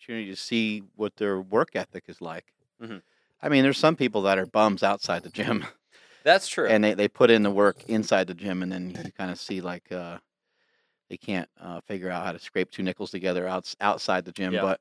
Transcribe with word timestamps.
opportunity 0.00 0.30
to 0.30 0.36
see 0.36 0.80
what 0.96 1.16
their 1.16 1.40
work 1.40 1.76
ethic 1.76 2.04
is 2.08 2.20
like. 2.20 2.54
Mhm. 2.80 3.02
I 3.42 3.48
mean, 3.48 3.62
there's 3.62 3.78
some 3.78 3.96
people 3.96 4.22
that 4.22 4.38
are 4.38 4.46
bums 4.46 4.82
outside 4.82 5.22
the 5.22 5.30
gym, 5.30 5.64
That's 6.24 6.48
true. 6.48 6.68
and 6.70 6.84
they, 6.84 6.94
they 6.94 7.08
put 7.08 7.30
in 7.30 7.42
the 7.42 7.50
work 7.50 7.84
inside 7.88 8.26
the 8.26 8.34
gym, 8.34 8.62
and 8.62 8.72
then 8.72 8.90
you 8.90 9.12
kind 9.12 9.30
of 9.30 9.38
see 9.38 9.60
like 9.60 9.90
uh, 9.92 10.18
they 11.10 11.16
can't 11.18 11.48
uh, 11.60 11.80
figure 11.82 12.10
out 12.10 12.24
how 12.26 12.32
to 12.32 12.38
scrape 12.38 12.70
two 12.70 12.82
nickels 12.82 13.10
together 13.10 13.46
outs 13.48 13.76
outside 13.80 14.24
the 14.24 14.32
gym. 14.32 14.54
Yeah. 14.54 14.60
But 14.60 14.80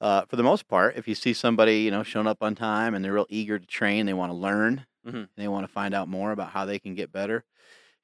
uh, 0.00 0.26
for 0.26 0.36
the 0.36 0.44
most 0.44 0.68
part, 0.68 0.96
if 0.96 1.08
you 1.08 1.14
see 1.14 1.34
somebody 1.34 1.80
you 1.82 1.92
know 1.92 2.02
showing 2.04 2.28
up 2.28 2.42
on 2.42 2.54
time 2.54 2.94
and 2.94 3.04
they're 3.04 3.14
real 3.14 3.26
eager 3.30 3.58
to 3.58 3.66
train, 3.66 4.06
they 4.06 4.14
want 4.14 4.30
to 4.32 4.36
learn, 4.36 4.86
Mhm. 5.04 5.14
and 5.14 5.28
they 5.36 5.48
want 5.48 5.66
to 5.66 5.72
find 5.72 5.94
out 5.94 6.08
more 6.08 6.32
about 6.32 6.50
how 6.50 6.66
they 6.66 6.78
can 6.78 6.94
get 6.94 7.12
better, 7.12 7.44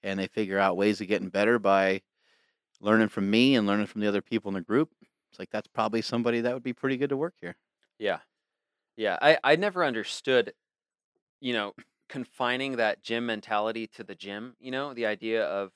and 0.02 0.18
they 0.20 0.28
figure 0.28 0.58
out 0.58 0.76
ways 0.78 1.00
of 1.00 1.08
getting 1.08 1.30
better 1.30 1.58
by 1.58 2.02
learning 2.80 3.08
from 3.08 3.30
me 3.30 3.56
and 3.56 3.66
learning 3.66 3.86
from 3.86 4.00
the 4.02 4.08
other 4.08 4.22
people 4.22 4.48
in 4.50 4.54
the 4.54 4.60
group. 4.60 4.90
It's 5.32 5.38
like 5.38 5.50
that's 5.50 5.68
probably 5.68 6.02
somebody 6.02 6.42
that 6.42 6.52
would 6.52 6.62
be 6.62 6.74
pretty 6.74 6.98
good 6.98 7.08
to 7.08 7.16
work 7.16 7.34
here. 7.40 7.56
Yeah. 7.98 8.20
Yeah. 8.96 9.18
I, 9.22 9.38
I 9.44 9.56
never 9.56 9.84
understood, 9.84 10.54
you 11.40 11.52
know, 11.52 11.74
confining 12.08 12.76
that 12.76 13.02
gym 13.02 13.26
mentality 13.26 13.86
to 13.88 14.04
the 14.04 14.14
gym, 14.14 14.56
you 14.60 14.70
know, 14.70 14.94
the 14.94 15.06
idea 15.06 15.44
of 15.46 15.72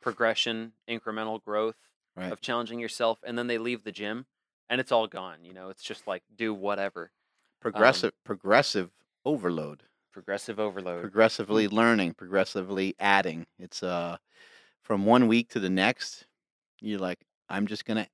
progression, 0.00 0.74
incremental 0.88 1.42
growth, 1.42 1.76
Right. 2.16 2.32
of 2.32 2.40
challenging 2.40 2.78
yourself, 2.78 3.20
and 3.26 3.38
then 3.38 3.46
they 3.46 3.58
leave 3.58 3.84
the 3.84 3.92
gym 3.92 4.26
and 4.68 4.80
it's 4.80 4.92
all 4.92 5.06
gone. 5.06 5.44
You 5.44 5.54
know, 5.54 5.70
it's 5.70 5.82
just 5.82 6.06
like 6.06 6.22
do 6.34 6.54
whatever. 6.54 7.12
Progressive 7.60 8.12
progressive 8.24 8.92
overload. 9.24 9.84
Progressive 10.12 10.60
overload. 10.60 11.02
progressively 11.02 11.68
learning, 11.68 12.14
progressively 12.14 12.94
adding. 12.98 13.46
It's 13.58 13.82
uh 13.82 14.18
from 14.82 15.06
one 15.06 15.28
week 15.28 15.50
to 15.50 15.60
the 15.60 15.70
next, 15.70 16.26
you're 16.80 16.98
like, 17.00 17.24
I'm 17.48 17.66
just 17.66 17.84
gonna 17.84 18.08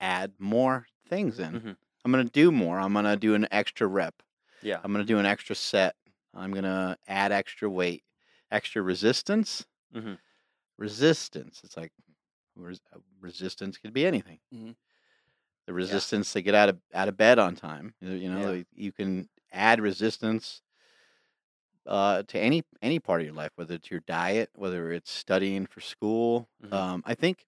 add 0.00 0.34
more 0.38 0.86
things 1.08 1.38
in. 1.38 1.60
Mhm. 1.60 1.76
I'm 2.04 2.12
gonna 2.12 2.24
do 2.24 2.52
more. 2.52 2.78
I'm 2.78 2.92
gonna 2.92 3.16
do 3.16 3.34
an 3.34 3.46
extra 3.50 3.86
rep. 3.86 4.22
Yeah. 4.62 4.80
I'm 4.82 4.92
gonna 4.92 5.04
do 5.04 5.18
an 5.18 5.26
extra 5.26 5.54
set. 5.56 5.96
I'm 6.34 6.52
gonna 6.52 6.98
add 7.08 7.32
extra 7.32 7.68
weight, 7.70 8.04
extra 8.50 8.82
resistance. 8.82 9.66
Mhm. 9.94 10.18
Resistance. 10.78 11.62
It's 11.64 11.76
like 11.76 11.92
res- 12.54 12.80
uh, 12.92 12.98
resistance 13.20 13.78
could 13.78 13.92
be 13.92 14.06
anything. 14.06 14.40
Mhm. 14.52 14.76
The 15.66 15.72
resistance 15.72 16.32
to 16.34 16.42
get 16.42 16.54
out 16.54 16.68
of 16.68 16.80
out 16.94 17.08
of 17.08 17.16
bed 17.16 17.38
on 17.38 17.56
time. 17.56 17.94
You 18.00 18.30
know, 18.30 18.52
Yeah. 18.54 18.62
you 18.72 18.92
can 18.92 19.28
add 19.52 19.80
resistance 19.80 20.62
uh, 21.86 22.22
to 22.24 22.38
any 22.38 22.64
any 22.82 22.98
part 22.98 23.20
of 23.20 23.26
your 23.26 23.34
life, 23.34 23.52
whether 23.54 23.74
it's 23.74 23.90
your 23.90 24.00
diet, 24.00 24.50
whether 24.54 24.92
it's 24.92 25.10
studying 25.10 25.66
for 25.66 25.80
school. 25.80 26.48
Mhm. 26.62 26.72
Um, 26.72 27.02
I 27.06 27.14
think 27.14 27.46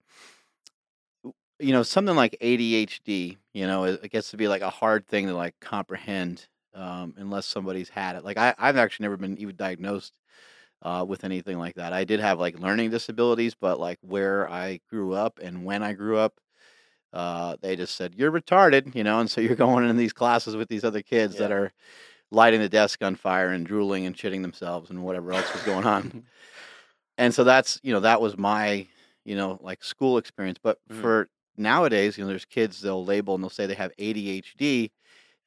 you 1.61 1.73
know 1.73 1.83
something 1.83 2.17
like 2.17 2.37
ADHD. 2.41 3.37
You 3.53 3.67
know, 3.67 3.85
it, 3.85 4.01
it 4.05 4.11
gets 4.13 4.31
to 4.31 4.37
be 4.37 4.49
like 4.49 4.63
a 4.63 4.71
hard 4.71 5.07
thing 5.07 5.27
to 5.27 5.35
like 5.35 5.55
comprehend 5.61 6.47
um, 6.75 7.15
unless 7.17 7.47
somebody's 7.47 7.89
had 7.89 8.17
it. 8.17 8.25
Like 8.25 8.37
I, 8.39 8.55
I've 8.59 8.77
actually 8.77 9.05
never 9.05 9.17
been 9.17 9.39
even 9.39 9.57
diagnosed 9.57 10.19
uh, 10.83 11.05
with 11.07 11.25
anything 11.25 11.59
like 11.59 11.75
that. 11.77 11.93
I 11.93 12.05
did 12.05 12.21
have 12.21 12.39
like 12.39 12.59
learning 12.59 12.91
disabilities, 12.91 13.55
but 13.55 13.81
like 13.81 13.99
where 14.03 14.49
I 14.51 14.81
grew 14.91 15.15
up 15.15 15.39
and 15.43 15.65
when 15.65 15.83
I 15.83 15.93
grew 15.93 16.19
up. 16.19 16.35
Uh, 17.13 17.57
they 17.63 17.75
just 17.75 17.97
said 17.97 18.15
you're 18.17 18.31
retarded, 18.31 18.95
you 18.95 19.03
know, 19.03 19.19
and 19.21 19.31
so 19.31 19.41
you're 19.41 19.57
going 19.67 19.89
in 19.89 19.97
these 19.97 20.13
classes 20.13 20.57
with 20.57 20.69
these 20.69 20.85
other 20.85 21.01
kids 21.03 21.37
that 21.39 21.51
are 21.51 21.73
lighting 22.31 22.61
the 22.61 22.69
desk 22.69 23.03
on 23.03 23.15
fire 23.17 23.49
and 23.49 23.67
drooling 23.67 24.07
and 24.07 24.17
shitting 24.17 24.43
themselves 24.43 24.91
and 24.91 25.03
whatever 25.03 25.33
else 25.33 25.53
was 25.53 25.63
going 25.65 25.87
on. 25.87 26.25
and 27.19 27.35
so 27.35 27.45
that's 27.45 27.81
you 27.83 27.93
know 27.93 28.01
that 28.01 28.21
was 28.21 28.37
my 28.37 28.87
you 29.25 29.37
know 29.37 29.59
like 29.63 29.83
school 29.83 30.19
experience. 30.19 30.59
But 30.63 30.79
Mhm. 30.91 31.01
for 31.01 31.29
nowadays, 31.59 32.17
you 32.17 32.25
know, 32.25 32.29
there's 32.29 32.45
kids 32.45 32.81
they'll 32.81 33.05
label 33.05 33.35
and 33.35 33.43
they'll 33.43 33.51
say 33.51 33.67
they 33.67 33.75
have 33.75 33.93
ADHD. 33.99 34.91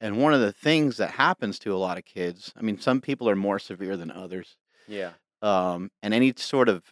And 0.00 0.16
one 0.20 0.34
of 0.34 0.40
the 0.40 0.52
things 0.52 0.96
that 0.96 1.10
happens 1.12 1.58
to 1.60 1.74
a 1.74 1.78
lot 1.78 1.96
of 1.98 2.04
kids, 2.04 2.52
I 2.56 2.62
mean, 2.62 2.80
some 2.80 3.00
people 3.00 3.28
are 3.28 3.36
more 3.36 3.58
severe 3.58 3.96
than 3.96 4.10
others. 4.10 4.56
Yeah. 4.88 5.12
Um, 5.42 5.90
and 6.02 6.12
any 6.12 6.32
sort 6.36 6.68
of 6.68 6.82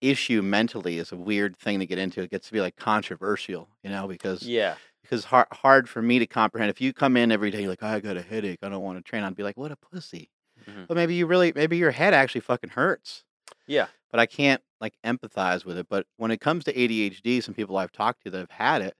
issue 0.00 0.42
mentally 0.42 0.98
is 0.98 1.12
a 1.12 1.16
weird 1.16 1.56
thing 1.56 1.78
to 1.80 1.86
get 1.86 1.98
into. 1.98 2.22
It 2.22 2.30
gets 2.30 2.46
to 2.48 2.52
be 2.52 2.60
like 2.60 2.76
controversial, 2.76 3.68
you 3.82 3.90
know, 3.90 4.06
because 4.08 4.42
Yeah. 4.42 4.76
because 5.02 5.24
hard 5.24 5.46
hard 5.52 5.88
for 5.88 6.02
me 6.02 6.18
to 6.18 6.26
comprehend. 6.26 6.70
If 6.70 6.80
you 6.80 6.92
come 6.92 7.16
in 7.16 7.30
every 7.32 7.50
day, 7.50 7.60
you're 7.60 7.70
like, 7.70 7.82
I 7.82 8.00
got 8.00 8.16
a 8.16 8.22
headache, 8.22 8.60
I 8.62 8.68
don't 8.68 8.82
want 8.82 8.98
to 8.98 9.02
train. 9.08 9.22
I'd 9.22 9.36
be 9.36 9.42
like, 9.42 9.56
what 9.56 9.72
a 9.72 9.76
pussy. 9.76 10.30
Mhm. 10.68 10.86
But 10.86 10.96
maybe 10.96 11.14
you 11.14 11.26
really, 11.26 11.52
maybe 11.54 11.76
your 11.76 11.90
head 11.92 12.12
actually 12.14 12.40
fucking 12.42 12.70
hurts. 12.70 13.24
Yeah. 13.66 13.86
But 14.16 14.22
I 14.22 14.26
can't 14.26 14.62
like 14.80 14.94
empathize 15.04 15.66
with 15.66 15.76
it. 15.76 15.88
But 15.90 16.06
when 16.16 16.30
it 16.30 16.40
comes 16.40 16.64
to 16.64 16.72
ADHD, 16.72 17.42
some 17.42 17.52
people 17.52 17.76
I've 17.76 17.92
talked 17.92 18.24
to 18.24 18.30
that 18.30 18.38
have 18.38 18.50
had 18.50 18.80
it, 18.80 18.94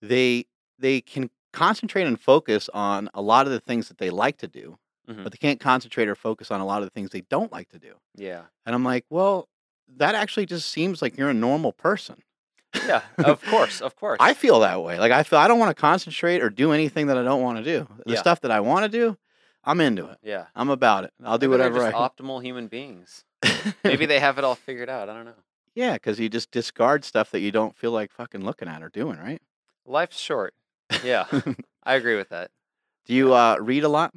they 0.00 0.46
they 0.78 1.00
can 1.00 1.30
concentrate 1.52 2.06
and 2.06 2.20
focus 2.20 2.70
on 2.72 3.10
a 3.12 3.20
lot 3.20 3.46
of 3.46 3.52
the 3.52 3.58
things 3.58 3.88
that 3.88 3.98
they 3.98 4.10
like 4.10 4.38
to 4.38 4.46
do, 4.46 4.78
Mhm. 5.08 5.24
but 5.24 5.32
they 5.32 5.38
can't 5.38 5.58
concentrate 5.58 6.06
or 6.06 6.14
focus 6.14 6.52
on 6.52 6.60
a 6.60 6.64
lot 6.64 6.78
of 6.82 6.86
the 6.86 6.90
things 6.90 7.10
they 7.10 7.22
don't 7.22 7.50
like 7.52 7.68
to 7.70 7.78
do. 7.80 7.94
Yeah. 8.14 8.42
And 8.66 8.74
I'm 8.74 8.84
like, 8.84 9.04
well, 9.10 9.48
that 9.96 10.14
actually 10.14 10.46
just 10.46 10.68
seems 10.68 11.02
like 11.02 11.16
you're 11.18 11.30
a 11.30 11.34
normal 11.34 11.72
person. 11.72 12.22
Yeah. 12.86 13.02
Of 13.18 13.44
course. 13.46 13.80
Of 13.80 13.96
course. 13.96 14.18
I 14.20 14.34
feel 14.34 14.60
that 14.60 14.80
way. 14.82 14.98
Like 15.00 15.10
I 15.12 15.24
feel 15.24 15.40
I 15.40 15.48
don't 15.48 15.58
want 15.58 15.76
to 15.76 15.80
concentrate 15.80 16.40
or 16.40 16.50
do 16.50 16.70
anything 16.72 17.08
that 17.08 17.18
I 17.18 17.24
don't 17.24 17.42
want 17.42 17.58
to 17.58 17.64
do. 17.64 17.88
The 18.06 18.14
Yeah. 18.14 18.20
stuff 18.20 18.40
that 18.42 18.52
I 18.52 18.60
want 18.60 18.84
to 18.84 18.88
do, 18.88 19.16
I'm 19.64 19.80
into 19.80 20.06
it. 20.08 20.18
yeah. 20.22 20.46
I'm 20.54 20.70
about 20.70 21.02
it. 21.04 21.12
I'll 21.24 21.38
do 21.38 21.48
Maybe 21.48 21.58
whatever 21.62 21.84
I. 21.86 21.92
optimal 21.92 22.42
human 22.44 22.68
beings. 22.68 23.24
Maybe 23.84 24.06
they 24.06 24.20
have 24.20 24.38
it 24.38 24.44
all 24.44 24.54
figured 24.54 24.88
out. 24.88 25.08
I 25.08 25.14
don't 25.14 25.24
know. 25.24 25.32
yeah, 25.74 25.94
because 25.94 26.18
you 26.20 26.28
just 26.28 26.50
discard 26.50 27.04
stuff 27.04 27.30
that 27.32 27.40
you 27.40 27.50
don't 27.52 27.76
feel 27.76 27.90
like 27.92 28.10
fucking 28.12 28.44
looking 28.44 28.68
at 28.68 28.82
or 28.82 28.88
doing, 28.88 29.18
right? 29.18 29.40
Life's 29.86 30.18
short. 30.18 30.54
Yeah. 31.02 31.26
I 31.84 31.94
agree 31.94 32.16
with 32.16 32.30
that. 32.30 32.50
do 33.06 33.14
you 33.14 33.34
uh, 33.34 33.56
read 33.60 33.84
a 33.84 33.88
lot? 33.88 34.14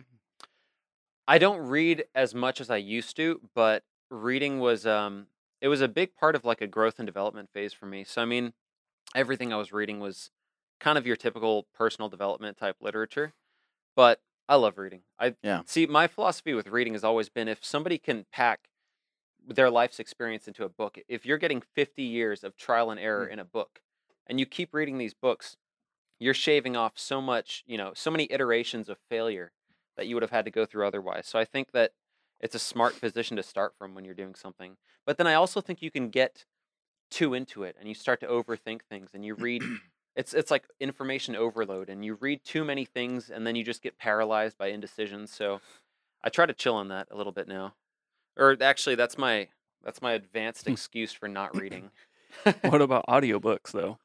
I 1.28 1.38
don't 1.38 1.60
read 1.68 2.06
as 2.16 2.34
much 2.34 2.62
as 2.62 2.70
I 2.70 2.78
used 2.78 3.16
to, 3.18 3.42
but 3.54 3.84
reading 4.10 4.60
was 4.60 4.86
um 4.86 5.28
it 5.60 5.68
was 5.68 5.82
a 5.82 5.88
big 5.88 6.16
part 6.16 6.36
of 6.36 6.46
like 6.46 6.62
a 6.62 6.68
growth 6.68 6.96
and 7.00 7.06
development 7.06 7.50
phase 7.54 7.74
for 7.74 7.86
me. 7.86 8.04
So 8.04 8.22
I 8.22 8.26
mean, 8.26 8.54
everything 9.16 9.52
I 9.52 9.58
was 9.58 9.74
reading 9.74 10.00
was 10.00 10.30
kind 10.80 10.98
of 10.98 11.06
your 11.08 11.16
typical 11.16 11.66
personal 11.76 12.08
development 12.08 12.58
type 12.58 12.78
literature, 12.80 13.34
but 13.96 14.22
I 14.48 14.56
love 14.56 14.78
reading. 14.78 15.02
I 15.20 15.36
Yeah. 15.44 15.62
see 15.66 15.86
my 15.86 16.08
philosophy 16.08 16.54
with 16.54 16.68
reading 16.68 16.94
has 16.94 17.04
always 17.04 17.28
been 17.30 17.48
if 17.50 17.66
somebody 17.66 17.98
can 17.98 18.26
pack 18.32 18.70
their 19.48 19.70
life's 19.70 20.00
experience 20.00 20.48
into 20.48 20.66
a 20.66 20.70
book, 20.70 21.00
if 21.08 21.26
you're 21.26 21.38
getting 21.38 21.62
50 21.62 22.04
years 22.04 22.44
of 22.44 22.56
trial 22.58 22.92
and 22.92 23.00
error 23.00 23.28
Mm. 23.28 23.34
in 23.34 23.40
a 23.40 23.46
book 23.46 23.82
and 24.28 24.40
you 24.40 24.46
keep 24.46 24.74
reading 24.74 24.98
these 24.98 25.14
books, 25.14 25.58
you're 26.20 26.34
shaving 26.34 26.76
off 26.76 26.98
so 26.98 27.22
much, 27.22 27.64
you 27.68 27.78
know, 27.78 27.94
so 27.94 28.12
many 28.12 28.28
iterations 28.32 28.90
of 28.90 28.98
failure 29.10 29.52
that 29.96 30.08
you 30.08 30.16
would 30.16 30.24
have 30.24 30.32
had 30.32 30.46
to 30.46 30.52
go 30.52 30.66
through 30.66 30.88
otherwise. 30.88 31.28
So 31.28 31.40
I 31.40 31.46
think 31.46 31.72
that 31.72 31.94
it's 32.40 32.56
a 32.56 32.60
smart 32.60 33.00
position 33.02 33.38
to 33.38 33.44
start 33.44 33.76
from 33.78 33.96
when 33.96 34.06
you're 34.06 34.14
doing 34.14 34.36
something. 34.36 34.78
But 35.06 35.18
then 35.18 35.28
I 35.28 35.34
also 35.36 35.62
think 35.62 35.82
you 35.82 35.92
can 35.92 36.10
get 36.10 36.46
too 37.10 37.34
into 37.34 37.64
it 37.64 37.76
and 37.80 37.88
you 37.88 37.96
start 37.96 38.20
to 38.22 38.28
overthink 38.28 38.82
things 38.90 39.12
and 39.14 39.26
you 39.26 39.36
read 39.36 39.64
it's 40.16 40.34
it's 40.34 40.52
like 40.52 40.68
information 40.80 41.36
overload 41.36 41.90
and 41.90 42.04
you 42.04 42.16
read 42.16 42.44
too 42.44 42.66
many 42.66 42.86
things 42.86 43.30
and 43.30 43.46
then 43.48 43.56
you 43.56 43.64
just 43.64 43.82
get 43.84 43.98
paralyzed 43.98 44.58
by 44.58 44.68
indecision. 44.68 45.28
So 45.28 45.62
I 46.24 46.30
try 46.30 46.46
to 46.46 46.54
chill 46.54 46.76
on 46.76 46.90
that 46.90 47.08
a 47.12 47.18
little 47.18 47.34
bit 47.34 47.48
now. 47.48 47.76
Or 48.38 48.56
actually 48.62 48.96
that's 48.96 49.18
my 49.18 49.50
that's 49.84 50.02
my 50.02 50.14
advanced 50.14 50.68
excuse 50.68 51.12
for 51.14 51.28
not 51.28 51.56
reading. 51.60 51.92
what 52.62 52.82
about 52.82 53.06
audiobooks 53.08 53.72
though? 53.72 53.98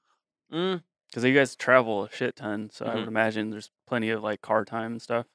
Mm, 0.53 0.83
Because 1.09 1.25
you 1.25 1.35
guys 1.35 1.57
travel 1.57 2.05
a 2.05 2.11
shit 2.11 2.37
ton, 2.37 2.71
so 2.71 2.87
I 2.87 2.91
Mhm. 2.91 2.99
would 3.01 3.09
imagine 3.09 3.51
there's 3.51 3.71
plenty 3.87 4.11
of 4.11 4.23
like 4.23 4.43
car 4.43 4.65
time 4.65 4.93
and 4.93 5.03
stuff. 5.03 5.27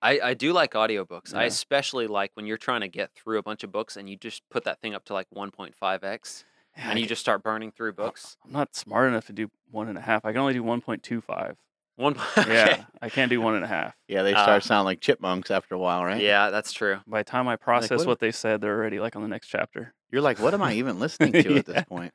I, 0.00 0.18
I 0.20 0.34
do 0.34 0.52
like 0.52 0.72
audiobooks. 0.72 1.32
I 1.34 1.44
especially 1.44 2.06
like 2.08 2.32
when 2.34 2.46
you're 2.46 2.56
trying 2.58 2.80
to 2.80 2.88
get 2.88 3.12
through 3.14 3.38
a 3.38 3.42
bunch 3.42 3.62
of 3.62 3.70
books 3.70 3.96
and 3.96 4.08
you 4.10 4.16
just 4.16 4.42
put 4.50 4.64
that 4.64 4.80
thing 4.80 4.94
up 4.94 5.04
to 5.06 5.12
like 5.12 5.28
1.5x 5.30 6.44
Yeah, 6.76 6.90
and 6.90 6.98
I 6.98 7.02
you 7.02 7.06
just 7.06 7.20
start 7.20 7.42
burning 7.42 7.70
through 7.70 7.92
books. 7.92 8.36
I'm 8.44 8.52
not 8.52 8.74
smart 8.74 9.08
enough 9.08 9.26
to 9.26 9.32
do 9.32 9.48
one 9.70 9.88
and 9.88 9.96
a 9.98 10.00
half. 10.00 10.24
I 10.24 10.32
can 10.32 10.40
only 10.40 10.54
do 10.54 10.62
1.25. 10.62 11.56
One 12.02 12.16
Yeah, 12.36 12.84
I 13.00 13.08
can't 13.08 13.30
do 13.30 13.40
one 13.40 13.54
and 13.54 13.64
a 13.64 13.68
half. 13.68 13.94
Yeah, 14.08 14.22
they 14.22 14.34
Uh, 14.34 14.42
start 14.42 14.64
sounding 14.64 14.84
like 14.86 15.00
chipmunks 15.00 15.50
after 15.50 15.74
a 15.74 15.78
while, 15.78 16.04
right? 16.04 16.20
Yeah, 16.20 16.50
that's 16.50 16.72
true. 16.72 16.98
By 17.06 17.20
the 17.20 17.30
time 17.30 17.48
I 17.48 17.56
process 17.56 17.98
what- 17.98 18.06
what 18.06 18.18
they 18.18 18.32
said, 18.32 18.60
they're 18.60 18.76
already 18.76 19.00
like 19.00 19.16
on 19.16 19.22
the 19.22 19.28
next 19.28 19.48
chapter. 19.48 19.94
You're 20.10 20.22
like, 20.22 20.38
what 20.38 20.52
am 20.54 20.62
I 20.62 20.72
even 20.80 20.98
listening 20.98 21.32
to 21.42 21.56
at 21.56 21.66
this 21.66 21.84
point? 21.84 22.12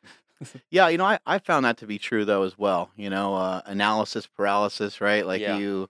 Yeah, 0.69 0.87
you 0.89 0.97
know, 0.97 1.05
I, 1.05 1.19
I 1.25 1.39
found 1.39 1.65
that 1.65 1.77
to 1.77 1.87
be 1.87 1.97
true 1.97 2.25
though 2.25 2.43
as 2.43 2.57
well. 2.57 2.91
You 2.95 3.09
know, 3.09 3.35
uh, 3.35 3.61
analysis 3.65 4.27
paralysis, 4.27 5.01
right? 5.01 5.25
Like 5.25 5.41
Yeah. 5.41 5.57
you, 5.57 5.89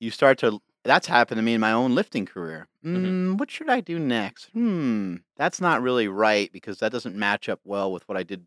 you 0.00 0.10
start 0.10 0.38
to. 0.38 0.60
That's 0.84 1.08
happened 1.08 1.38
to 1.38 1.42
me 1.42 1.54
in 1.54 1.60
my 1.60 1.72
own 1.72 1.94
lifting 1.96 2.26
career. 2.26 2.68
Mm, 2.84 3.38
what 3.38 3.50
should 3.50 3.68
I 3.68 3.80
do 3.80 3.98
next? 3.98 4.50
Hmm, 4.52 5.16
that's 5.36 5.60
not 5.60 5.82
really 5.82 6.06
right 6.06 6.50
because 6.52 6.78
that 6.78 6.92
doesn't 6.92 7.16
match 7.16 7.48
up 7.48 7.60
well 7.64 7.90
with 7.92 8.06
what 8.08 8.16
I 8.16 8.22
did 8.22 8.46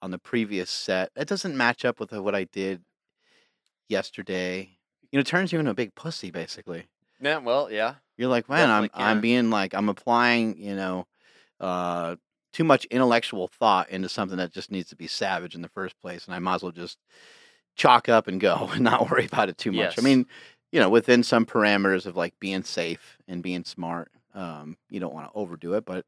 on 0.00 0.10
the 0.10 0.18
previous 0.18 0.70
set. 0.70 1.10
It 1.14 1.28
doesn't 1.28 1.56
match 1.56 1.84
up 1.84 2.00
with 2.00 2.10
what 2.12 2.34
I 2.34 2.44
did 2.44 2.82
yesterday. 3.88 4.78
You 5.10 5.18
know, 5.18 5.22
turns 5.22 5.52
you 5.52 5.58
into 5.58 5.70
a 5.70 5.74
big 5.74 5.94
pussy 5.94 6.30
basically. 6.30 6.86
Yeah, 7.20 7.38
well, 7.38 7.70
yeah. 7.70 7.94
You're 8.16 8.30
like, 8.30 8.48
man, 8.48 8.70
I'm 8.70 8.90
I'm 8.94 9.16
can. 9.16 9.20
being 9.20 9.50
like 9.50 9.74
I'm 9.74 9.88
applying, 9.88 10.58
you 10.58 10.74
know, 10.74 11.06
uh, 11.60 12.16
too 12.52 12.64
much 12.64 12.84
intellectual 12.86 13.48
thought 13.48 13.88
into 13.90 14.08
something 14.08 14.38
that 14.38 14.52
just 14.52 14.70
needs 14.70 14.90
to 14.90 14.96
be 14.96 15.06
savage 15.06 15.54
in 15.54 15.62
the 15.62 15.68
first 15.68 15.98
place, 16.00 16.26
and 16.26 16.34
I 16.34 16.38
might 16.38 16.56
as 16.56 16.62
well 16.62 16.72
just 16.72 16.98
chalk 17.74 18.08
up 18.08 18.26
and 18.28 18.40
go 18.40 18.68
and 18.72 18.82
not 18.82 19.10
worry 19.10 19.26
about 19.26 19.48
it 19.48 19.58
too 19.58 19.72
much. 19.72 19.96
Yes. 19.96 19.98
I 19.98 20.02
mean, 20.02 20.26
you 20.72 20.80
know, 20.80 20.90
within 20.90 21.22
some 21.22 21.46
parameters 21.46 22.06
of 22.06 22.16
like 22.16 22.38
being 22.40 22.64
safe 22.64 23.18
and 23.28 23.42
being 23.42 23.64
smart. 23.64 24.10
Um, 24.34 24.78
you 24.88 24.98
don't 24.98 25.12
want 25.12 25.30
to 25.30 25.38
overdo 25.38 25.74
it, 25.74 25.84
but 25.84 26.06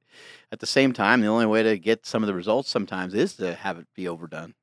at 0.50 0.58
the 0.58 0.66
same 0.66 0.94
time, 0.94 1.20
the 1.20 1.26
only 1.26 1.44
way 1.44 1.62
to 1.62 1.78
get 1.78 2.06
some 2.06 2.22
of 2.22 2.26
the 2.26 2.32
results 2.32 2.70
sometimes 2.70 3.12
is 3.12 3.34
to 3.34 3.54
have 3.54 3.76
it 3.78 3.86
be 3.94 4.08
overdone. 4.08 4.54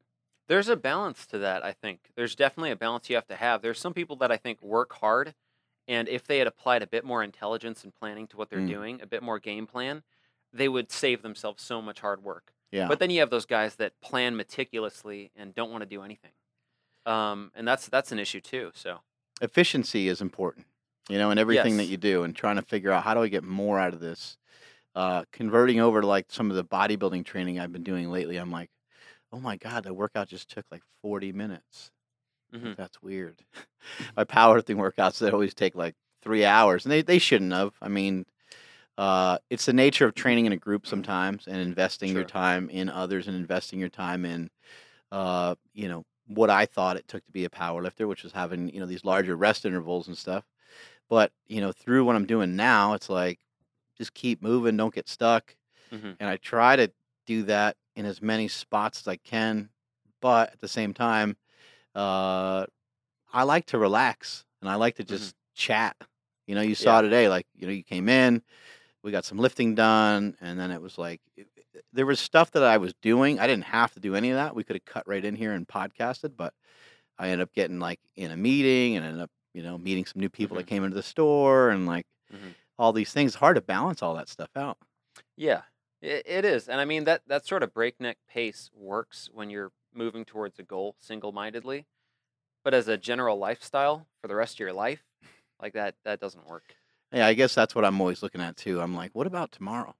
There's 0.51 0.68
a 0.68 0.75
balance 0.75 1.25
to 1.27 1.38
that, 1.38 1.63
I 1.63 1.71
think. 1.71 2.12
There's 2.18 2.36
definitely 2.36 2.71
a 2.71 2.75
balance 2.75 3.09
you 3.09 3.15
have 3.15 3.27
to 3.27 3.38
have. 3.38 3.62
There's 3.62 3.80
some 3.80 3.94
people 3.94 4.18
that 4.18 4.33
I 4.33 4.36
think 4.36 4.62
work 4.62 4.92
hard, 4.92 5.33
and 5.88 6.09
if 6.09 6.27
they 6.27 6.39
had 6.39 6.48
applied 6.48 6.83
a 6.83 6.88
bit 6.88 7.06
more 7.06 7.24
intelligence 7.24 7.86
and 7.86 7.95
planning 7.95 8.27
to 8.27 8.36
what 8.36 8.50
they're 8.50 8.59
Mm. 8.59 8.68
doing, 8.68 9.01
a 9.01 9.07
bit 9.07 9.24
more 9.24 9.39
game 9.39 9.65
plan, 9.65 10.03
they 10.51 10.68
would 10.68 10.92
save 10.92 11.21
themselves 11.21 11.63
so 11.63 11.81
much 11.81 12.01
hard 12.01 12.21
work. 12.21 12.51
Yeah. 12.69 12.89
But 12.89 13.00
then 13.00 13.09
you 13.09 13.21
have 13.21 13.30
those 13.30 13.45
guys 13.45 13.75
that 13.75 14.01
plan 14.01 14.36
meticulously 14.36 15.31
and 15.38 15.56
don't 15.56 15.71
want 15.71 15.83
to 15.83 15.86
do 15.86 16.03
anything. 16.03 16.33
Um, 17.06 17.54
and 17.56 17.65
that's 17.65 17.88
that's 17.88 18.12
an 18.12 18.19
issue 18.19 18.42
too. 18.42 18.71
So 18.75 19.00
efficiency 19.42 20.09
is 20.09 20.19
important, 20.19 20.68
you 21.07 21.18
know, 21.18 21.31
in 21.31 21.38
everything 21.38 21.77
that 21.77 21.86
you 21.86 21.95
do, 21.95 22.24
and 22.25 22.36
trying 22.36 22.57
to 22.57 22.62
figure 22.62 22.92
out 22.92 23.06
how 23.06 23.13
do 23.13 23.21
I 23.21 23.30
get 23.30 23.45
more 23.45 23.80
out 23.80 23.94
of 23.94 24.01
this. 24.01 24.36
Uh, 24.95 25.24
converting 25.31 25.80
over 25.80 26.01
to 26.01 26.07
like 26.07 26.25
some 26.30 26.50
of 26.50 26.57
the 26.57 26.65
bodybuilding 26.65 27.24
training 27.24 27.57
I've 27.57 27.71
been 27.71 27.83
doing 27.83 28.12
lately, 28.12 28.36
I'm 28.36 28.51
like, 28.51 28.69
oh 29.31 29.39
my 29.39 29.57
god, 29.57 29.83
the 29.83 29.94
workout 29.94 30.28
just 30.28 30.50
took 30.50 30.66
like 30.72 30.83
40 31.01 31.31
minutes. 31.31 31.92
Mhm. 32.54 32.75
That's 32.75 33.01
weird. 33.01 33.44
My 34.18 34.24
powerlifting 34.25 34.75
workouts 34.78 35.19
they 35.19 35.30
always 35.31 35.54
take 35.54 35.75
like 35.75 35.95
three 36.22 36.45
hours, 36.45 36.86
and 36.86 36.92
they 36.92 37.01
they 37.01 37.19
shouldn't 37.19 37.54
have. 37.54 37.74
I 37.81 37.88
mean, 37.89 38.25
uh, 38.98 39.38
it's 39.50 39.66
the 39.66 39.74
nature 39.74 40.06
of 40.06 40.16
training 40.16 40.45
in 40.45 40.51
a 40.54 40.57
group 40.57 40.86
sometimes, 40.88 41.48
and 41.48 41.57
investing 41.57 42.13
your 42.13 42.25
time 42.25 42.69
in 42.69 42.89
others, 42.89 43.28
and 43.28 43.36
investing 43.36 43.80
your 43.80 43.89
time 43.89 44.25
in, 44.25 44.50
uh, 45.12 45.56
you 45.74 45.88
know, 45.89 46.04
what 46.28 46.50
I 46.50 46.66
thought 46.66 46.98
it 46.98 47.07
took 47.07 47.25
to 47.25 47.31
be 47.31 47.45
a 47.45 47.50
powerlifter, 47.50 48.07
which 48.07 48.24
was 48.24 48.33
having 48.33 48.69
you 48.74 48.80
know 48.80 48.86
these 48.86 49.06
larger 49.06 49.36
rest 49.36 49.66
intervals 49.66 50.07
and 50.07 50.18
stuff. 50.18 50.45
But 51.10 51.31
you 51.48 51.62
know, 51.62 51.72
through 51.72 52.06
what 52.06 52.16
I'm 52.16 52.25
doing 52.28 52.56
now, 52.56 52.94
it's 52.94 53.10
like 53.10 53.39
just 53.98 54.13
keep 54.13 54.42
moving, 54.42 54.78
don't 54.78 54.94
get 54.94 55.10
stuck, 55.10 55.56
Mhm. 55.92 56.16
and 56.19 56.30
I 56.30 56.38
try 56.38 56.75
to 56.75 56.92
do 57.25 57.44
that 57.44 57.78
in 57.96 58.06
as 58.06 58.22
many 58.22 58.48
spots 58.48 59.02
as 59.02 59.08
I 59.08 59.18
can. 59.18 59.70
But 60.22 60.54
at 60.54 60.60
the 60.60 60.68
same 60.68 60.94
time, 60.94 61.38
uh, 61.96 62.66
I 63.34 63.44
like 63.44 63.66
to 63.68 63.78
relax 63.78 64.46
and 64.62 64.70
I 64.70 64.76
like 64.76 64.96
to 64.96 65.04
just 65.04 65.36
chat. 65.56 65.96
You 66.48 66.56
know, 66.56 66.62
you 66.62 66.76
saw 66.76 66.98
Yeah. 66.98 67.02
today, 67.02 67.30
like, 67.30 67.48
you 67.56 67.68
know, 67.68 67.74
you 67.74 67.84
came 67.84 68.10
in, 68.10 68.44
we 69.04 69.12
got 69.12 69.26
some 69.26 69.38
lifting 69.38 69.74
done, 69.76 70.38
and 70.42 70.60
then 70.60 70.72
it 70.72 70.82
was 70.82 70.98
like, 70.98 71.22
it- 71.36 71.48
there 71.94 72.06
was 72.06 72.20
stuff 72.20 72.52
that 72.52 72.64
I 72.64 72.78
was 72.78 72.94
doing. 73.02 73.40
I 73.40 73.48
didn't 73.48 73.66
have 73.66 73.94
to 73.94 74.00
do 74.00 74.16
any 74.16 74.30
of 74.30 74.36
that. 74.36 74.56
We 74.56 74.64
could 74.64 74.76
have 74.76 74.86
cut 74.86 75.08
right 75.08 75.24
in 75.24 75.36
here 75.36 75.54
and 75.54 75.68
podcasted, 75.68 76.36
but 76.38 76.54
I 77.18 77.30
ended 77.30 77.42
up 77.42 77.54
getting 77.54 77.80
like 77.80 78.00
in 78.16 78.32
a 78.32 78.38
meeting 78.38 78.96
and 78.96 79.06
ended 79.06 79.22
up, 79.22 79.32
you 79.54 79.64
know, 79.64 79.78
meeting 79.78 80.06
some 80.06 80.20
new 80.20 80.30
people 80.30 80.56
that 80.58 80.68
came 80.68 80.84
into 80.84 80.96
the 80.96 81.04
store 81.04 81.70
and 81.70 81.86
like 81.86 82.06
Mhm. 82.34 82.56
all 82.78 82.94
these 82.94 83.12
things. 83.14 83.32
It's 83.32 83.40
hard 83.40 83.56
to 83.56 83.62
balance 83.62 84.02
all 84.02 84.16
that 84.16 84.30
stuff 84.30 84.56
out. 84.56 84.78
Yeah, 85.36 85.64
it, 86.01 86.24
it 86.25 86.45
is, 86.45 86.68
and 86.68 86.80
I 86.81 86.86
mean 86.86 87.03
that 87.06 87.21
that 87.27 87.45
sort 87.45 87.63
of 87.63 87.74
breakneck 87.74 88.18
pace 88.30 88.69
works 88.74 89.30
when 89.33 89.50
you're 89.50 89.71
moving 89.94 90.25
towards 90.25 90.57
a 90.59 90.63
goal 90.63 90.95
single-mindedly, 91.00 91.86
but 92.63 92.74
as 92.74 92.88
a 92.88 92.98
general 92.98 93.38
lifestyle 93.38 94.07
for 94.21 94.27
the 94.27 94.36
rest 94.36 94.56
of 94.56 94.59
your 94.59 94.74
life, 94.74 95.03
like 95.62 95.74
that 95.74 95.95
that 96.03 96.19
doesn't 96.19 96.48
work. 96.48 96.75
Yeah, 97.12 97.27
I 97.27 97.33
guess 97.33 97.53
that's 97.53 97.75
what 97.75 97.83
I'm 97.86 98.00
always 98.00 98.24
looking 98.24 98.42
at 98.42 98.56
too. 98.57 98.80
I'm 98.80 98.95
like, 98.95 99.12
what 99.13 99.27
about 99.27 99.51
tomorrow? 99.51 99.95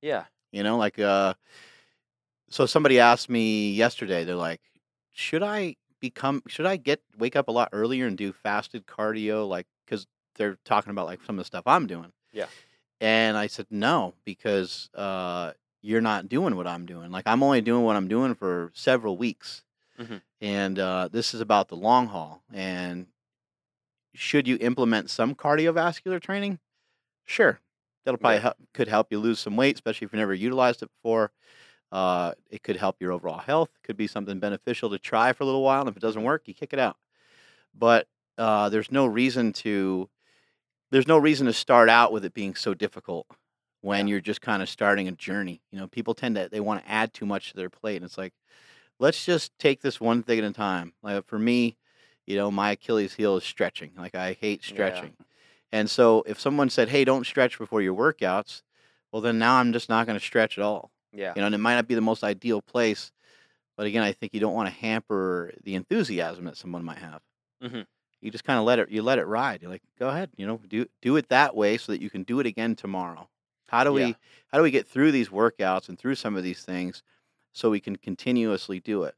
Yeah, 0.00 0.24
You 0.52 0.62
know, 0.62 0.78
like 0.78 0.98
uh 0.98 1.34
so 2.48 2.66
somebody 2.66 2.98
asked 2.98 3.28
me 3.28 3.72
yesterday, 3.72 4.24
they're 4.24 4.34
like, 4.34 4.60
should 5.12 5.42
I 5.42 5.76
become 6.00 6.42
should 6.48 6.66
I 6.66 6.76
get 6.76 7.02
wake 7.18 7.36
up 7.36 7.48
a 7.48 7.52
lot 7.52 7.68
earlier 7.72 8.06
and 8.06 8.16
do 8.16 8.32
fasted 8.32 8.86
cardio 8.86 9.46
like 9.46 9.66
cuz 9.86 10.06
they're 10.36 10.56
talking 10.64 10.90
about 10.90 11.06
like 11.06 11.20
some 11.26 11.36
of 11.36 11.40
the 11.40 11.44
stuff 11.44 11.64
I'm 11.66 11.86
doing. 11.86 12.12
Yeah. 12.32 12.46
And 13.00 13.36
I 13.36 13.46
said, 13.46 13.66
"No, 13.70 14.14
because 14.24 14.90
uh 14.94 15.52
you're 15.82 16.00
not 16.02 16.28
doing 16.28 16.56
what 16.56 16.66
I'm 16.66 16.84
doing. 16.86 17.10
Like 17.10 17.26
I'm 17.26 17.42
only 17.42 17.62
doing 17.62 17.84
what 17.84 17.96
I'm 17.96 18.08
doing 18.08 18.34
for 18.34 18.70
several 18.74 19.16
weeks. 19.16 19.62
Mhm. 19.98 20.20
And 20.40 20.78
uh 20.78 21.08
this 21.08 21.34
is 21.34 21.40
about 21.42 21.68
the 21.68 21.76
long 21.76 22.08
haul 22.08 22.44
and 22.52 23.08
should 24.14 24.48
you 24.48 24.56
implement 24.60 25.10
some 25.10 25.34
cardiovascular 25.34 26.20
training? 26.20 26.58
Sure. 27.26 27.60
That'll 28.04 28.18
probably 28.18 28.38
Right. 28.38 28.42
help, 28.42 28.56
could 28.74 28.88
help 28.88 29.08
you 29.12 29.18
lose 29.18 29.38
some 29.40 29.56
weight, 29.56 29.76
especially 29.76 30.06
if 30.06 30.12
you've 30.12 30.18
never 30.20 30.34
utilized 30.34 30.82
it 30.82 30.90
before. 30.92 31.32
Uh, 31.92 32.34
it 32.50 32.62
could 32.62 32.76
help 32.76 32.96
your 33.00 33.12
overall 33.12 33.38
health. 33.38 33.70
Could 33.84 33.96
be 33.96 34.08
something 34.08 34.40
beneficial 34.40 34.90
to 34.90 34.98
try 34.98 35.32
for 35.32 35.44
a 35.44 35.46
little 35.46 35.62
while. 35.62 35.80
And 35.82 35.90
if 35.90 35.96
it 35.96 36.00
doesn't 36.02 36.24
work, 36.24 36.48
you 36.48 36.54
kick 36.54 36.72
it 36.72 36.78
out. 36.80 36.98
But 37.74 38.08
uh, 38.38 38.68
there's 38.70 38.92
no 38.92 39.06
reason 39.06 39.52
to 39.54 40.10
there's 40.90 41.06
no 41.08 41.18
reason 41.18 41.46
to 41.46 41.52
start 41.52 41.88
out 41.88 42.12
with 42.12 42.24
it 42.24 42.34
being 42.34 42.54
so 42.54 42.74
difficult 42.74 43.26
when 43.82 44.06
Yeah. 44.06 44.12
you're 44.12 44.20
just 44.20 44.40
kind 44.40 44.62
of 44.62 44.68
starting 44.68 45.08
a 45.08 45.12
journey. 45.12 45.62
You 45.72 45.78
know, 45.80 45.88
people 45.88 46.14
tend 46.14 46.36
to 46.36 46.48
they 46.50 46.60
want 46.60 46.84
to 46.84 46.90
add 46.90 47.12
too 47.14 47.26
much 47.26 47.50
to 47.50 47.56
their 47.56 47.70
plate, 47.70 47.96
and 47.96 48.04
it's 48.04 48.18
like, 48.18 48.34
let's 48.98 49.24
just 49.24 49.52
take 49.58 49.80
this 49.82 50.00
one 50.00 50.22
thing 50.22 50.38
at 50.38 50.44
a 50.44 50.52
time. 50.52 50.94
Like 51.02 51.26
for 51.26 51.38
me, 51.38 51.76
you 52.26 52.36
know, 52.36 52.50
my 52.50 52.72
Achilles 52.72 53.14
heel 53.14 53.36
is 53.36 53.44
stretching. 53.44 53.92
Like 53.96 54.14
I 54.14 54.32
hate 54.34 54.62
Yeah. 54.62 54.66
stretching. 54.68 55.16
And 55.72 55.90
so 55.90 56.22
if 56.26 56.40
someone 56.40 56.70
said, 56.70 56.88
"Hey, 56.88 57.04
don't 57.04 57.26
stretch 57.26 57.58
before 57.58 57.82
your 57.82 57.94
workouts," 57.96 58.62
well 59.12 59.22
then 59.22 59.38
now 59.38 59.56
I'm 59.56 59.72
just 59.72 59.88
not 59.88 60.06
going 60.06 60.18
to 60.18 60.24
stretch 60.24 60.58
at 60.58 60.64
all. 60.64 60.92
yeah, 61.12 61.32
You 61.36 61.40
know, 61.42 61.46
and 61.46 61.54
it 61.54 61.58
might 61.58 61.76
not 61.76 61.88
be 61.88 61.94
the 61.94 62.00
most 62.00 62.24
ideal 62.24 62.62
place, 62.62 63.12
but 63.76 63.86
again, 63.86 64.02
I 64.02 64.12
think 64.12 64.34
you 64.34 64.40
don't 64.40 64.54
want 64.54 64.68
to 64.68 64.74
hamper 64.74 65.52
the 65.64 65.74
enthusiasm 65.76 66.44
that 66.46 66.56
someone 66.56 66.84
might 66.84 66.98
have. 66.98 67.22
Mhm. 67.62 67.86
You 68.20 68.30
just 68.30 68.44
kind 68.44 68.58
of 68.58 68.64
let 68.64 68.78
it 68.78 68.90
you 68.90 69.02
let 69.02 69.18
it 69.18 69.24
ride. 69.26 69.62
You're 69.62 69.70
like, 69.70 69.82
"Go 69.98 70.08
ahead, 70.08 70.30
you 70.36 70.46
know, 70.46 70.58
do 70.68 70.86
do 71.02 71.16
it 71.16 71.28
that 71.28 71.56
way 71.56 71.78
so 71.78 71.92
that 71.92 72.00
you 72.02 72.10
can 72.10 72.22
do 72.24 72.40
it 72.40 72.46
again 72.46 72.76
tomorrow." 72.76 73.28
How 73.68 73.84
do 73.84 73.92
we 73.92 74.18
how 74.48 74.58
do 74.58 74.64
we 74.64 74.70
get 74.72 74.86
through 74.88 75.12
these 75.12 75.28
workouts 75.30 75.88
and 75.88 75.98
through 75.98 76.16
some 76.16 76.36
of 76.36 76.42
these 76.44 76.64
things 76.64 77.02
so 77.54 77.70
we 77.70 77.80
can 77.80 77.96
continuously 77.96 78.80
do 78.80 79.04
it? 79.04 79.16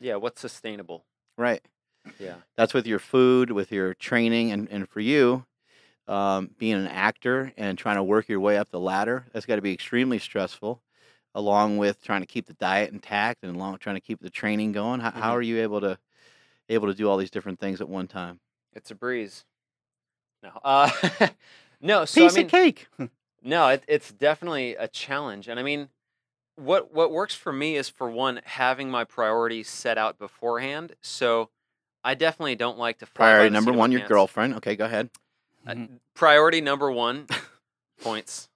yeah. 0.00 0.16
What's 0.16 0.40
sustainable? 0.40 1.06
Right. 1.36 1.62
Yeah, 2.18 2.42
That's 2.56 2.74
with 2.74 2.86
your 2.86 3.00
food, 3.00 3.50
with 3.52 3.72
your 3.72 3.94
training, 3.94 4.52
and, 4.52 4.68
and 4.70 4.88
for 4.88 5.00
you, 5.00 5.46
um, 6.08 6.54
being 6.58 6.74
an 6.76 6.88
actor 6.88 7.52
and 7.56 7.78
trying 7.78 7.96
to 7.96 8.04
work 8.04 8.28
your 8.28 8.40
way 8.40 8.58
up 8.58 8.70
the 8.70 8.80
ladder, 8.80 9.26
that's 9.32 9.46
got 9.46 9.56
to 9.56 9.62
be 9.62 9.72
extremely 9.74 10.18
stressful, 10.18 10.82
along 11.34 11.78
with 11.78 12.02
trying 12.02 12.22
to 12.22 12.26
keep 12.26 12.46
the 12.46 12.54
diet 12.54 12.92
intact 12.92 13.44
and 13.44 13.56
along 13.56 13.78
trying 13.78 13.96
to 13.96 14.00
keep 14.02 14.20
the 14.20 14.30
training 14.30 14.72
going. 14.72 15.00
How, 15.00 15.12
how 15.12 15.30
Mhm. 15.30 15.36
are 15.36 15.42
you 15.42 15.60
able 15.62 15.80
to 15.82 15.98
able 16.68 16.88
to 16.88 16.94
do 16.94 17.08
all 17.08 17.18
these 17.18 17.30
different 17.32 17.60
things 17.60 17.80
at 17.80 17.88
one 17.88 18.08
time? 18.08 18.40
It's 18.74 18.90
a 18.90 18.94
breeze. 18.94 19.44
No, 20.42 20.50
uh, 20.64 20.90
no. 21.80 22.04
So 22.04 22.22
Piece 22.26 22.32
I 22.32 22.36
mean, 22.36 22.46
of 22.46 22.50
cake. 22.50 22.86
No, 23.46 23.68
it, 23.68 23.84
it's 23.86 24.10
definitely 24.10 24.74
a 24.74 24.88
challenge, 24.88 25.48
and 25.48 25.60
I 25.60 25.62
mean, 25.62 25.90
what 26.56 26.94
what 26.94 27.10
works 27.12 27.34
for 27.34 27.52
me 27.52 27.76
is 27.76 27.90
for 27.90 28.08
one 28.10 28.40
having 28.44 28.90
my 28.90 29.04
priorities 29.04 29.68
set 29.68 29.98
out 29.98 30.18
beforehand. 30.18 30.94
So 31.02 31.50
I 32.02 32.14
definitely 32.14 32.54
don't 32.54 32.78
like 32.78 32.98
to 33.00 33.06
fly 33.06 33.26
by 33.26 33.26
Priority 33.26 33.48
the 33.50 33.52
number 33.52 33.68
seat 33.68 33.72
of 33.72 33.76
my 33.76 33.80
one, 33.80 33.92
your 33.92 34.00
pants. 34.00 34.08
girlfriend. 34.08 34.54
Okay, 34.54 34.76
go 34.76 34.86
ahead. 34.86 35.10
Uh, 35.66 35.72
Mhm. 35.74 36.00
priority 36.14 36.60
number 36.62 36.90
one, 36.90 37.26
points. 38.00 38.48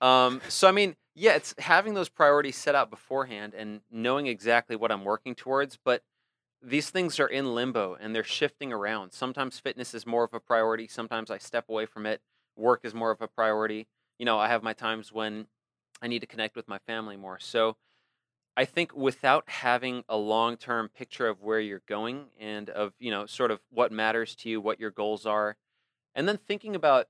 Um, 0.00 0.40
so 0.48 0.68
I 0.68 0.72
mean, 0.72 0.96
yeah, 1.14 1.32
it's 1.34 1.54
having 1.58 1.92
those 1.92 2.08
priorities 2.08 2.56
set 2.56 2.74
out 2.74 2.88
beforehand 2.88 3.52
and 3.52 3.82
knowing 3.90 4.26
exactly 4.26 4.74
what 4.76 4.90
I'm 4.90 5.04
working 5.04 5.34
towards. 5.34 5.76
But 5.76 6.02
these 6.62 6.90
things 6.90 7.18
are 7.18 7.26
in 7.26 7.54
limbo 7.54 7.96
and 7.98 8.14
they're 8.14 8.24
shifting 8.24 8.72
around. 8.72 9.12
Sometimes 9.12 9.58
fitness 9.58 9.94
is 9.94 10.06
more 10.06 10.24
of 10.24 10.34
a 10.34 10.40
priority. 10.40 10.86
Sometimes 10.86 11.30
I 11.30 11.38
step 11.38 11.68
away 11.68 11.86
from 11.86 12.06
it. 12.06 12.20
Work 12.56 12.80
is 12.84 12.94
more 12.94 13.10
of 13.10 13.22
a 13.22 13.28
priority. 13.28 13.86
You 14.18 14.26
know, 14.26 14.38
I 14.38 14.48
have 14.48 14.62
my 14.62 14.72
times 14.72 15.12
when 15.12 15.46
I 16.02 16.08
need 16.08 16.20
to 16.20 16.26
connect 16.26 16.56
with 16.56 16.68
my 16.68 16.78
family 16.78 17.16
more. 17.16 17.38
So 17.38 17.76
I 18.56 18.64
think 18.64 18.94
without 18.94 19.48
having 19.48 20.04
a 20.08 20.16
long 20.16 20.56
term 20.56 20.88
picture 20.88 21.28
of 21.28 21.40
where 21.40 21.60
you're 21.60 21.82
going 21.88 22.26
and 22.38 22.68
of, 22.68 22.92
you 22.98 23.10
know, 23.10 23.26
sort 23.26 23.50
of 23.50 23.60
what 23.70 23.92
matters 23.92 24.34
to 24.36 24.50
you, 24.50 24.60
what 24.60 24.80
your 24.80 24.90
goals 24.90 25.24
are, 25.24 25.56
and 26.14 26.28
then 26.28 26.36
thinking 26.36 26.74
about 26.74 27.06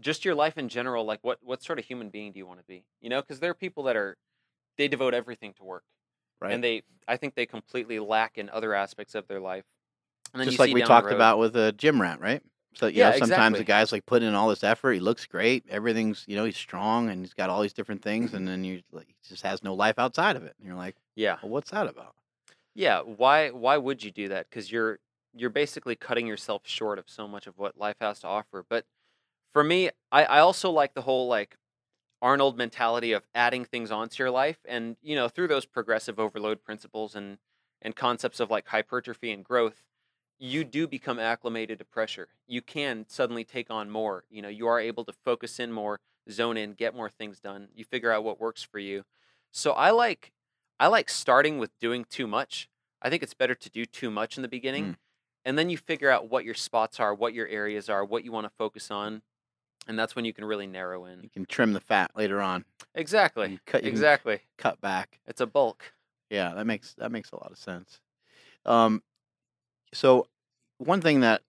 just 0.00 0.24
your 0.24 0.34
life 0.34 0.58
in 0.58 0.68
general, 0.68 1.04
like 1.04 1.20
what 1.22 1.38
what 1.42 1.62
sort 1.62 1.78
of 1.78 1.84
human 1.84 2.10
being 2.10 2.32
do 2.32 2.38
you 2.38 2.46
want 2.46 2.58
to 2.58 2.66
be? 2.66 2.84
You 3.00 3.08
know, 3.08 3.20
because 3.20 3.40
there 3.40 3.50
are 3.50 3.54
people 3.54 3.84
that 3.84 3.96
are 3.96 4.16
they 4.76 4.88
devote 4.88 5.14
everything 5.14 5.52
to 5.54 5.64
work, 5.64 5.84
Right. 6.44 6.54
and 6.54 6.64
they 6.64 6.82
I 7.06 7.16
think 7.16 7.34
they 7.34 7.46
completely 7.46 7.98
lack 7.98 8.38
in 8.38 8.48
other 8.50 8.74
aspects 8.74 9.14
of 9.14 9.26
their 9.28 9.40
life. 9.40 9.64
And 10.32 10.40
then 10.40 10.48
Just 10.48 10.58
like 10.58 10.72
we 10.72 10.82
talked 10.82 11.12
about 11.12 11.38
with 11.38 11.56
a 11.56 11.72
gym 11.72 12.00
rat, 12.00 12.20
right? 12.20 12.42
So 12.74 12.86
you 12.86 12.98
Yeah, 12.98 13.10
know, 13.10 13.18
sometimes 13.18 13.28
exactly. 13.28 13.58
the 13.58 13.64
guy's 13.64 13.92
like 13.92 14.06
putting 14.06 14.28
in 14.28 14.34
all 14.34 14.48
this 14.48 14.64
effort. 14.64 14.92
He 14.92 15.00
looks 15.00 15.26
great. 15.26 15.64
Everything's 15.68 16.24
you 16.26 16.36
know 16.36 16.44
he's 16.44 16.56
strong 16.56 17.08
and 17.08 17.20
he's 17.20 17.34
got 17.34 17.50
all 17.50 17.62
these 17.62 17.72
different 17.72 18.02
things, 18.02 18.28
mm-hmm. 18.28 18.36
and 18.38 18.48
then 18.48 18.64
you 18.64 18.82
like 18.92 19.06
he 19.06 19.14
just 19.28 19.42
has 19.42 19.62
no 19.62 19.74
life 19.74 19.98
outside 19.98 20.36
of 20.36 20.44
it. 20.44 20.54
And 20.58 20.66
you're 20.66 20.76
like, 20.76 20.96
Yeah, 21.14 21.36
well, 21.42 21.52
what's 21.52 21.70
that 21.70 21.86
about? 21.86 22.14
yeah. 22.74 23.00
Why 23.00 23.50
why 23.50 23.76
would 23.76 24.02
you 24.02 24.10
do 24.10 24.28
that? 24.28 24.48
Because 24.50 24.72
you're 24.72 24.98
you're 25.32 25.50
basically 25.50 25.96
cutting 25.96 26.26
yourself 26.26 26.62
short 26.64 26.98
of 26.98 27.04
so 27.08 27.26
much 27.28 27.46
of 27.46 27.58
what 27.58 27.78
life 27.78 27.96
has 28.00 28.20
to 28.20 28.26
offer. 28.28 28.64
But 28.68 28.84
for 29.52 29.62
me, 29.64 29.90
I, 30.10 30.24
I 30.24 30.38
also 30.40 30.70
like 30.70 30.94
the 30.94 31.02
whole 31.02 31.28
like 31.28 31.56
Arnold 32.24 32.56
mentality 32.56 33.12
of 33.12 33.22
adding 33.34 33.66
things 33.66 33.90
onto 33.90 34.22
your 34.22 34.30
life, 34.30 34.58
and 34.66 34.96
you 35.02 35.14
know 35.14 35.28
through 35.28 35.48
those 35.48 35.66
progressive 35.66 36.18
overload 36.18 36.64
principles 36.64 37.14
and 37.14 37.36
and 37.82 37.94
concepts 37.94 38.40
of 38.40 38.50
like 38.50 38.66
hypertrophy 38.68 39.30
and 39.30 39.44
growth, 39.44 39.82
you 40.38 40.64
do 40.64 40.88
become 40.88 41.18
acclimated 41.18 41.78
to 41.78 41.84
pressure. 41.84 42.28
You 42.46 42.62
can 42.62 43.04
suddenly 43.08 43.44
take 43.44 43.70
on 43.70 43.90
more. 43.90 44.24
You 44.30 44.40
know, 44.40 44.48
you 44.48 44.66
are 44.66 44.80
able 44.80 45.04
to 45.04 45.12
focus 45.12 45.60
in 45.60 45.70
more, 45.70 46.00
zone 46.30 46.56
in, 46.56 46.72
get 46.72 46.96
more 46.96 47.10
things 47.10 47.40
done. 47.40 47.68
You 47.74 47.84
figure 47.84 48.10
out 48.10 48.24
what 48.24 48.40
works 48.40 48.62
for 48.62 48.78
you. 48.78 49.04
So 49.52 49.72
I 49.72 49.90
like 49.90 50.32
I 50.80 50.86
like 50.86 51.10
starting 51.10 51.58
with 51.58 51.78
doing 51.78 52.06
too 52.08 52.26
much. 52.26 52.68
I 53.00 53.10
think 53.10 53.22
it's 53.22 53.34
better 53.34 53.54
to 53.54 53.70
do 53.70 53.84
too 53.84 54.10
much 54.10 54.36
in 54.36 54.42
the 54.42 54.48
beginning. 54.48 54.84
Mm. 54.84 54.96
And 55.44 55.58
then 55.58 55.68
you 55.68 55.76
figure 55.76 56.10
out 56.10 56.30
what 56.30 56.44
your 56.44 56.54
spots 56.54 56.98
are, 56.98 57.14
what 57.14 57.34
your 57.34 57.46
areas 57.46 57.90
are, 57.90 58.02
what 58.02 58.24
you 58.24 58.32
want 58.32 58.46
to 58.46 58.52
focus 58.56 58.90
on. 58.90 59.20
And 59.86 59.98
that's 59.98 60.16
when 60.16 60.24
you 60.24 60.32
can 60.32 60.44
really 60.44 60.66
narrow 60.66 61.04
in. 61.04 61.22
You 61.22 61.28
can 61.30 61.44
trim 61.46 61.72
the 61.72 61.80
fat 61.80 62.10
later 62.16 62.40
on. 62.40 62.64
Exactly. 62.94 63.50
You 63.52 63.58
cut, 63.66 63.84
you 63.84 63.90
Exactly. 63.90 64.40
cut 64.56 64.80
back. 64.80 65.20
It's 65.26 65.40
a 65.40 65.46
bulk. 65.46 65.92
Yeah, 66.30 66.54
that 66.54 66.66
makes 66.66 66.94
that 66.94 67.12
makes 67.12 67.30
a 67.32 67.36
lot 67.36 67.50
of 67.50 67.58
sense. 67.58 68.00
Um, 68.64 69.02
so 69.92 70.26
one 70.78 71.00
thing 71.00 71.20
that 71.20 71.42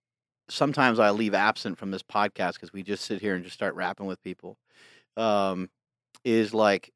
sometimes 0.49 0.99
I 0.99 1.11
leave 1.11 1.33
absent 1.33 1.77
from 1.77 1.91
this 1.91 2.03
podcast 2.03 2.53
because 2.53 2.73
we 2.73 2.83
just 2.83 3.05
sit 3.05 3.21
here 3.21 3.35
and 3.35 3.43
just 3.43 3.55
start 3.55 3.73
rapping 3.75 4.05
with 4.05 4.21
people, 4.21 4.57
um, 5.17 5.69
is 6.23 6.53
like 6.53 6.91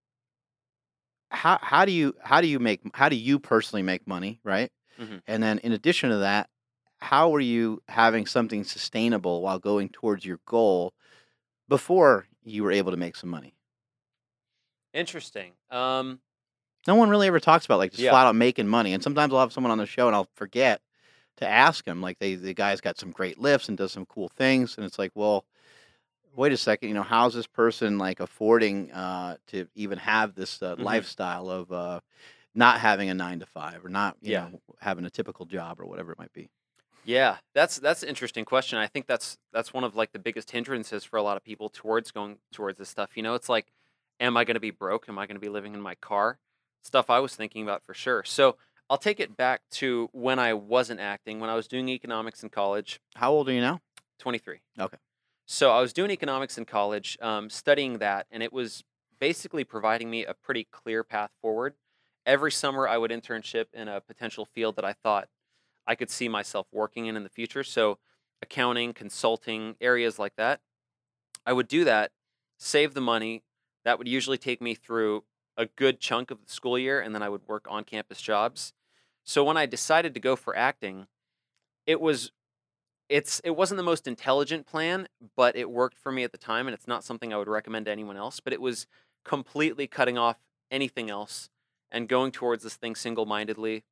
how 1.32 1.58
how 1.62 1.86
do 1.86 1.92
you 1.92 2.16
how 2.24 2.42
do 2.42 2.48
you 2.48 2.60
make 2.60 2.82
how 2.94 3.10
do 3.10 3.16
you 3.16 3.40
personally 3.40 3.84
make 3.84 4.08
money, 4.08 4.40
right? 4.44 4.72
Mhm. 5.00 5.22
And 5.28 5.42
then 5.44 5.60
in 5.60 5.72
addition 5.72 6.10
to 6.10 6.18
that, 6.18 6.50
how 7.00 7.34
are 7.34 7.40
you 7.40 7.82
having 7.88 8.26
something 8.26 8.64
sustainable 8.64 9.42
while 9.42 9.60
going 9.60 9.90
towards 9.90 10.26
your 10.26 10.40
goal 10.46 10.94
before 11.70 12.28
you 12.44 12.64
were 12.64 12.74
able 12.74 12.92
to 12.92 12.98
make 12.98 13.16
some 13.18 13.32
money? 13.32 13.56
Interesting. 14.94 15.54
Um, 15.70 16.20
No 16.88 16.96
one 16.96 17.10
really 17.10 17.28
ever 17.28 17.40
talks 17.40 17.66
about 17.66 17.78
like 17.80 17.92
just 17.92 18.04
Yeah. 18.04 18.12
flat 18.12 18.28
out 18.28 18.36
making 18.36 18.68
money. 18.68 18.94
And 18.94 19.04
sometimes 19.04 19.34
I'll 19.34 19.40
have 19.42 19.54
someone 19.54 19.72
on 19.72 19.78
the 19.78 19.86
show 19.86 20.08
and 20.08 20.16
I'll 20.16 20.30
forget 20.36 20.82
to 21.38 21.48
ask 21.48 21.86
them. 21.86 22.02
Like 22.02 22.20
they 22.20 22.36
the 22.36 22.54
guy's 22.54 22.82
got 22.82 22.98
some 22.98 23.12
great 23.12 23.40
lifts 23.40 23.70
and 23.70 23.78
does 23.78 23.92
some 23.92 24.06
cool 24.06 24.30
things, 24.30 24.78
and 24.78 24.86
it's 24.86 25.00
like, 25.00 25.12
well, 25.16 25.46
wait 26.36 26.54
a 26.54 26.58
second, 26.58 26.90
you 26.90 26.96
know, 26.96 27.04
how's 27.04 27.34
this 27.34 27.48
person 27.48 27.98
like 27.98 28.20
affording 28.20 28.92
uh, 28.94 29.38
to 29.48 29.68
even 29.76 29.98
have 30.00 30.36
this 30.36 30.62
uh, 30.64 30.76
Mhm. 30.76 30.84
lifestyle 30.84 31.50
of 31.50 31.72
uh, 31.72 32.02
not 32.56 32.80
having 32.82 33.10
a 33.10 33.14
nine 33.16 33.40
to 33.42 33.46
five 33.48 33.86
or 33.86 33.90
not, 33.90 34.18
you 34.22 34.32
Yeah. 34.32 34.50
know, 34.52 34.62
having 34.82 35.06
a 35.06 35.10
typical 35.12 35.46
job 35.48 35.80
or 35.82 35.86
whatever 35.88 36.12
it 36.14 36.20
might 36.20 36.34
be. 36.34 36.50
Yeah, 37.10 37.38
that's 37.56 37.80
that's 37.80 38.04
an 38.04 38.10
interesting 38.10 38.46
question. 38.46 38.78
I 38.78 38.86
think 38.86 39.08
that's 39.08 39.40
that's 39.52 39.74
one 39.74 39.84
of 39.84 39.96
like 39.96 40.12
the 40.12 40.20
biggest 40.20 40.52
hindrances 40.52 41.04
for 41.04 41.18
a 41.18 41.24
lot 41.24 41.38
of 41.38 41.44
people 41.44 41.68
towards 41.68 42.12
going 42.12 42.38
towards 42.54 42.78
this 42.78 42.88
stuff. 42.88 43.18
You 43.18 43.24
know, 43.24 43.34
it's 43.34 43.50
like, 43.50 43.66
am 44.20 44.38
I 44.38 44.44
going 44.44 44.54
to 44.54 44.60
be 44.60 44.70
broke? 44.70 45.10
Am 45.10 45.18
I 45.18 45.26
going 45.26 45.36
to 45.36 45.42
be 45.42 45.50
living 45.50 45.74
in 45.74 45.82
my 45.82 45.96
car? 45.96 46.38
Stuff 46.84 47.10
I 47.10 47.18
was 47.20 47.36
thinking 47.36 47.64
about 47.64 47.84
for 47.84 47.96
sure. 47.96 48.24
So 48.26 48.58
I'll 48.92 49.00
take 49.00 49.20
it 49.20 49.36
back 49.36 49.62
to 49.72 50.10
when 50.12 50.38
I 50.38 50.54
wasn't 50.54 51.00
acting, 51.00 51.40
when 51.40 51.50
I 51.50 51.56
was 51.56 51.68
doing 51.68 51.90
economics 51.90 52.44
in 52.44 52.50
college, 52.50 53.02
How 53.16 53.32
old 53.32 53.50
are 53.50 53.54
you 53.54 53.62
now? 53.62 53.82
23. 54.20 54.60
Okay. 54.80 54.98
So 55.48 55.72
I 55.72 55.82
was 55.82 55.94
doing 55.94 56.12
economics 56.12 56.60
in 56.60 56.66
college, 56.66 57.18
um, 57.24 57.50
studying 57.50 57.98
that, 57.98 58.28
and 58.30 58.44
it 58.44 58.54
was 58.54 58.84
basically 59.20 59.64
providing 59.64 60.12
me 60.12 60.26
a 60.26 60.36
pretty 60.36 60.68
clear 60.72 61.04
path 61.04 61.32
forward. 61.42 61.74
Every 62.28 62.52
summer, 62.52 62.88
I 62.88 63.00
would 63.00 63.10
internship 63.10 63.66
in 63.74 63.88
a 63.88 64.00
potential 64.00 64.46
field 64.46 64.76
that 64.76 64.86
I 64.86 64.94
thought 64.94 65.28
I 65.88 65.96
could 65.96 66.10
see 66.10 66.28
myself 66.28 66.68
working 66.72 67.06
in 67.08 67.16
in 67.16 67.24
the 67.24 67.30
future. 67.30 67.64
So 67.64 67.98
accounting, 68.42 68.94
consulting, 68.94 69.76
areas 69.82 70.20
like 70.20 70.36
that. 70.38 70.62
I 71.46 71.54
would 71.54 71.68
do 71.68 71.84
that, 71.86 72.12
save 72.58 72.94
the 72.94 73.02
money. 73.02 73.44
That 73.86 73.98
would 73.98 74.08
usually 74.08 74.38
take 74.38 74.62
me 74.62 74.76
through 74.76 75.24
a 75.58 75.66
good 75.66 76.00
chunk 76.00 76.32
of 76.32 76.42
the 76.46 76.52
school 76.52 76.78
year, 76.78 77.02
and 77.02 77.14
then 77.14 77.24
I 77.24 77.30
would 77.30 77.48
work 77.48 77.66
on 77.70 77.84
campus 77.84 78.22
jobs. 78.22 78.74
So 79.24 79.44
when 79.44 79.58
I 79.58 79.66
decided 79.66 80.14
to 80.14 80.20
go 80.20 80.36
for 80.36 80.56
acting, 80.56 81.08
it 81.86 82.00
was 82.00 82.32
it's 83.10 83.42
it 83.44 83.52
wasn't 83.52 83.78
the 83.78 83.84
most 83.84 84.08
intelligent 84.08 84.68
plan, 84.68 85.08
but 85.36 85.56
it 85.56 85.70
worked 85.70 85.98
for 85.98 86.12
me 86.12 86.24
at 86.24 86.32
the 86.32 86.38
time, 86.38 86.68
and 86.68 86.74
it's 86.74 86.88
not 86.88 87.04
something 87.04 87.34
I 87.34 87.38
would 87.38 87.48
recommend 87.48 87.86
to 87.86 87.92
anyone 87.92 88.18
else. 88.18 88.40
But 88.40 88.54
it 88.54 88.62
was 88.62 88.88
completely 89.26 89.88
cutting 89.88 90.18
off 90.18 90.38
anything 90.72 91.10
else 91.10 91.50
and 91.92 92.08
going 92.08 92.32
towards 92.32 92.64
this 92.64 92.76
thing 92.76 92.96
single 92.96 93.26
mindedly, 93.26 93.84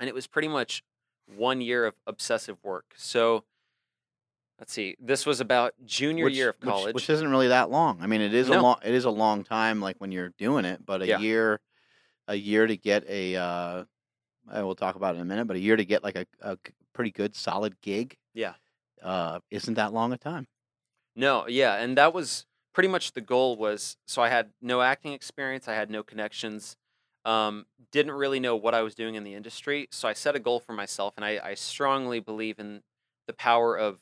and 0.00 0.08
it 0.08 0.14
was 0.14 0.26
pretty 0.26 0.48
much 0.48 0.82
one 1.34 1.60
year 1.60 1.84
of 1.86 1.94
obsessive 2.06 2.56
work. 2.62 2.94
So 2.96 3.44
let's 4.58 4.72
see, 4.72 4.96
this 5.00 5.26
was 5.26 5.40
about 5.40 5.74
junior 5.84 6.24
Which- 6.24 6.34
year 6.34 6.50
of 6.50 6.60
college. 6.60 6.94
which, 6.94 7.10
isn't 7.10 7.28
really 7.30 7.48
that 7.48 7.70
long. 7.70 8.00
I 8.00 8.06
mean, 8.06 8.20
it 8.20 8.32
is 8.34 8.48
a 8.48 8.60
long 8.60 8.78
it 8.84 8.94
is 8.94 9.04
a 9.04 9.10
long 9.10 9.44
time, 9.44 9.80
like 9.80 9.96
when 9.98 10.12
you're 10.12 10.30
doing 10.38 10.64
it, 10.64 10.84
but 10.84 11.02
a 11.02 11.06
Yeah. 11.06 11.18
year, 11.18 11.60
a 12.28 12.34
year 12.34 12.66
to 12.66 12.76
get 12.76 13.04
a. 13.08 13.36
Uh, 13.36 13.84
I 14.48 14.62
will 14.62 14.76
talk 14.76 14.94
about 14.94 15.14
it 15.14 15.18
in 15.18 15.22
a 15.22 15.24
minute, 15.24 15.46
but 15.48 15.56
a 15.56 15.60
year 15.60 15.74
to 15.76 15.84
get 15.84 16.04
like 16.04 16.14
a, 16.16 16.24
a 16.40 16.56
pretty 16.92 17.10
good 17.10 17.34
solid 17.34 17.80
gig, 17.80 18.16
yeah. 18.32 18.54
uh, 19.02 19.40
isn't 19.50 19.74
that 19.74 19.92
long 19.92 20.12
a 20.12 20.16
time. 20.18 20.46
No, 21.16 21.48
yeah, 21.48 21.74
and 21.74 21.98
that 21.98 22.12
was 22.14 22.46
pretty 22.72 22.88
much 22.88 23.12
the 23.12 23.20
goal 23.20 23.56
was 23.56 23.96
so 24.06 24.22
I 24.22 24.28
had 24.28 24.52
no 24.62 24.82
acting 24.82 25.12
experience, 25.12 25.66
I 25.66 25.74
had 25.74 25.90
no 25.90 26.02
connections, 26.04 26.76
um, 27.26 27.66
didn't 27.90 28.12
really 28.12 28.40
know 28.40 28.54
what 28.56 28.72
I 28.72 28.82
was 28.82 28.94
doing 28.94 29.16
in 29.16 29.24
the 29.24 29.34
industry. 29.34 29.88
So 29.90 30.08
I 30.08 30.12
set 30.12 30.36
a 30.36 30.38
goal 30.38 30.60
for 30.60 30.72
myself, 30.72 31.14
and 31.16 31.24
I, 31.24 31.40
I 31.42 31.54
strongly 31.54 32.20
believe 32.20 32.58
in 32.58 32.82
the 33.26 33.32
power 33.32 33.76
of 33.76 33.98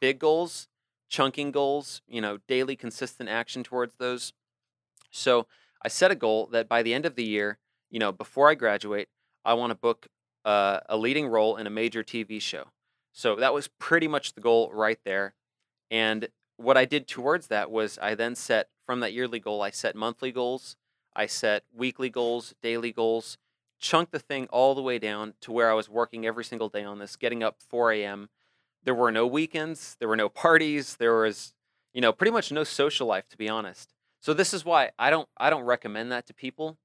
big 0.00 0.20
goals, 0.20 0.68
chunking 1.08 1.50
goals, 1.50 2.00
you 2.06 2.20
know, 2.20 2.38
daily 2.46 2.76
consistent 2.76 3.28
action 3.28 3.64
towards 3.64 3.96
those. 3.96 4.32
So 5.10 5.46
I 5.84 5.88
set 5.88 6.12
a 6.12 6.14
goal 6.14 6.46
that 6.52 6.68
by 6.68 6.82
the 6.82 6.94
end 6.94 7.04
of 7.04 7.16
the 7.16 7.24
year, 7.24 7.58
you 7.90 7.98
know, 7.98 8.12
before 8.12 8.48
I 8.48 8.54
graduate, 8.54 9.08
I 9.44 9.54
want 9.54 9.70
to 9.70 9.74
book 9.74 10.06
uh, 10.44 10.80
a 10.88 10.96
leading 10.96 11.26
role 11.26 11.56
in 11.56 11.66
a 11.66 11.70
major 11.70 12.04
TV 12.04 12.40
show. 12.40 12.66
So 13.12 13.34
that 13.36 13.52
was 13.52 13.66
pretty 13.66 14.06
much 14.06 14.34
the 14.34 14.40
goal 14.40 14.70
right 14.72 14.98
there. 15.04 15.34
And 15.90 16.28
what 16.58 16.76
I 16.76 16.84
did 16.84 17.08
towards 17.08 17.48
that 17.48 17.70
was 17.70 17.98
I 18.00 18.14
then 18.14 18.36
set 18.36 18.68
from 18.86 19.00
that 19.00 19.12
yearly 19.12 19.40
goal, 19.40 19.62
I 19.62 19.70
set 19.70 19.96
monthly 19.96 20.30
goals, 20.30 20.76
I 21.18 21.26
set 21.26 21.64
weekly 21.76 22.10
goals, 22.10 22.54
daily 22.62 22.92
goals, 22.92 23.38
chunked 23.80 24.12
the 24.12 24.20
thing 24.20 24.46
all 24.52 24.76
the 24.76 24.82
way 24.82 25.00
down 25.00 25.34
to 25.40 25.50
where 25.50 25.68
I 25.68 25.74
was 25.74 25.88
working 25.88 26.24
every 26.24 26.44
single 26.44 26.68
day 26.68 26.84
on 26.84 27.00
this, 27.00 27.16
getting 27.16 27.42
up 27.42 27.56
4 27.68 27.90
a.m. 27.92 28.28
There 28.84 28.94
were 28.94 29.10
no 29.10 29.26
weekends, 29.26 29.96
there 29.98 30.08
were 30.08 30.16
no 30.16 30.28
parties, 30.28 30.94
there 30.96 31.20
was, 31.20 31.54
you 31.92 32.00
know, 32.00 32.12
pretty 32.12 32.30
much 32.30 32.52
no 32.52 32.62
social 32.62 33.08
life 33.08 33.28
to 33.30 33.36
be 33.36 33.48
honest. 33.48 33.92
So 34.20 34.32
this 34.32 34.54
is 34.54 34.64
why 34.64 34.90
I 34.96 35.10
don't 35.10 35.28
I 35.36 35.50
don't 35.50 35.64
recommend 35.64 36.12
that 36.12 36.24
to 36.28 36.34
people 36.34 36.78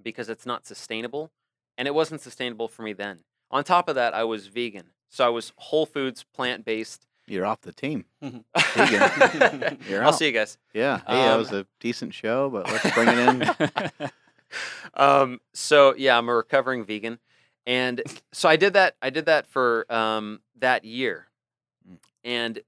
because 0.00 0.28
it's 0.28 0.46
not 0.46 0.64
sustainable 0.64 1.32
and 1.76 1.88
it 1.88 1.94
wasn't 1.94 2.20
sustainable 2.20 2.68
for 2.68 2.82
me 2.82 2.92
then. 2.92 3.24
On 3.50 3.64
top 3.64 3.88
of 3.88 3.96
that, 3.96 4.14
I 4.14 4.22
was 4.22 4.46
vegan. 4.46 4.90
So 5.08 5.26
I 5.26 5.28
was 5.28 5.52
whole 5.56 5.86
foods, 5.86 6.24
plant-based. 6.34 7.06
You're 7.26 7.44
off 7.46 7.60
the 7.62 7.72
team. 7.72 8.04
Vegan. 8.22 9.78
You're 9.88 10.02
I'll 10.02 10.08
out. 10.08 10.18
see 10.18 10.26
you 10.26 10.32
guys. 10.32 10.58
Yeah. 10.72 10.98
Hey, 11.06 11.14
that 11.14 11.32
Um, 11.32 11.38
was 11.38 11.52
a 11.52 11.66
decent 11.80 12.14
show, 12.14 12.48
but 12.50 12.70
let's 12.70 12.94
bring 12.94 13.08
it 13.08 13.18
in. 13.18 14.10
um, 14.94 15.40
so 15.52 15.94
yeah, 15.96 16.16
I'm 16.16 16.28
a 16.28 16.34
recovering 16.34 16.84
vegan, 16.84 17.18
and 17.66 18.02
so 18.32 18.48
I 18.48 18.56
did 18.56 18.74
that. 18.74 18.96
I 19.02 19.10
did 19.10 19.26
that 19.26 19.46
for 19.46 19.90
um, 19.92 20.40
that 20.58 20.84
year, 20.84 21.26
Mm. 21.88 21.98
and 22.24 22.60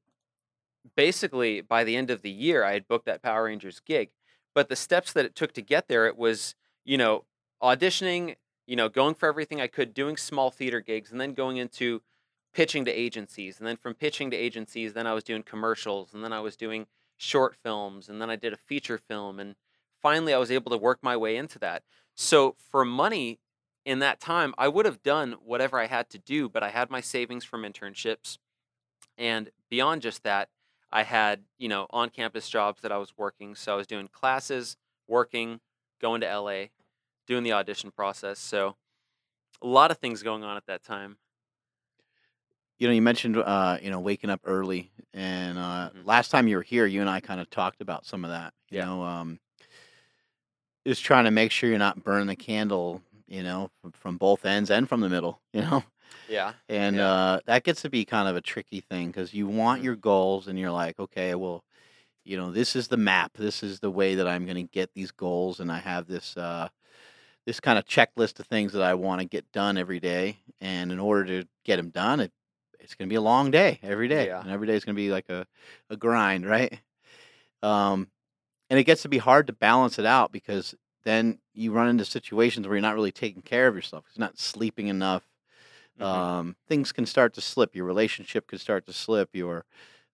basically 0.96 1.60
by 1.60 1.84
the 1.84 1.96
end 1.96 2.10
of 2.10 2.22
the 2.22 2.30
year, 2.30 2.64
I 2.64 2.72
had 2.72 2.86
booked 2.88 3.06
that 3.06 3.22
Power 3.22 3.44
Rangers 3.44 3.80
gig. 3.80 4.10
But 4.54 4.68
the 4.68 4.76
steps 4.76 5.12
that 5.12 5.24
it 5.24 5.34
took 5.36 5.52
to 5.52 5.62
get 5.62 5.88
there, 5.88 6.06
it 6.06 6.16
was 6.16 6.54
you 6.84 6.98
know 6.98 7.24
auditioning, 7.62 8.36
you 8.66 8.76
know, 8.76 8.88
going 8.88 9.14
for 9.14 9.28
everything 9.28 9.60
I 9.60 9.66
could, 9.68 9.94
doing 9.94 10.16
small 10.16 10.50
theater 10.50 10.80
gigs, 10.80 11.12
and 11.12 11.20
then 11.20 11.32
going 11.34 11.56
into 11.58 12.02
pitching 12.58 12.84
to 12.84 12.90
agencies, 12.90 13.60
and 13.60 13.68
then 13.68 13.76
from 13.76 13.94
pitching 13.94 14.32
to 14.32 14.36
agencies, 14.36 14.92
then 14.92 15.06
I 15.06 15.14
was 15.14 15.22
doing 15.22 15.44
commercials, 15.44 16.12
and 16.12 16.24
then 16.24 16.32
I 16.32 16.40
was 16.40 16.56
doing 16.56 16.88
short 17.16 17.54
films, 17.54 18.08
and 18.08 18.20
then 18.20 18.30
I 18.30 18.34
did 18.34 18.52
a 18.52 18.56
feature 18.56 18.98
film, 18.98 19.38
and 19.38 19.54
finally 20.02 20.34
I 20.34 20.38
was 20.38 20.50
able 20.50 20.72
to 20.72 20.76
work 20.76 20.98
my 21.00 21.16
way 21.16 21.36
into 21.36 21.60
that. 21.60 21.84
So 22.16 22.56
for 22.58 22.84
money 22.84 23.38
in 23.84 24.00
that 24.00 24.18
time, 24.18 24.54
I 24.58 24.66
would 24.66 24.86
have 24.86 25.04
done 25.04 25.36
whatever 25.44 25.78
I 25.78 25.86
had 25.86 26.10
to 26.10 26.18
do, 26.18 26.48
but 26.48 26.64
I 26.64 26.70
had 26.70 26.90
my 26.90 27.00
savings 27.00 27.44
from 27.44 27.62
internships. 27.62 28.38
And 29.16 29.50
beyond 29.70 30.02
just 30.02 30.24
that, 30.24 30.48
I 30.90 31.04
had, 31.04 31.44
you 31.58 31.68
know, 31.68 31.86
on 31.90 32.10
campus 32.10 32.48
jobs 32.48 32.82
that 32.82 32.90
I 32.90 32.98
was 32.98 33.16
working. 33.16 33.54
So 33.54 33.72
I 33.72 33.76
was 33.76 33.86
doing 33.86 34.08
classes, 34.08 34.76
working, 35.06 35.60
going 36.02 36.22
to 36.22 36.36
LA, 36.36 36.70
doing 37.24 37.44
the 37.44 37.52
audition 37.52 37.92
process. 37.92 38.40
So 38.40 38.74
a 39.62 39.66
lot 39.68 39.92
of 39.92 39.98
things 39.98 40.24
going 40.24 40.42
on 40.42 40.56
at 40.56 40.66
that 40.66 40.82
time. 40.82 41.18
You 42.78 42.86
know, 42.86 42.94
you 42.94 43.02
mentioned 43.02 43.36
uh, 43.36 43.78
you 43.82 43.90
know 43.90 43.98
waking 44.00 44.30
up 44.30 44.40
early, 44.44 44.90
and 45.12 45.58
uh, 45.58 45.90
Mhm. 45.90 46.06
last 46.06 46.30
time 46.30 46.46
you 46.46 46.56
were 46.56 46.62
here, 46.62 46.86
you 46.86 47.00
and 47.00 47.10
I 47.10 47.20
kind 47.20 47.40
of 47.40 47.50
talked 47.50 47.80
about 47.80 48.06
some 48.06 48.24
of 48.24 48.30
that. 48.30 48.54
You 48.70 48.78
Yeah. 48.78 48.84
know, 48.86 49.02
um, 49.02 49.40
just 50.86 51.04
trying 51.04 51.24
to 51.24 51.30
make 51.32 51.50
sure 51.50 51.68
you're 51.68 51.78
not 51.78 52.04
burning 52.04 52.28
the 52.28 52.36
candle, 52.36 53.02
you 53.26 53.42
know, 53.42 53.70
from, 53.92 54.16
both 54.16 54.44
ends 54.46 54.70
and 54.70 54.88
from 54.88 55.00
the 55.00 55.08
middle. 55.08 55.40
You 55.52 55.62
know, 55.62 55.82
Yeah. 56.28 56.52
and 56.68 56.96
Yeah. 56.96 57.08
uh, 57.10 57.40
that 57.46 57.64
gets 57.64 57.82
to 57.82 57.90
be 57.90 58.04
kind 58.04 58.28
of 58.28 58.36
a 58.36 58.40
tricky 58.40 58.80
thing 58.80 59.08
because 59.08 59.34
you 59.34 59.48
want 59.48 59.80
Mhm. 59.80 59.84
your 59.84 59.96
goals, 59.96 60.46
and 60.46 60.56
you're 60.58 60.70
like, 60.70 61.00
okay, 61.00 61.34
well, 61.34 61.64
you 62.24 62.36
know, 62.36 62.52
this 62.52 62.76
is 62.76 62.88
the 62.88 62.96
map. 62.96 63.32
This 63.36 63.62
is 63.64 63.80
the 63.80 63.90
way 63.90 64.14
that 64.16 64.28
I'm 64.28 64.44
going 64.44 64.56
to 64.56 64.72
get 64.72 64.94
these 64.94 65.10
goals, 65.10 65.60
and 65.60 65.72
I 65.72 65.78
have 65.78 66.06
this 66.06 66.36
uh, 66.36 66.68
this 67.46 67.60
kind 67.60 67.78
of 67.78 67.86
checklist 67.86 68.38
of 68.40 68.46
things 68.46 68.72
that 68.74 68.82
I 68.82 68.94
want 68.94 69.20
to 69.20 69.26
get 69.26 69.50
done 69.52 69.78
every 69.78 70.00
day, 70.00 70.38
and 70.60 70.92
in 70.92 71.00
order 71.00 71.42
to 71.42 71.48
get 71.64 71.76
them 71.76 71.90
done, 71.90 72.20
it 72.20 72.32
it's 72.88 72.96
going 72.96 73.08
to 73.08 73.12
be 73.12 73.16
a 73.16 73.20
long 73.20 73.50
day 73.50 73.78
every 73.82 74.08
day, 74.08 74.26
Yeah. 74.26 74.40
and 74.40 74.50
every 74.50 74.66
day 74.66 74.74
is 74.74 74.84
going 74.84 74.96
to 74.96 75.00
be 75.02 75.10
like 75.10 75.28
a 75.28 75.46
a 75.90 75.96
grind, 75.96 76.46
right? 76.46 76.80
Um, 77.62 78.08
and 78.70 78.78
it 78.78 78.84
gets 78.84 79.02
to 79.02 79.08
be 79.08 79.18
hard 79.18 79.46
to 79.48 79.52
balance 79.52 79.98
it 79.98 80.06
out 80.06 80.32
because 80.32 80.74
then 81.04 81.38
you 81.54 81.72
run 81.72 81.88
into 81.88 82.04
situations 82.04 82.66
where 82.66 82.76
you're 82.76 82.82
not 82.82 82.94
really 82.94 83.12
taking 83.12 83.42
care 83.42 83.68
of 83.68 83.74
yourself. 83.76 84.06
You're 84.14 84.24
not 84.26 84.38
sleeping 84.38 84.88
enough. 84.88 85.24
Mhm. 85.98 86.04
Um, 86.04 86.56
things 86.68 86.92
can 86.92 87.06
start 87.06 87.34
to 87.34 87.40
slip. 87.40 87.74
Your 87.76 87.86
relationship 87.86 88.46
could 88.46 88.60
start 88.60 88.86
to 88.86 88.92
slip. 88.92 89.30
Your 89.34 89.64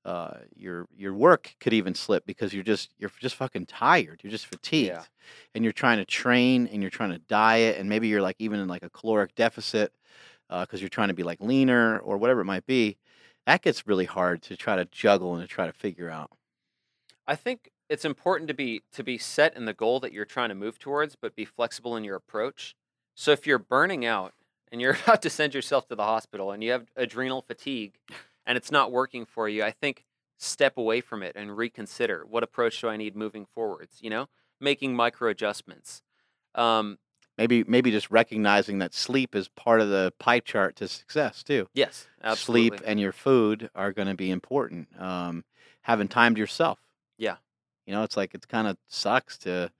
uh, 0.05 0.41
your 0.55 0.87
your 0.97 1.15
work 1.15 1.57
could 1.61 1.73
even 1.75 1.95
slip 1.95 2.27
because 2.27 2.55
you're 2.55 2.65
just 2.65 2.95
you're 2.99 3.11
just 3.21 3.37
fucking 3.37 3.67
tired. 3.67 4.21
You're 4.23 4.31
just 4.33 4.47
fatigued, 4.47 5.09
and 5.55 5.65
you're 5.65 5.73
trying 5.73 5.99
to 5.99 6.05
train 6.07 6.67
and 6.69 6.83
you're 6.83 6.91
trying 6.91 7.11
to 7.13 7.19
diet, 7.19 7.79
and 7.79 7.89
maybe 7.89 8.09
you're 8.09 8.23
like 8.23 8.37
even 8.39 8.61
in 8.61 8.69
like 8.69 8.83
a 8.85 8.91
caloric 8.91 9.35
deficit 9.35 9.93
because 10.49 10.81
you're 10.81 10.89
trying 10.89 11.09
to 11.09 11.15
be 11.15 11.23
like 11.23 11.41
leaner 11.41 11.99
or 11.99 12.17
whatever 12.17 12.41
it 12.41 12.47
might 12.47 12.67
be. 12.67 12.97
That 13.47 13.63
gets 13.63 13.87
really 13.87 14.07
hard 14.07 14.43
to 14.43 14.57
try 14.57 14.77
to 14.77 14.87
juggle 14.87 15.35
and 15.35 15.43
to 15.43 15.49
try 15.49 15.67
to 15.67 15.73
figure 15.73 16.11
out. 16.11 16.31
I 17.27 17.37
think 17.37 17.71
it's 17.89 18.05
important 18.05 18.49
to 18.49 18.55
be 18.55 18.83
to 18.93 19.03
be 19.03 19.19
set 19.19 19.57
in 19.57 19.65
the 19.65 19.73
goal 19.73 20.01
that 20.01 20.13
you're 20.13 20.25
trying 20.25 20.49
to 20.49 20.55
move 20.55 20.79
towards, 20.79 21.17
but 21.17 21.37
be 21.37 21.45
flexible 21.45 21.97
in 21.97 22.05
your 22.05 22.17
approach. 22.17 22.75
So 23.15 23.31
if 23.31 23.47
you're 23.47 23.59
burning 23.59 24.05
out 24.05 24.35
and 24.73 24.81
you're 24.81 24.97
about 25.05 25.23
to 25.23 25.31
send 25.31 25.55
yourself 25.55 25.89
to 25.89 25.95
the 25.95 26.05
hospital 26.05 26.51
and 26.51 26.63
you 26.63 26.73
have 26.73 26.91
adrenal 26.97 27.43
fatigue 27.43 27.99
and 28.47 28.57
it's 28.57 28.71
not 28.71 28.93
working 28.93 29.25
for 29.25 29.49
you, 29.49 29.63
I 29.63 29.71
think 29.71 30.05
step 30.39 30.77
away 30.77 31.01
from 31.01 31.23
it 31.23 31.37
and 31.37 31.57
reconsider 31.57 32.25
what 32.29 32.43
approach 32.43 32.81
do 32.81 32.89
I 32.89 32.97
need 32.97 33.17
moving 33.17 33.47
forwards, 33.47 33.99
you 34.01 34.11
know? 34.11 34.29
Making 34.61 34.95
micro 34.95 35.31
adjustments. 35.31 36.03
Um, 36.55 36.99
Maybe 37.37 37.65
maybe 37.65 37.91
just 37.91 38.11
recognizing 38.11 38.79
that 38.79 38.95
sleep 38.95 39.35
is 39.35 39.49
part 39.49 39.81
of 39.81 39.89
the 39.89 40.13
pie 40.19 40.41
chart 40.41 40.77
to 40.77 40.89
success 40.89 41.43
too. 41.43 41.69
yes, 41.75 42.07
absolutely. 42.23 42.79
sleep 42.79 42.87
and 42.87 43.01
your 43.01 43.13
food 43.13 43.71
are 43.75 43.93
going 43.93 44.09
to 44.09 44.15
be 44.15 44.31
important. 44.31 44.89
Um, 45.01 45.45
having 45.83 46.09
time 46.09 46.35
to 46.35 46.41
yourself. 46.41 46.79
Yeah. 47.19 47.37
You 47.87 47.93
know, 47.93 48.03
it's 48.05 48.17
like 48.17 48.35
it 48.35 48.47
kind 48.49 48.67
of 48.69 48.77
sucks 48.89 49.37
to 49.39 49.71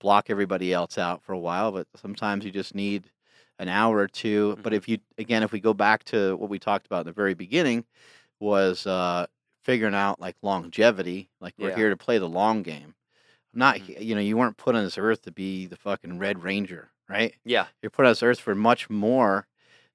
block 0.00 0.30
everybody 0.30 0.72
else 0.72 0.96
out 0.96 1.22
for 1.22 1.32
a 1.32 1.38
while, 1.38 1.72
but 1.72 1.86
sometimes 1.96 2.44
you 2.44 2.50
just 2.52 2.74
need 2.74 3.10
an 3.58 3.68
hour 3.68 3.98
or 3.98 4.08
2 4.08 4.56
But 4.62 4.72
Mhm. 4.72 4.76
if 4.76 4.88
you 4.88 4.98
again, 5.18 5.42
if 5.42 5.50
we 5.52 5.60
go 5.60 5.74
back 5.74 6.04
to 6.04 6.36
what 6.36 6.50
we 6.50 6.58
talked 6.60 6.86
about 6.86 7.00
in 7.00 7.06
the 7.06 7.12
very 7.12 7.34
beginning, 7.34 7.84
was 8.40 8.86
uh, 8.86 9.26
figuring 9.64 9.94
out 9.94 10.20
like 10.20 10.36
longevity. 10.42 11.30
Like 11.40 11.54
we're 11.58 11.70
Yeah. 11.70 11.76
here 11.76 11.90
to 11.90 11.96
play 11.96 12.18
the 12.18 12.28
long 12.28 12.62
game. 12.62 12.94
Not 13.52 13.76
Mhm. 13.78 14.00
you 14.04 14.14
know, 14.14 14.20
you 14.20 14.36
weren't 14.36 14.56
put 14.56 14.74
on 14.76 14.84
this 14.84 14.96
earth 14.98 15.22
to 15.22 15.32
be 15.32 15.66
the 15.66 15.76
fucking 15.76 16.18
Red 16.18 16.42
Ranger, 16.42 16.90
right? 17.08 17.34
yeah, 17.44 17.66
You're 17.82 17.90
put 17.90 18.04
on 18.06 18.10
this 18.12 18.22
earth 18.22 18.40
for 18.40 18.54
much 18.54 18.90
more. 18.90 19.46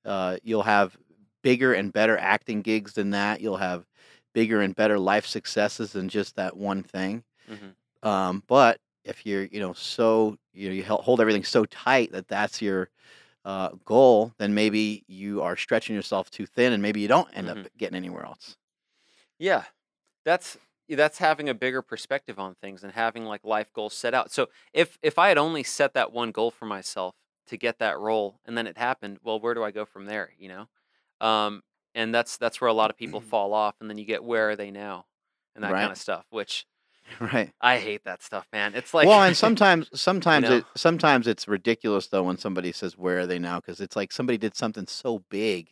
Uh, 0.05 0.37
you'll 0.43 0.63
have 0.63 0.97
bigger 1.43 1.73
and 1.73 1.91
better 1.93 2.17
acting 2.17 2.61
gigs 2.61 2.93
than 2.93 3.11
that. 3.11 3.41
You'll 3.41 3.57
have 3.57 3.85
bigger 4.33 4.61
and 4.61 4.75
better 4.75 4.99
life 4.99 5.25
successes 5.25 5.91
than 5.93 6.09
just 6.09 6.35
that 6.35 6.55
one 6.57 6.83
thing. 6.83 7.23
hmm 7.47 7.69
Um, 8.07 8.43
but 8.47 8.79
if 9.03 9.25
you're, 9.25 9.45
you 9.45 9.59
know, 9.59 9.73
so 9.73 10.37
you 10.53 10.69
know, 10.69 10.75
you 10.75 10.83
hold 10.83 11.21
everything 11.21 11.43
so 11.43 11.65
tight 11.65 12.11
that 12.11 12.27
that's 12.27 12.61
your 12.61 12.89
uh, 13.45 13.69
goal, 13.85 14.33
then 14.39 14.53
maybe 14.53 15.03
you 15.07 15.41
are 15.41 15.55
stretching 15.55 15.95
yourself 15.95 16.29
too 16.29 16.45
thin, 16.45 16.73
and 16.73 16.81
maybe 16.81 16.99
you 17.01 17.07
don't 17.07 17.29
end 17.35 17.49
up 17.49 17.57
getting 17.77 17.95
anywhere 17.95 18.25
else. 18.25 18.57
Yeah, 19.39 19.63
that's 20.25 20.57
that's 20.89 21.17
having 21.17 21.49
a 21.49 21.53
bigger 21.53 21.81
perspective 21.81 22.39
on 22.39 22.55
things 22.55 22.83
and 22.83 22.93
having 22.93 23.25
like 23.25 23.43
life 23.43 23.71
goals 23.73 23.93
set 23.93 24.13
out. 24.13 24.31
So 24.31 24.47
if 24.73 24.97
if 25.01 25.19
I 25.19 25.29
had 25.29 25.37
only 25.37 25.63
set 25.63 25.93
that 25.93 26.11
one 26.11 26.31
goal 26.31 26.51
for 26.51 26.65
myself 26.65 27.15
to 27.47 27.57
get 27.57 27.79
that 27.79 27.99
role 27.99 28.39
and 28.45 28.57
then 28.57 28.67
it 28.67 28.77
happened, 28.77 29.19
well, 29.23 29.39
where 29.39 29.53
do 29.53 29.63
I 29.63 29.71
go 29.71 29.85
from 29.85 30.05
there? 30.05 30.33
You 30.37 30.49
know, 30.49 30.67
um, 31.27 31.63
and 31.95 32.13
that's 32.13 32.37
that's 32.37 32.61
where 32.61 32.69
a 32.69 32.73
lot 32.73 32.91
of 32.91 32.97
people 32.97 33.21
fall 33.21 33.53
off, 33.53 33.75
and 33.81 33.89
then 33.89 33.97
you 33.97 34.05
get 34.05 34.23
where 34.23 34.51
are 34.51 34.55
they 34.55 34.71
now, 34.71 35.05
and 35.55 35.63
that 35.63 35.71
Right. 35.71 35.81
kind 35.81 35.91
of 35.91 35.97
stuff. 35.97 36.25
Which 36.29 36.65
right. 37.19 37.53
I 37.61 37.79
hate 37.79 38.03
that 38.05 38.21
stuff, 38.23 38.47
man. 38.53 38.75
It's 38.75 38.93
like 38.93 39.07
well, 39.07 39.23
and 39.23 39.35
sometimes, 39.35 39.89
sometimes 39.99 40.49
know? 40.49 40.59
it, 40.59 40.65
sometimes 40.75 41.27
it's 41.27 41.47
ridiculous 41.47 42.07
though 42.07 42.23
when 42.23 42.37
somebody 42.37 42.71
says, 42.71 42.97
"Where 42.97 43.19
are 43.19 43.27
they 43.27 43.39
now?" 43.39 43.59
Because 43.59 43.79
it's 43.81 43.95
like 43.95 44.11
somebody 44.11 44.37
did 44.37 44.55
something 44.55 44.87
so 44.87 45.19
big. 45.29 45.69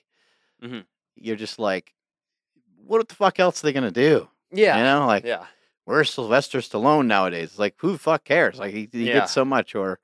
Mhm. 0.62 0.86
You're 1.16 1.36
just 1.36 1.60
like, 1.60 1.94
what 2.78 3.08
the 3.10 3.16
fuck 3.16 3.40
else 3.40 3.64
are 3.64 3.68
they 3.68 3.74
gonna 3.74 3.92
do? 3.92 4.30
Yeah, 4.56 4.78
You 4.78 4.84
know, 4.84 5.08
like 5.08 5.26
yeah, 5.26 5.46
where's 5.86 6.12
Sylvester 6.14 6.60
Stallone 6.60 7.08
nowadays? 7.08 7.50
It's 7.52 7.60
like 7.60 7.76
who 7.80 7.94
the 7.94 8.00
fuck 8.00 8.24
cares? 8.24 8.60
Like 8.60 8.74
he, 8.74 8.90
he 8.92 9.06
Yeah. 9.08 9.22
did 9.22 9.30
so 9.30 9.46
much, 9.46 9.76
or 9.76 10.00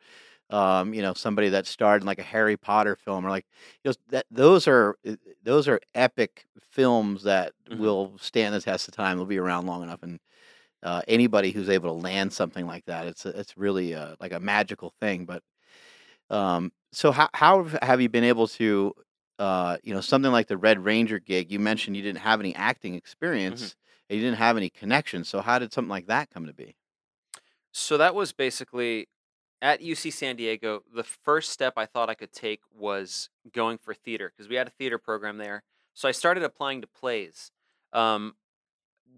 um, 0.52 0.94
you 0.94 1.02
know, 1.02 1.14
somebody 1.14 1.50
that 1.50 1.68
starred 1.68 2.02
in 2.02 2.08
like 2.08 2.20
a 2.20 2.24
Harry 2.24 2.58
Potter 2.58 2.96
film, 2.96 3.26
or 3.26 3.30
like 3.30 3.46
you 3.84 3.90
know, 3.92 3.96
that 4.10 4.26
those 4.32 4.68
are 4.68 4.98
those 5.44 5.68
are 5.68 5.80
epic 5.96 6.46
films 6.72 7.24
that 7.24 7.54
Mhm. 7.70 7.80
will 7.80 8.18
stand 8.20 8.54
the 8.56 8.62
test 8.62 8.88
of 8.88 8.96
time. 8.96 9.18
They'll 9.18 9.26
be 9.28 9.40
around 9.40 9.68
long 9.68 9.84
enough, 9.84 10.04
and 10.04 10.20
uh, 10.84 11.02
anybody 11.08 11.52
who's 11.52 11.70
able 11.70 11.90
to 11.96 12.02
land 12.02 12.34
something 12.34 12.68
like 12.68 12.86
that, 12.86 13.08
it's 13.08 13.26
it's 13.26 13.58
really 13.58 13.96
uh 13.96 14.16
like 14.20 14.34
a 14.34 14.40
magical 14.40 14.94
thing. 15.02 15.26
But 15.26 15.44
um, 16.30 16.72
so 16.92 17.12
how 17.12 17.30
how 17.34 17.64
have- 17.64 18.02
you 18.02 18.10
been 18.10 18.24
able 18.24 18.48
to 18.48 18.94
uh, 19.40 19.78
you 19.84 19.94
know, 19.94 20.02
something 20.02 20.32
like 20.32 20.48
the 20.48 20.58
Red 20.58 20.84
Ranger 20.84 21.20
gig? 21.20 21.52
You 21.52 21.60
mentioned 21.60 21.96
you 21.98 22.04
didn't 22.04 22.20
have 22.20 22.40
any 22.40 22.54
acting 22.56 22.94
experience. 22.96 23.62
And 23.64 23.74
you 24.12 24.22
didn't 24.22 24.38
have 24.38 24.58
any 24.58 24.70
connections. 24.70 25.30
So 25.30 25.42
how 25.42 25.60
did 25.60 25.74
something 25.74 25.90
like 25.90 26.08
that 26.08 26.30
come 26.32 26.46
to 26.46 26.54
be? 26.54 26.76
So 27.72 27.98
that 27.98 28.14
was 28.14 28.34
basically 28.34 29.08
at 29.62 29.82
UC 29.82 30.12
San 30.12 30.36
Diego. 30.36 30.84
The 30.94 31.04
first 31.04 31.52
step 31.52 31.74
I 31.78 31.86
thought 31.86 32.10
I 32.10 32.16
could 32.16 32.34
take 32.34 32.62
was 32.74 33.30
going 33.54 33.78
for 33.78 33.94
theater 33.94 34.32
because 34.36 34.50
we 34.50 34.56
had 34.56 34.68
a 34.68 34.72
theater 34.72 34.98
program 34.98 35.38
there. 35.38 35.64
So 35.94 36.08
I 36.08 36.12
started 36.12 36.44
applying 36.44 36.82
to 36.82 36.88
plays. 36.88 37.52
Um, 37.94 38.36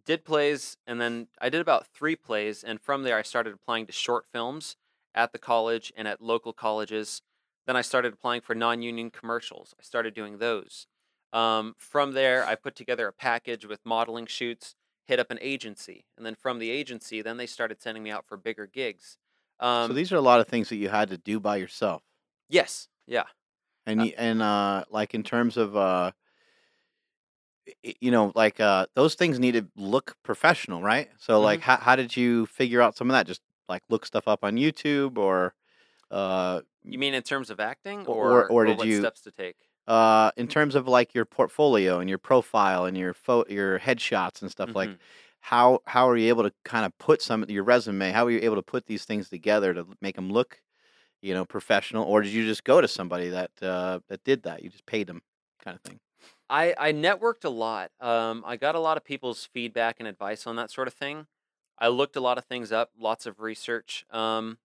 did 0.05 0.25
plays, 0.25 0.77
and 0.85 0.99
then 0.99 1.27
I 1.39 1.49
did 1.49 1.61
about 1.61 1.87
three 1.87 2.15
plays, 2.15 2.63
and 2.63 2.81
from 2.81 3.03
there 3.03 3.17
I 3.17 3.21
started 3.21 3.53
applying 3.53 3.85
to 3.85 3.93
short 3.93 4.25
films 4.31 4.75
at 5.15 5.31
the 5.31 5.39
college 5.39 5.93
and 5.95 6.07
at 6.07 6.21
local 6.21 6.53
colleges. 6.53 7.21
Then 7.65 7.75
I 7.77 7.81
started 7.81 8.13
applying 8.13 8.41
for 8.41 8.55
non-union 8.55 9.11
commercials. 9.11 9.73
I 9.79 9.83
started 9.83 10.13
doing 10.13 10.39
those. 10.39 10.87
Um, 11.31 11.75
from 11.77 12.11
there, 12.11 12.45
I 12.45 12.55
put 12.55 12.75
together 12.75 13.07
a 13.07 13.13
package 13.13 13.65
with 13.65 13.79
modeling 13.85 14.25
shoots, 14.25 14.75
hit 15.05 15.19
up 15.19 15.31
an 15.31 15.39
agency, 15.41 16.05
and 16.17 16.25
then 16.25 16.35
from 16.35 16.59
the 16.59 16.69
agency, 16.69 17.21
then 17.21 17.37
they 17.37 17.47
started 17.47 17.81
sending 17.81 18.03
me 18.03 18.11
out 18.11 18.25
for 18.27 18.37
bigger 18.37 18.67
gigs. 18.67 19.17
Um, 19.59 19.89
so 19.89 19.93
these 19.93 20.11
are 20.11 20.17
a 20.17 20.21
lot 20.21 20.39
of 20.39 20.47
things 20.47 20.69
that 20.69 20.77
you 20.77 20.89
had 20.89 21.09
to 21.09 21.17
do 21.17 21.39
by 21.39 21.57
yourself. 21.57 22.03
yes, 22.49 22.87
yeah, 23.07 23.25
And 23.85 24.01
Uh 24.01 24.05
and 24.17 24.41
uh 24.41 24.85
like 24.89 25.13
in 25.13 25.23
terms 25.23 25.57
of 25.57 25.75
uh 25.75 26.11
you 27.81 28.11
know, 28.11 28.31
like 28.35 28.59
uh 28.59 28.87
those 28.95 29.15
things 29.15 29.39
need 29.39 29.53
to 29.53 29.67
look 29.75 30.17
professional, 30.23 30.81
right? 30.81 31.09
So 31.17 31.39
like 31.41 31.59
Mhm. 31.59 31.63
how 31.63 31.77
how 31.77 31.95
did 31.95 32.15
you 32.15 32.45
figure 32.47 32.81
out 32.81 32.95
some 32.95 33.09
of 33.09 33.13
that? 33.13 33.27
Just 33.27 33.41
like 33.69 33.83
look 33.89 34.05
stuff 34.05 34.27
up 34.27 34.43
on 34.43 34.55
YouTube 34.55 35.17
or 35.17 35.53
uh 36.11 36.61
you 36.83 36.97
mean 36.99 37.13
in 37.13 37.23
terms 37.23 37.49
of 37.49 37.59
acting, 37.59 38.05
Or- 38.05 38.45
or 38.45 38.51
or 38.51 38.65
did 38.65 38.77
what 38.77 38.87
you- 38.87 38.99
steps 38.99 39.21
to 39.21 39.31
take? 39.31 39.57
Uh 39.87 40.31
in 40.37 40.47
terms 40.47 40.75
of 40.75 40.87
like 40.87 41.13
your 41.13 41.25
portfolio 41.25 41.99
and 41.99 42.09
your 42.09 42.17
profile 42.19 42.85
and 42.85 42.97
your 42.97 43.13
pho- 43.13 43.45
your 43.49 43.79
headshots 43.79 44.41
and 44.41 44.49
stuff 44.51 44.75
like 44.75 44.91
Mhm. 44.91 45.03
how 45.41 45.79
how 45.87 46.07
are 46.09 46.15
you 46.17 46.29
able 46.29 46.43
to 46.43 46.53
kind 46.63 46.85
of 46.85 46.97
put 46.99 47.21
some 47.21 47.43
your 47.49 47.63
resume 47.63 48.11
how 48.11 48.25
are 48.25 48.31
you 48.31 48.39
able 48.41 48.55
to 48.55 48.63
put 48.63 48.85
these 48.85 49.05
things 49.05 49.29
together 49.29 49.73
to 49.73 49.85
make 50.01 50.15
them 50.15 50.29
look 50.29 50.61
you 51.21 51.33
know 51.33 51.45
professional 51.45 52.05
or 52.05 52.21
did 52.21 52.33
you 52.33 52.45
just 52.45 52.63
go 52.65 52.81
to 52.81 52.87
somebody 52.87 53.29
that 53.29 53.51
uh 53.63 53.99
that 54.09 54.23
did 54.23 54.43
that 54.43 54.63
you 54.63 54.69
just 54.69 54.85
paid 54.87 55.07
them 55.07 55.21
kind 55.59 55.75
of 55.75 55.81
thing 55.83 55.99
I 56.49 56.73
I 56.77 56.93
networked 56.93 57.45
a 57.45 57.49
lot. 57.49 57.91
Um, 57.99 58.43
I 58.45 58.57
got 58.57 58.75
a 58.75 58.79
lot 58.79 58.97
of 58.97 59.03
people's 59.03 59.45
feedback 59.45 59.97
and 59.99 60.07
advice 60.07 60.45
on 60.47 60.55
that 60.57 60.71
sort 60.71 60.87
of 60.87 60.93
thing. 60.93 61.27
I 61.77 61.87
looked 61.87 62.15
a 62.15 62.21
lot 62.21 62.37
of 62.37 62.45
things 62.45 62.71
up, 62.71 62.91
lots 62.97 63.25
of 63.25 63.39
research. 63.39 64.05
Um, 64.09 64.59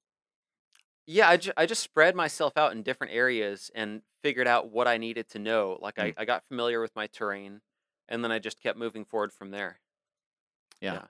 yeah, 1.08 1.28
I, 1.28 1.38
ju- 1.38 1.52
I 1.56 1.66
just 1.66 1.82
spread 1.82 2.14
myself 2.16 2.56
out 2.56 2.72
in 2.72 2.84
different 2.84 3.14
areas 3.14 3.70
and 3.74 4.02
figured 4.22 4.46
out 4.46 4.70
what 4.70 4.88
I 4.88 4.98
needed 4.98 5.28
to 5.30 5.40
know. 5.40 5.78
Like 5.82 5.98
I, 5.98 6.12
I 6.16 6.26
got 6.26 6.46
familiar 6.48 6.80
with 6.80 6.94
my 6.96 7.08
terrain, 7.08 7.62
and 8.08 8.22
then 8.24 8.32
I 8.32 8.38
just 8.38 8.60
kept 8.62 8.78
moving 8.78 9.04
forward 9.06 9.32
from 9.32 9.50
there. 9.50 9.80
yeah, 10.80 10.94
Yeah. 10.94 11.06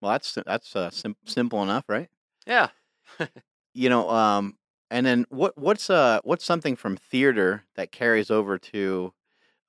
well 0.00 0.12
that's 0.12 0.34
that's 0.46 0.76
uh, 0.76 0.90
sim- 0.90 1.16
simple 1.26 1.62
enough 1.62 1.88
right 1.88 2.10
Yeah. 2.46 2.70
you 3.74 3.88
know 3.88 4.08
um 4.10 4.56
and 4.90 5.06
then 5.06 5.24
what 5.28 5.56
what's 5.56 5.90
uh 5.90 6.20
what's 6.24 6.44
something 6.44 6.76
from 6.76 6.96
theater 6.96 7.64
that 7.76 7.92
carries 7.92 8.30
over 8.30 8.58
to 8.58 9.12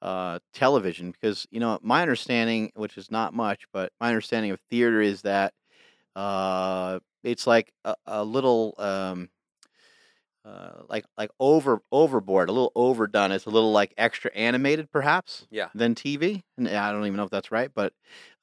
uh 0.01 0.39
television 0.53 1.11
because 1.11 1.47
you 1.51 1.59
know 1.59 1.79
my 1.81 2.01
understanding 2.01 2.71
which 2.75 2.97
is 2.97 3.11
not 3.11 3.33
much 3.33 3.65
but 3.73 3.93
my 4.01 4.09
understanding 4.09 4.51
of 4.51 4.61
theater 4.69 5.01
is 5.01 5.23
that 5.23 5.53
uh 6.15 6.99
it's 7.23 7.47
like 7.47 7.73
a, 7.85 7.95
a 8.07 8.23
little 8.25 8.75
um 8.79 9.29
uh 10.45 10.81
like 10.89 11.05
like 11.17 11.29
over 11.39 11.81
overboard 11.91 12.49
a 12.49 12.51
little 12.51 12.71
overdone 12.75 13.31
it's 13.31 13.45
a 13.45 13.49
little 13.49 13.71
like 13.71 13.93
extra 13.97 14.31
animated 14.33 14.91
perhaps 14.91 15.45
Yeah. 15.51 15.69
than 15.75 15.93
tv 15.95 16.41
and 16.57 16.67
i 16.67 16.91
don't 16.91 17.05
even 17.05 17.17
know 17.17 17.23
if 17.23 17.29
that's 17.29 17.51
right 17.51 17.71
but 17.75 17.93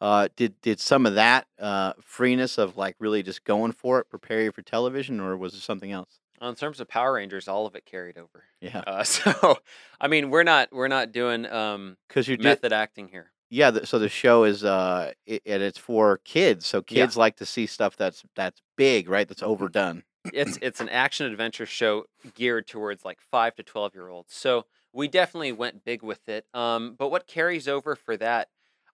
uh 0.01 0.29
did 0.37 0.61
did 0.61 0.79
some 0.79 1.07
of 1.07 1.15
that 1.17 1.47
uh 1.59 1.93
freeness 2.01 2.57
of 2.59 2.77
like 2.77 2.95
really 3.01 3.23
just 3.23 3.45
going 3.45 3.73
for 3.73 3.99
it 3.99 4.09
prepare 4.09 4.43
you 4.43 4.53
for 4.53 4.63
television 4.63 5.19
or 5.21 5.37
was 5.37 5.55
it 5.55 5.61
something 5.61 5.91
else 5.91 6.21
Well, 6.41 6.51
in 6.51 6.57
terms 6.57 6.79
of 6.79 6.87
Power 6.89 7.15
Rangers, 7.15 7.49
all 7.49 7.67
of 7.67 7.75
it 7.75 7.85
carried 7.85 8.17
over. 8.17 8.45
Yeah, 8.61 8.83
Uh, 8.87 9.03
so, 9.17 9.59
I 10.01 10.07
mean, 10.07 10.31
we're 10.31 10.45
not 10.45 10.69
we're 10.73 10.87
not 10.89 11.11
doing 11.11 11.47
um, 11.47 11.97
because 12.09 12.29
you're 12.29 12.37
just 12.37 12.63
method 12.63 12.73
acting 12.73 13.09
here. 13.09 13.33
yeah. 13.51 13.71
The, 13.73 13.87
so 13.87 13.99
the 13.99 14.09
show 14.09 14.45
is 14.45 14.63
uh, 14.63 15.13
it, 15.27 15.43
and 15.47 15.63
it's 15.63 15.79
for 15.79 16.19
kids. 16.25 16.65
So 16.67 16.79
Yeah. 16.79 17.03
kids 17.07 17.17
like 17.17 17.37
to 17.37 17.47
see 17.47 17.67
stuff 17.67 17.97
that's 17.97 18.23
that's 18.37 18.61
big, 18.77 19.09
right? 19.09 19.27
That's 19.27 19.43
overdone. 19.43 20.05
It's 20.33 20.59
it's 20.63 20.81
an 20.81 20.89
action 20.89 21.27
adventure 21.27 21.67
show 21.67 22.05
geared 22.35 22.67
towards 22.67 23.05
like 23.05 23.21
five 23.21 23.55
to 23.57 23.63
twelve 23.63 23.95
year 23.95 24.09
olds. 24.09 24.35
So 24.35 24.67
we 24.93 25.09
definitely 25.09 25.53
went 25.53 25.85
big 25.85 26.03
with 26.03 26.29
it. 26.29 26.47
Um, 26.55 26.95
but 26.99 27.11
what 27.11 27.27
carries 27.27 27.69
over 27.69 27.95
for 27.95 28.17
that, 28.17 28.49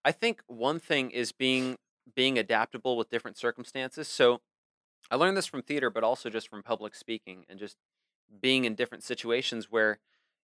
I 0.04 0.12
think 0.12 0.42
one 0.46 0.80
thing 0.80 1.10
is 1.10 1.32
being 1.32 1.76
being 2.14 2.38
adaptable 2.38 2.96
with 2.96 3.10
different 3.10 3.36
circumstances. 3.36 4.08
So 4.08 4.40
I 5.10 5.16
learned 5.16 5.36
this 5.36 5.46
from 5.46 5.62
theater, 5.62 5.90
but 5.90 6.04
also 6.04 6.30
just 6.30 6.48
from 6.48 6.62
public 6.62 6.94
speaking 6.94 7.44
and 7.48 7.58
just 7.58 7.76
being 8.40 8.64
in 8.64 8.74
different 8.74 9.04
situations 9.04 9.70
where, 9.70 9.98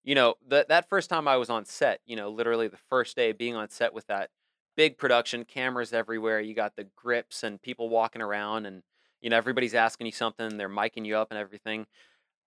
you 0.05 0.15
know, 0.15 0.35
that 0.49 0.69
that 0.69 0.89
first 0.89 1.11
time 1.11 1.27
I 1.29 1.37
was 1.37 1.51
on 1.51 1.65
set, 1.65 2.01
you 2.07 2.17
know, 2.17 2.31
literally 2.31 2.69
the 2.69 2.77
first 2.77 3.17
day 3.17 3.33
being 3.33 3.57
on 3.57 3.69
set 3.71 3.93
with 3.93 4.07
that 4.07 4.31
big 4.77 4.99
production, 4.99 5.45
cameras 5.45 5.93
everywhere, 5.93 6.41
you 6.41 6.55
got 6.55 6.77
the 6.77 6.87
grips 6.97 7.43
and 7.43 7.61
people 7.61 7.89
walking 7.89 8.23
around 8.23 8.67
and 8.67 8.83
you 9.21 9.31
know 9.31 9.37
everybody's 9.37 9.75
asking 9.75 10.07
you 10.07 10.13
something, 10.13 10.57
they're 10.57 10.69
miking 10.69 11.07
you 11.07 11.17
up 11.17 11.29
and 11.31 11.39
everything. 11.39 11.87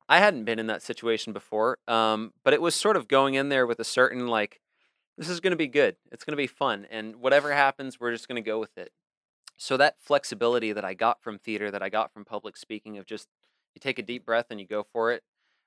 I 0.10 0.20
hadn't 0.20 0.44
been 0.44 0.60
in 0.60 0.68
that 0.68 0.82
situation 0.82 1.34
before, 1.34 1.78
um, 1.88 2.34
but 2.44 2.54
it 2.54 2.62
was 2.62 2.76
sort 2.76 2.98
of 2.98 3.08
going 3.08 3.36
in 3.36 3.50
there 3.50 3.66
with 3.66 3.80
a 3.80 3.86
certain 3.86 4.28
like, 4.28 4.60
this 5.18 5.30
is 5.30 5.40
going 5.40 5.52
to 5.52 5.58
be 5.58 5.68
good, 5.68 5.96
it's 6.12 6.24
going 6.24 6.34
to 6.34 6.38
be 6.38 6.48
fun, 6.48 6.88
and 6.92 7.18
whatever 7.18 7.54
happens, 7.54 8.00
we're 8.00 8.12
just 8.12 8.28
going 8.28 8.42
to 8.42 8.48
go 8.48 8.60
with 8.60 8.78
it. 8.78 8.92
So 9.58 9.78
that 9.78 9.96
flexibility 10.00 10.74
that 10.74 10.84
I 10.84 10.94
got 10.94 11.22
from 11.22 11.38
theater, 11.38 11.72
that 11.72 11.84
I 11.84 11.90
got 11.90 12.12
from 12.12 12.26
public 12.26 12.58
speaking, 12.58 12.98
of 12.98 13.06
just 13.06 13.28
you 13.74 13.80
take 13.80 14.00
a 14.00 14.04
deep 14.04 14.26
breath 14.26 14.48
and 14.50 14.60
you 14.60 14.68
go 14.68 14.84
for 14.92 15.12
it. 15.12 15.24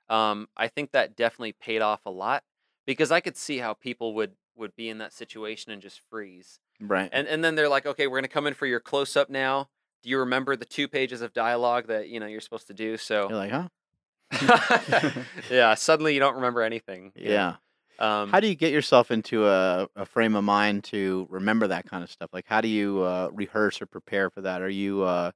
Um, 0.09 0.49
I 0.57 0.69
think 0.69 0.93
that 0.93 1.17
definitely 1.17 1.53
paid 1.53 1.83
off 1.83 2.01
a 2.07 2.11
lot 2.11 2.43
because 2.87 3.11
I 3.11 3.21
could 3.21 3.37
see 3.37 3.59
how 3.59 3.75
people 3.75 4.15
would 4.15 4.33
would 4.57 4.75
be 4.75 4.89
in 4.89 4.99
that 4.99 5.13
situation 5.13 5.73
and 5.73 5.83
just 5.83 6.01
freeze. 6.09 6.61
Right. 6.81 7.11
And 7.13 7.27
and 7.27 7.45
then 7.45 7.55
they're 7.55 7.69
like, 7.69 7.87
okay, 7.87 8.07
we're 8.07 8.19
gonna 8.19 8.29
come 8.29 8.47
in 8.47 8.55
for 8.55 8.67
your 8.67 8.81
close 8.81 9.17
up 9.17 9.31
now. 9.31 9.69
Do 10.07 10.11
you 10.11 10.21
remember 10.21 10.55
the 10.55 10.65
two 10.65 10.87
pages 10.87 11.21
of 11.21 11.33
dialogue 11.33 11.89
that 11.89 12.09
you 12.09 12.21
know 12.21 12.27
you're 12.27 12.41
supposed 12.41 12.69
to 12.69 12.75
do? 12.75 12.97
So 12.97 13.29
you're 13.29 13.37
like, 13.37 13.51
huh? 13.51 15.13
yeah, 15.51 15.75
suddenly 15.75 16.15
you 16.15 16.21
don't 16.21 16.37
remember 16.37 16.63
anything. 16.63 17.11
Yeah. 17.17 17.57
Um, 17.99 18.31
How 18.31 18.39
do 18.39 18.47
you 18.47 18.55
get 18.55 18.73
yourself 18.73 19.11
into 19.11 19.49
a, 19.49 19.89
a 19.97 20.07
frame 20.07 20.37
of 20.37 20.45
mind 20.45 20.85
to 20.85 21.27
remember 21.29 21.67
that 21.67 21.91
kind 21.91 22.05
of 22.05 22.11
stuff? 22.13 22.31
Like, 22.33 22.45
how 22.47 22.61
do 22.61 22.69
you 22.69 23.01
uh, 23.03 23.31
rehearse 23.33 23.83
or 23.83 23.87
prepare 23.87 24.31
for 24.31 24.43
that? 24.43 24.63
Are 24.63 24.69
you, 24.69 25.03
uh, 25.03 25.33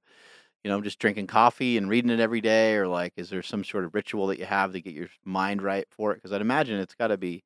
you 0.63 0.71
know, 0.71 0.81
just 0.81 1.01
drinking 1.01 1.27
coffee 1.27 1.77
and 1.77 1.89
reading 1.89 2.13
it 2.13 2.21
every 2.21 2.41
day, 2.41 2.77
or 2.77 2.87
like, 2.87 3.15
is 3.17 3.29
there 3.29 3.43
some 3.43 3.65
sort 3.65 3.85
of 3.85 3.93
ritual 3.93 4.29
that 4.29 4.39
you 4.39 4.45
have 4.45 4.73
to 4.75 4.81
get 4.81 4.95
your 4.95 5.09
mind 5.25 5.63
right 5.63 5.89
for 5.91 6.13
it? 6.13 6.17
Because 6.17 6.33
I'd 6.33 6.43
imagine 6.43 6.79
it's 6.79 6.95
got 6.95 7.09
to 7.09 7.19
be, 7.19 7.43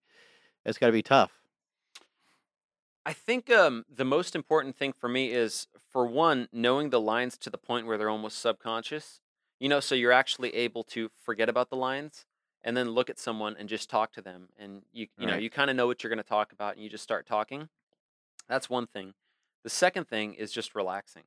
it's 0.67 0.77
got 0.77 0.89
to 0.89 0.93
be 0.93 1.03
tough. 1.03 1.33
I 3.07 3.13
think 3.13 3.51
um, 3.51 3.85
the 3.89 4.05
most 4.05 4.35
important 4.35 4.77
thing 4.77 4.93
for 4.93 5.09
me 5.09 5.31
is, 5.33 5.67
for 5.91 6.07
one, 6.07 6.49
knowing 6.53 6.91
the 6.91 7.01
lines 7.01 7.37
to 7.39 7.51
the 7.51 7.59
point 7.59 7.87
where 7.87 7.99
they're 7.99 8.09
almost 8.11 8.39
subconscious. 8.39 9.21
You 9.61 9.69
know, 9.69 9.81
so 9.81 9.95
you're 9.95 10.13
actually 10.13 10.55
able 10.55 10.85
to 10.85 11.11
forget 11.23 11.49
about 11.49 11.71
the 11.71 11.77
lines 11.77 12.27
and 12.63 12.77
then 12.77 12.91
look 12.91 13.11
at 13.11 13.19
someone 13.19 13.57
and 13.59 13.69
just 13.69 13.91
talk 13.91 14.13
to 14.13 14.23
them, 14.23 14.49
and 14.57 14.83
you 14.93 15.09
you 15.17 15.27
know 15.27 15.35
Right. 15.35 15.43
you 15.43 15.51
kind 15.51 15.71
of 15.71 15.77
know 15.77 15.87
what 15.87 16.03
you're 16.03 16.09
going 16.11 16.23
to 16.23 16.29
talk 16.29 16.53
about, 16.53 16.75
and 16.75 16.83
you 16.83 16.89
just 16.91 17.05
start 17.05 17.27
talking. 17.27 17.69
That's 18.49 18.69
one 18.71 18.87
thing. 18.87 19.15
The 19.65 19.71
second 19.71 20.09
thing 20.09 20.35
is 20.35 20.53
just 20.53 20.75
relaxing. 20.75 21.25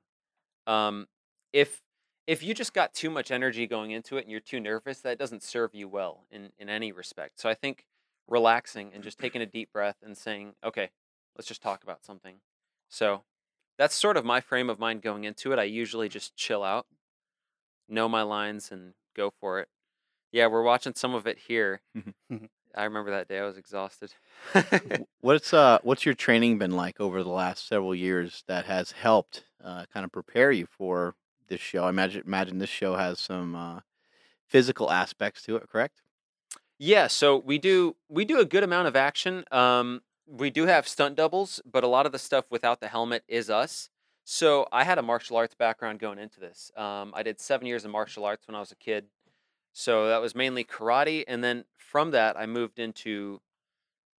Um, 0.68 1.08
if 1.54 1.84
if 2.28 2.44
you 2.44 2.54
just 2.54 2.74
got 2.74 2.94
too 2.94 3.10
much 3.10 3.32
energy 3.32 3.68
going 3.68 3.92
into 3.92 4.18
it 4.18 4.24
and 4.24 4.32
you're 4.32 4.40
too 4.42 4.60
nervous, 4.60 5.02
that 5.02 5.18
doesn't 5.20 5.44
serve 5.44 5.76
you 5.76 5.88
well 5.88 6.26
in 6.32 6.52
in 6.60 6.70
any 6.70 6.92
respect. 6.92 7.40
So 7.40 7.50
I 7.50 7.54
think 7.56 7.86
relaxing 8.28 8.92
and 8.94 9.04
just 9.04 9.20
taking 9.20 9.42
a 9.42 9.46
deep 9.46 9.72
breath 9.74 9.98
and 10.04 10.18
saying, 10.18 10.56
okay, 10.64 10.90
let's 11.38 11.48
just 11.48 11.62
talk 11.62 11.84
about 11.84 12.04
something. 12.04 12.38
So 12.90 13.24
that's 13.78 13.96
sort 13.96 14.18
of 14.18 14.26
my 14.26 14.42
frame 14.42 14.70
of 14.70 14.80
mind 14.80 15.02
going 15.02 15.24
into 15.24 15.52
it. 15.54 15.60
I 15.60 15.64
usually 15.64 16.10
just 16.10 16.36
chill 16.36 16.64
out, 16.64 16.88
know 17.88 18.10
my 18.10 18.24
lines, 18.24 18.72
and 18.72 18.94
go 19.16 19.32
for 19.40 19.60
it. 19.60 19.70
Yeah, 20.32 20.48
we're 20.48 20.64
watching 20.64 20.94
some 20.96 21.14
of 21.14 21.28
it 21.28 21.38
here. 21.48 21.82
I 22.76 22.84
remember 22.84 23.12
that 23.12 23.28
day 23.28 23.40
I 23.40 23.46
was 23.46 23.58
exhausted. 23.58 24.14
What's 25.22 25.52
uh, 25.54 25.80
what's 25.82 26.06
your 26.06 26.14
training 26.14 26.60
been 26.60 26.72
like 26.72 27.02
over 27.02 27.24
the 27.24 27.30
last 27.30 27.68
several 27.68 27.96
years 27.96 28.44
that 28.48 28.66
has 28.66 28.92
helped 28.92 29.44
uh, 29.64 29.86
kind 29.92 30.06
of 30.06 30.12
prepare 30.12 30.52
you 30.52 30.68
for 30.68 31.16
this 31.48 31.60
show? 31.60 31.86
I 31.86 31.90
imagine, 31.90 32.24
imagine 32.26 32.60
this 32.60 32.70
show 32.70 32.96
has 32.96 33.20
some 33.20 33.56
uh, 33.56 33.80
physical 34.48 34.92
aspects 34.92 35.42
to 35.44 35.56
it, 35.56 35.68
correct? 35.70 36.02
Yeah, 36.78 37.08
so 37.08 37.38
we 37.38 37.58
do 37.58 37.96
we 38.08 38.26
do 38.26 38.40
a 38.40 38.46
good 38.46 38.64
amount 38.64 38.88
of 38.88 38.96
action. 38.96 39.44
Um, 39.52 40.02
we 40.28 40.50
do 40.50 40.66
have 40.66 40.88
stunt 40.88 41.16
doubles, 41.16 41.62
but 41.70 41.84
a 41.84 41.88
lot 41.88 42.06
of 42.06 42.12
the 42.12 42.20
stuff 42.20 42.46
without 42.52 42.80
the 42.80 42.88
helmet 42.88 43.24
is 43.28 43.50
us. 43.50 43.90
So 44.26 44.68
I 44.74 44.84
had 44.84 44.98
a 44.98 45.02
martial 45.02 45.38
arts 45.38 45.56
background 45.56 46.00
going 46.00 46.20
into 46.20 46.40
this. 46.40 46.70
Um, 46.76 47.14
I 47.16 47.24
did 47.24 47.40
seven 47.40 47.66
years 47.66 47.86
of 47.86 47.92
martial 47.92 48.26
arts 48.26 48.46
when 48.48 48.56
I 48.56 48.60
was 48.60 48.72
a 48.72 48.76
kid. 48.76 49.06
So 49.72 50.08
that 50.10 50.22
was 50.22 50.36
mainly 50.36 50.64
karate, 50.64 51.24
and 51.28 51.44
then 51.44 51.64
from 51.78 52.12
that 52.12 52.38
I 52.38 52.46
moved 52.46 52.80
into. 52.80 53.40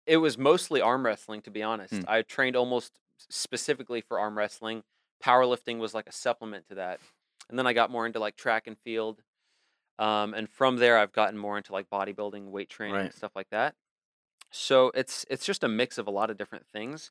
It 0.07 0.17
was 0.19 0.39
mostly 0.39 0.81
arm 0.81 1.05
wrestling, 1.05 1.43
to 1.43 1.51
be 1.51 1.63
honest. 1.63 1.93
Hmm. 1.93 2.01
I 2.09 2.23
trained 2.23 2.57
almost 2.57 2.99
specifically 3.29 4.01
for 4.01 4.19
arm 4.19 4.39
wrestling. 4.39 4.85
Powerlifting 5.23 5.79
was 5.79 5.93
like 5.93 6.07
a 6.09 6.13
supplement 6.13 6.67
to 6.69 6.77
that, 6.77 7.01
and 7.51 7.59
then 7.59 7.67
I 7.67 7.73
got 7.75 7.91
more 7.91 8.07
into 8.07 8.19
like 8.19 8.37
track 8.37 8.67
and 8.67 8.79
field. 8.79 9.21
Um, 9.99 10.33
and 10.33 10.49
from 10.49 10.77
there, 10.77 10.97
I've 10.97 11.13
gotten 11.13 11.37
more 11.37 11.59
into 11.59 11.73
like 11.73 11.91
bodybuilding, 11.91 12.47
weight 12.51 12.71
training, 12.71 12.95
Right. 12.95 13.13
stuff 13.15 13.33
like 13.35 13.51
that. 13.51 13.75
So 14.51 14.91
it's 14.95 15.25
it's 15.31 15.45
just 15.45 15.63
a 15.65 15.69
mix 15.69 15.99
of 15.99 16.07
a 16.07 16.11
lot 16.11 16.31
of 16.31 16.37
different 16.39 16.67
things, 16.73 17.11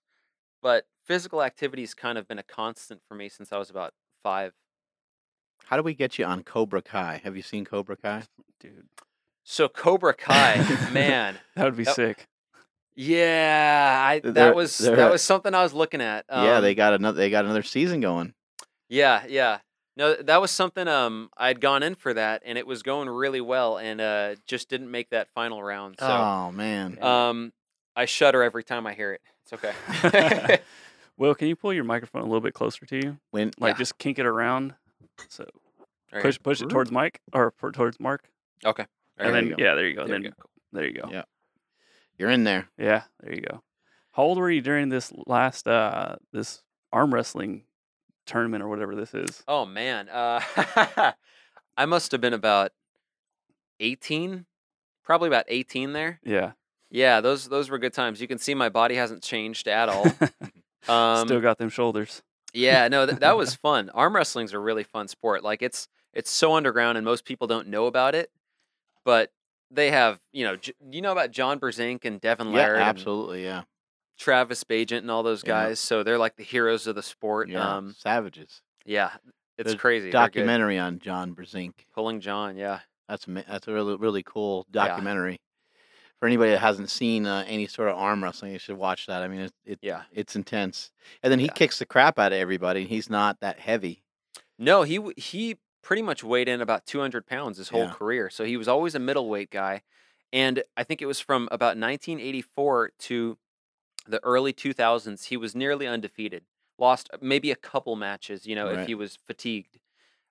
but 0.62 0.86
physical 1.06 1.42
activity's 1.44 1.94
kind 1.94 2.18
of 2.18 2.28
been 2.28 2.40
a 2.40 2.44
constant 2.44 3.02
for 3.08 3.16
me 3.16 3.30
since 3.30 3.52
I 3.54 3.58
was 3.58 3.70
about 3.70 3.94
five. 4.24 4.54
How 5.66 5.78
do 5.78 5.84
we 5.84 5.94
get 5.94 6.18
you 6.18 6.26
on 6.26 6.44
Cobra 6.44 6.82
Kai? 6.82 7.22
Have 7.24 7.36
you 7.36 7.42
seen 7.44 7.66
Cobra 7.66 7.96
Kai? 7.98 8.24
Dude, 8.60 8.88
So 9.44 9.68
Cobra 9.68 10.14
Kai, 10.14 10.58
man, 10.92 11.38
that 11.56 11.66
would 11.66 11.76
be 11.78 11.84
That- 11.84 11.96
sick. 11.96 12.28
yeah, 12.96 14.04
I 14.08 14.20
They're- 14.20 14.32
that 14.32 14.56
was 14.56 14.78
they're- 14.78 14.96
that 14.96 15.12
was 15.12 15.22
something 15.22 15.54
I 15.54 15.64
was 15.64 15.74
looking 15.74 16.02
at. 16.02 16.26
yeah, 16.30 16.60
they 16.60 16.72
Um, 16.72 16.76
got 16.76 16.94
another. 16.94 17.18
They 17.18 17.30
got 17.30 17.46
another 17.46 17.64
season 17.64 18.02
going. 18.02 18.34
Yeah, 18.90 19.26
yeah. 19.28 19.60
No, 19.98 20.14
that 20.14 20.40
was 20.40 20.52
something 20.52 20.88
um 20.88 21.30
I'd 21.36 21.60
gone 21.60 21.82
in 21.82 21.96
for 21.96 22.14
that 22.14 22.44
and 22.46 22.56
it 22.58 22.68
was 22.68 22.84
going 22.84 23.10
really 23.10 23.42
well 23.42 23.78
and 23.80 24.00
uh 24.00 24.36
just 24.46 24.70
didn't 24.70 24.92
make 24.92 25.10
that 25.10 25.28
final 25.34 25.62
round. 25.64 25.96
So 26.00 26.06
oh 26.06 26.52
man, 26.52 27.02
um 27.02 27.52
I 27.96 28.06
shudder 28.06 28.44
every 28.44 28.64
time 28.64 28.86
I 28.86 28.94
hear 28.94 29.14
it. 29.14 29.22
It's 29.44 29.54
okay. 29.54 30.60
Will, 31.18 31.34
can 31.34 31.48
you 31.48 31.56
pull 31.56 31.74
your 31.74 31.84
microphone 31.84 32.22
a 32.22 32.26
little 32.26 32.42
bit 32.42 32.54
closer 32.54 32.86
to 32.86 32.96
you? 32.96 33.18
when 33.32 33.52
Like 33.60 33.74
Yeah. 33.74 33.78
just 33.80 33.98
kink 33.98 34.20
it 34.20 34.26
around. 34.28 34.76
So 35.30 35.46
Right. 36.14 36.22
push 36.22 36.40
push 36.42 36.62
it 36.62 36.70
towards 36.70 36.92
Mike 36.92 37.20
or 37.34 37.52
for, 37.58 37.72
towards 37.72 38.00
Mark. 38.00 38.30
Okay. 38.64 38.86
and 39.18 39.34
then 39.34 39.56
yeah, 39.58 39.74
there 39.74 39.88
you 39.88 39.96
go. 39.96 40.06
There 40.06 40.14
then 40.14 40.22
we 40.22 40.30
go. 40.30 40.36
There 40.74 40.86
you 40.86 40.94
go. 40.94 41.10
Yeah. 41.12 41.24
you're 42.20 42.30
in 42.30 42.44
there, 42.44 42.70
Yeah, 42.78 43.04
there 43.22 43.34
you 43.34 43.42
go. 43.42 43.64
How 44.12 44.24
old 44.24 44.38
were 44.38 44.50
you 44.50 44.62
during 44.62 44.90
this 44.90 45.12
last 45.26 45.68
uh 45.68 46.18
this 46.32 46.62
arm 46.94 47.14
wrestling 47.14 47.64
tournament 48.28 48.64
or 48.64 48.68
whatever 48.68 48.96
this 48.96 49.14
is? 49.14 49.44
Oh 49.48 49.66
man. 49.66 50.10
Uh 50.10 50.42
I 51.78 51.86
must 51.86 52.12
have 52.12 52.22
been 52.22 52.34
about 52.34 52.72
18. 53.80 54.46
Probably 55.04 55.28
about 55.28 55.46
18 55.48 55.94
there. 55.94 56.20
Yeah. 56.24 56.52
Yeah, 56.90 57.22
those 57.22 57.48
those 57.50 57.70
were 57.70 57.78
good 57.80 57.94
times. 57.94 58.22
You 58.22 58.28
can 58.28 58.38
see 58.38 58.54
my 58.54 58.70
body 58.70 58.96
hasn't 58.96 59.24
changed 59.24 59.68
at 59.68 59.90
all. 59.90 60.06
Um 60.88 61.28
Still 61.28 61.42
got 61.42 61.58
them 61.58 61.68
shoulders. 61.70 62.22
Yeah, 62.54 62.88
no, 62.88 63.06
th- 63.06 63.20
that 63.20 63.36
was 63.36 63.56
fun. 63.68 63.90
Arm 63.90 64.16
wrestling's 64.16 64.54
a 64.54 64.60
really 64.60 64.84
fun 64.84 65.10
sport. 65.10 65.44
Like 65.44 65.62
it's 65.62 65.90
it's 66.14 66.32
so 66.32 66.54
underground 66.54 66.98
and 66.98 67.04
most 67.04 67.26
people 67.26 67.46
don't 67.48 67.68
know 67.68 67.88
about 67.88 68.16
it. 68.16 68.32
But 69.04 69.32
they 69.70 69.92
have, 69.92 70.20
you 70.32 70.46
know, 70.46 70.56
J- 70.56 70.74
you 70.92 71.02
know 71.02 71.12
about 71.12 71.32
John 71.32 71.60
Brzenk 71.60 72.06
and 72.06 72.22
Devon 72.22 72.52
yeah, 72.52 72.68
Larratt, 72.70 72.74
and 72.76 72.84
absolutely, 72.84 73.44
yeah, 73.44 73.64
Travis 74.18 74.64
Bagent, 74.64 75.00
and 75.00 75.12
all 75.12 75.24
those 75.24 75.44
Yeah. 75.44 75.50
guys. 75.68 75.80
So 75.80 76.04
they're 76.04 76.18
like 76.18 76.36
the 76.36 76.44
heroes 76.44 76.88
of 76.88 76.96
the 76.96 77.04
sport. 77.04 77.50
yeah, 77.50 77.76
Um, 77.78 77.94
savages. 77.98 78.62
yeah, 78.86 79.12
it's 79.58 79.70
There's 79.70 79.80
crazy. 79.80 80.10
Documentary 80.12 80.78
on 80.78 81.00
John 81.00 81.34
Brzenk. 81.36 81.74
Pulling 81.94 82.20
John. 82.20 82.58
Yeah, 82.58 82.80
That's 83.08 83.26
that's 83.26 83.68
a 83.68 83.74
really 83.74 83.96
really 83.96 84.24
cool 84.24 84.66
Yeah. 84.74 84.88
documentary. 84.88 85.40
For 86.20 86.26
anybody 86.26 86.50
that 86.52 86.60
hasn't 86.60 86.90
seen 86.90 87.28
uh, 87.28 87.46
any 87.48 87.68
sort 87.68 87.90
of 87.90 87.96
arm 87.96 88.24
wrestling, 88.24 88.52
you 88.52 88.58
should 88.60 88.76
watch 88.78 89.06
that. 89.06 89.22
I 89.22 89.28
mean, 89.28 89.42
it, 89.42 89.54
it 89.66 89.80
yeah. 89.84 90.04
it's 90.12 90.36
intense. 90.36 90.92
And 91.22 91.32
then 91.32 91.38
he 91.40 91.46
Yeah. 91.46 91.54
kicks 91.54 91.78
the 91.80 91.86
crap 91.86 92.18
out 92.18 92.34
of 92.34 92.40
everybody. 92.40 92.82
and 92.82 92.90
He's 92.90 93.08
not 93.10 93.40
that 93.42 93.60
heavy. 93.60 94.04
No, 94.58 94.82
he 94.82 95.00
he 95.16 95.58
pretty 95.84 96.02
much 96.02 96.24
weighed 96.24 96.50
in 96.50 96.60
about 96.60 96.86
200 96.88 97.26
pounds 97.28 97.60
his 97.60 97.70
whole 97.70 97.84
Yeah. 97.86 97.94
career. 97.94 98.30
So 98.32 98.44
he 98.46 98.58
was 98.58 98.68
always 98.68 98.96
a 98.96 99.00
middleweight 99.00 99.52
guy, 99.52 99.84
and 100.34 100.64
I 100.76 100.84
think 100.84 101.02
it 101.02 101.06
was 101.06 101.20
from 101.20 101.48
about 101.52 101.78
1984 101.78 102.92
to 103.00 103.38
the 104.08 104.24
early 104.24 104.54
2000s. 104.54 105.26
He 105.26 105.38
was 105.38 105.56
nearly 105.56 105.88
undefeated. 105.88 106.44
Lost 106.80 107.10
maybe 107.22 107.52
a 107.52 107.56
couple 107.56 107.96
matches, 107.96 108.46
you 108.46 108.56
know, 108.56 108.68
if 108.70 108.88
he 108.88 108.96
was 108.96 109.18
fatigued. 109.26 109.80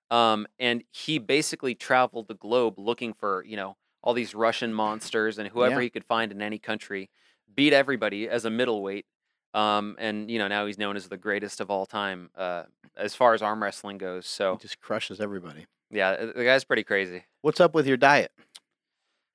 Um, 0.09 0.47
and 0.57 0.83
he 0.91 1.19
basically 1.19 1.75
traveled 1.75 2.27
the 2.29 2.33
globe 2.35 2.79
looking 2.79 3.13
for, 3.13 3.43
you 3.45 3.57
know, 3.57 3.75
all 4.01 4.13
these 4.13 4.33
Russian 4.33 4.73
monsters 4.73 5.37
and 5.37 5.49
whoever 5.49 5.81
Yeah. 5.81 5.85
he 5.85 5.89
could 5.89 6.05
find 6.05 6.31
in 6.31 6.41
any 6.41 6.59
country, 6.59 7.09
beat 7.53 7.73
everybody 7.73 8.29
as 8.29 8.45
a 8.45 8.49
middleweight. 8.49 9.05
Um, 9.53 9.95
and 9.97 10.29
you 10.29 10.37
know 10.37 10.47
now 10.47 10.65
he's 10.67 10.77
known 10.77 10.95
as 10.95 11.07
the 11.09 11.17
greatest 11.17 11.59
of 11.61 11.71
all 11.71 11.85
time 11.85 12.29
uh, 12.35 12.63
as 12.95 13.15
far 13.15 13.33
as 13.33 13.41
arm 13.41 13.63
wrestling 13.63 13.97
goes. 13.97 14.27
So 14.27 14.53
He 14.53 14.59
just 14.61 14.79
crushes 14.79 15.19
everybody. 15.19 15.65
yeah, 15.89 16.09
uh, 16.09 16.25
the 16.35 16.43
guy's 16.43 16.63
pretty 16.63 16.83
crazy. 16.83 17.23
What's 17.41 17.59
up 17.59 17.73
with 17.73 17.87
your 17.87 17.97
diet? 17.97 18.31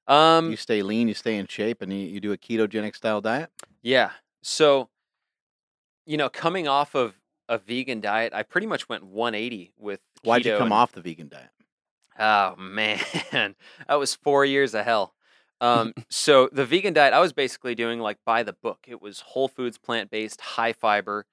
Um, 0.07 0.51
you 0.51 0.57
stay 0.57 0.83
lean, 0.83 1.09
you 1.09 1.15
stay 1.15 1.37
in 1.37 1.47
shape, 1.47 1.83
and 1.83 1.93
you, 1.93 1.99
you 2.07 2.21
do 2.21 2.33
a 2.33 2.37
ketogenic 2.37 2.95
style 2.97 3.21
diet. 3.21 3.51
Yeah. 3.83 4.11
So, 4.43 4.89
you 6.07 6.17
know, 6.17 6.29
coming 6.29 6.69
off 6.69 6.95
of 6.95 7.15
a 7.49 7.59
vegan 7.59 8.01
diet, 8.01 8.33
I 8.35 8.43
pretty 8.43 8.67
much 8.67 8.89
went 8.89 9.05
180 9.05 9.73
with 9.79 10.01
Why'd 10.23 10.45
you 10.47 10.53
come 10.53 10.65
and- 10.65 10.73
off 10.73 10.93
the 10.93 11.01
vegan 11.01 11.29
diet? 11.29 11.51
Oh 12.19 12.57
man, 12.57 13.01
that 13.89 13.95
was 13.99 14.15
four 14.15 14.45
years 14.45 14.75
of 14.75 14.85
hell. 14.85 15.15
Um, 15.63 15.95
so 16.11 16.51
the 16.53 16.67
vegan 16.67 16.93
diet, 16.93 17.15
I 17.15 17.21
was 17.21 17.33
basically 17.33 17.75
doing 17.75 18.01
like 18.01 18.19
by 18.27 18.43
the 18.43 18.53
book. 18.53 18.81
It 18.87 19.01
was 19.01 19.21
whole 19.21 19.49
foods, 19.49 19.79
plant 19.79 20.11
based, 20.11 20.41
high 20.41 20.75
fiber, 20.75 21.25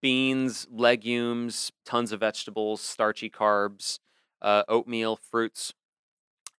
beans, 0.00 0.66
legumes, 0.70 1.72
tons 1.84 2.10
of 2.10 2.20
vegetables, 2.20 2.80
starchy 2.80 3.28
carbs, 3.28 3.98
uh, 4.40 4.62
oatmeal, 4.66 5.16
fruits. 5.16 5.74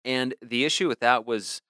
And 0.03 0.35
the 0.43 0.63
issue 0.65 0.87
with 0.87 0.99
that 0.99 1.25
was 1.25 1.63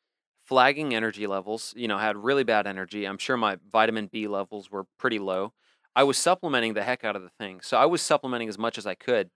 flagging 0.46 0.94
energy 0.96 1.28
levels. 1.28 1.74
You 1.76 1.88
know, 1.88 1.98
had 1.98 2.18
really 2.18 2.44
bad 2.44 2.68
energy. 2.68 3.06
I'm 3.06 3.18
sure 3.18 3.38
my 3.38 3.58
vitamin 3.72 4.08
B 4.08 4.28
levels 4.28 4.72
were 4.72 4.86
pretty 4.98 5.20
low. 5.20 5.54
I 5.96 6.04
was 6.04 6.18
supplementing 6.18 6.74
the 6.74 6.84
heck 6.84 7.04
out 7.04 7.16
of 7.16 7.22
the 7.22 7.30
thing. 7.40 7.62
So 7.62 7.78
I 7.78 7.86
was 7.86 8.02
supplementing 8.02 8.50
as 8.50 8.58
much 8.58 8.78
as 8.78 8.86
I 8.86 8.96
could, 8.96 9.30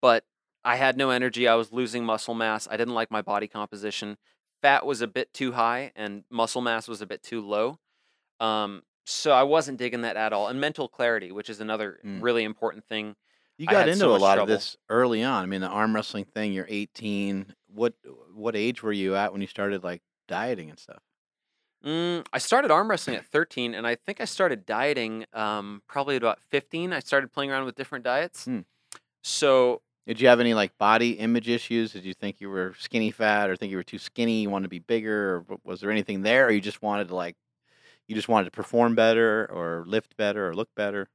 but 0.00 0.24
I 0.64 0.76
had 0.76 0.96
no 0.96 1.10
energy. 1.10 1.46
I 1.48 1.54
was 1.54 1.72
losing 1.72 2.04
muscle 2.04 2.34
mass. 2.34 2.68
I 2.70 2.76
didn't 2.76 2.94
like 2.94 3.10
my 3.10 3.22
body 3.22 3.48
composition. 3.48 4.16
Fat 4.62 4.86
was 4.86 5.00
a 5.00 5.06
bit 5.06 5.32
too 5.34 5.52
high 5.52 5.92
and 5.96 6.24
muscle 6.30 6.60
mass 6.62 6.88
was 6.88 7.00
a 7.02 7.06
bit 7.06 7.22
too 7.22 7.40
low. 7.40 7.78
Um, 8.40 8.82
so 9.04 9.32
I 9.32 9.42
wasn't 9.44 9.78
digging 9.78 10.02
that 10.02 10.16
at 10.16 10.32
all. 10.32 10.48
And 10.48 10.60
mental 10.60 10.88
clarity, 10.88 11.30
which 11.32 11.48
is 11.50 11.60
another 11.60 12.00
Mm. 12.04 12.22
really 12.22 12.44
important 12.44 12.84
thing. 12.86 13.14
You 13.58 13.66
got 13.66 13.88
into 13.88 14.00
so 14.00 14.14
a 14.14 14.18
lot 14.18 14.34
trouble. 14.34 14.52
of 14.52 14.58
this 14.60 14.76
early 14.90 15.22
on. 15.22 15.42
I 15.42 15.46
mean, 15.46 15.60
the 15.60 15.68
arm 15.68 15.94
wrestling 15.94 16.24
thing. 16.26 16.52
You're 16.52 16.66
18. 16.68 17.54
What 17.68 17.94
what 18.34 18.54
age 18.54 18.82
were 18.82 18.92
you 18.92 19.16
at 19.16 19.32
when 19.32 19.40
you 19.40 19.46
started 19.46 19.82
like 19.82 20.02
dieting 20.26 20.70
and 20.70 20.78
stuff? 20.78 21.02
Mm, 21.84 22.26
I 22.32 22.38
started 22.38 22.70
arm 22.70 22.88
wrestling 22.90 23.16
at 23.16 23.26
13, 23.32 23.74
and 23.74 23.86
I 23.86 23.94
think 23.94 24.20
I 24.20 24.24
started 24.24 24.66
dieting 24.66 25.26
um, 25.32 25.82
probably 25.86 26.16
at 26.16 26.22
about 26.22 26.40
15. 26.50 26.92
I 26.92 27.00
started 27.00 27.32
playing 27.32 27.50
around 27.50 27.64
with 27.64 27.74
different 27.76 28.04
diets. 28.04 28.44
Hmm. 28.44 28.60
So 29.22 29.82
Did 30.06 30.20
you 30.20 30.28
have 30.28 30.40
any 30.40 30.54
like 30.54 30.76
body 30.78 31.12
image 31.12 31.48
issues? 31.48 31.92
Did 31.92 32.04
you 32.04 32.14
think 32.14 32.40
you 32.40 32.48
were 32.50 32.74
skinny 32.78 33.10
fat, 33.10 33.50
or 33.50 33.56
think 33.56 33.70
you 33.70 33.76
were 33.76 33.82
too 33.82 33.98
skinny? 33.98 34.42
You 34.42 34.50
wanted 34.50 34.64
to 34.64 34.68
be 34.70 34.78
bigger, 34.80 35.44
or 35.50 35.58
was 35.64 35.80
there 35.80 35.90
anything 35.90 36.22
there, 36.22 36.46
or 36.46 36.50
you 36.50 36.60
just 36.60 36.82
wanted 36.82 37.08
to 37.08 37.14
like, 37.16 37.36
you 38.08 38.14
just 38.14 38.28
wanted 38.28 38.46
to 38.46 38.50
perform 38.52 38.94
better, 38.94 39.46
or 39.52 39.84
lift 39.86 40.16
better, 40.16 40.48
or 40.48 40.54
look 40.54 40.68
better? 40.76 41.08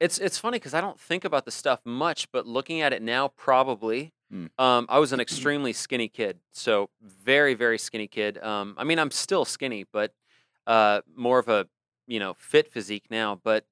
It's 0.00 0.18
it's 0.18 0.38
funny 0.38 0.56
because 0.58 0.74
I 0.74 0.80
don't 0.80 0.98
think 0.98 1.24
about 1.24 1.44
the 1.44 1.50
stuff 1.50 1.80
much, 1.84 2.30
but 2.32 2.46
looking 2.46 2.80
at 2.80 2.92
it 2.92 3.02
now, 3.02 3.28
probably. 3.28 4.12
Hmm. 4.30 4.46
Um, 4.58 4.86
I 4.88 4.98
was 4.98 5.12
an 5.12 5.20
extremely 5.20 5.72
skinny 5.72 6.08
kid, 6.08 6.38
so 6.52 6.90
very 7.02 7.54
very 7.54 7.78
skinny 7.78 8.06
kid. 8.06 8.38
Um, 8.38 8.74
I 8.78 8.84
mean, 8.84 8.98
I'm 8.98 9.10
still 9.10 9.44
skinny, 9.44 9.84
but 9.92 10.14
uh, 10.66 11.00
more 11.16 11.38
of 11.38 11.48
a 11.48 11.66
you 12.06 12.20
know 12.20 12.34
fit 12.38 12.72
physique 12.72 13.06
now. 13.10 13.40
But 13.42 13.64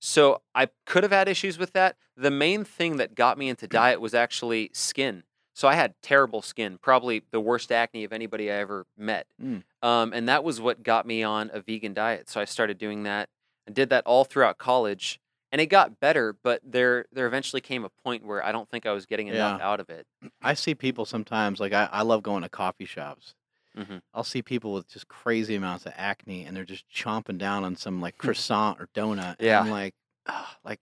so 0.00 0.42
I 0.54 0.68
could 0.86 1.02
have 1.02 1.12
had 1.12 1.28
issues 1.28 1.58
with 1.58 1.72
that. 1.74 1.96
The 2.16 2.30
main 2.30 2.64
thing 2.64 2.96
that 2.96 3.14
got 3.14 3.38
me 3.38 3.48
into 3.48 3.66
diet 3.66 4.00
was 4.00 4.14
actually 4.14 4.70
skin. 4.72 5.24
So 5.52 5.68
I 5.68 5.74
had 5.74 5.94
terrible 6.00 6.42
skin, 6.42 6.78
probably 6.80 7.22
the 7.32 7.40
worst 7.40 7.70
acne 7.70 8.04
of 8.04 8.12
anybody 8.12 8.50
I 8.50 8.54
ever 8.56 8.86
met. 8.96 9.26
Mm. 9.42 9.62
Um, 9.82 10.12
and 10.12 10.28
that 10.28 10.42
was 10.42 10.60
what 10.60 10.82
got 10.82 11.06
me 11.06 11.22
on 11.22 11.50
a 11.52 11.60
vegan 11.60 11.92
diet. 11.92 12.30
So 12.30 12.40
I 12.40 12.46
started 12.46 12.78
doing 12.78 13.02
that 13.02 13.28
and 13.66 13.76
did 13.76 13.90
that 13.90 14.06
all 14.06 14.24
throughout 14.24 14.58
college 14.58 15.20
and 15.52 15.60
it 15.60 15.66
got 15.66 15.98
better 16.00 16.34
but 16.42 16.60
there 16.64 17.06
there 17.12 17.26
eventually 17.26 17.60
came 17.60 17.84
a 17.84 17.88
point 18.04 18.24
where 18.24 18.44
i 18.44 18.52
don't 18.52 18.68
think 18.70 18.86
i 18.86 18.92
was 18.92 19.06
getting 19.06 19.28
enough 19.28 19.58
Yeah. 19.60 19.66
out 19.68 19.80
of 19.80 19.88
it 19.90 20.06
I 20.42 20.54
see 20.54 20.74
people 20.74 21.04
sometimes 21.04 21.60
like 21.60 21.72
I, 21.72 21.88
I 21.90 22.02
love 22.02 22.22
going 22.22 22.42
to 22.42 22.48
coffee 22.48 22.84
shops. 22.86 23.34
Mhm. 23.78 24.02
I'll 24.12 24.24
see 24.24 24.42
people 24.42 24.72
with 24.72 24.88
just 24.88 25.06
crazy 25.08 25.54
amounts 25.54 25.86
of 25.86 25.92
acne, 25.96 26.44
and 26.44 26.56
they're 26.56 26.64
just 26.64 26.84
chomping 26.92 27.38
down 27.38 27.62
on 27.64 27.76
some 27.76 28.00
like 28.00 28.18
croissant 28.18 28.80
or 28.80 28.88
donut. 28.94 29.36
and 29.38 29.46
Yeah. 29.46 29.60
I'm 29.60 29.70
like, 29.70 29.94
ah, 30.26 30.56
like, 30.64 30.80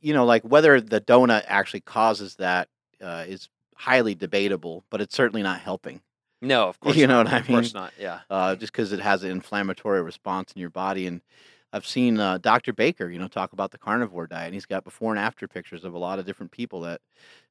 you 0.00 0.12
know, 0.14 0.24
like 0.24 0.42
whether 0.44 0.80
the 0.80 1.00
donut 1.00 1.44
actually 1.48 1.80
causes 1.80 2.36
that 2.36 2.68
uh, 3.02 3.24
is 3.26 3.48
highly 3.74 4.14
debatable, 4.14 4.84
but 4.90 5.00
it's 5.00 5.14
certainly 5.16 5.42
not 5.42 5.58
helping. 5.60 6.00
no 6.40 6.68
of 6.68 6.78
course 6.80 6.96
You 6.96 7.06
know 7.08 7.22
not. 7.22 7.26
what 7.26 7.34
I 7.34 7.38
of 7.38 7.46
course 7.46 7.74
not 7.74 7.92
yeah 7.98 8.20
uh, 8.30 8.54
just 8.54 8.72
because 8.72 8.92
it 8.92 9.00
has 9.00 9.24
an 9.24 9.30
inflammatory 9.30 10.00
response 10.02 10.52
in 10.52 10.60
your 10.60 10.70
body. 10.70 11.06
And 11.06 11.20
I've 11.72 11.86
seen 11.86 12.18
uh, 12.18 12.38
Dr. 12.38 12.72
Baker, 12.72 13.10
you 13.10 13.18
know, 13.18 13.28
talk 13.28 13.52
about 13.52 13.70
the 13.70 13.78
carnivore 13.78 14.26
diet, 14.26 14.46
and 14.46 14.54
he's 14.54 14.66
got 14.66 14.84
before 14.84 15.10
and 15.12 15.18
after 15.18 15.46
pictures 15.46 15.84
of 15.84 15.94
a 15.94 15.98
lot 15.98 16.18
of 16.18 16.24
different 16.26 16.50
people 16.52 16.80
that 16.82 17.00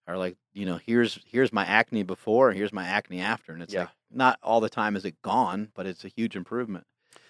are 0.07 0.17
like, 0.17 0.37
you 0.53 0.65
know, 0.65 0.77
here's 0.77 1.19
here's 1.25 1.53
my 1.53 1.65
acne 1.65 2.03
before, 2.03 2.49
and 2.49 2.57
here's 2.57 2.73
my 2.73 2.85
acne 2.85 3.19
after, 3.21 3.51
and 3.53 3.61
it's 3.61 3.73
Yeah. 3.73 3.81
like 3.81 3.89
not 4.11 4.39
all 4.41 4.59
the 4.59 4.69
time 4.69 4.95
is 4.95 5.05
it 5.05 5.21
gone, 5.21 5.71
but 5.75 5.85
it's 5.85 6.03
a 6.03 6.07
huge 6.07 6.35
improvement. 6.35 6.85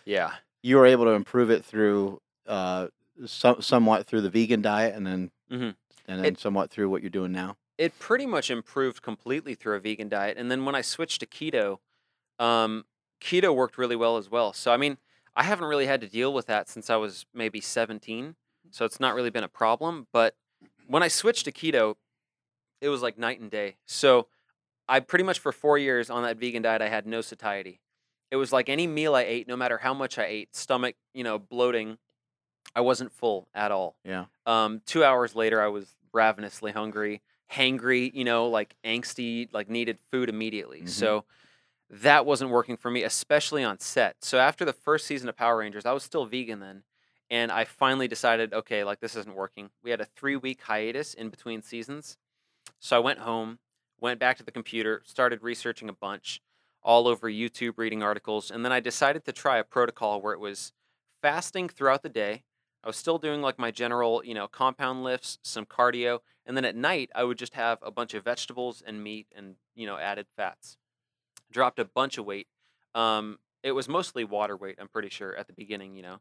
yeah 0.06 0.36
You 0.64 0.78
were 0.78 0.86
able 0.86 1.06
to 1.06 1.12
improve 1.12 1.50
it 1.52 1.66
through 1.66 2.22
uh, 2.46 2.88
some, 3.26 3.62
somewhat 3.62 4.06
through 4.08 4.22
the 4.22 4.30
vegan 4.30 4.62
diet, 4.62 4.96
and 4.96 5.06
then 5.06 5.32
Mhm. 5.52 5.76
and 6.08 6.20
then 6.20 6.26
It- 6.26 6.40
somewhat 6.40 6.70
through 6.72 6.90
what 6.90 7.02
you're 7.02 7.10
doing 7.10 7.32
now. 7.34 7.58
it 7.78 8.00
pretty 8.00 8.26
much 8.26 8.50
improved 8.50 9.02
completely 9.04 9.54
through 9.56 9.76
a 9.76 9.80
vegan 9.80 10.10
diet 10.10 10.36
and 10.38 10.50
then 10.50 10.66
when 10.66 10.74
i 10.74 10.82
switched 10.82 11.20
to 11.20 11.26
keto 11.28 11.78
um, 12.40 12.86
keto 13.22 13.54
worked 13.54 13.78
really 13.78 13.96
well 13.96 14.18
as 14.18 14.30
well 14.32 14.52
so 14.54 14.72
i 14.72 14.78
mean 14.78 14.98
i 15.38 15.44
haven't 15.44 15.68
really 15.68 15.86
had 15.86 16.02
to 16.02 16.08
deal 16.08 16.34
with 16.34 16.48
that 16.48 16.68
since 16.68 16.90
i 16.90 16.96
was 16.98 17.26
maybe 17.34 17.62
17 17.62 18.36
so 18.72 18.84
it's 18.84 19.00
not 19.00 19.16
really 19.16 19.30
been 19.30 19.44
a 19.46 19.48
problem 19.64 20.08
but 20.12 20.36
when 20.88 21.02
i 21.04 21.08
switched 21.08 21.46
to 21.46 21.52
keto 21.52 21.96
it 22.82 22.90
was 22.90 23.02
like 23.02 23.18
night 23.18 23.40
and 23.40 23.50
day 23.52 23.76
so 23.86 24.28
i 24.90 25.00
pretty 25.00 25.24
much 25.24 25.40
for 25.40 25.52
four 25.54 25.78
years 25.78 26.10
on 26.10 26.24
that 26.24 26.38
vegan 26.38 26.62
diet 26.64 26.82
i 26.82 26.90
had 26.90 27.06
no 27.08 27.22
satiety 27.22 27.80
it 28.32 28.36
was 28.36 28.52
like 28.52 28.68
any 28.68 28.88
meal 28.88 29.16
i 29.16 29.22
ate 29.22 29.48
no 29.48 29.56
matter 29.56 29.78
how 29.78 29.94
much 29.94 30.18
i 30.18 30.26
ate 30.26 30.54
stomach 30.56 30.96
you 31.14 31.24
know 31.24 31.38
bloating 31.40 31.98
i 32.76 32.82
wasn't 32.82 33.12
full 33.12 33.48
at 33.54 33.72
all 33.72 33.96
Yeah. 34.04 34.26
um, 34.46 34.82
two 34.86 35.04
hours 35.04 35.36
later, 35.36 35.62
I 35.62 35.68
was 35.68 35.96
ravenously 36.14 36.72
hungry, 36.72 37.22
hangry, 37.52 38.12
you 38.14 38.24
know, 38.26 38.48
like 38.50 38.76
angsty, 38.84 39.48
like 39.54 39.70
needed 39.70 40.00
food 40.12 40.30
immediately. 40.30 40.82
Mhm. 40.82 40.90
So 40.90 41.26
that 41.90 42.26
wasn't 42.26 42.52
working 42.52 42.78
for 42.78 42.92
me, 42.92 43.04
especially 43.04 43.64
on 43.64 43.80
set. 43.80 44.18
So 44.22 44.40
after 44.40 44.66
the 44.66 44.74
first 44.74 45.06
season 45.06 45.30
of 45.30 45.38
Power 45.38 45.58
Rangers, 45.58 45.86
I 45.86 45.94
was 45.94 46.04
still 46.04 46.26
vegan 46.26 46.60
then. 46.60 46.84
And 47.30 47.52
I 47.52 47.66
finally 47.66 48.08
decided, 48.08 48.54
okay, 48.54 48.84
like 48.84 49.00
this 49.00 49.16
isn't 49.16 49.36
working. 49.36 49.70
We 49.84 49.92
had 49.92 50.02
a 50.02 50.06
three 50.06 50.36
week 50.36 50.62
hiatus 50.62 51.14
in 51.14 51.30
between 51.30 51.62
seasons. 51.62 52.18
So 52.80 52.96
I 52.96 53.00
went 53.00 53.20
home, 53.20 53.60
went 54.00 54.20
back 54.20 54.38
to 54.38 54.44
the 54.44 54.52
computer, 54.52 55.02
started 55.06 55.44
researching 55.44 55.90
a 55.90 55.94
bunch 55.94 56.42
all 56.84 57.08
over 57.08 57.30
YouTube, 57.30 57.74
reading 57.78 58.04
articles. 58.04 58.50
And 58.50 58.64
then 58.64 58.72
I 58.72 58.80
decided 58.80 59.26
to 59.26 59.34
try 59.34 59.58
a 59.58 59.64
protocol 59.64 60.22
where 60.22 60.34
it 60.34 60.40
was 60.40 60.72
fasting 61.22 61.68
throughout 61.68 62.04
the 62.04 62.10
day. 62.10 62.44
I 62.84 62.88
was 62.88 62.96
still 62.96 63.18
doing 63.18 63.42
like 63.42 63.60
my 63.60 63.72
general, 63.72 64.22
you 64.24 64.34
know, 64.34 64.48
compound 64.48 65.04
lifts, 65.04 65.40
some 65.42 65.66
cardio, 65.66 66.20
and 66.46 66.56
then 66.56 66.64
at 66.64 66.76
night 66.76 67.10
I 67.14 67.26
would 67.26 67.38
just 67.38 67.56
have 67.56 67.80
a 67.82 67.92
bunch 67.92 68.14
of 68.14 68.24
vegetables 68.24 68.82
and 68.86 69.04
meat 69.04 69.28
and, 69.36 69.56
you 69.76 69.86
know, 69.86 69.98
added 69.98 70.28
fats. 70.38 70.78
Dropped 71.52 71.80
a 71.80 71.86
bunch 71.86 72.18
of 72.18 72.26
weight. 72.26 72.48
Um, 72.96 73.40
it 73.64 73.72
was 73.72 73.88
mostly 73.88 74.24
water 74.24 74.56
weight, 74.56 74.78
I'm 74.80 74.88
pretty 74.88 75.10
sure, 75.10 75.36
at 75.36 75.48
the 75.48 75.54
beginning, 75.54 75.96
you 75.96 76.02
know. 76.02 76.18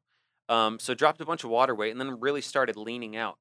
Um, 0.48 0.78
so 0.78 0.94
dropped 0.94 1.20
a 1.20 1.24
bunch 1.24 1.44
of 1.44 1.50
water 1.50 1.74
weight 1.74 1.90
and 1.90 2.00
then 2.00 2.20
really 2.20 2.40
started 2.40 2.76
leaning 2.76 3.16
out. 3.16 3.38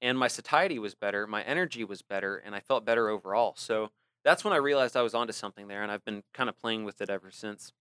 And 0.00 0.18
my 0.18 0.28
satiety 0.28 0.78
was 0.78 0.94
better, 0.94 1.26
my 1.26 1.42
energy 1.42 1.84
was 1.84 2.02
better, 2.02 2.36
and 2.36 2.54
I 2.54 2.60
felt 2.60 2.84
better 2.84 3.08
overall. 3.08 3.54
So 3.56 3.90
that's 4.24 4.44
when 4.44 4.52
I 4.52 4.56
realized 4.56 4.96
I 4.96 5.02
was 5.02 5.14
onto 5.14 5.32
something 5.32 5.68
there, 5.68 5.82
and 5.82 5.92
I've 5.92 6.04
been 6.04 6.22
kind 6.34 6.48
of 6.48 6.58
playing 6.58 6.84
with 6.84 7.00
it 7.00 7.08
ever 7.08 7.30
since. 7.30 7.72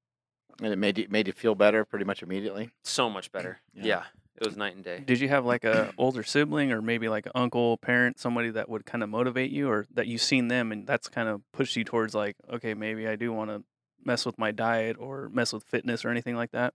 And 0.62 0.72
it 0.72 0.78
made 0.78 0.98
you 0.98 1.08
made 1.10 1.28
you 1.28 1.34
feel 1.34 1.56
better 1.56 1.86
pretty 1.86 2.06
much 2.06 2.22
immediately. 2.22 2.70
So 2.84 3.10
much 3.10 3.32
better. 3.34 3.62
Yeah. 3.74 3.86
yeah 3.86 4.04
it 4.42 4.46
was 4.48 4.58
night 4.58 4.76
and 4.76 4.84
day. 4.84 5.04
Did 5.06 5.20
you 5.20 5.30
have 5.30 5.46
like 5.46 5.64
a 5.64 5.94
older 5.98 6.24
sibling 6.24 6.72
or 6.72 6.82
maybe 6.82 7.08
like 7.10 7.26
an 7.28 7.32
uncle, 7.36 7.78
parent, 7.78 8.20
somebody 8.20 8.50
that 8.52 8.68
would 8.70 8.86
kind 8.86 9.04
of 9.04 9.10
motivate 9.10 9.52
you 9.52 9.70
or 9.70 9.86
that 9.94 10.08
you've 10.08 10.22
seen 10.22 10.48
them 10.48 10.72
and 10.72 10.88
that's 10.88 11.08
kind 11.08 11.30
of 11.30 11.42
pushed 11.52 11.76
you 11.76 11.84
towards 11.84 12.14
like, 12.16 12.36
okay, 12.52 12.74
maybe 12.74 13.08
I 13.08 13.16
do 13.16 13.32
want 13.32 13.52
to 13.52 13.64
mess 14.04 14.26
with 14.26 14.38
my 14.40 14.52
diet 14.52 14.98
or 15.00 15.30
mess 15.30 15.54
with 15.54 15.64
fitness 15.64 16.04
or 16.04 16.10
anything 16.10 16.36
like 16.36 16.52
that? 16.52 16.74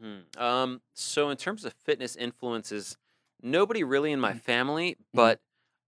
Hmm. 0.00 0.20
Um, 0.42 0.80
so 0.94 1.28
in 1.28 1.36
terms 1.36 1.64
of 1.64 1.74
fitness 1.74 2.16
influences, 2.16 2.96
nobody 3.42 3.84
really 3.84 4.10
in 4.10 4.18
my 4.20 4.32
Mm. 4.32 4.40
family, 4.40 4.96
but 5.12 5.40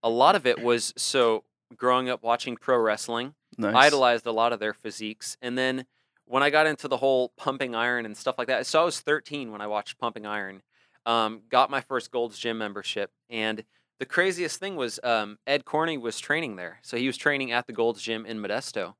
a 0.03 0.09
lot 0.09 0.35
of 0.35 0.45
it 0.45 0.59
was 0.61 0.93
so 0.95 1.43
growing 1.75 2.07
up 2.07 2.21
watching 2.23 2.55
pro 2.55 2.77
wrestling, 2.77 3.33
Nice. 3.57 3.75
idolized 3.75 4.25
a 4.27 4.31
lot 4.31 4.53
of 4.53 4.59
their 4.59 4.73
physiques, 4.73 5.37
and 5.41 5.57
then 5.57 5.87
when 6.25 6.43
I 6.43 6.49
got 6.49 6.65
into 6.67 6.87
the 6.87 6.97
whole 6.97 7.29
pumping 7.37 7.75
iron 7.75 8.05
and 8.05 8.15
stuff 8.15 8.37
like 8.37 8.47
that, 8.47 8.65
so 8.67 8.81
I 8.81 8.85
was 8.85 8.99
13 8.99 9.51
when 9.51 9.61
I 9.61 9.67
watched 9.67 9.97
Pumping 9.99 10.25
Iron. 10.25 10.61
Um, 11.05 11.41
got 11.49 11.69
my 11.69 11.81
first 11.81 12.11
Gold's 12.11 12.37
Gym 12.39 12.57
membership, 12.57 13.11
and 13.29 13.63
The 13.99 14.05
craziest 14.05 14.59
thing 14.59 14.75
was 14.75 14.99
um, 15.03 15.37
Ed 15.47 15.63
Corney 15.65 15.97
was 15.97 16.19
training 16.19 16.55
there, 16.57 16.79
so 16.81 16.97
he 16.97 17.07
was 17.07 17.15
training 17.17 17.51
at 17.51 17.65
the 17.67 17.73
Gold's 17.73 18.01
Gym 18.01 18.25
in 18.25 18.39
Modesto, 18.39 18.95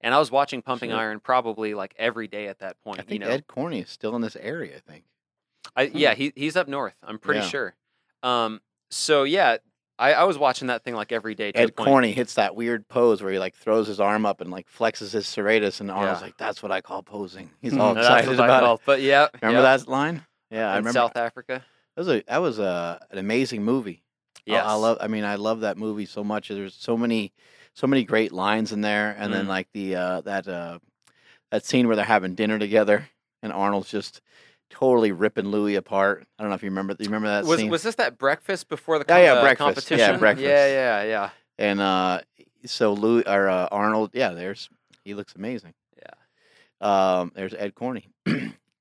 and 0.00 0.14
I 0.14 0.18
was 0.18 0.30
watching 0.30 0.62
Pumping 0.62 0.90
Sure. 0.90 0.98
Iron 0.98 1.20
probably 1.20 1.74
like 1.74 1.94
every 1.98 2.28
day 2.28 2.46
at 2.48 2.60
that 2.60 2.80
point. 2.82 2.98
I 3.00 3.02
think 3.02 3.12
you 3.12 3.18
know, 3.18 3.28
Ed 3.32 3.46
Corney 3.46 3.80
is 3.80 3.90
still 3.90 4.14
in 4.16 4.22
this 4.22 4.36
area. 4.36 4.76
I 4.76 4.80
think. 4.90 5.04
I, 5.76 5.82
yeah, 5.92 6.14
he 6.14 6.32
he's 6.34 6.56
up 6.56 6.66
north. 6.68 6.94
I'm 7.02 7.18
pretty 7.18 7.40
Yeah. 7.40 7.46
sure. 7.46 7.74
Um, 8.22 8.60
so 8.90 9.24
yeah, 9.24 9.58
I, 9.98 10.14
I 10.14 10.24
was 10.24 10.38
watching 10.38 10.68
that 10.68 10.82
thing 10.82 10.94
like 10.94 11.12
every 11.12 11.34
day. 11.34 11.50
Ed 11.54 11.76
Corney 11.76 12.12
hits 12.12 12.34
that 12.34 12.54
weird 12.56 12.88
pose 12.88 13.20
where 13.22 13.32
he 13.32 13.38
like 13.38 13.54
throws 13.54 13.86
his 13.86 14.00
arm 14.00 14.24
up 14.24 14.40
and 14.40 14.50
like 14.50 14.66
flexes 14.70 15.12
his 15.12 15.26
serratus, 15.26 15.80
and 15.80 15.90
Arnold's 15.90 16.20
Yeah. 16.20 16.26
like, 16.28 16.38
"That's 16.38 16.62
what 16.62 16.72
I 16.72 16.80
call 16.80 17.02
posing." 17.02 17.50
He's 17.60 17.72
Hmm. 17.74 17.80
all 17.82 17.92
excited 17.98 18.30
I 18.40 18.44
about 18.46 18.76
it. 18.76 18.80
But 18.86 19.02
yeah, 19.02 19.26
Remember 19.42 19.60
yeah, 19.62 19.76
that 19.76 19.88
line? 19.88 20.22
Yeah, 20.50 20.68
I 20.70 20.76
remember. 20.76 20.92
South 20.92 21.16
Africa. 21.16 21.64
That 21.96 22.00
was 22.06 22.08
a 22.08 22.22
that 22.28 22.38
was 22.38 22.58
a 22.58 23.04
an 23.10 23.18
amazing 23.18 23.64
movie. 23.64 24.02
I- 24.48 24.54
I, 24.56 24.72
love. 24.74 24.96
I 25.02 25.08
mean, 25.08 25.24
I 25.24 25.34
love 25.34 25.60
that 25.60 25.76
movie 25.76 26.06
so 26.06 26.24
much. 26.24 26.48
There's 26.48 26.74
so 26.74 26.96
many, 26.96 27.32
so 27.74 27.86
many 27.86 28.02
great 28.04 28.32
lines 28.32 28.72
in 28.72 28.80
there, 28.80 29.14
and 29.18 29.30
then 29.32 29.44
Mm. 29.44 29.48
like 29.48 29.68
the 29.74 29.94
uh, 29.96 30.20
that 30.22 30.48
uh, 30.48 30.78
that 31.50 31.66
scene 31.66 31.86
where 31.86 31.96
they're 31.96 32.04
having 32.06 32.34
dinner 32.34 32.58
together, 32.58 33.08
and 33.42 33.52
Arnold's 33.52 33.90
just 33.90 34.22
totally 34.70 35.12
ripping 35.12 35.48
Louis 35.48 35.74
apart. 35.74 36.26
I 36.38 36.42
don't 36.42 36.48
know 36.48 36.54
if 36.54 36.62
you 36.62 36.70
remember. 36.70 36.96
You 36.98 37.04
remember 37.06 37.28
that 37.28 37.44
Was 37.44 37.58
scene? 37.60 37.70
was 37.70 37.82
this 37.82 37.96
that 37.96 38.16
breakfast 38.16 38.68
before 38.70 38.98
the 38.98 39.04
Yeah, 39.06 39.14
com- 39.16 39.22
yeah, 39.24 39.32
uh, 39.32 39.42
breakfast. 39.42 39.90
Yeah, 39.90 39.96
competition? 39.98 40.18
breakfast. 40.18 40.48
Yeah, 40.48 40.66
yeah, 40.68 41.02
yeah. 41.02 41.30
and 41.58 41.80
uh, 41.82 42.20
so 42.64 42.94
Louis 42.94 43.24
or 43.26 43.50
uh, 43.50 43.68
Arnold, 43.70 44.12
yeah, 44.14 44.30
there's 44.30 44.70
he 45.04 45.12
looks 45.12 45.34
amazing. 45.34 45.74
Yeah. 45.98 47.20
Um, 47.20 47.32
there's 47.34 47.52
Ed 47.52 47.74
Corney. 47.74 48.08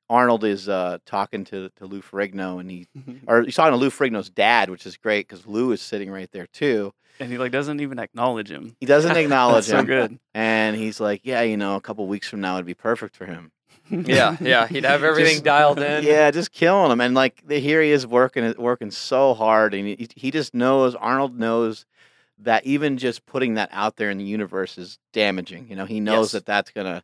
Arnold 0.10 0.43
is 0.43 0.70
uh, 0.70 0.98
talking 1.06 1.43
to 1.46 1.70
to 1.78 1.86
Lou 1.86 2.02
Ferrigno, 2.02 2.60
and 2.60 2.70
he 2.72 2.88
or 3.28 3.43
he's 3.43 3.56
talking 3.56 3.74
to 3.74 3.78
Lou 3.78 3.89
Ferrigno's 3.89 4.30
dad, 4.30 4.70
which 4.70 4.86
is 4.86 4.98
great 4.98 5.28
because 5.28 5.46
Lou 5.46 5.72
is 5.72 5.82
sitting 5.82 6.10
right 6.10 6.32
there 6.32 6.48
too. 6.48 6.93
and 7.20 7.32
he 7.32 7.38
like 7.38 7.52
doesn't 7.52 7.80
even 7.82 8.00
acknowledge 8.00 8.50
him. 8.52 8.76
He 8.80 8.86
doesn't 8.86 9.15
acknowledge 9.17 9.65
That's 9.67 9.67
so 9.67 9.80
him, 9.80 9.86
good. 9.86 10.20
and 10.34 10.76
he's 10.76 11.00
like, 11.00 11.22
"Yeah, 11.24 11.41
you 11.41 11.58
know, 11.58 11.76
a 11.76 11.82
couple 11.82 12.08
weeks 12.08 12.28
from 12.30 12.41
now 12.41 12.56
it'd 12.56 12.65
be 12.65 12.74
perfect 12.74 13.15
for 13.15 13.26
him." 13.26 13.52
Yeah, 13.89 14.36
yeah. 14.41 14.67
He'd 14.67 14.84
have 14.84 15.06
everything 15.06 15.36
Just- 15.36 15.43
dialed 15.46 15.80
in. 15.80 16.04
Yeah, 16.04 16.30
just 16.32 16.52
killing 16.52 16.91
him, 16.91 17.00
and 17.00 17.15
like 17.15 17.41
here 17.50 17.82
he 17.82 17.91
is 17.91 18.06
working 18.06 18.54
working 18.58 18.91
so 18.91 19.34
hard, 19.34 19.74
and 19.74 19.88
he, 19.88 20.08
he 20.13 20.30
just 20.30 20.54
knows 20.54 20.93
Arnold 20.93 21.39
knows 21.39 21.86
that 22.39 22.65
even 22.65 22.98
just 22.98 23.26
putting 23.26 23.54
that 23.54 23.70
out 23.72 23.96
there 23.96 24.10
in 24.10 24.17
the 24.17 24.26
universe 24.26 24.78
is 24.78 25.00
damaging. 25.13 25.67
You 25.70 25.76
know, 25.78 25.86
he 25.86 26.02
knows 26.02 26.28
Yes. 26.28 26.32
that 26.34 26.46
that's 26.46 26.72
gonna 26.72 27.02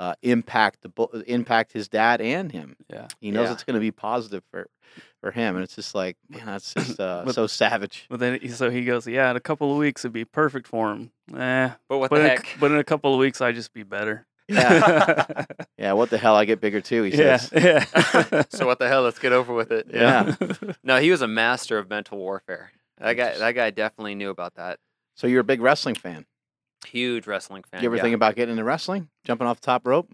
uh, 0.00 0.14
impact 0.22 0.82
the 0.82 0.88
bo- 0.88 1.10
impact 1.26 1.72
his 1.72 1.88
dad 1.88 2.20
and 2.20 2.50
him. 2.50 2.76
Yeah. 2.90 3.08
He 3.20 3.30
knows 3.30 3.48
Yeah. 3.48 3.52
it's 3.54 3.64
gonna 3.64 3.80
be 3.80 3.90
positive 3.92 4.42
for 4.50 4.68
for 5.20 5.30
him, 5.30 5.54
and 5.54 5.62
it's 5.62 5.76
just 5.76 5.94
like 5.94 6.16
man, 6.28 6.46
that's 6.46 6.74
just 6.74 6.98
uh, 7.00 7.22
But- 7.24 7.34
so 7.34 7.46
savage. 7.46 8.06
But 8.10 8.20
then 8.20 8.48
so 8.50 8.70
he 8.70 8.84
goes, 8.84 9.06
yeah, 9.06 9.30
in 9.30 9.36
a 9.36 9.40
couple 9.40 9.70
of 9.70 9.78
weeks 9.78 10.04
it'd 10.04 10.12
be 10.12 10.24
perfect 10.24 10.66
for 10.66 10.92
him. 10.92 11.12
Eh, 11.36 11.70
But 11.88 11.98
what 11.98 12.10
but 12.10 12.16
the 12.16 12.20
in, 12.22 12.26
a 12.26 12.28
heck? 12.30 12.46
c- 12.46 12.52
but 12.60 12.70
in 12.72 12.78
a 12.78 12.84
couple 12.84 13.12
of 13.14 13.20
weeks 13.20 13.40
I'd 13.40 13.54
just 13.54 13.72
be 13.72 13.82
better. 13.84 14.26
Yeah, 14.48 15.44
yeah. 15.78 15.92
What 15.92 16.10
the 16.10 16.18
hell? 16.18 16.34
I 16.34 16.44
get 16.44 16.60
bigger 16.60 16.80
too. 16.80 17.04
He 17.04 17.16
yeah, 17.16 17.36
says. 17.36 17.62
yeah. 17.94 18.42
so 18.50 18.66
what 18.66 18.80
the 18.80 18.88
hell? 18.88 19.02
Let's 19.02 19.20
get 19.20 19.32
over 19.32 19.54
with 19.54 19.70
it. 19.70 19.86
Yeah. 19.92 20.34
No, 20.84 20.98
he 21.00 21.10
was 21.12 21.22
a 21.22 21.28
master 21.28 21.78
of 21.78 21.88
mental 21.88 22.18
warfare. 22.18 22.72
That 22.98 23.12
guy. 23.14 23.38
That 23.38 23.52
guy 23.52 23.70
definitely 23.70 24.16
knew 24.16 24.30
about 24.30 24.54
that. 24.56 24.78
So 25.14 25.26
you're 25.28 25.40
a 25.40 25.44
big 25.44 25.60
wrestling 25.62 25.94
fan. 25.94 26.26
Huge 26.86 27.26
wrestling 27.26 27.64
fan. 27.64 27.82
you 27.82 27.88
ever 27.88 27.96
yeah. 27.96 28.02
think 28.02 28.14
about 28.14 28.34
getting 28.36 28.52
into 28.52 28.64
wrestling, 28.64 29.08
jumping 29.24 29.46
off 29.46 29.60
the 29.60 29.66
top 29.66 29.86
rope? 29.86 30.12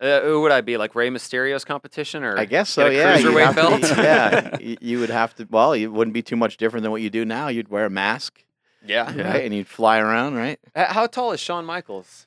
Uh, 0.00 0.20
who 0.22 0.40
would 0.42 0.50
I 0.50 0.60
be? 0.62 0.76
Like 0.76 0.94
Rey 0.96 1.10
Mysterio's 1.10 1.64
competition, 1.64 2.24
or 2.24 2.36
I 2.36 2.44
guess 2.44 2.70
so. 2.70 2.90
get 2.90 2.92
a 2.92 2.96
Yeah, 2.96 3.16
you'd 3.18 3.26
cruiserweight 3.28 3.44
have 3.44 3.54
belt? 3.54 3.82
To, 3.82 4.02
yeah, 4.02 4.76
you 4.80 4.98
would 4.98 5.10
have 5.10 5.34
to. 5.36 5.46
Well, 5.48 5.72
it 5.74 5.86
wouldn't 5.86 6.12
be 6.12 6.22
too 6.22 6.34
much 6.36 6.56
different 6.56 6.82
than 6.82 6.90
what 6.90 7.02
you 7.02 7.10
do 7.10 7.24
now. 7.24 7.48
You'd 7.48 7.68
wear 7.68 7.84
a 7.84 7.90
mask, 7.90 8.44
yeah. 8.84 9.12
Yeah. 9.12 9.30
right, 9.30 9.44
and 9.44 9.54
you'd 9.54 9.68
fly 9.68 9.98
around, 9.98 10.34
right? 10.34 10.58
How 10.74 11.06
tall 11.06 11.30
is 11.32 11.40
Shawn 11.40 11.64
Michaels? 11.64 12.26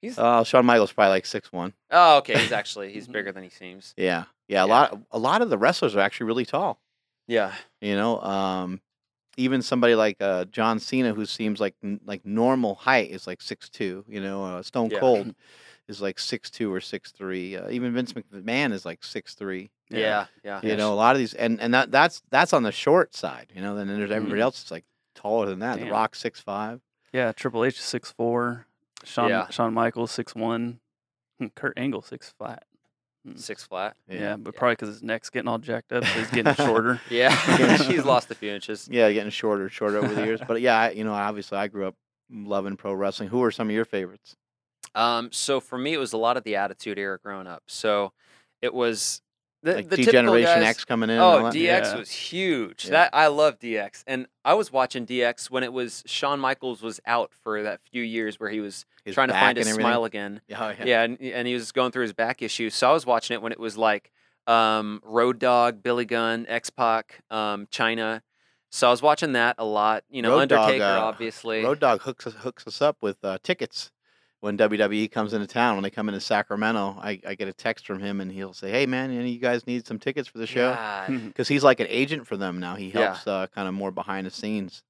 He's 0.00 0.16
Uh, 0.18 0.44
Shawn 0.44 0.64
Michaels 0.64 0.92
probably 0.92 1.10
like 1.10 1.26
six 1.26 1.52
one. 1.52 1.72
oh, 1.90 2.18
okay. 2.18 2.38
He's 2.38 2.52
actually 2.52 2.92
he's 2.92 3.08
bigger 3.16 3.32
than 3.32 3.42
he 3.42 3.50
seems. 3.50 3.94
Yeah, 3.96 4.24
yeah. 4.48 4.64
A 4.64 4.66
lot, 4.66 4.96
a 5.10 5.18
lot 5.18 5.42
of 5.42 5.50
the 5.50 5.58
wrestlers 5.58 5.96
are 5.96 6.00
actually 6.00 6.26
really 6.26 6.44
tall. 6.44 6.80
Yeah. 7.26 7.52
You 7.80 7.96
know, 7.96 8.20
um, 8.20 8.80
even 9.36 9.62
somebody 9.62 9.94
like 9.94 10.16
uh, 10.20 10.44
John 10.46 10.78
Cena, 10.78 11.14
who 11.14 11.24
seems 11.26 11.60
like 11.60 11.74
n- 11.82 12.00
like 12.04 12.24
normal 12.24 12.74
height, 12.74 13.10
is 13.10 13.26
like 13.26 13.40
six 13.40 13.68
two. 13.68 14.04
You 14.08 14.20
know, 14.20 14.44
uh, 14.44 14.62
Stone 14.62 14.90
Yeah. 14.90 15.00
Cold 15.00 15.34
is 15.88 16.00
like 16.02 16.18
six 16.18 16.50
two 16.50 16.72
or 16.72 16.80
six 16.80 17.10
three. 17.12 17.56
Uh, 17.56 17.68
even 17.70 17.92
Vince 17.94 18.12
McMahon 18.12 18.72
is 18.72 18.84
like 18.84 19.02
six 19.04 19.34
three. 19.34 19.70
Yeah. 19.90 20.26
Yeah. 20.44 20.60
You 20.62 20.76
know, 20.76 20.92
a 20.92 20.96
lot 20.96 21.14
of 21.14 21.18
these, 21.18 21.34
and 21.34 21.60
and 21.60 21.72
that 21.74 21.90
that's 21.90 22.22
that's 22.30 22.52
on 22.52 22.62
the 22.62 22.72
short 22.72 23.14
side. 23.14 23.52
You 23.54 23.60
know, 23.62 23.74
then 23.76 23.88
there's 23.88 24.10
everybody 24.10 24.40
Mhm. 24.40 24.44
else 24.44 24.62
that's 24.62 24.70
like 24.70 24.84
taller 25.14 25.46
than 25.46 25.58
that. 25.60 25.78
The 25.80 25.90
Rock 25.90 26.14
six 26.14 26.40
five. 26.40 26.80
yeah, 27.12 27.32
Triple 27.32 27.64
H 27.64 27.78
is 27.78 27.84
six 27.84 28.10
four, 28.12 28.66
Shawn 29.04 29.28
Yeah. 29.28 29.48
Shawn 29.50 29.72
Michaels 29.74 30.10
six 30.10 30.34
one, 30.34 30.80
Kurt 31.54 31.74
Angle 31.76 32.02
six 32.02 32.30
flat. 32.38 32.64
Six 33.36 33.62
flat. 33.64 33.96
Yeah, 34.08 34.36
but 34.36 34.54
Yeah. 34.54 34.58
probably 34.58 34.72
because 34.74 34.88
his 34.88 35.02
neck's 35.02 35.30
getting 35.30 35.48
all 35.48 35.58
jacked 35.58 35.92
up, 35.92 36.04
so 36.04 36.10
he's 36.18 36.30
getting 36.30 36.54
shorter. 36.66 37.00
Yeah. 37.10 37.34
he's 37.84 38.04
lost 38.04 38.30
a 38.30 38.34
few 38.34 38.50
inches. 38.52 38.88
Yeah, 38.90 39.12
getting 39.12 39.30
shorter, 39.30 39.68
shorter 39.68 39.98
over 39.98 40.12
the 40.12 40.24
years. 40.24 40.40
But 40.46 40.60
yeah, 40.60 40.76
I, 40.78 40.90
you 40.90 41.04
know, 41.04 41.12
obviously 41.14 41.58
I 41.58 41.68
grew 41.68 41.86
up 41.86 41.94
loving 42.30 42.76
pro 42.76 42.92
wrestling. 42.94 43.28
Who 43.28 43.42
are 43.44 43.50
some 43.52 43.68
of 43.68 43.74
your 43.74 43.84
favorites? 43.84 44.34
Um, 44.94 45.30
so 45.32 45.60
for 45.60 45.78
me, 45.78 45.94
it 45.94 45.98
was 45.98 46.12
a 46.12 46.18
lot 46.18 46.36
of 46.36 46.42
the 46.44 46.56
Attitude 46.56 46.98
Era 46.98 47.18
growing 47.22 47.46
up. 47.46 47.62
So 47.68 48.12
it 48.60 48.74
was 48.74 49.22
the, 49.62 49.74
Like 49.74 49.88
the 49.88 49.96
D 49.96 50.04
typical 50.04 50.34
Generation 50.34 50.60
guys- 50.60 50.70
X 50.76 50.84
coming 50.84 51.08
in. 51.10 51.14
and 51.14 51.22
all 51.22 51.38
Oh, 51.38 51.42
that? 51.44 51.52
DX 51.54 51.84
Yeah. 51.92 51.96
was 51.96 52.10
huge. 52.10 52.84
Yeah. 52.86 52.90
That 52.90 53.10
I 53.12 53.28
love 53.28 53.58
DX, 53.58 54.02
and 54.06 54.26
I 54.44 54.54
was 54.54 54.72
watching 54.72 55.06
DX 55.06 55.50
when 55.50 55.62
it 55.62 55.72
was 55.72 56.02
Shawn 56.06 56.40
Michaels 56.40 56.82
was 56.82 57.00
out 57.06 57.32
for 57.32 57.62
that 57.62 57.80
few 57.90 58.02
years 58.02 58.40
where 58.40 58.50
he 58.50 58.60
was 58.60 58.84
His 59.04 59.14
trying 59.14 59.28
to 59.28 59.34
find 59.34 59.56
his 59.56 59.68
everything. 59.68 59.82
smile 59.88 60.04
again. 60.04 60.40
Yeah, 60.48 60.64
oh, 60.64 60.68
yeah. 60.70 60.84
Yeah, 60.84 61.02
and, 61.02 61.20
and 61.20 61.46
he 61.46 61.54
was 61.54 61.70
going 61.72 61.92
through 61.92 62.02
his 62.02 62.12
back 62.12 62.42
issues. 62.42 62.74
So 62.74 62.90
I 62.90 62.92
was 62.92 63.06
watching 63.06 63.34
it 63.34 63.42
when 63.42 63.52
it 63.52 63.60
was 63.60 63.76
like 63.78 64.10
um, 64.48 65.00
Road 65.04 65.38
Dogg, 65.38 65.82
Billy 65.84 66.04
Gunn, 66.04 66.46
X 66.48 66.68
Pac, 66.70 67.22
um, 67.30 67.66
Chyna. 67.66 68.22
So 68.70 68.88
I 68.88 68.90
was 68.90 69.00
watching 69.02 69.32
that 69.34 69.54
a 69.58 69.64
lot. 69.64 70.02
You 70.10 70.22
know, 70.22 70.30
Road 70.38 70.48
Dogg, 70.48 70.58
Undertaker, 70.60 70.84
uh, 70.84 71.00
obviously. 71.00 71.62
Road 71.62 71.78
Dogg 71.78 72.00
hooks 72.02 72.26
us, 72.26 72.34
hooks 72.34 72.66
us 72.66 72.82
up 72.82 72.96
with 73.00 73.18
uh, 73.22 73.38
tickets 73.44 73.92
when 74.42 74.56
WWE 74.58 75.08
comes 75.08 75.32
into 75.32 75.46
town. 75.46 75.76
When 75.76 75.84
they 75.84 75.90
come 75.90 76.08
into 76.08 76.20
Sacramento, 76.20 76.98
I, 77.00 77.20
I 77.24 77.34
get 77.36 77.46
a 77.46 77.52
text 77.52 77.86
from 77.86 78.00
him, 78.00 78.20
and 78.20 78.30
he'll 78.30 78.52
say, 78.52 78.70
"Hey, 78.70 78.86
man, 78.86 79.10
any 79.12 79.20
of 79.20 79.26
you 79.28 79.38
guys 79.38 79.66
need 79.68 79.86
some 79.86 79.98
tickets 80.00 80.28
for 80.28 80.38
the 80.38 80.46
show?" 80.48 80.76
Because 81.28 81.46
he's 81.48 81.62
like 81.62 81.78
an 81.78 81.86
agent 81.88 82.26
for 82.26 82.36
them 82.36 82.58
now. 82.58 82.74
He 82.74 82.88
Yeah. 82.88 83.06
helps 83.06 83.26
uh, 83.26 83.46
kind 83.54 83.68
of 83.68 83.74
more 83.74 83.92
behind 83.92 84.26
the 84.26 84.30
scenes. 84.32 84.82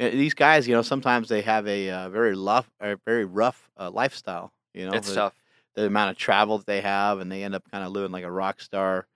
Uh, 0.00 0.10
These 0.10 0.34
guys, 0.34 0.68
you 0.68 0.74
know, 0.76 0.82
sometimes 0.82 1.28
they 1.28 1.42
have 1.42 1.66
a 1.66 1.90
uh, 1.90 2.08
very 2.08 2.36
rough, 2.36 2.70
a 2.80 2.96
very 3.04 3.24
rough 3.24 3.68
uh, 3.76 3.90
lifestyle. 3.90 4.52
You 4.74 4.86
know, 4.86 4.92
it's 4.92 5.08
the, 5.08 5.14
tough. 5.16 5.34
the 5.74 5.86
amount 5.86 6.10
of 6.12 6.16
travel 6.16 6.58
that 6.58 6.66
they 6.68 6.80
have, 6.80 7.18
and 7.18 7.30
they 7.32 7.42
end 7.42 7.56
up 7.56 7.68
kind 7.72 7.82
of 7.84 7.90
living 7.90 8.12
like 8.12 8.24
a 8.24 8.30
rock 8.30 8.60
star 8.60 9.08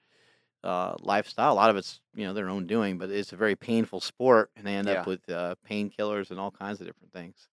uh, 0.64 0.96
lifestyle. 1.00 1.52
A 1.52 1.54
lot 1.54 1.70
of 1.70 1.76
it's 1.76 2.00
you 2.16 2.26
know 2.26 2.34
their 2.34 2.48
own 2.48 2.66
doing, 2.66 2.98
but 2.98 3.10
it's 3.10 3.32
a 3.32 3.36
very 3.36 3.54
painful 3.54 4.00
sport, 4.00 4.50
and 4.56 4.66
they 4.66 4.74
end 4.74 4.88
Yeah. 4.88 5.02
up 5.02 5.06
with 5.06 5.28
uh, 5.30 5.54
painkillers 5.70 6.32
and 6.32 6.40
all 6.40 6.50
kinds 6.50 6.80
of 6.80 6.86
different 6.88 7.12
things. 7.12 7.46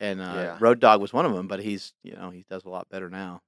And 0.00 0.20
uh, 0.20 0.24
Yeah. 0.24 0.56
Road 0.60 0.80
Dogg 0.80 1.00
was 1.00 1.12
one 1.12 1.24
of 1.26 1.34
them, 1.34 1.46
but 1.48 1.60
he's 1.62 1.92
you 2.02 2.14
know 2.14 2.30
he 2.30 2.44
does 2.48 2.64
a 2.64 2.68
lot 2.68 2.88
better 2.88 3.08
now. 3.10 3.42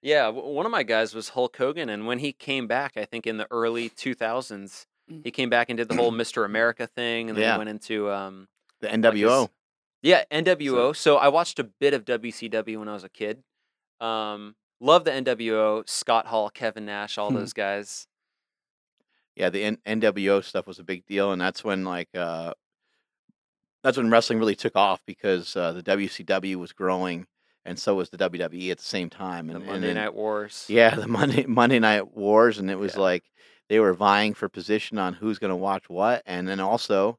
Yeah, 0.00 0.26
w- 0.26 0.46
one 0.54 0.64
of 0.66 0.72
my 0.72 0.82
guys 0.84 1.14
was 1.14 1.30
Hulk 1.30 1.56
Hogan, 1.56 1.88
and 1.88 2.06
when 2.06 2.20
he 2.20 2.32
came 2.32 2.66
back, 2.68 2.96
I 2.96 3.04
think 3.04 3.26
in 3.26 3.36
the 3.36 3.46
early 3.50 3.90
2000s, 3.90 4.86
Mm. 5.10 5.24
he 5.24 5.30
came 5.30 5.48
back 5.50 5.70
and 5.70 5.76
did 5.78 5.88
the 5.88 5.96
whole 5.96 6.12
Mr. 6.12 6.44
America 6.44 6.86
thing, 6.86 7.28
and 7.30 7.36
then 7.36 7.42
Yeah. 7.42 7.52
he 7.54 7.58
went 7.58 7.70
into 7.70 8.10
um, 8.10 8.46
The 8.80 8.86
like 8.88 8.92
his- 8.92 9.22
NWO. 9.24 9.48
yeah 10.02 10.24
NWO. 10.30 10.94
So, 10.94 11.16
I 11.16 11.28
watched 11.28 11.58
a 11.58 11.64
bit 11.64 11.94
of 11.94 12.04
WCW 12.04 12.78
when 12.78 12.88
I 12.88 12.92
was 12.92 13.04
a 13.04 13.08
kid. 13.08 13.42
Um, 14.00 14.54
love 14.80 15.04
the 15.04 15.10
NWO, 15.10 15.82
Scott 15.88 16.26
Hall, 16.26 16.48
Kevin 16.50 16.84
Nash, 16.86 17.16
all 17.18 17.30
those 17.50 17.52
guys. 17.54 18.06
yeah, 19.34 19.48
the 19.50 19.64
N- 19.64 19.78
NWO 19.86 20.44
stuff 20.44 20.66
was 20.66 20.78
a 20.78 20.84
big 20.84 21.06
deal, 21.06 21.32
and 21.32 21.40
that's 21.40 21.64
when 21.64 21.84
like 21.84 22.08
uh, 22.14 22.52
that's 23.82 23.96
when 23.96 24.10
wrestling 24.10 24.38
really 24.38 24.56
took 24.56 24.76
off 24.76 25.00
because 25.06 25.56
uh, 25.56 25.72
the 25.72 25.82
WCW 25.82 26.56
was 26.56 26.72
growing, 26.72 27.26
and 27.64 27.78
so 27.78 27.94
was 27.94 28.10
the 28.10 28.18
WWE 28.18 28.70
at 28.70 28.78
the 28.78 28.84
same 28.84 29.08
time. 29.10 29.46
The 29.48 29.54
And, 29.54 29.62
and 29.62 29.72
Monday 29.72 29.86
then- 29.88 29.96
Night 29.96 30.14
Wars. 30.14 30.64
yeah, 30.68 30.94
the 30.94 31.06
Monday 31.18 31.44
Monday 31.46 31.78
Night 31.78 32.16
Wars, 32.16 32.58
and 32.58 32.70
it 32.70 32.78
was 32.78 32.94
Yeah. 32.94 33.00
like 33.02 33.24
they 33.68 33.78
were 33.80 33.92
vying 33.94 34.34
for 34.34 34.48
position 34.48 34.98
on 34.98 35.14
who's 35.14 35.38
going 35.38 35.50
to 35.50 35.56
watch 35.56 35.88
what, 35.88 36.22
and 36.26 36.48
then 36.48 36.60
also 36.60 37.18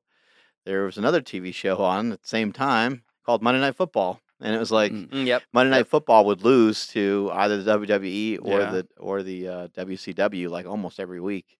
there 0.65 0.83
was 0.83 0.97
another 0.97 1.21
TV 1.21 1.53
show 1.53 1.77
on 1.77 2.11
at 2.11 2.21
the 2.21 2.27
same 2.27 2.51
time 2.51 3.03
called 3.25 3.41
Monday 3.41 3.61
Night 3.61 3.75
Football, 3.75 4.19
and 4.41 4.53
it 4.55 4.59
was 4.59 4.71
like 4.71 4.91
Mm. 4.91 5.09
Mm, 5.09 5.25
yep. 5.27 5.43
Monday 5.53 5.69
Night 5.71 5.77
Yep. 5.79 5.87
Football 5.87 6.25
would 6.25 6.43
lose 6.43 6.87
to 6.87 7.29
either 7.33 7.61
the 7.61 7.71
WWE 7.77 8.39
or 8.41 8.59
Yeah. 8.59 8.71
the 8.71 8.87
or 8.97 9.23
the 9.23 9.47
uh, 9.47 9.67
WCW 9.69 10.49
like 10.49 10.65
almost 10.65 10.99
every 10.99 11.21
week. 11.21 11.57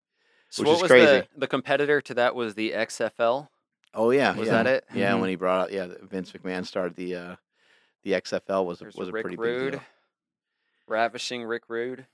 So 0.49 0.63
which 0.63 0.67
what 0.67 0.75
is 0.77 0.81
was 0.81 0.91
crazy. 0.91 1.05
the 1.05 1.27
the 1.37 1.47
competitor 1.47 2.01
to 2.01 2.13
that 2.15 2.33
was 2.35 2.55
the 2.55 2.71
XFL. 2.71 3.47
Oh 3.93 4.11
yeah, 4.11 4.35
Was 4.35 4.47
yeah. 4.47 4.53
that 4.63 4.67
it? 4.67 4.85
Yeah, 4.93 5.13
Mhm. 5.13 5.21
when 5.21 5.29
he 5.29 5.35
brought 5.35 5.61
out, 5.61 5.71
yeah, 5.71 5.87
Vince 6.03 6.31
McMahon 6.31 6.65
started 6.65 6.95
the 6.95 7.15
uh, 7.15 7.35
the 8.03 8.11
XFL 8.13 8.65
was 8.65 8.81
a, 8.81 8.85
There's 8.85 8.95
was 8.95 9.09
a 9.09 9.11
Rick 9.11 9.23
pretty 9.23 9.37
Rude, 9.37 9.71
big 9.71 9.79
deal. 9.81 9.87
ravishing 10.87 11.43
Rick 11.43 11.63
Rude. 11.67 12.05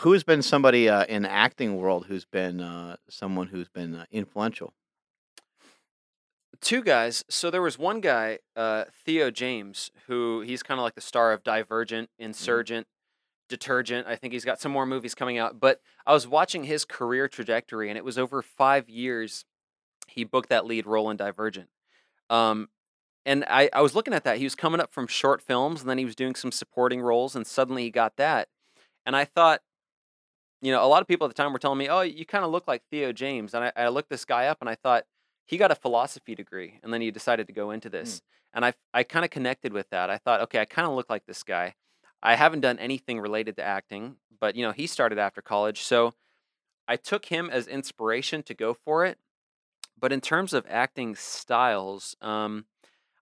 Who's 0.00 0.22
been 0.22 0.42
somebody 0.42 0.88
uh, 0.88 1.04
in 1.06 1.22
the 1.22 1.30
acting 1.30 1.76
world 1.76 2.06
who's 2.06 2.24
been 2.24 2.60
uh, 2.60 2.96
someone 3.08 3.48
who's 3.48 3.68
been 3.68 3.94
uh, 3.96 4.04
influential? 4.12 4.74
Two 6.60 6.82
guys. 6.82 7.24
So 7.28 7.50
there 7.50 7.62
was 7.62 7.78
one 7.78 8.00
guy, 8.00 8.38
uh, 8.56 8.84
Theo 9.04 9.30
James, 9.30 9.90
who 10.06 10.40
he's 10.40 10.62
kind 10.62 10.80
of 10.80 10.82
like 10.82 10.94
the 10.96 11.00
star 11.00 11.32
of 11.32 11.44
Divergent, 11.44 12.10
Insurgent, 12.18 12.86
Detergent. 13.48 14.06
I 14.08 14.16
think 14.16 14.32
he's 14.32 14.44
got 14.44 14.60
some 14.60 14.72
more 14.72 14.84
movies 14.86 15.14
coming 15.14 15.38
out. 15.38 15.60
But 15.60 15.80
I 16.04 16.12
was 16.12 16.26
watching 16.26 16.64
his 16.64 16.84
career 16.84 17.28
trajectory, 17.28 17.88
and 17.88 17.96
it 17.96 18.04
was 18.04 18.18
over 18.18 18.42
five 18.42 18.88
years 18.88 19.44
he 20.08 20.24
booked 20.24 20.48
that 20.48 20.66
lead 20.66 20.86
role 20.86 21.10
in 21.10 21.16
Divergent. 21.16 21.68
Um, 22.30 22.68
and 23.26 23.44
I, 23.48 23.68
I 23.72 23.82
was 23.82 23.94
looking 23.94 24.14
at 24.14 24.24
that. 24.24 24.38
He 24.38 24.44
was 24.44 24.54
coming 24.54 24.80
up 24.80 24.92
from 24.92 25.06
short 25.06 25.42
films, 25.42 25.80
and 25.80 25.90
then 25.90 25.98
he 25.98 26.04
was 26.04 26.14
doing 26.14 26.34
some 26.34 26.52
supporting 26.52 27.00
roles, 27.00 27.36
and 27.36 27.46
suddenly 27.46 27.82
he 27.84 27.90
got 27.90 28.16
that. 28.16 28.48
And 29.04 29.14
I 29.14 29.24
thought, 29.24 29.60
you 30.62 30.72
know, 30.72 30.84
a 30.84 30.88
lot 30.88 31.02
of 31.02 31.08
people 31.08 31.26
at 31.26 31.34
the 31.34 31.40
time 31.40 31.52
were 31.52 31.58
telling 31.58 31.78
me, 31.78 31.88
"Oh, 31.88 32.00
you 32.00 32.24
kind 32.24 32.44
of 32.44 32.50
look 32.50 32.66
like 32.66 32.82
Theo 32.90 33.12
James," 33.12 33.54
and 33.54 33.64
I, 33.64 33.72
I 33.76 33.88
looked 33.88 34.10
this 34.10 34.24
guy 34.24 34.46
up, 34.46 34.58
and 34.60 34.68
I 34.68 34.74
thought 34.74 35.04
he 35.46 35.56
got 35.56 35.70
a 35.70 35.74
philosophy 35.74 36.34
degree, 36.34 36.80
and 36.82 36.92
then 36.92 37.00
he 37.00 37.10
decided 37.10 37.46
to 37.46 37.52
go 37.52 37.70
into 37.70 37.88
this, 37.90 38.22
and 38.54 38.64
I 38.64 38.74
I 38.94 39.02
kind 39.02 39.24
of 39.24 39.30
connected 39.30 39.72
with 39.72 39.90
that. 39.90 40.10
I 40.10 40.18
thought, 40.18 40.40
okay, 40.42 40.60
I 40.60 40.64
kind 40.64 40.88
of 40.88 40.94
look 40.94 41.10
like 41.10 41.26
this 41.26 41.42
guy. 41.42 41.74
I 42.22 42.34
haven't 42.34 42.60
done 42.60 42.78
anything 42.78 43.20
related 43.20 43.56
to 43.56 43.62
acting, 43.62 44.16
but 44.40 44.56
you 44.56 44.64
know, 44.64 44.72
he 44.72 44.86
started 44.86 45.18
after 45.18 45.42
college, 45.42 45.82
so 45.82 46.14
I 46.88 46.96
took 46.96 47.26
him 47.26 47.50
as 47.50 47.68
inspiration 47.68 48.42
to 48.44 48.54
go 48.54 48.74
for 48.74 49.04
it. 49.04 49.18
But 49.98 50.12
in 50.12 50.20
terms 50.20 50.52
of 50.52 50.64
acting 50.68 51.14
styles, 51.16 52.16
um, 52.20 52.66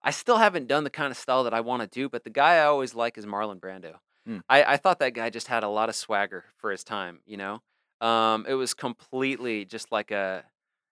I 0.02 0.10
still 0.10 0.36
haven't 0.38 0.66
done 0.68 0.84
the 0.84 0.90
kind 0.90 1.10
of 1.10 1.16
style 1.16 1.44
that 1.44 1.54
I 1.54 1.60
want 1.60 1.82
to 1.82 1.88
do. 1.88 2.08
But 2.08 2.24
the 2.24 2.30
guy 2.30 2.56
I 2.56 2.64
always 2.64 2.94
like 2.94 3.16
is 3.18 3.26
Marlon 3.26 3.60
Brando. 3.60 3.96
Hmm. 4.26 4.38
I, 4.48 4.64
I 4.64 4.76
thought 4.76 4.98
that 4.98 5.14
guy 5.14 5.30
just 5.30 5.46
had 5.48 5.62
a 5.62 5.68
lot 5.68 5.88
of 5.88 5.94
swagger 5.94 6.44
for 6.56 6.70
his 6.70 6.84
time. 6.84 7.20
You 7.26 7.36
know, 7.36 7.62
um, 8.00 8.44
it 8.48 8.54
was 8.54 8.74
completely 8.74 9.64
just 9.64 9.90
like 9.92 10.10
a 10.10 10.44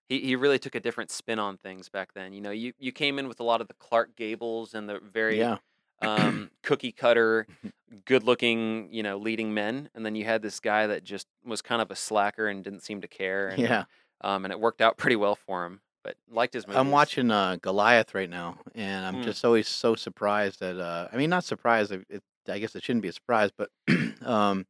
he, 0.09 0.21
he 0.21 0.37
really 0.37 0.59
took 0.59 0.75
a 0.75 0.81
different 0.81 1.11
spin 1.11 1.39
on 1.39 1.57
things 1.59 1.89
back 1.89 2.13
then. 2.15 2.33
You 2.33 2.41
know, 2.41 2.51
you 2.51 2.73
you 2.79 2.93
came 2.93 3.19
in 3.19 3.29
with 3.29 3.41
a 3.41 3.45
lot 3.45 3.61
of 3.61 3.69
the 3.69 3.75
Clark 3.75 4.17
Gables 4.17 4.75
and 4.75 4.89
the 4.89 5.01
very 5.01 5.39
Yeah. 5.39 5.59
um, 6.03 6.51
cookie 6.63 6.93
cutter, 6.93 7.47
good 8.05 8.23
looking, 8.25 8.89
you 8.93 9.03
know, 9.03 9.17
leading 9.19 9.55
men, 9.55 9.89
and 9.95 10.05
then 10.05 10.15
you 10.15 10.25
had 10.25 10.43
this 10.43 10.61
guy 10.61 10.87
that 10.87 11.05
just 11.05 11.27
was 11.45 11.63
kind 11.63 11.81
of 11.83 11.91
a 11.91 11.97
slacker 11.97 12.47
and 12.49 12.63
didn't 12.63 12.81
seem 12.81 13.01
to 13.01 13.09
care. 13.09 13.49
And, 13.49 13.59
Yeah. 13.61 13.85
Um, 14.25 14.45
and 14.45 14.53
it 14.53 14.59
worked 14.59 14.81
out 14.81 14.97
pretty 14.97 15.17
well 15.17 15.37
for 15.37 15.65
him. 15.67 15.81
But 16.03 16.17
liked 16.31 16.55
his 16.55 16.67
movies. 16.67 16.79
I'm 16.81 16.91
watching 16.91 17.31
uh, 17.31 17.57
Goliath 17.63 18.15
right 18.15 18.29
now, 18.29 18.59
and 18.75 19.07
I'm 19.07 19.17
Mm. 19.17 19.25
just 19.25 19.45
always 19.45 19.69
so 19.69 19.95
surprised 19.95 20.61
that. 20.61 20.79
Uh, 20.79 21.09
I 21.13 21.17
mean, 21.17 21.31
not 21.31 21.45
surprised. 21.45 21.93
It, 21.93 22.07
it, 22.11 22.23
I 22.49 22.59
guess 22.59 22.75
it 22.75 22.83
shouldn't 22.83 23.03
be 23.03 23.09
a 23.09 23.13
surprise, 23.13 23.51
but 23.57 23.71
um, 24.23 24.67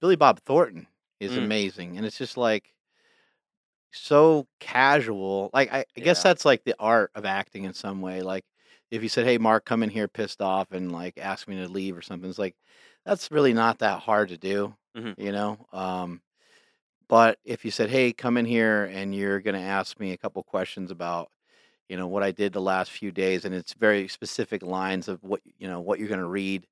Billy 0.00 0.16
Bob 0.16 0.40
Thornton 0.40 0.86
is 1.20 1.32
Mm. 1.32 1.44
amazing, 1.44 1.96
and 1.96 2.06
it's 2.06 2.16
just 2.18 2.36
like 2.36 2.72
so 3.92 4.46
casual. 4.60 5.50
Like 5.52 5.72
I, 5.72 5.84
I 5.96 6.00
guess 6.00 6.22
that's 6.22 6.44
like 6.44 6.64
the 6.64 6.74
art 6.78 7.10
of 7.14 7.24
acting 7.24 7.64
in 7.64 7.74
some 7.74 8.00
way. 8.00 8.22
Like 8.22 8.44
if 8.90 9.02
you 9.02 9.08
said, 9.08 9.26
"Hey, 9.26 9.38
Mark, 9.38 9.64
come 9.64 9.82
in 9.82 9.90
here 9.90 10.08
pissed 10.08 10.40
off 10.40 10.72
and 10.72 10.90
like 10.92 11.18
ask 11.18 11.48
me 11.48 11.56
to 11.56 11.68
leave 11.68 11.96
or 11.96 12.02
something," 12.02 12.28
it's 12.30 12.38
like 12.38 12.56
that's 13.04 13.30
really 13.30 13.52
not 13.52 13.78
that 13.80 14.00
hard 14.00 14.28
to 14.30 14.38
do, 14.38 14.74
Mhm. 14.96 15.14
you 15.18 15.32
know. 15.32 15.66
Um, 15.72 16.22
but 17.12 17.38
if 17.44 17.62
you 17.62 17.70
said, 17.70 17.90
"Hey, 17.90 18.14
come 18.14 18.38
in 18.38 18.46
here 18.46 18.84
and 18.84 19.14
you're 19.14 19.38
going 19.40 19.54
to 19.54 19.60
ask 19.60 20.00
me 20.00 20.12
a 20.12 20.16
couple 20.16 20.42
questions 20.42 20.90
about, 20.90 21.28
you 21.86 21.98
know, 21.98 22.06
what 22.06 22.22
I 22.22 22.30
did 22.32 22.54
the 22.54 22.60
last 22.62 22.90
few 22.90 23.10
days," 23.10 23.44
and 23.44 23.54
it's 23.54 23.74
very 23.74 24.08
specific 24.08 24.62
lines 24.62 25.08
of 25.08 25.22
what 25.22 25.42
you 25.58 25.68
know 25.68 25.82
what 25.82 25.98
you're 25.98 26.08
going 26.08 26.20
to 26.20 26.26
read, 26.26 26.66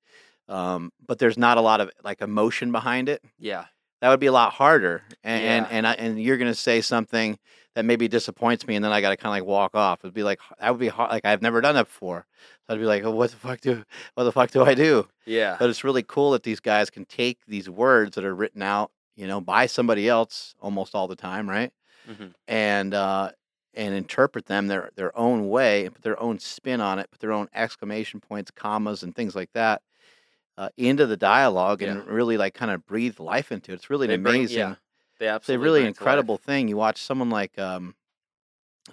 um, 0.49 0.93
but 1.07 1.19
there's 1.19 1.37
not 1.37 1.59
a 1.59 1.61
lot 1.61 1.83
of 1.83 1.91
like 2.03 2.23
emotion 2.23 2.73
behind 2.73 3.11
it. 3.11 3.23
Yeah. 3.39 3.67
That 4.01 4.09
would 4.09 4.19
be 4.21 4.29
a 4.29 4.33
lot 4.33 4.55
harder, 4.55 5.03
and 5.23 5.43
and 5.45 5.67
Yeah. 5.67 5.77
and, 5.77 5.87
I, 5.87 5.93
and 5.93 6.23
you're 6.23 6.39
going 6.39 6.51
to 6.51 6.55
say 6.55 6.81
something 6.81 7.39
that 7.75 7.85
maybe 7.85 8.09
disappoints 8.09 8.67
me, 8.67 8.77
and 8.77 8.83
then 8.83 8.93
I 8.93 9.03
got 9.03 9.11
to 9.11 9.19
kind 9.19 9.29
of 9.39 9.43
like 9.43 9.47
walk 9.47 9.75
off. 9.75 10.01
It'd 10.03 10.15
be 10.15 10.23
like 10.23 10.41
that 10.59 10.71
would 10.71 10.81
be 10.81 10.89
hard. 10.89 11.11
Like 11.11 11.27
I've 11.27 11.43
never 11.43 11.61
done 11.61 11.75
that 11.75 11.85
before. 11.89 12.25
So 12.67 12.73
I'd 12.73 12.81
be 12.81 12.87
like, 12.87 13.05
oh, 13.05 13.11
"What 13.11 13.31
the 13.31 13.37
fuck 13.37 13.61
do 13.61 13.85
what 14.15 14.25
the 14.25 14.33
fuck 14.33 14.53
do 14.53 14.65
I 14.65 14.73
do?" 14.73 15.07
Yeah. 15.27 15.57
But 15.59 15.69
it's 15.69 15.85
really 15.85 16.03
cool 16.03 16.31
that 16.31 16.45
these 16.45 16.61
guys 16.61 16.89
can 16.89 17.05
take 17.05 17.41
these 17.47 17.69
words 17.69 18.15
that 18.15 18.25
are 18.25 18.35
written 18.35 18.63
out, 18.63 18.91
you 19.21 19.27
know, 19.27 19.41
by 19.41 19.67
somebody 19.67 20.09
else 20.09 20.55
almost 20.61 20.95
all 20.95 21.07
the 21.07 21.15
time, 21.17 21.49
right? 21.49 21.73
Mhm. 22.09 22.33
And 22.49 22.95
uh, 22.95 23.33
and 23.75 23.95
interpret 23.95 24.47
them 24.47 24.67
their 24.67 24.91
their 24.97 25.17
own 25.17 25.49
way, 25.49 25.85
and 25.85 25.95
put 25.95 26.03
their 26.03 26.21
own 26.21 26.39
spin 26.39 26.81
on 26.81 26.99
it, 26.99 27.11
put 27.11 27.21
their 27.21 27.33
own 27.33 27.49
exclamation 27.55 28.19
points, 28.21 28.51
commas, 28.51 29.03
and 29.03 29.15
things 29.15 29.37
like 29.37 29.53
that 29.53 29.83
uh, 30.57 30.71
into 30.77 31.07
the 31.07 31.17
dialogue, 31.19 31.83
and 31.83 32.07
really 32.07 32.37
like 32.39 32.55
kind 32.55 32.71
of 32.71 32.87
breathe 32.87 33.21
life 33.21 33.53
into 33.53 33.73
it. 33.73 33.75
It's 33.77 33.91
really 33.91 34.07
They 34.07 34.15
an 34.15 34.23
bring- 34.23 34.41
amazing. 34.41 34.59
yeah, 34.59 34.75
They 35.19 35.27
It's 35.27 35.31
a 35.31 35.35
absolutely 35.35 35.65
really 35.65 35.81
bring 35.81 35.91
it 35.91 35.97
to 35.99 36.01
life. 36.01 36.01
incredible 36.01 36.39
thing. 36.39 36.69
You 36.69 36.77
watch 36.79 37.01
someone 37.03 37.31
like 37.31 37.59
um, 37.59 37.95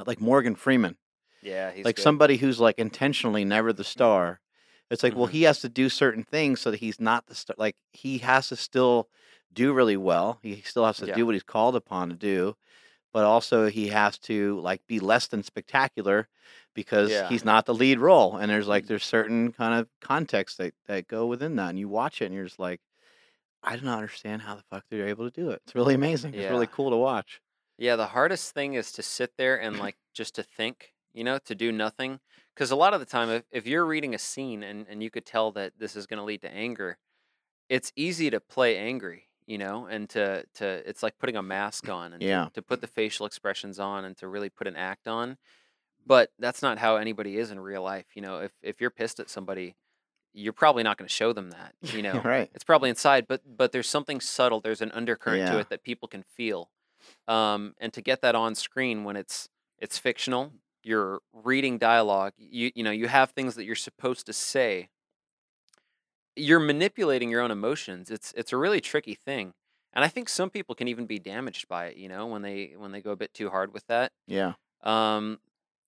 like 0.06 0.20
Morgan 0.22 0.56
Freeman 0.56 0.98
Yeah, 1.42 1.72
he's 1.72 1.86
like 1.86 1.96
good. 1.96 2.02
somebody 2.04 2.38
who's 2.38 2.60
like 2.60 2.78
intentionally 2.78 3.46
never 3.46 3.72
the 3.74 3.84
star. 3.86 4.40
It's 4.90 5.04
like, 5.04 5.16
well, 5.16 5.28
Mhm. 5.28 5.32
he 5.32 5.44
has 5.44 5.60
to 5.62 5.70
do 5.70 5.90
certain 5.90 6.24
things 6.24 6.62
so 6.62 6.72
that 6.72 6.80
he's 6.80 7.00
not 7.00 7.26
the 7.28 7.36
star. 7.36 7.56
Like 7.58 7.76
he 7.92 8.20
has 8.20 8.50
to 8.50 8.56
still 8.56 9.10
do 9.54 9.74
really 9.74 9.98
well. 9.98 10.40
He 10.44 10.62
still 10.62 10.86
has 10.86 10.98
to 11.00 11.08
Yeah. 11.08 11.20
do 11.20 11.26
what 11.26 11.36
he's 11.36 11.44
called 11.44 11.76
upon 11.76 12.10
to 12.10 12.16
do, 12.16 12.56
but 13.14 13.26
also 13.26 13.68
he 13.70 13.90
has 13.90 14.20
to 14.22 14.60
like 14.62 14.86
be 14.88 15.00
less 15.00 15.28
than 15.28 15.44
spectacular 15.44 16.30
because 16.76 17.20
Yeah. 17.20 17.22
he's 17.22 17.46
not 17.46 17.66
the 17.68 17.76
lead 17.76 18.00
role. 18.00 18.38
And 18.38 18.52
there's 18.52 18.68
like 18.68 18.86
Mhm. 18.86 18.88
there's 18.88 19.06
certain 19.06 19.54
kind 19.54 19.80
of 19.80 19.90
contexts 20.02 20.58
that 20.60 20.76
that 20.88 21.08
go 21.08 21.28
within 21.28 21.56
that, 21.58 21.70
and 21.72 21.80
you 21.80 21.90
watch 21.90 22.22
it 22.22 22.28
and 22.28 22.36
you're 22.36 22.46
just 22.46 22.60
like, 22.60 22.82
I 23.64 23.76
do 23.78 23.84
not 23.84 23.98
understand 24.00 24.44
how 24.44 24.56
the 24.56 24.64
fuck 24.64 24.86
they're 24.90 25.08
able 25.08 25.30
to 25.30 25.42
do 25.42 25.52
it. 25.52 25.62
It's 25.66 25.76
really 25.76 25.96
amazing. 25.96 26.36
It's 26.36 26.50
really 26.50 26.68
cool 26.68 26.90
to 26.92 26.98
watch. 26.98 27.42
Yeah, 27.78 27.96
the 27.96 28.08
hardest 28.08 28.54
thing 28.54 28.74
is 28.74 28.92
to 28.94 29.04
sit 29.04 29.38
there 29.38 29.60
and 29.60 29.78
like 29.78 29.98
just 30.14 30.36
to 30.36 30.44
think, 30.44 30.94
you 31.14 31.24
know, 31.24 31.38
to 31.40 31.56
do 31.56 31.72
nothing. 31.72 32.20
Because 32.54 32.72
a 32.72 32.76
lot 32.76 32.94
of 32.94 33.00
the 33.00 33.06
time, 33.06 33.30
if, 33.30 33.44
if 33.52 33.68
you're 33.68 33.86
reading 33.86 34.16
a 34.16 34.20
scene 34.20 34.64
and, 34.64 34.88
and 34.88 35.04
you 35.04 35.12
could 35.12 35.26
tell 35.26 35.52
that 35.54 35.78
this 35.78 35.96
is 35.96 36.08
going 36.08 36.18
to 36.18 36.24
lead 36.24 36.42
to 36.42 36.52
anger, 36.52 36.98
it's 37.70 37.94
easy 37.96 38.30
to 38.32 38.42
play 38.42 38.78
angry, 38.78 39.27
you 39.48 39.58
know, 39.58 39.86
and 39.88 40.08
to, 40.10 40.44
to 40.56 40.66
it's 40.88 41.02
like 41.02 41.18
putting 41.18 41.36
a 41.36 41.42
mask 41.42 41.90
on 41.90 42.14
and 42.14 42.22
to- 42.22 42.28
Yeah. 42.28 42.50
to, 42.54 42.62
put 42.62 42.82
the 42.82 42.88
facial 42.88 43.26
expressions 43.26 43.80
on 43.80 44.06
and 44.06 44.16
to 44.18 44.28
really 44.28 44.50
put 44.50 44.68
an 44.68 44.76
act 44.76 45.08
on. 45.08 45.38
But 46.06 46.30
that's 46.40 46.62
not 46.62 46.78
how 46.78 46.98
anybody 46.98 47.38
is 47.38 47.50
in 47.52 47.60
real 47.60 47.82
life. 47.82 48.06
You 48.14 48.22
know, 48.22 48.40
if, 48.42 48.52
if 48.62 48.80
you're 48.80 48.90
pissed 48.92 49.20
at 49.20 49.30
somebody, 49.30 49.76
you're 50.34 50.54
probably 50.54 50.84
not 50.84 50.98
going 50.98 51.08
to 51.08 51.14
show 51.14 51.34
them 51.34 51.50
that, 51.52 51.74
you 51.82 52.02
know. 52.08 52.22
right. 52.24 52.50
It's 52.54 52.64
probably 52.64 52.90
inside, 52.90 53.26
but 53.28 53.42
but 53.58 53.72
there's 53.72 53.90
something 53.90 54.22
subtle. 54.22 54.62
There's 54.62 54.82
an 54.82 54.92
undercurrent 54.92 55.42
to 55.52 55.60
it 55.60 55.70
that 55.70 55.82
people 55.84 56.08
can 56.08 56.24
feel, 56.24 56.70
um, 57.28 57.74
and 57.80 57.92
to 57.94 58.02
get 58.02 58.22
that 58.22 58.36
on 58.36 58.54
screen 58.56 59.04
when 59.04 59.16
it's 59.18 59.50
it's 59.80 59.98
fictional, 59.98 60.54
you're 60.84 61.20
reading 61.34 61.78
dialogue. 61.78 62.34
You 62.38 62.72
you 62.76 62.84
know 62.84 62.92
you 62.92 63.08
have 63.08 63.32
things 63.32 63.56
that 63.56 63.66
you're 63.66 63.76
supposed 63.76 64.26
to 64.28 64.34
say. 64.34 64.90
You're 66.38 66.60
manipulating 66.60 67.30
your 67.30 67.42
own 67.42 67.52
emotions. 67.52 68.10
It's 68.12 68.34
it's 68.38 68.54
a 68.54 68.58
really 68.58 68.80
tricky 68.82 69.16
thing, 69.16 69.54
and 69.94 70.06
I 70.06 70.08
think 70.08 70.30
some 70.30 70.50
people 70.50 70.76
can 70.76 70.88
even 70.88 71.06
be 71.06 71.20
damaged 71.20 71.68
by 71.68 71.88
it. 71.88 71.98
You 71.98 72.08
know 72.10 72.28
when 72.28 72.42
they 72.42 72.74
when 72.78 72.92
they 72.92 73.02
go 73.02 73.12
a 73.12 73.16
bit 73.16 73.34
too 73.34 73.50
hard 73.50 73.74
with 73.74 73.86
that. 73.88 74.12
Yeah. 74.28 74.54
Um, 74.84 75.40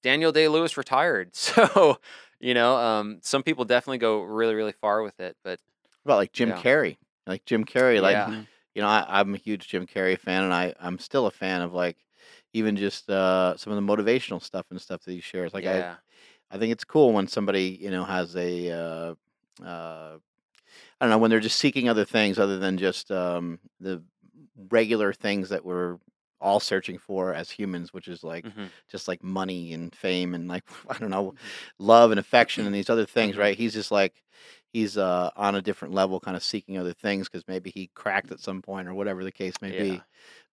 Daniel 0.02 0.32
Day 0.32 0.48
Lewis 0.48 0.78
retired, 0.78 1.36
so 1.36 2.00
you 2.40 2.54
know 2.54 2.76
um, 2.78 3.20
some 3.22 3.44
people 3.44 3.66
definitely 3.66 4.00
go 4.00 4.22
really 4.22 4.56
really 4.56 4.72
far 4.74 5.02
with 5.04 5.20
it, 5.20 5.38
but 5.44 5.60
What 6.04 6.12
about 6.14 6.18
like 6.18 6.32
Jim 6.34 6.50
Yeah. 6.50 6.62
Carrey? 6.62 6.98
Like 7.28 7.46
Jim 7.46 7.64
Carrey, 7.64 8.02
like 8.02 8.14
yeah. 8.14 8.44
you 8.74 8.82
know, 8.82 8.88
I, 8.88 9.06
I'm 9.08 9.36
a 9.36 9.38
huge 9.38 9.68
Jim 9.68 9.86
Carrey 9.86 10.18
fan, 10.20 10.44
and 10.44 10.54
I 10.54 10.74
I'm 10.80 10.98
still 11.00 11.28
a 11.28 11.32
fan 11.32 11.62
of 11.62 11.74
like 11.74 11.98
even 12.54 12.76
just 12.76 13.08
uh, 13.10 13.56
some 13.58 13.72
of 13.72 13.76
the 13.76 13.94
motivational 13.96 14.42
stuff 14.42 14.66
and 14.72 14.82
stuff 14.82 15.04
that 15.04 15.12
he 15.12 15.22
shares. 15.22 15.54
Like 15.54 15.66
yeah. 15.66 15.98
I 16.52 16.56
I 16.56 16.58
think 16.58 16.72
it's 16.72 16.84
cool 16.84 17.14
when 17.14 17.28
somebody 17.28 17.78
you 17.80 17.92
know 17.92 18.04
has 18.04 18.36
a 18.36 18.72
uh, 18.72 19.64
uh, 19.64 20.18
I 21.00 21.06
don't 21.06 21.12
know 21.12 21.18
when 21.18 21.30
they're 21.32 21.40
just 21.40 21.60
seeking 21.60 21.88
other 21.90 22.06
things 22.06 22.40
other 22.40 22.60
than 22.60 22.78
just 22.78 23.12
um, 23.12 23.60
the 23.80 24.04
regular 24.70 25.14
things 25.14 25.50
that 25.50 25.64
we're 25.64 25.98
all 26.42 26.60
searching 26.60 26.98
for 26.98 27.34
as 27.34 27.50
humans, 27.52 27.94
which 27.94 28.08
is 28.08 28.24
like 28.24 28.46
Mhm. 28.46 28.70
just 28.90 29.08
like 29.08 29.24
money 29.24 29.74
and 29.74 29.94
fame 29.96 30.34
and 30.36 30.48
like 30.48 30.64
I 30.90 30.98
don't 30.98 31.10
know 31.10 31.36
love 31.80 32.12
and 32.12 32.20
affection 32.20 32.66
and 32.66 32.74
these 32.76 32.90
other 32.90 33.06
things, 33.06 33.36
Mhm. 33.36 33.40
right? 33.40 33.58
He's 33.58 33.74
just 33.74 33.92
like 33.92 34.22
he's 34.74 34.98
uh, 34.98 35.32
on 35.36 35.56
a 35.56 35.62
different 35.62 35.94
level, 35.94 36.20
kind 36.20 36.38
of 36.38 36.44
seeking 36.44 36.78
other 36.78 36.94
things 36.94 37.28
because 37.30 37.48
maybe 37.48 37.70
he 37.72 37.90
cracked 37.96 38.32
at 38.32 38.40
some 38.40 38.62
point 38.62 38.88
or 38.88 38.94
whatever 38.94 39.24
the 39.24 39.32
case 39.32 39.54
may 39.62 39.72
Yeah. 39.72 39.84
be. 39.84 40.02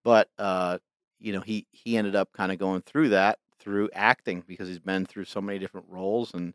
But 0.03 0.29
uh, 0.37 0.79
you 1.19 1.33
know, 1.33 1.41
he 1.41 1.67
he 1.71 1.97
ended 1.97 2.15
up 2.15 2.31
kind 2.33 2.51
of 2.51 2.57
going 2.59 2.81
through 2.81 3.09
that 3.09 3.39
through 3.59 3.89
acting 3.93 4.43
because 4.47 4.67
he's 4.67 4.79
been 4.79 5.05
through 5.05 5.25
so 5.25 5.41
many 5.41 5.59
different 5.59 5.87
roles, 5.89 6.33
and 6.33 6.53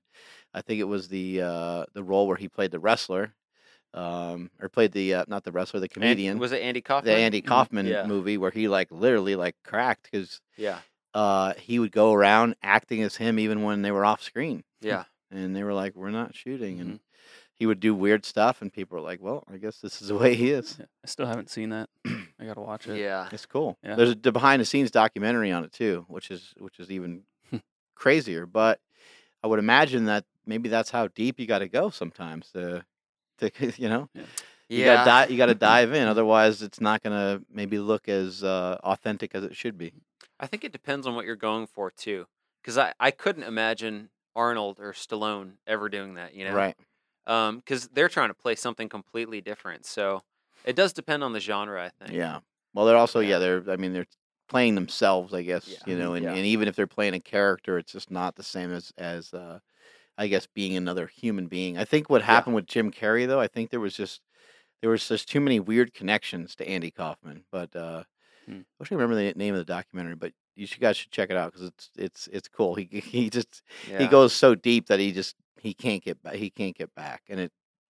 I 0.55 0.63
think 0.63 0.81
it 0.81 0.85
was 0.85 1.09
the 1.09 1.43
uh, 1.43 1.85
the 1.95 2.03
role 2.05 2.27
where 2.27 2.37
he 2.37 2.49
played 2.49 2.71
the 2.71 2.79
wrestler, 2.81 3.35
um, 3.95 4.51
or 4.61 4.69
played 4.69 4.93
the 4.93 5.15
uh, 5.15 5.25
not 5.29 5.45
the 5.45 5.53
wrestler, 5.53 5.81
the 5.81 5.85
And- 5.85 5.93
comedian, 5.93 6.39
was 6.39 6.53
it 6.53 6.63
Andy 6.63 6.81
Kaufman? 6.81 7.13
the 7.15 7.19
Andy 7.21 7.43
Mhm. 7.43 7.47
Kaufman 7.47 7.87
Yeah. 7.87 8.07
movie 8.07 8.39
where 8.39 8.51
he 8.51 8.69
like 8.69 8.91
literally 8.91 9.37
like 9.37 9.57
cracked 9.65 10.09
because 10.11 10.41
Yeah, 10.57 10.79
uh, 11.15 11.55
he 11.55 11.79
would 11.79 11.93
go 11.93 12.13
around 12.13 12.57
acting 12.63 13.03
as 13.03 13.17
him 13.17 13.39
even 13.39 13.63
when 13.63 13.83
they 13.83 13.91
were 13.91 14.05
off 14.05 14.23
screen. 14.23 14.65
yeah, 14.81 15.05
And 15.31 15.55
they 15.57 15.63
were 15.63 15.75
like, 15.75 15.95
"We're 15.95 16.11
not 16.11 16.35
shooting," 16.35 16.77
Mm-hmm. 16.79 16.91
and 16.91 17.01
he 17.55 17.67
would 17.67 17.81
do 17.81 17.95
weird 17.95 18.25
stuff, 18.25 18.61
and 18.63 18.73
people 18.73 18.97
were 18.99 19.05
like, 19.05 19.21
"Well, 19.23 19.45
I 19.53 19.57
guess 19.57 19.79
this 19.81 20.03
is 20.03 20.09
the 20.09 20.15
way 20.17 20.35
he 20.35 20.51
is." 20.51 20.77
Yeah, 20.79 20.87
I 21.05 21.07
still 21.07 21.27
haven't 21.27 21.49
seen 21.51 21.69
that. 21.71 21.89
I 22.41 22.45
gotta 22.45 22.61
watch 22.61 22.89
it. 22.89 22.99
yeah. 22.99 23.29
It's 23.31 23.47
cool. 23.47 23.79
Yeah. 23.85 23.95
There's 23.97 24.11
a 24.11 24.17
behind 24.33 24.61
the 24.61 24.65
scenes 24.67 24.91
documentary 24.91 25.53
on 25.53 25.65
it 25.65 25.73
too, 25.73 26.05
which 26.09 26.31
is 26.31 26.55
which 26.59 26.81
is 26.81 26.91
even 26.91 27.23
crazier. 27.95 28.47
But 28.47 28.81
I 29.43 29.47
would 29.47 29.59
imagine 29.59 30.07
that 30.07 30.25
maybe 30.47 30.69
that's 30.69 30.91
how 30.91 31.09
deep 31.09 31.39
you 31.39 31.47
got 31.47 31.61
to 31.61 31.69
go 31.69 31.91
sometimes 31.91 32.51
to, 32.53 32.85
to 33.39 33.51
you 33.81 33.89
know, 33.89 34.09
Yeah. 34.15 34.23
you 34.69 34.85
got 34.85 35.05
to 35.05 35.11
dive. 35.11 35.31
You 35.31 35.37
got 35.39 35.47
to 35.47 35.55
dive 35.73 35.93
in. 35.93 36.09
Otherwise, 36.09 36.63
it's 36.63 36.81
not 36.81 37.03
gonna 37.03 37.41
maybe 37.51 37.79
look 37.79 38.09
as 38.09 38.43
uh, 38.45 38.79
authentic 38.83 39.35
as 39.35 39.45
it 39.45 39.57
should 39.57 39.77
be. 39.79 39.93
I 40.41 40.47
think 40.47 40.65
it 40.65 40.73
depends 40.73 41.07
on 41.07 41.15
what 41.15 41.25
you're 41.25 41.37
going 41.37 41.67
for 41.67 41.91
too, 41.91 42.27
because 42.63 42.77
I 42.79 42.93
I 42.99 43.11
couldn't 43.11 43.45
imagine 43.45 44.11
Arnold 44.35 44.79
or 44.81 44.93
Stallone 44.93 45.53
ever 45.67 45.89
doing 45.89 46.15
that. 46.15 46.35
You 46.35 46.47
know, 46.47 46.55
Right. 46.55 46.77
Um, 47.27 47.59
because 47.59 47.89
they're 47.89 48.09
trying 48.09 48.31
to 48.31 48.35
play 48.35 48.57
something 48.57 48.89
completely 48.89 49.41
different. 49.41 49.87
So 49.87 50.23
it 50.65 50.75
does 50.75 50.93
depend 50.93 51.23
on 51.23 51.33
the 51.33 51.41
genre. 51.41 51.85
I 51.85 51.91
think. 51.91 52.17
Yeah. 52.17 52.41
Well, 52.75 52.87
they're 52.87 52.97
also 52.97 53.21
Yeah. 53.21 53.29
yeah. 53.31 53.39
They're 53.39 53.65
I 53.71 53.77
mean 53.77 53.93
they're 53.93 54.07
playing 54.49 54.75
themselves. 54.75 55.33
I 55.33 55.43
guess 55.43 55.69
Yeah. 55.69 55.79
you 55.87 55.97
know, 55.99 56.15
and, 56.15 56.25
Yeah. 56.25 56.33
and 56.35 56.45
even 56.45 56.67
if 56.67 56.75
they're 56.75 56.87
playing 56.89 57.15
a 57.15 57.21
character, 57.21 57.79
it's 57.79 57.93
just 57.93 58.11
not 58.11 58.35
the 58.35 58.43
same 58.43 58.73
as 58.73 58.93
as 58.99 59.33
uh, 59.33 59.61
I 60.19 60.27
guess 60.27 60.47
being 60.47 60.77
another 60.77 61.07
human 61.07 61.47
being. 61.47 61.79
I 61.79 61.85
think 61.85 62.11
what 62.11 62.21
Yeah. 62.23 62.27
happened 62.27 62.55
with 62.55 62.67
Jim 62.67 62.91
Carrey 62.91 63.27
though, 63.27 63.41
I 63.41 63.49
think 63.49 63.71
there 63.71 63.81
was 63.81 63.97
just 63.97 64.21
there 64.81 64.91
was 64.91 65.07
just 65.07 65.29
too 65.29 65.41
many 65.41 65.61
weird 65.61 65.95
connections 65.95 66.57
to 66.57 66.69
Andy 66.69 66.91
Kaufman. 66.91 67.45
But 67.51 67.75
uh, 67.77 68.05
Hmm. 68.47 68.61
I 68.63 68.81
wish 68.81 68.91
I 68.91 68.97
remember 68.97 69.15
the 69.15 69.33
name 69.37 69.55
of 69.55 69.59
the 69.59 69.65
documentary. 69.65 70.17
But 70.17 70.33
you 70.57 70.67
guys 70.81 70.97
should 70.97 71.13
check 71.13 71.31
it 71.31 71.37
out 71.37 71.53
because 71.53 71.69
it's 71.69 71.91
it's 71.97 72.27
it's 72.33 72.49
cool. 72.49 72.75
He 72.75 72.85
he 73.05 73.31
just 73.31 73.63
Yeah. 73.89 73.99
he 73.99 74.07
goes 74.09 74.33
so 74.33 74.55
deep 74.55 74.87
that 74.89 74.99
he 75.01 75.13
just 75.13 75.37
he 75.61 75.73
can't 75.75 76.03
get 76.03 76.21
back. 76.23 76.35
He 76.35 76.51
can't 76.51 76.77
get 76.77 76.93
back, 76.95 77.23
and 77.29 77.39
it 77.41 77.53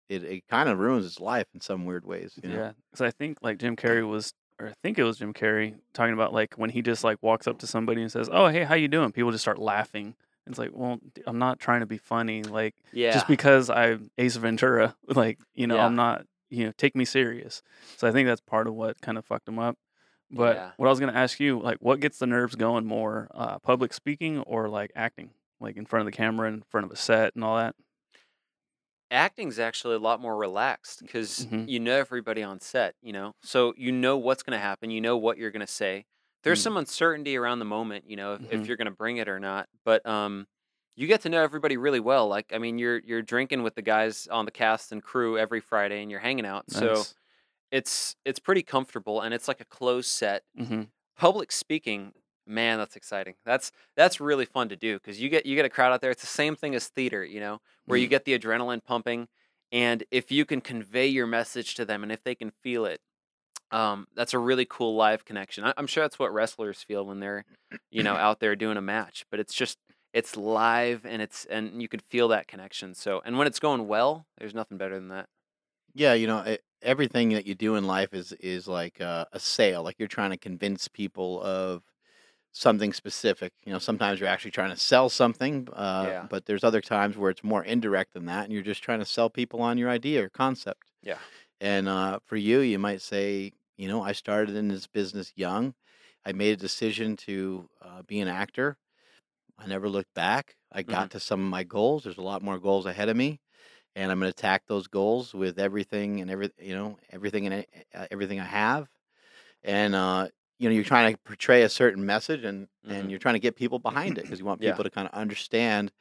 it, 0.09 0.23
it 0.23 0.47
kind 0.49 0.67
of 0.69 0.77
ruins 0.79 1.05
his 1.05 1.19
life 1.21 1.47
in 1.53 1.61
some 1.61 1.85
weird 1.85 2.05
ways. 2.05 2.37
You 2.43 2.49
know? 2.49 2.55
Yeah, 2.57 2.71
because 2.91 3.01
I 3.01 3.11
think 3.11 3.37
like 3.41 3.57
Jim 3.57 3.77
Carrey 3.77 4.07
was, 4.07 4.33
or 4.59 4.67
I 4.67 4.73
think 4.83 4.99
it 4.99 5.03
was 5.03 5.17
Jim 5.17 5.33
Carrey 5.33 5.75
talking 5.93 6.13
about 6.13 6.33
like 6.33 6.55
when 6.55 6.69
he 6.69 6.81
just 6.81 7.03
like 7.05 7.17
walks 7.23 7.47
up 7.47 7.57
to 7.59 7.67
somebody 7.67 8.01
and 8.01 8.11
says, 8.11 8.29
"Oh, 8.31 8.47
hey, 8.49 8.65
how 8.65 8.75
you 8.75 8.89
doing?" 8.89 9.13
People 9.13 9.31
just 9.31 9.43
start 9.45 9.57
laughing. 9.57 10.15
It's 10.47 10.57
like, 10.59 10.71
well, 10.73 10.99
I'm 11.25 11.39
not 11.39 11.59
trying 11.59 11.79
to 11.81 11.85
be 11.85 11.97
funny. 11.97 12.43
Like 12.43 12.75
Yeah. 12.91 13.13
just 13.13 13.27
because 13.27 13.69
I'm 13.69 14.11
Ace 14.17 14.35
Ventura, 14.35 14.95
like 15.07 15.39
you 15.53 15.67
know, 15.67 15.75
Yeah. 15.77 15.85
I'm 15.85 15.95
not. 15.95 16.25
You 16.49 16.65
know, 16.67 16.71
take 16.77 16.95
me 16.95 17.03
serious. 17.03 17.63
So 17.97 18.07
I 18.07 18.11
think 18.11 18.27
that's 18.27 18.41
part 18.41 18.67
of 18.67 18.75
what 18.75 19.01
kind 19.01 19.17
of 19.17 19.25
fucked 19.25 19.47
him 19.47 19.57
up. 19.57 19.75
But 20.29 20.55
Yeah. 20.57 20.71
what 20.77 20.87
I 20.87 20.89
was 20.91 20.99
gonna 20.99 21.13
ask 21.13 21.39
you, 21.39 21.59
like, 21.59 21.77
what 21.79 21.99
gets 21.99 22.19
the 22.19 22.27
nerves 22.27 22.55
going 22.55 22.85
more, 22.85 23.27
uh, 23.33 23.57
public 23.59 23.93
speaking 23.93 24.39
or 24.39 24.69
like 24.69 24.91
acting, 24.95 25.31
like 25.59 25.77
in 25.77 25.85
front 25.85 26.01
of 26.01 26.05
the 26.11 26.15
camera, 26.17 26.49
in 26.49 26.61
front 26.63 26.85
of 26.85 26.91
a 26.91 26.95
set, 26.95 27.33
and 27.35 27.43
all 27.43 27.57
that? 27.57 27.75
acting's 29.11 29.59
actually 29.59 29.95
a 29.95 29.99
lot 29.99 30.19
more 30.19 30.35
relaxed 30.35 31.01
because 31.01 31.47
Mhm. 31.51 31.67
you 31.67 31.79
know 31.79 31.95
everybody 31.97 32.41
on 32.41 32.59
set, 32.59 32.95
you 33.01 33.13
know, 33.13 33.35
so 33.41 33.73
you 33.77 33.91
know 33.91 34.17
what's 34.17 34.43
going 34.43 34.57
to 34.57 34.61
happen, 34.63 34.89
you 34.89 35.01
know 35.01 35.17
what 35.17 35.37
you're 35.37 35.51
going 35.51 35.65
to 35.65 35.67
say. 35.71 36.05
There's 36.43 36.59
Mm. 36.59 36.63
some 36.63 36.77
uncertainty 36.77 37.37
around 37.37 37.59
the 37.59 37.65
moment, 37.65 38.09
you 38.09 38.15
know, 38.17 38.35
if, 38.35 38.41
if 38.49 38.67
Mhm. 38.67 38.67
you're 38.67 38.77
going 38.77 38.85
to 38.85 38.91
bring 38.91 39.17
it 39.17 39.29
or 39.29 39.39
not, 39.39 39.69
but 39.85 40.05
um, 40.05 40.47
you 40.95 41.07
get 41.07 41.21
to 41.21 41.29
know 41.29 41.41
everybody 41.41 41.77
really 41.77 41.99
well. 42.01 42.27
Like, 42.27 42.53
I 42.53 42.57
mean, 42.57 42.77
you're 42.79 42.99
you're 42.99 43.21
drinking 43.21 43.63
with 43.63 43.75
the 43.75 43.81
guys 43.81 44.27
on 44.27 44.45
the 44.45 44.51
cast 44.51 44.91
and 44.91 45.01
crew 45.01 45.37
every 45.37 45.61
Friday, 45.61 46.01
and 46.01 46.11
you're 46.11 46.19
hanging 46.19 46.45
out, 46.45 46.69
so 46.69 47.07
it's 47.71 48.15
it's 48.25 48.39
pretty 48.39 48.63
comfortable, 48.63 49.21
and 49.21 49.33
it's 49.33 49.47
like 49.47 49.61
a 49.61 49.65
closed 49.65 50.09
set. 50.09 50.43
hmm 50.57 50.83
Public 51.15 51.51
speaking, 51.51 52.13
man, 52.47 52.79
that's 52.79 52.95
exciting. 52.95 53.35
That's 53.45 53.71
that's 53.95 54.19
really 54.19 54.45
fun 54.45 54.69
to 54.69 54.75
do 54.75 54.95
because 54.95 55.21
you 55.21 55.29
get 55.29 55.45
you 55.45 55.55
get 55.55 55.65
a 55.65 55.69
crowd 55.69 55.93
out 55.93 56.01
there. 56.01 56.11
It's 56.11 56.21
the 56.21 56.27
same 56.27 56.55
thing 56.55 56.73
as 56.75 56.87
theater, 56.87 57.23
you 57.23 57.39
know, 57.39 57.59
where 57.87 57.99
you 57.99 58.07
Mhm. 58.07 58.09
get 58.09 58.25
the 58.25 58.37
adrenaline 58.37 58.83
pumping, 58.83 59.27
and 59.71 60.03
if 60.11 60.31
you 60.31 60.45
can 60.45 60.59
convey 60.61 61.07
your 61.07 61.27
message 61.27 61.75
to 61.75 61.85
them, 61.85 62.03
and 62.03 62.11
if 62.11 62.23
they 62.23 62.35
can 62.35 62.49
feel 62.51 62.85
it, 62.85 62.99
um, 63.73 64.07
that's 64.15 64.33
a 64.33 64.39
really 64.39 64.65
cool 64.69 64.95
live 64.95 65.25
connection. 65.25 65.63
I, 65.65 65.73
I'm 65.77 65.87
sure 65.87 66.03
that's 66.03 66.19
what 66.19 66.33
wrestlers 66.33 66.81
feel 66.83 67.05
when 67.05 67.19
they're, 67.19 67.45
you 67.91 68.03
know, 68.03 68.13
out 68.27 68.39
there 68.39 68.55
doing 68.55 68.77
a 68.77 68.81
match. 68.81 69.25
But 69.31 69.39
it's 69.39 69.53
just 69.53 69.77
it's 70.13 70.37
live 70.37 71.05
and 71.05 71.21
it's 71.21 71.45
and 71.45 71.81
you 71.81 71.87
can 71.87 71.99
feel 71.99 72.27
that 72.29 72.47
connection. 72.47 72.93
So 72.93 73.21
and 73.25 73.37
when 73.37 73.47
it's 73.47 73.59
going 73.59 73.87
well, 73.87 74.25
there's 74.37 74.53
nothing 74.55 74.77
better 74.77 74.95
than 74.95 75.09
that. 75.09 75.27
Yeah, 75.93 76.13
you 76.13 76.27
know, 76.27 76.43
e 76.47 76.57
everything 76.81 77.29
that 77.29 77.45
you 77.47 77.55
do 77.55 77.75
in 77.75 77.85
life 77.85 78.13
is 78.13 78.31
is 78.33 78.67
like 78.67 78.99
a, 78.99 79.27
a 79.31 79.39
sale. 79.39 79.83
Like 79.83 79.95
you're 79.99 80.07
trying 80.07 80.31
to 80.31 80.37
convince 80.37 80.87
people 80.87 81.41
of 81.43 81.83
something 82.51 82.93
specific. 82.93 83.53
You 83.65 83.73
know, 83.73 83.79
sometimes 83.79 84.19
you're 84.19 84.29
actually 84.29 84.51
trying 84.51 84.71
to 84.71 84.77
sell 84.77 85.09
something, 85.09 85.67
uh, 85.73 86.05
Yeah. 86.07 86.27
but 86.29 86.45
there's 86.45 86.63
other 86.63 86.81
times 86.81 87.17
where 87.17 87.31
it's 87.31 87.43
more 87.43 87.63
indirect 87.63 88.13
than 88.13 88.25
that, 88.25 88.43
and 88.45 88.53
you're 88.53 88.61
just 88.63 88.83
trying 88.83 88.99
to 88.99 89.05
sell 89.05 89.29
people 89.29 89.61
on 89.61 89.77
your 89.77 89.89
idea 89.89 90.23
or 90.23 90.29
concept. 90.29 90.91
Yeah. 91.01 91.17
And 91.59 91.87
uh, 91.87 92.19
for 92.25 92.35
you, 92.35 92.59
you 92.59 92.77
might 92.79 93.01
say, 93.01 93.53
you 93.83 93.89
know, 93.89 94.01
I 94.01 94.13
started 94.13 94.55
in 94.55 94.69
this 94.69 94.87
business 94.87 95.33
young. 95.35 95.75
I 96.25 96.31
made 96.31 96.53
a 96.53 96.61
decision 96.61 97.17
to 97.17 97.69
uh, 97.81 98.03
be 98.03 98.21
an 98.21 98.29
actor. 98.29 98.77
I 99.59 99.67
never 99.67 99.89
looked 99.89 100.13
back. 100.15 100.55
I 100.71 100.83
got 100.83 101.11
to 101.11 101.19
some 101.19 101.41
of 101.43 101.49
my 101.49 101.63
goals. 101.63 102.03
There's 102.03 102.17
a 102.17 102.21
lot 102.23 102.41
more 102.43 102.59
goals 102.59 102.85
ahead 102.85 103.09
of 103.09 103.17
me, 103.17 103.41
and 103.95 104.11
I'm 104.11 104.19
going 104.19 104.31
to 104.31 104.37
attack 104.37 104.63
those 104.67 104.87
goals 104.87 105.33
with 105.33 105.59
everything 105.59 106.21
and 106.21 106.31
every, 106.31 106.51
you 106.59 106.75
know, 106.75 106.97
everything 107.11 107.47
and 107.47 107.65
uh, 107.95 108.07
everything 108.11 108.39
I 108.39 108.45
have. 108.45 108.89
And 109.63 109.95
uh, 109.95 110.29
you 110.59 110.69
know, 110.69 110.75
you're 110.75 110.83
trying 110.83 111.13
to 111.13 111.19
portray 111.25 111.63
a 111.63 111.69
certain 111.69 112.05
message, 112.05 112.43
and 112.43 112.67
and 112.87 113.07
Mhm. 113.07 113.09
you're 113.11 113.19
trying 113.19 113.35
to 113.35 113.39
get 113.39 113.55
people 113.55 113.79
behind 113.79 114.17
it 114.17 114.23
because 114.23 114.39
you 114.39 114.45
want 114.45 114.61
Yeah. 114.61 114.71
people 114.71 114.83
to 114.85 114.89
kind 114.91 115.07
of 115.07 115.13
understand. 115.13 115.91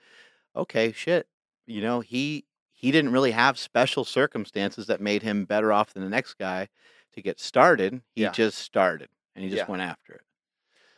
Okay, 0.56 0.92
shit. 0.92 1.28
You 1.66 1.82
know, 1.82 2.00
he 2.00 2.46
he 2.72 2.90
didn't 2.92 3.12
really 3.12 3.32
have 3.32 3.58
special 3.58 4.04
circumstances 4.04 4.86
that 4.88 5.00
made 5.00 5.22
him 5.22 5.44
better 5.46 5.72
off 5.72 5.94
than 5.94 6.02
the 6.02 6.08
next 6.10 6.34
guy 6.34 6.68
to 7.14 7.22
get 7.22 7.38
started. 7.40 8.02
He 8.14 8.22
Yeah. 8.22 8.30
just 8.32 8.58
started, 8.58 9.08
and 9.34 9.44
he 9.44 9.50
just 9.50 9.64
Yeah. 9.66 9.70
went 9.70 9.82
after 9.82 10.14
it. 10.14 10.22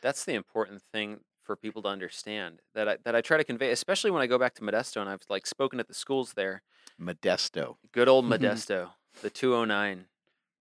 That's 0.00 0.24
the 0.24 0.34
important 0.34 0.82
thing 0.92 1.20
for 1.42 1.56
people 1.56 1.82
to 1.82 1.88
understand 1.88 2.60
that 2.74 2.88
I, 2.88 2.96
that 3.04 3.14
I 3.14 3.20
try 3.20 3.36
to 3.36 3.44
convey, 3.44 3.70
especially 3.70 4.10
when 4.10 4.22
I 4.22 4.26
go 4.26 4.38
back 4.38 4.54
to 4.54 4.62
Modesto 4.62 5.00
and 5.00 5.10
I've 5.10 5.22
like 5.28 5.46
spoken 5.46 5.78
at 5.80 5.88
the 5.88 5.94
schools 5.94 6.32
there. 6.34 6.62
Modesto. 7.00 7.76
Good 7.92 8.08
old 8.08 8.24
Mhm. 8.24 8.38
Modesto, 8.38 8.90
the 9.22 9.30
209, 9.30 10.06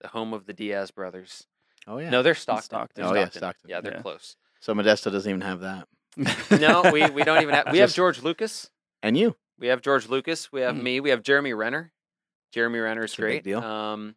the 0.02 0.10
home 0.10 0.34
of 0.34 0.46
the 0.46 0.54
Diaz 0.54 0.92
brothers. 0.92 1.48
Oh 1.88 1.98
yeah. 2.00 2.10
No, 2.10 2.22
they're 2.24 2.36
Stockton. 2.36 2.64
Stockton. 2.64 3.04
They're 3.04 3.14
Oh, 3.14 3.16
yeah, 3.20 3.30
Stockton. 3.30 3.70
Yeah, 3.70 3.82
they're 3.82 3.94
Yeah. 3.96 4.02
close. 4.02 4.36
So 4.60 4.74
Modesto 4.74 5.12
doesn't 5.12 5.30
even 5.30 5.42
have 5.42 5.60
that. 5.62 5.88
No, 6.60 6.92
we, 6.92 7.10
we 7.10 7.24
don't 7.24 7.42
even 7.42 7.54
have. 7.56 7.72
We 7.72 7.80
have 7.80 7.94
George 7.94 8.22
Lucas. 8.22 8.70
And 9.02 9.18
you. 9.18 9.36
We 9.58 9.68
have 9.68 9.82
George 9.82 10.08
Lucas. 10.08 10.52
We 10.52 10.62
have 10.62 10.76
Mm. 10.76 10.84
me. 10.84 11.00
We 11.00 11.10
have 11.10 11.22
Jeremy 11.24 11.54
Renner. 11.54 11.92
Jeremy 12.52 12.80
a 12.80 12.96
big 12.96 13.16
great. 13.18 13.44
deal. 13.44 13.60
Um, 13.64 14.16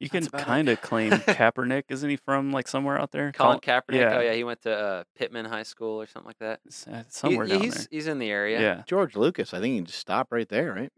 You 0.00 0.08
can 0.08 0.26
kind 0.26 0.68
of 0.68 0.80
claim 0.80 1.10
Kaepernick, 1.38 1.84
isn't 1.88 2.08
he 2.08 2.16
from 2.16 2.52
like 2.52 2.68
somewhere 2.68 3.00
out 3.00 3.10
there? 3.10 3.32
Colin 3.32 3.58
Col- 3.60 3.74
Kaepernick. 3.80 3.94
yeah. 4.00 4.16
Oh 4.16 4.20
yeah, 4.20 4.32
he 4.34 4.44
went 4.44 4.62
to 4.62 4.72
uh, 4.76 5.04
Pitman 5.16 5.44
High 5.44 5.64
School 5.64 6.00
or 6.00 6.06
something 6.06 6.28
like 6.28 6.38
that. 6.38 6.60
uh, 6.92 7.02
somewhere 7.08 7.46
yeah, 7.46 7.54
down 7.54 7.62
he's 7.62 7.74
there. 7.74 7.86
he's 7.90 8.06
in 8.06 8.18
the 8.20 8.30
area. 8.30 8.60
Yeah, 8.60 8.82
George 8.86 9.16
Lucas. 9.16 9.52
I 9.52 9.60
think 9.60 9.72
you 9.74 9.78
can 9.80 9.86
just 9.86 9.98
stop 9.98 10.28
right 10.30 10.48
there, 10.48 10.72
right? 10.72 10.92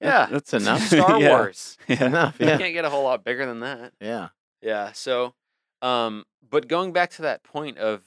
Yeah. 0.00 0.26
That's 0.30 0.52
enough. 0.54 0.82
Star 0.86 1.20
Yeah. 1.20 1.28
Wars. 1.30 1.78
yeah. 1.88 2.04
enough. 2.06 2.36
You 2.38 2.46
can't 2.46 2.74
get 2.74 2.84
a 2.84 2.90
whole 2.90 3.04
lot 3.04 3.24
bigger 3.24 3.46
than 3.46 3.60
that. 3.60 3.92
Yeah. 4.00 4.28
Yeah. 4.60 4.92
So, 4.92 5.34
um, 5.82 6.24
but 6.48 6.68
going 6.68 6.92
back 6.92 7.10
to 7.12 7.22
that 7.22 7.42
point 7.42 7.78
of 7.78 8.02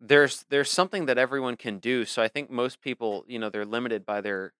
there's 0.00 0.44
there's 0.48 0.70
something 0.70 1.06
that 1.06 1.18
everyone 1.18 1.56
can 1.56 1.78
do. 1.78 2.04
So 2.04 2.22
I 2.22 2.28
think 2.28 2.50
most 2.50 2.80
people, 2.80 3.24
you 3.28 3.38
know, 3.38 3.48
they're 3.50 3.64
limited 3.64 4.04
by 4.06 4.20
their 4.20 4.52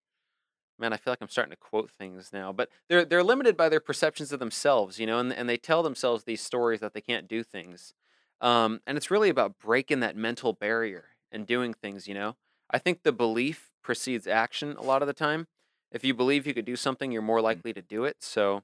man. 0.79 0.93
I 0.93 0.97
feel 0.97 1.13
like 1.13 1.21
I'm 1.21 1.29
starting 1.29 1.51
to 1.51 1.57
quote 1.57 1.91
things 1.91 2.31
now, 2.33 2.53
but 2.53 2.71
they're 2.89 3.05
they're 3.05 3.23
limited 3.25 3.57
by 3.57 3.69
their 3.69 3.81
perceptions 3.81 4.33
of 4.33 4.39
themselves, 4.41 4.99
you 4.99 5.07
know, 5.07 5.19
and 5.19 5.33
and 5.33 5.49
they 5.49 5.57
tell 5.57 5.83
themselves 5.83 6.25
these 6.25 6.41
stories 6.43 6.81
that 6.81 6.95
they 6.95 7.01
can't 7.01 7.29
do 7.29 7.43
things. 7.43 7.95
Um, 8.41 8.81
and 8.87 8.97
it's 8.97 9.11
really 9.11 9.31
about 9.31 9.59
breaking 9.59 10.01
that 10.01 10.17
mental 10.17 10.53
barrier 10.53 11.07
and 11.33 11.47
doing 11.47 11.75
things. 11.75 12.07
You 12.07 12.15
know, 12.15 12.37
I 12.71 12.79
think 12.79 13.03
the 13.03 13.13
belief 13.13 13.73
precedes 13.83 14.27
action 14.27 14.77
a 14.77 14.83
lot 14.83 15.03
of 15.03 15.09
the 15.09 15.15
time. 15.15 15.47
If 15.91 16.05
you 16.05 16.15
believe 16.15 16.47
you 16.47 16.55
could 16.55 16.67
do 16.67 16.77
something, 16.77 17.11
you're 17.11 17.23
more 17.23 17.41
likely 17.41 17.73
to 17.73 17.83
do 17.83 18.05
it. 18.05 18.17
So 18.21 18.63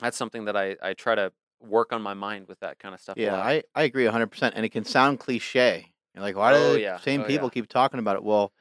that's 0.00 0.16
something 0.16 0.44
that 0.46 0.56
I, 0.56 0.76
I 0.82 0.94
try 0.94 1.14
to 1.14 1.32
work 1.60 1.92
on 1.92 2.02
my 2.02 2.14
mind 2.14 2.48
with 2.48 2.60
that 2.60 2.78
kind 2.78 2.94
of 2.94 3.00
stuff. 3.00 3.16
Yeah. 3.16 3.36
I, 3.36 3.62
I 3.74 3.82
agree 3.84 4.04
100%. 4.04 4.54
And 4.56 4.64
it 4.64 4.70
can 4.70 4.84
sound 4.84 5.20
cliche. 5.20 5.86
You're 6.14 6.22
like, 6.22 6.36
why 6.36 6.52
do 6.52 6.58
Oh, 6.58 6.74
the 6.74 6.80
yeah. 6.80 6.98
same 7.00 7.22
Oh, 7.22 7.26
people 7.26 7.48
yeah. 7.48 7.54
keep 7.54 7.68
talking 7.68 7.98
about 7.98 8.16
it? 8.16 8.22
Well, 8.24 8.52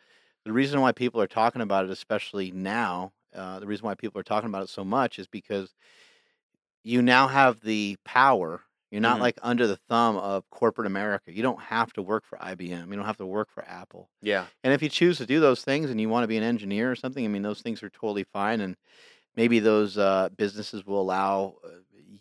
the 0.45 0.53
reason 0.53 0.81
why 0.81 0.91
people 0.91 1.21
are 1.21 1.27
talking 1.27 1.61
about 1.61 1.85
it, 1.85 1.91
especially 1.91 2.51
now, 2.51 3.13
uh, 3.33 3.59
the 3.59 3.67
reason 3.67 3.85
why 3.85 3.95
people 3.95 4.19
are 4.19 4.23
talking 4.23 4.49
about 4.49 4.63
it 4.63 4.69
so 4.69 4.83
much 4.83 5.19
is 5.19 5.27
because 5.27 5.73
you 6.83 7.01
now 7.01 7.27
have 7.27 7.61
the 7.61 7.97
power. 8.03 8.61
You're 8.91 9.01
not 9.01 9.17
Mhm. 9.17 9.21
like 9.21 9.39
under 9.41 9.65
the 9.67 9.77
thumb 9.77 10.17
of 10.17 10.49
corporate 10.49 10.85
America. 10.87 11.31
You 11.33 11.41
don't 11.41 11.61
have 11.61 11.93
to 11.93 12.01
work 12.01 12.25
for 12.25 12.37
IBM. 12.43 12.89
You 12.91 12.97
don't 12.97 13.05
have 13.05 13.17
to 13.17 13.25
work 13.25 13.49
for 13.49 13.63
Apple. 13.67 14.09
yeah, 14.21 14.47
And 14.63 14.73
if 14.73 14.81
you 14.81 14.89
choose 14.89 15.17
to 15.17 15.25
do 15.25 15.39
those 15.39 15.63
things 15.63 15.89
and 15.89 15.99
you 15.99 16.09
want 16.09 16.23
to 16.23 16.27
be 16.27 16.37
an 16.37 16.43
engineer 16.43 16.91
or 16.91 16.95
something, 16.95 17.25
I 17.25 17.27
mean, 17.27 17.41
those 17.41 17.61
things 17.61 17.81
are 17.83 17.89
totally 17.89 18.23
fine. 18.23 18.61
And 18.61 18.77
maybe 19.35 19.59
those 19.59 19.97
uh, 19.97 20.29
businesses 20.37 20.85
will 20.85 21.01
allow 21.01 21.57
uh, 21.63 21.69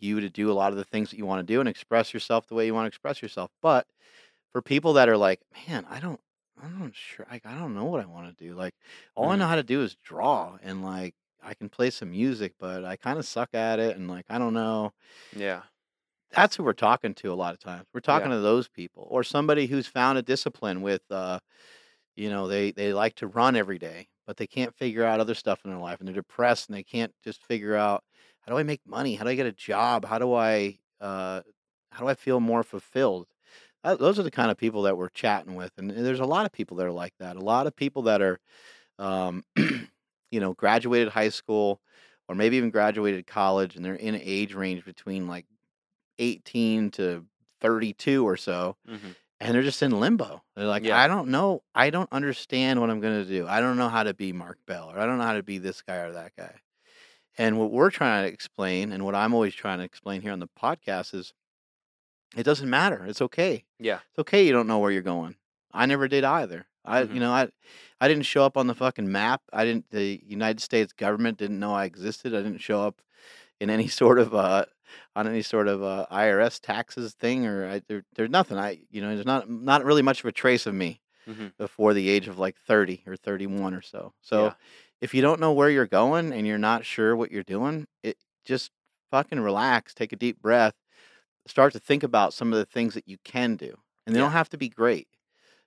you 0.01 0.21
to 0.21 0.31
do 0.31 0.51
a 0.51 0.55
lot 0.55 0.73
of 0.73 0.79
the 0.79 0.85
things 0.85 1.11
that 1.11 1.19
you 1.19 1.27
want 1.27 1.47
to 1.47 1.53
do 1.53 1.61
and 1.61 1.69
express 1.69 2.15
yourself 2.15 2.47
the 2.47 2.55
way 2.55 2.67
you 2.67 2.75
want 2.75 2.85
to 2.85 2.89
express 2.89 3.23
yourself. 3.23 3.51
But 3.63 3.87
for 4.53 4.63
people 4.63 4.95
that 4.95 5.09
are 5.09 5.17
like, 5.17 5.41
man, 5.69 5.87
I 5.91 6.01
don't, 6.01 6.21
I'm 6.63 6.79
not 6.79 6.95
sure, 6.95 7.27
like, 7.31 7.45
I 7.45 7.59
don't 7.59 7.75
know 7.75 7.85
what 7.87 8.01
I 8.01 8.07
want 8.07 8.37
to 8.37 8.45
do. 8.45 8.55
Like, 8.55 8.75
all 9.17 9.31
I 9.31 9.37
Mhm. 9.37 9.37
know 9.37 9.47
how 9.49 9.57
to 9.57 9.63
do 9.63 9.83
is 9.83 9.97
draw 9.97 10.59
and 10.63 10.83
like, 10.83 11.15
I 11.43 11.55
can 11.55 11.69
play 11.69 11.91
some 11.91 12.13
music, 12.13 12.55
but 12.59 12.85
I 12.85 12.97
kind 12.97 13.19
of 13.19 13.27
suck 13.27 13.53
at 13.55 13.81
it. 13.81 13.97
And 13.97 14.09
like, 14.09 14.27
I 14.29 14.39
don't 14.39 14.55
know 14.55 14.93
yeah, 15.33 15.65
that's 16.31 16.57
who 16.57 16.63
we're 16.65 16.73
talking 16.73 17.15
to 17.15 17.33
a 17.33 17.35
lot 17.35 17.53
of 17.55 17.61
times. 17.61 17.87
We're 17.93 18.01
talking 18.01 18.31
to 18.31 18.41
those 18.41 18.69
people 18.69 19.07
or 19.11 19.23
somebody 19.23 19.67
who's 19.67 19.87
found 19.87 20.19
a 20.19 20.23
discipline 20.23 20.83
with 20.83 21.03
uh 21.11 21.41
You 22.17 22.31
know, 22.31 22.49
they 22.49 22.73
they 22.73 22.93
like 22.95 23.17
to 23.17 23.29
run 23.29 23.57
every 23.57 23.79
day, 23.81 24.09
but 24.27 24.37
they 24.39 24.47
can't 24.49 24.75
figure 24.77 25.05
out 25.05 25.21
other 25.21 25.35
stuff 25.37 25.63
in 25.65 25.71
their 25.73 25.81
life, 25.81 26.01
and 26.01 26.09
they're 26.09 26.15
depressed, 26.17 26.69
and 26.71 26.77
they 26.77 26.85
can't 26.85 27.15
just 27.25 27.45
figure 27.45 27.77
out 27.77 28.05
how 28.43 28.53
do 28.53 28.59
I 28.59 28.65
make 28.65 28.83
money? 28.87 29.17
How 29.17 29.25
do 29.25 29.31
I 29.31 29.37
get 29.37 29.47
a 29.47 29.53
job? 29.53 30.05
How 30.07 30.19
do 30.21 30.35
I 30.35 30.81
uh, 31.01 31.43
how 31.93 32.01
do 32.05 32.09
I 32.11 32.15
feel 32.17 32.41
more 32.41 32.65
fulfilled? 32.65 33.32
Uh, 33.85 33.97
those 33.97 34.19
are 34.19 34.23
the 34.23 34.31
kind 34.31 34.51
of 34.51 34.57
people 34.57 34.83
that 34.83 34.97
we're 34.97 35.09
chatting 35.09 35.55
with, 35.55 35.73
and 35.77 35.91
there's 35.91 36.21
a 36.21 36.25
lot 36.25 36.47
of 36.47 36.53
people 36.53 36.77
that 36.77 36.87
are 36.87 36.93
like 36.93 37.15
that. 37.19 37.37
A 37.37 37.41
lot 37.41 37.67
of 37.67 37.75
people 37.75 38.03
that 38.03 38.23
are, 38.23 38.39
um, 38.99 39.45
you 39.57 40.41
know, 40.41 40.53
graduated 40.55 41.09
high 41.09 41.29
school, 41.31 41.81
or 42.29 42.35
maybe 42.35 42.57
even 42.57 42.71
graduated 42.71 43.27
college, 43.27 43.75
and 43.77 43.85
they're 43.85 43.95
in 43.95 44.15
an 44.15 44.21
age 44.23 44.55
range 44.55 44.85
between 44.85 45.27
like 45.27 45.47
18 46.19 46.91
to 46.93 47.25
32 47.61 48.27
or 48.27 48.37
so, 48.37 48.77
Mhm. 48.89 49.15
and 49.41 49.55
they're 49.55 49.63
just 49.63 49.83
in 49.83 49.99
limbo. 49.99 50.43
They're 50.55 50.67
like, 50.67 50.85
Yeah. 50.85 51.01
I 51.01 51.09
don't 51.09 51.29
know, 51.29 51.63
I 51.75 51.91
don't 51.91 52.11
understand 52.13 52.81
what 52.81 52.91
I'm 52.91 53.01
gonna 53.01 53.25
do. 53.25 53.47
I 53.49 53.61
don't 53.61 53.77
know 53.77 53.89
how 53.89 54.03
to 54.05 54.15
be 54.15 54.33
Mark 54.33 54.59
Bell, 54.67 54.91
or 54.93 54.99
I 54.99 55.07
don't 55.07 55.19
know 55.19 55.25
how 55.25 55.35
to 55.35 55.43
be 55.43 55.59
this 55.59 55.83
guy 55.83 55.97
or 55.97 56.13
that 56.13 56.37
guy. 56.37 56.55
And 57.39 57.59
what 57.59 57.71
we're 57.73 57.91
trying 57.91 58.27
to 58.27 58.33
explain, 58.33 58.93
and 58.93 59.05
what 59.05 59.15
I'm 59.15 59.33
always 59.35 59.55
trying 59.55 59.79
to 59.79 59.85
explain 59.85 60.21
here 60.21 60.33
on 60.33 60.39
the 60.41 60.49
podcast 60.49 61.15
is, 61.15 61.33
it 62.37 62.43
doesn't 62.45 62.69
matter. 62.71 63.05
It's 63.07 63.23
okay. 63.23 63.65
Yeah. 63.79 64.01
It's 64.11 64.19
okay 64.21 64.47
you 64.47 64.53
don't 64.53 64.67
know 64.67 64.79
where 64.79 64.91
you're 64.91 65.03
going. 65.03 65.37
I 65.73 65.87
never 65.87 66.09
did 66.09 66.25
either. 66.25 66.67
I, 66.85 67.05
Mhm. 67.05 67.15
you 67.15 67.21
know, 67.21 67.33
I, 67.33 67.49
I 68.01 68.09
didn't 68.09 68.25
show 68.25 68.45
up 68.45 68.57
on 68.57 68.67
the 68.67 68.75
fucking 68.75 69.11
map. 69.11 69.43
I 69.53 69.65
didn't. 69.65 69.89
The 69.91 70.21
United 70.27 70.61
States 70.61 70.93
government 70.93 71.39
didn't 71.39 71.61
know 71.61 71.73
I 71.75 71.85
existed. 71.85 72.35
I 72.35 72.43
didn't 72.43 72.59
show 72.61 72.83
up 72.83 73.01
in 73.61 73.71
any 73.71 73.87
sort 74.01 74.19
of 74.19 74.35
uh 74.35 74.65
on 75.17 75.27
any 75.27 75.43
sort 75.43 75.69
of 75.69 75.83
uh, 75.83 76.07
IRS 76.11 76.61
taxes 76.61 77.15
thing 77.15 77.47
or 77.47 77.67
I, 77.67 77.83
there, 77.89 78.05
there's 78.15 78.29
nothing. 78.31 78.59
I, 78.59 78.81
you 78.91 79.01
know, 79.01 79.15
there's 79.15 79.25
not 79.27 79.49
not 79.49 79.85
really 79.85 80.03
much 80.03 80.21
of 80.21 80.27
a 80.27 80.33
trace 80.33 80.67
of 80.67 80.75
me 80.75 81.01
Mhm. 81.29 81.57
before 81.57 81.95
the 81.95 82.09
age 82.11 82.27
of 82.29 82.39
like 82.39 82.57
30 82.59 83.05
or 83.07 83.17
31 83.17 83.75
or 83.75 83.81
so. 83.83 84.13
So 84.21 84.47
Yeah. 84.47 84.55
if 85.01 85.15
you 85.15 85.23
don't 85.23 85.41
know 85.41 85.53
where 85.53 85.71
you're 85.71 85.87
going 85.87 86.33
and 86.33 86.47
you're 86.47 86.59
not 86.59 86.85
sure 86.85 87.15
what 87.17 87.31
you're 87.31 87.45
doing, 87.45 87.87
it 88.03 88.19
just 88.45 88.71
fucking 89.11 89.39
relax, 89.41 89.95
take 89.95 90.13
a 90.13 90.17
deep 90.17 90.43
breath, 90.43 90.75
start 91.47 91.73
to 91.73 91.79
think 91.81 92.03
about 92.03 92.33
some 92.35 92.53
of 92.53 92.59
the 92.59 92.67
things 92.67 92.95
that 92.95 93.09
you 93.09 93.19
can 93.25 93.57
do. 93.57 93.77
And 94.07 94.15
they 94.15 94.19
Yeah. 94.21 94.27
don't 94.27 94.33
have 94.33 94.49
to 94.51 94.59
be 94.59 94.69
great. 94.69 95.09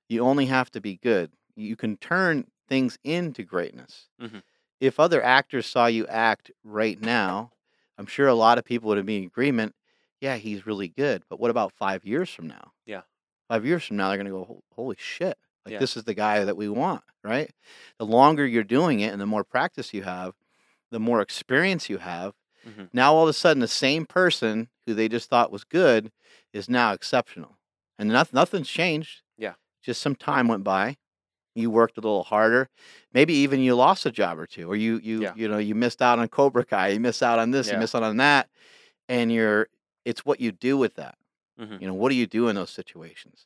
You 0.09 0.21
only 0.21 0.45
have 0.47 0.69
to 0.71 0.81
be 0.81 0.97
good. 0.97 1.31
You 1.55 1.75
can 1.75 1.97
turn 1.97 2.49
things 2.67 2.97
into 3.03 3.43
greatness. 3.43 4.07
Mhm. 4.21 4.43
If 4.79 4.99
other 4.99 5.21
actors 5.23 5.65
saw 5.65 5.85
you 5.87 6.05
act 6.07 6.51
right 6.63 6.99
now, 6.99 7.51
I'm 7.97 8.05
sure 8.05 8.27
a 8.27 8.33
lot 8.33 8.57
of 8.57 8.65
people 8.65 8.89
would 8.89 9.05
be 9.05 9.17
in 9.17 9.23
agreement. 9.23 9.75
Yeah, 10.21 10.35
he's 10.37 10.65
really 10.65 10.87
good. 10.89 11.23
But 11.29 11.39
what 11.39 11.51
about 11.51 11.71
five 11.71 12.03
years 12.05 12.29
from 12.29 12.47
now? 12.47 12.73
Yeah. 12.85 13.03
Five 13.47 13.65
years 13.65 13.85
from 13.85 13.97
now, 13.97 14.09
they're 14.09 14.17
going 14.17 14.25
to 14.25 14.31
go, 14.31 14.63
holy 14.73 14.95
shit. 14.99 15.37
Like, 15.65 15.73
Yeah. 15.73 15.79
this 15.79 15.95
is 15.97 16.03
the 16.03 16.13
guy 16.13 16.43
that 16.43 16.57
we 16.57 16.67
want, 16.69 17.03
right? 17.23 17.51
The 17.97 18.05
longer 18.05 18.45
you're 18.45 18.63
doing 18.63 18.99
it 18.99 19.11
and 19.11 19.21
the 19.21 19.25
more 19.25 19.43
practice 19.43 19.93
you 19.93 20.03
have, 20.03 20.35
the 20.91 20.99
more 20.99 21.21
experience 21.21 21.89
you 21.89 21.97
have. 21.99 22.35
Mhm. 22.65 22.89
Now, 22.93 23.13
all 23.13 23.23
of 23.23 23.29
a 23.29 23.33
sudden, 23.33 23.59
the 23.61 23.67
same 23.67 24.05
person 24.05 24.69
who 24.85 24.93
they 24.93 25.07
just 25.07 25.29
thought 25.29 25.51
was 25.51 25.63
good 25.63 26.11
is 26.53 26.69
now 26.69 26.93
exceptional. 26.93 27.57
And 27.97 28.09
noth- 28.09 28.33
nothing's 28.33 28.69
changed. 28.69 29.21
Yeah. 29.37 29.53
Just 29.83 30.01
some 30.01 30.15
time 30.15 30.47
went 30.47 30.63
by. 30.63 30.97
You 31.55 31.69
worked 31.71 31.97
a 31.97 32.01
little 32.01 32.23
harder. 32.23 32.69
Maybe 33.13 33.33
even 33.35 33.61
you 33.61 33.75
lost 33.75 34.05
a 34.05 34.11
job 34.11 34.37
or 34.39 34.47
two, 34.47 34.69
or 34.69 34.75
you 34.75 34.97
you 35.03 35.21
Yeah. 35.23 35.33
you 35.35 35.47
know 35.47 35.57
you 35.57 35.75
missed 35.75 36.01
out 36.01 36.19
on 36.19 36.27
Cobra 36.27 36.65
Kai, 36.65 36.89
you 36.89 36.99
missed 36.99 37.23
out 37.23 37.39
on 37.39 37.51
this, 37.51 37.67
you 37.67 37.73
Yeah. 37.73 37.79
missed 37.79 37.95
out 37.95 38.03
on 38.03 38.17
that, 38.17 38.49
and 39.09 39.31
you're 39.31 39.69
it's 40.05 40.25
what 40.25 40.39
you 40.41 40.51
do 40.51 40.77
with 40.77 40.95
that. 40.95 41.17
Mhm. 41.59 41.81
You 41.81 41.87
know, 41.87 41.93
what 41.93 42.09
do 42.09 42.15
you 42.15 42.27
do 42.27 42.47
in 42.49 42.55
those 42.55 42.71
situations? 42.71 43.45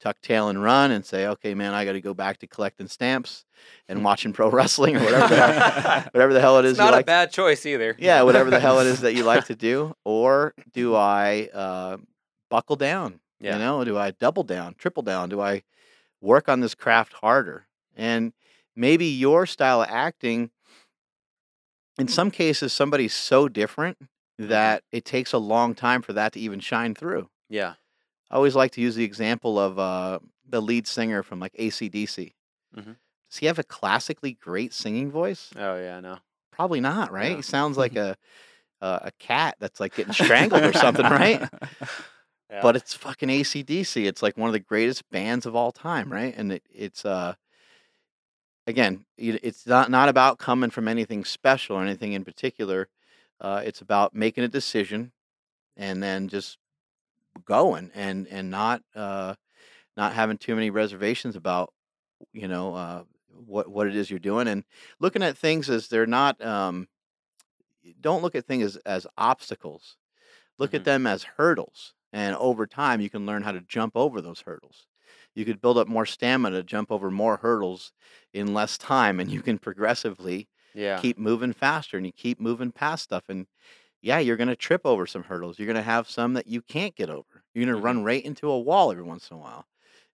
Tuck 0.00 0.20
tail 0.22 0.48
and 0.48 0.62
run 0.62 0.90
and 0.90 1.04
say, 1.04 1.26
okay, 1.26 1.52
man, 1.54 1.74
I 1.74 1.84
got 1.84 1.92
to 1.92 2.00
go 2.00 2.14
back 2.14 2.38
to 2.38 2.46
collecting 2.46 2.88
stamps 2.88 3.44
and 3.88 4.02
watching 4.02 4.32
pro 4.32 4.48
wrestling 4.50 4.96
or 4.96 5.00
whatever 5.04 5.28
the 5.28 5.36
hell, 5.36 6.02
whatever 6.12 6.32
the 6.32 6.40
hell 6.40 6.58
it 6.58 6.64
is 6.64 6.70
It's 6.72 6.78
you 6.78 6.84
not 6.86 6.92
like. 6.94 7.04
a 7.04 7.06
bad 7.06 7.30
choice 7.32 7.66
either. 7.66 7.94
yeah, 7.98 8.22
whatever 8.22 8.48
the 8.50 8.60
hell 8.60 8.80
it 8.80 8.86
is 8.86 9.00
that 9.02 9.14
you 9.14 9.24
like 9.24 9.44
to 9.46 9.54
do, 9.70 9.94
or 10.04 10.54
do 10.72 10.94
I 10.96 11.50
uh, 11.52 11.98
buckle 12.48 12.76
down? 12.76 13.20
Yeah. 13.40 13.54
You 13.54 13.58
know, 13.58 13.84
do 13.84 13.98
I 13.98 14.10
double 14.12 14.42
down, 14.42 14.74
triple 14.78 15.02
down? 15.02 15.28
Do 15.28 15.40
I 15.40 15.62
work 16.20 16.48
on 16.48 16.60
this 16.60 16.74
craft 16.74 17.12
harder? 17.14 17.66
And 17.96 18.32
maybe 18.74 19.06
your 19.06 19.44
style 19.46 19.82
of 19.82 19.88
acting, 19.90 20.50
in 21.98 22.08
some 22.08 22.30
cases, 22.30 22.72
somebody's 22.72 23.14
so 23.14 23.48
different 23.48 23.98
that 24.38 24.82
it 24.92 25.04
takes 25.04 25.32
a 25.34 25.38
long 25.38 25.74
time 25.74 26.00
for 26.00 26.14
that 26.14 26.32
to 26.32 26.40
even 26.40 26.60
shine 26.60 26.94
through. 26.94 27.28
Yeah. 27.50 27.74
I 28.30 28.36
always 28.36 28.54
like 28.54 28.72
to 28.72 28.80
use 28.80 28.94
the 28.94 29.04
example 29.04 29.58
of 29.58 29.78
uh, 29.78 30.20
the 30.48 30.62
lead 30.62 30.86
singer 30.86 31.22
from 31.22 31.40
like 31.40 31.52
AC/DC. 31.56 32.32
Mhm. 32.76 32.96
Does 33.30 33.38
he 33.38 33.46
have 33.46 33.58
a 33.58 33.64
classically 33.64 34.32
great 34.32 34.72
singing 34.72 35.10
voice? 35.10 35.50
Oh 35.56 35.76
yeah. 35.76 36.00
No. 36.00 36.18
Probably 36.52 36.80
not, 36.80 37.12
right? 37.12 37.30
No. 37.30 37.36
He 37.36 37.42
sounds 37.42 37.76
like 37.76 37.96
a 37.96 38.16
a, 38.80 39.00
a 39.04 39.12
cat 39.18 39.56
that's 39.60 39.80
like 39.80 39.94
getting 39.94 40.12
strangled 40.24 40.62
or 40.62 40.72
something, 40.72 41.06
right? 41.06 41.48
Yeah. 42.50 42.62
But 42.62 42.76
it's 42.76 42.94
fucking 42.94 43.30
AC/DC. 43.30 44.06
It's 44.06 44.22
like 44.22 44.36
one 44.36 44.48
of 44.48 44.52
the 44.52 44.58
greatest 44.60 45.08
bands 45.10 45.46
of 45.46 45.54
all 45.54 45.72
time, 45.72 46.12
right? 46.12 46.34
And 46.36 46.52
it, 46.52 46.62
it's 46.70 47.04
uh 47.04 47.34
again, 48.66 49.04
it's 49.16 49.66
not 49.66 49.90
not 49.90 50.08
about 50.08 50.38
coming 50.38 50.70
from 50.70 50.88
anything 50.88 51.24
special 51.24 51.76
or 51.76 51.82
anything 51.82 52.12
in 52.12 52.24
particular. 52.24 52.88
Uh, 53.40 53.62
it's 53.64 53.80
about 53.80 54.14
making 54.14 54.44
a 54.44 54.48
decision 54.48 55.12
and 55.76 56.02
then 56.02 56.28
just 56.28 56.58
going 57.44 57.90
and 57.94 58.26
and 58.28 58.50
not 58.50 58.82
uh, 58.94 59.34
not 59.96 60.14
having 60.14 60.38
too 60.38 60.54
many 60.56 60.70
reservations 60.70 61.36
about 61.36 61.72
you 62.32 62.48
know 62.48 62.74
uh, 62.74 63.04
what 63.30 63.68
what 63.70 63.86
it 63.88 63.96
is 63.96 64.10
you're 64.10 64.18
doing 64.20 64.48
and 64.48 64.64
looking 65.00 65.22
at 65.24 65.38
things 65.38 65.70
as 65.70 65.88
they're 65.88 66.06
not. 66.06 66.40
Um, 66.44 66.88
don't 68.00 68.22
look 68.22 68.34
at 68.34 68.46
things 68.46 68.64
as, 68.64 68.76
as 68.78 69.06
obstacles. 69.16 69.96
Look 70.58 70.74
at 70.74 70.84
Mhm. 70.84 70.84
them 70.84 71.06
as 71.06 71.24
hurdles, 71.24 71.94
and 72.12 72.36
over 72.36 72.66
time 72.66 73.00
you 73.02 73.10
can 73.10 73.26
learn 73.26 73.42
how 73.42 73.52
to 73.52 73.62
jump 73.62 73.96
over 73.96 74.20
those 74.20 74.42
hurdles. 74.42 74.86
You 75.34 75.44
could 75.44 75.60
build 75.60 75.78
up 75.78 75.88
more 75.88 76.06
stamina 76.06 76.58
to 76.58 76.64
jump 76.64 76.92
over 76.92 77.10
more 77.10 77.38
hurdles 77.38 77.92
in 78.34 78.54
less 78.54 78.78
time, 78.78 79.20
and 79.20 79.30
you 79.30 79.42
can 79.42 79.58
progressively 79.58 80.48
yeah. 80.74 81.04
keep 81.04 81.18
moving 81.18 81.52
faster 81.54 81.96
and 81.98 82.06
you 82.06 82.12
keep 82.12 82.40
moving 82.40 82.72
past 82.72 83.04
stuff 83.04 83.24
and 83.28 83.46
yeah 84.02 84.18
you're 84.18 84.36
going 84.36 84.48
to 84.48 84.56
trip 84.56 84.82
over 84.84 85.06
some 85.06 85.24
hurdles 85.24 85.58
you're 85.58 85.66
going 85.66 85.76
to 85.76 85.82
have 85.82 86.08
some 86.08 86.34
that 86.34 86.46
you 86.46 86.60
can't 86.62 86.94
get 86.94 87.10
over 87.10 87.44
you're 87.54 87.64
going 87.64 87.74
to 87.74 87.80
Mhm. 87.80 87.84
run 87.84 88.04
right 88.04 88.24
into 88.24 88.50
a 88.50 88.58
wall 88.58 88.90
every 88.90 89.02
once 89.04 89.30
in 89.30 89.36
a 89.36 89.40
while 89.40 89.66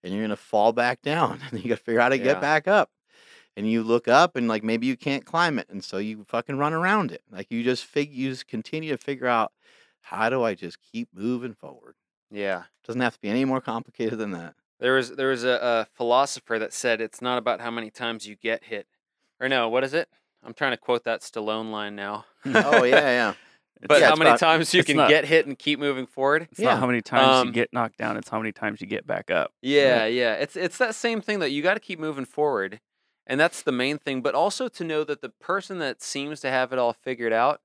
and 0.02 0.12
you're 0.12 0.22
going 0.22 0.30
to 0.30 0.36
fall 0.36 0.72
back 0.72 1.02
down 1.02 1.40
and 1.50 1.62
you 1.62 1.68
got 1.68 1.78
to 1.78 1.84
figure 1.84 2.00
out 2.00 2.04
how 2.04 2.08
to 2.10 2.18
Yeah. 2.18 2.24
get 2.24 2.40
back 2.40 2.68
up 2.68 2.90
and 3.56 3.70
you 3.70 3.82
look 3.82 4.08
up 4.08 4.36
and 4.36 4.48
like 4.48 4.62
maybe 4.62 4.86
you 4.86 4.96
can't 4.96 5.24
climb 5.24 5.58
it 5.58 5.68
and 5.68 5.82
so 5.82 5.98
you 5.98 6.24
fucking 6.28 6.58
run 6.58 6.72
around 6.72 7.12
it 7.12 7.22
like 7.30 7.50
you 7.50 7.62
just 7.62 7.84
fig 7.84 8.12
you 8.12 8.30
just 8.30 8.46
continue 8.46 8.90
to 8.90 8.98
figure 9.02 9.26
out 9.26 9.52
how 10.02 10.28
do 10.30 10.42
i 10.42 10.54
just 10.54 10.78
keep 10.80 11.08
moving 11.12 11.54
forward 11.54 11.94
yeah. 12.30 12.64
doesn't 12.84 13.00
have 13.00 13.14
to 13.14 13.20
be 13.20 13.28
any 13.28 13.44
more 13.44 13.60
complicated 13.60 14.18
than 14.18 14.32
that 14.32 14.54
There 14.78 14.94
was 14.94 15.16
there 15.16 15.28
was 15.28 15.44
a, 15.44 15.58
a 15.62 15.86
philosopher 15.94 16.58
that 16.58 16.72
said 16.72 17.00
it's 17.00 17.22
not 17.22 17.38
about 17.38 17.60
how 17.60 17.70
many 17.70 17.90
times 17.90 18.26
you 18.26 18.36
get 18.36 18.64
hit, 18.64 18.86
or 19.40 19.48
no, 19.48 19.68
what 19.70 19.84
is 19.84 19.94
it? 19.94 20.08
I'm 20.44 20.52
trying 20.54 20.72
to 20.72 20.76
quote 20.76 21.04
that 21.04 21.22
Stallone 21.22 21.70
line 21.70 21.96
now. 21.96 22.26
oh 22.46 22.82
yeah 22.84 23.08
yeah 23.08 23.34
But 23.82 24.00
Yeah, 24.00 24.08
how 24.08 24.16
many 24.16 24.30
about- 24.30 24.40
times 24.40 24.72
you 24.72 24.82
can 24.82 24.96
not- 24.96 25.08
get 25.10 25.24
hit 25.26 25.46
and 25.46 25.58
keep 25.58 25.78
moving 25.78 26.06
forward? 26.06 26.48
It's 26.50 26.60
Yeah. 26.60 26.70
not 26.70 26.80
how 26.80 26.86
many 26.86 27.02
times 27.02 27.28
Um, 27.28 27.46
you 27.48 27.52
get 27.52 27.72
knocked 27.72 27.98
down; 27.98 28.16
it's 28.16 28.28
how 28.30 28.38
many 28.38 28.52
times 28.52 28.80
you 28.80 28.86
get 28.86 29.06
back 29.06 29.30
up. 29.30 29.52
Yeah, 29.60 30.06
yeah. 30.06 30.34
It's 30.34 30.56
it's 30.56 30.78
that 30.78 30.94
same 30.94 31.20
thing 31.20 31.38
that 31.40 31.50
you 31.50 31.62
got 31.62 31.74
to 31.74 31.80
keep 31.80 31.98
moving 31.98 32.24
forward, 32.24 32.80
and 33.26 33.38
that's 33.38 33.62
the 33.62 33.72
main 33.72 33.98
thing. 33.98 34.22
But 34.22 34.34
also 34.34 34.68
to 34.68 34.84
know 34.84 35.04
that 35.04 35.20
the 35.20 35.28
person 35.28 35.78
that 35.80 36.02
seems 36.02 36.40
to 36.40 36.50
have 36.50 36.72
it 36.72 36.78
all 36.78 36.92
figured 36.94 37.32
out 37.34 37.60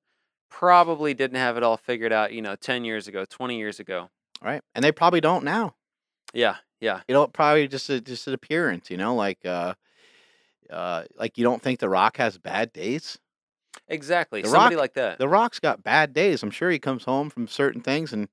probably 0.49 1.13
didn't 1.13 1.37
have 1.37 1.55
it 1.55 1.63
all 1.63 1.77
figured 1.77 2.11
out. 2.11 2.33
You 2.33 2.41
know, 2.41 2.55
ten 2.55 2.83
years 2.83 3.07
ago, 3.07 3.23
twenty 3.25 3.57
years 3.57 3.79
ago. 3.79 4.09
right 4.43 4.61
and 4.75 4.83
they 4.83 4.91
probably 4.91 5.21
don't 5.21 5.43
now 5.45 5.75
Yeah, 6.33 6.55
yeah, 6.79 7.01
you 7.07 7.13
know 7.13 7.27
probably 7.27 7.67
just 7.67 7.89
a, 7.91 8.01
just 8.01 8.27
an 8.27 8.33
appearance 8.33 8.89
you 8.89 8.97
know 8.97 9.13
like 9.13 9.45
uh 9.45 9.75
uh 10.69 11.03
like 11.15 11.37
you 11.37 11.43
don't 11.43 11.61
think 11.61 11.79
the 11.79 11.87
rock 11.89 12.17
has 12.17 12.37
bad 12.39 12.73
days 12.73 13.19
exactly. 13.87 14.41
The 14.41 14.49
Somebody 14.49 14.75
Rock- 14.75 14.81
like 14.81 14.93
that. 14.93 15.17
the 15.19 15.27
rock's 15.29 15.59
got 15.59 15.83
bad 15.83 16.13
days 16.13 16.43
i'm 16.43 16.51
sure 16.51 16.69
he 16.71 16.79
comes 16.79 17.03
home 17.05 17.29
from 17.29 17.47
certain 17.47 17.81
things 17.81 18.11
and 18.13 18.27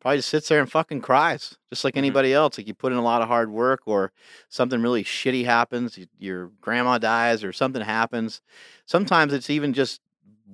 probably 0.00 0.18
just 0.18 0.30
sits 0.30 0.48
there 0.48 0.60
and 0.60 0.70
fucking 0.70 1.00
cries 1.02 1.58
just 1.68 1.84
like 1.84 1.94
Mhm. 1.94 1.98
anybody 1.98 2.32
else 2.32 2.56
like 2.58 2.66
you 2.66 2.74
put 2.74 2.92
in 2.92 2.98
a 2.98 3.02
lot 3.02 3.20
of 3.22 3.28
hard 3.28 3.50
work 3.50 3.80
or 3.86 4.12
something 4.48 4.80
really 4.82 5.04
shitty 5.04 5.44
happens 5.44 5.98
your 6.18 6.46
grandma 6.60 6.96
dies 6.98 7.44
or 7.44 7.52
something 7.52 7.82
happens 7.82 8.40
sometimes 8.86 9.32
it's 9.32 9.50
even 9.50 9.72
just 9.74 10.00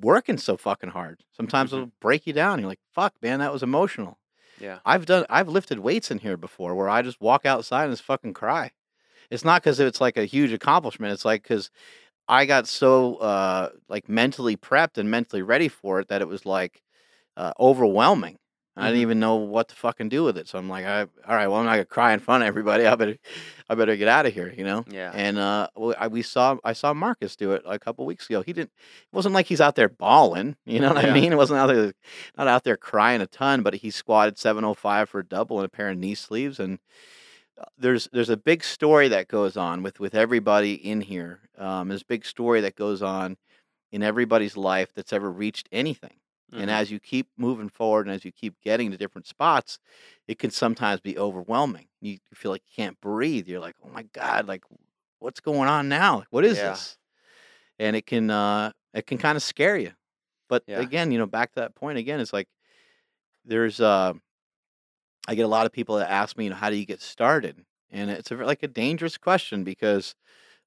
working 0.00 0.36
so 0.36 0.56
fucking 0.56 0.90
hard 0.90 1.22
sometimes 1.32 1.70
Mhm. 1.70 1.74
it'll 1.74 1.92
break 2.00 2.26
you 2.26 2.32
down 2.32 2.58
you're 2.58 2.68
like 2.68 2.80
fuck 2.92 3.14
man 3.22 3.38
that 3.40 3.52
was 3.52 3.62
emotional 3.62 4.18
yeah, 4.58 4.78
I've 4.86 5.04
done 5.04 5.26
I've 5.28 5.48
lifted 5.48 5.80
weights 5.80 6.10
in 6.10 6.16
here 6.18 6.38
before 6.38 6.74
where 6.74 6.88
I 6.88 7.02
just 7.02 7.20
walk 7.20 7.44
outside 7.44 7.84
and 7.84 7.92
just 7.92 8.02
fucking 8.04 8.32
cry. 8.32 8.70
It's 9.30 9.44
not 9.44 9.60
because 9.62 9.78
it's 9.80 10.00
like 10.00 10.16
a 10.16 10.24
huge 10.24 10.50
accomplishment. 10.50 11.12
It's 11.12 11.26
like 11.26 11.42
because 11.42 11.70
I 12.28 12.46
got 12.46 12.66
so 12.68 13.16
uh 13.16 13.70
like 13.88 14.08
mentally 14.08 14.56
prepped 14.56 14.98
and 14.98 15.10
mentally 15.10 15.42
ready 15.42 15.68
for 15.68 16.00
it 16.00 16.08
that 16.08 16.22
it 16.22 16.28
was 16.28 16.44
like 16.46 16.82
uh, 17.36 17.52
overwhelming. 17.60 18.38
I 18.78 18.88
didn't 18.88 18.98
Mhm. 18.98 19.02
even 19.02 19.20
know 19.20 19.36
what 19.36 19.68
to 19.68 19.74
fucking 19.74 20.10
do 20.10 20.22
with 20.24 20.36
it. 20.36 20.48
So 20.48 20.58
I'm 20.58 20.68
like, 20.68 20.84
I, 20.84 21.02
all 21.02 21.08
right, 21.34 21.46
well, 21.48 21.56
I'm 21.60 21.64
not 21.66 21.72
gonna 21.74 21.86
cry 21.86 22.12
in 22.12 22.20
front 22.20 22.42
of 22.42 22.46
everybody. 22.48 22.86
I 22.86 22.94
better, 22.94 23.16
I 23.70 23.74
better 23.74 23.96
get 23.96 24.08
out 24.08 24.26
of 24.26 24.34
here, 24.34 24.52
you 24.56 24.64
know. 24.64 24.84
Yeah. 24.90 25.12
And 25.14 25.38
uh, 25.38 25.68
I, 25.98 26.08
we 26.08 26.20
saw, 26.22 26.56
I 26.64 26.74
saw 26.74 26.92
Marcus 26.92 27.36
do 27.36 27.52
it 27.52 27.62
a 27.66 27.78
couple 27.78 28.04
weeks 28.06 28.28
ago. 28.28 28.42
He 28.42 28.52
didn't. 28.52 28.70
It 28.70 29.14
wasn't 29.16 29.34
like 29.34 29.46
he's 29.46 29.60
out 29.62 29.76
there 29.76 29.88
bawling. 29.88 30.56
You 30.66 30.80
know 30.80 30.92
what 30.92 31.04
I 31.04 31.12
mean? 31.12 31.32
It 31.32 31.36
wasn't 31.36 31.58
out 31.60 31.68
there, 31.68 31.92
not 32.36 32.48
out 32.48 32.64
there 32.64 32.76
crying 32.76 33.22
a 33.22 33.26
ton. 33.26 33.62
But 33.62 33.74
he 33.76 33.90
squatted 33.90 34.38
705 34.38 35.08
for 35.08 35.20
a 35.20 35.26
double 35.26 35.58
and 35.58 35.66
a 35.66 35.70
pair 35.70 35.88
of 35.90 35.96
knee 35.98 36.14
sleeves. 36.14 36.60
And 36.60 36.78
there's 37.78 38.08
there's 38.12 38.30
a 38.30 38.36
big 38.36 38.62
story 38.64 39.08
that 39.08 39.28
goes 39.28 39.56
on 39.56 39.82
with 39.82 40.00
with 40.00 40.14
everybody 40.14 40.74
in 40.74 41.00
here. 41.00 41.40
Um, 41.58 41.88
there's 41.88 42.02
a 42.02 42.06
big 42.06 42.24
story 42.24 42.60
that 42.62 42.76
goes 42.76 43.02
on 43.02 43.36
in 43.92 44.02
everybody's 44.02 44.56
life 44.56 44.92
that's 44.94 45.12
ever 45.12 45.30
reached 45.30 45.68
anything. 45.72 46.18
And 46.56 46.70
Mhm. 46.70 46.72
as 46.72 46.90
you 46.90 47.00
keep 47.00 47.28
moving 47.36 47.68
forward 47.68 48.06
and 48.06 48.14
as 48.14 48.24
you 48.24 48.32
keep 48.32 48.60
getting 48.62 48.90
to 48.90 48.98
different 48.98 49.26
spots, 49.26 49.78
it 50.28 50.38
can 50.38 50.50
sometimes 50.50 51.00
be 51.00 51.18
overwhelming. 51.18 51.88
You, 52.00 52.12
you 52.14 52.18
feel 52.36 52.50
like 52.52 52.62
you 52.66 52.84
can't 52.84 53.00
breathe. 53.00 53.48
You're 53.48 53.60
like, 53.60 53.76
oh 53.84 53.90
my 53.90 54.04
God, 54.14 54.48
like 54.48 54.64
what's 55.20 55.40
going 55.40 55.68
on 55.68 55.88
now? 55.88 56.24
What 56.30 56.44
is 56.44 56.56
Yeah. 56.56 56.62
this? 56.62 56.98
And 57.78 57.96
it 57.96 58.06
can 58.06 58.30
uh 58.30 58.72
it 58.94 59.06
can 59.06 59.18
kind 59.18 59.36
of 59.36 59.42
scare 59.42 59.78
you. 59.78 59.92
But 60.48 60.64
Yeah. 60.66 60.80
again, 60.82 61.12
you 61.12 61.18
know, 61.18 61.26
back 61.26 61.52
to 61.54 61.60
that 61.60 61.74
point 61.76 61.98
again, 61.98 62.20
it's 62.20 62.32
like 62.32 62.48
there's 63.44 63.80
uh 63.80 64.14
I 65.26 65.34
get 65.34 65.42
a 65.44 65.48
lot 65.48 65.66
of 65.66 65.72
people 65.72 65.96
that 65.96 66.10
ask 66.10 66.36
me, 66.36 66.44
you 66.44 66.50
know, 66.50 66.56
how 66.56 66.70
do 66.70 66.76
you 66.76 66.86
get 66.86 67.00
started? 67.00 67.64
And 67.90 68.10
it's 68.10 68.30
a, 68.30 68.36
like 68.36 68.62
a 68.62 68.68
dangerous 68.68 69.16
question 69.18 69.64
because 69.64 70.14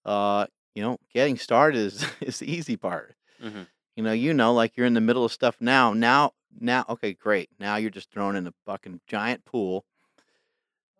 uh, 0.05 0.47
you 0.75 0.83
know, 0.83 0.97
getting 1.13 1.37
started 1.37 1.79
is 1.79 2.05
is 2.21 2.39
the 2.39 2.51
easy 2.51 2.77
part. 2.77 3.15
Mhm. 3.41 3.67
You 3.95 4.03
know, 4.03 4.13
you 4.13 4.33
know, 4.33 4.53
like 4.53 4.77
you're 4.77 4.87
in 4.87 4.93
the 4.95 5.01
middle 5.01 5.25
of 5.25 5.31
stuff 5.33 5.57
now. 5.61 5.93
Now, 5.93 6.33
now, 6.59 6.85
okay, 6.89 7.13
great. 7.13 7.49
Now 7.59 7.77
you're 7.77 7.91
just 7.91 8.11
thrown 8.11 8.35
in 8.35 8.47
a 8.47 8.53
fucking 8.65 9.01
giant 9.07 9.45
pool 9.45 9.85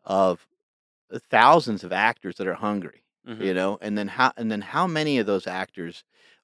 of 0.03 0.47
uh, 1.13 1.19
thousands 1.29 1.83
of 1.83 1.93
actors 1.93 2.37
that 2.37 2.47
are 2.47 2.55
hungry. 2.55 3.03
Mhm. 3.27 3.43
You 3.45 3.53
know, 3.53 3.77
and 3.81 3.97
then 3.97 4.07
how 4.09 4.33
and 4.37 4.51
then 4.51 4.61
how 4.61 4.87
many 4.87 5.19
of 5.19 5.27
those 5.27 5.47
actors 5.47 6.03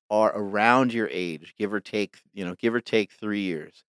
are 0.10 0.32
around 0.38 0.94
your 0.94 1.10
age, 1.12 1.56
give 1.58 1.74
or 1.74 1.80
take, 1.82 2.22
you 2.34 2.46
know, 2.46 2.56
give 2.56 2.74
or 2.76 2.82
take 2.82 3.12
three 3.12 3.42
years? 3.42 3.84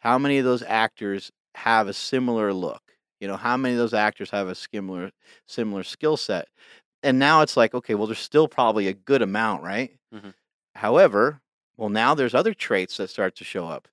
How 0.00 0.18
many 0.18 0.38
of 0.38 0.44
those 0.44 0.62
actors 0.62 1.32
have 1.54 1.88
a 1.88 1.92
similar 1.92 2.52
look? 2.52 2.82
You 3.20 3.28
know, 3.28 3.36
how 3.36 3.56
many 3.56 3.74
of 3.74 3.78
those 3.78 3.94
actors 3.94 4.30
have 4.30 4.48
a 4.48 4.54
similar 4.54 5.10
similar 5.46 5.82
skill 5.84 6.16
set? 6.16 6.48
And 7.02 7.18
now 7.18 7.42
it's 7.42 7.56
like, 7.56 7.74
okay, 7.74 7.94
well, 7.94 8.06
there's 8.06 8.18
still 8.18 8.48
probably 8.48 8.88
a 8.88 8.94
good 8.94 9.22
amount, 9.22 9.62
right? 9.62 9.96
Mhm. 10.14 10.34
However, 10.74 11.42
well, 11.76 11.88
now 11.90 12.14
there's 12.14 12.34
other 12.34 12.54
traits 12.54 12.96
that 12.98 13.10
start 13.10 13.34
to 13.36 13.44
show 13.44 13.66
up. 13.68 13.88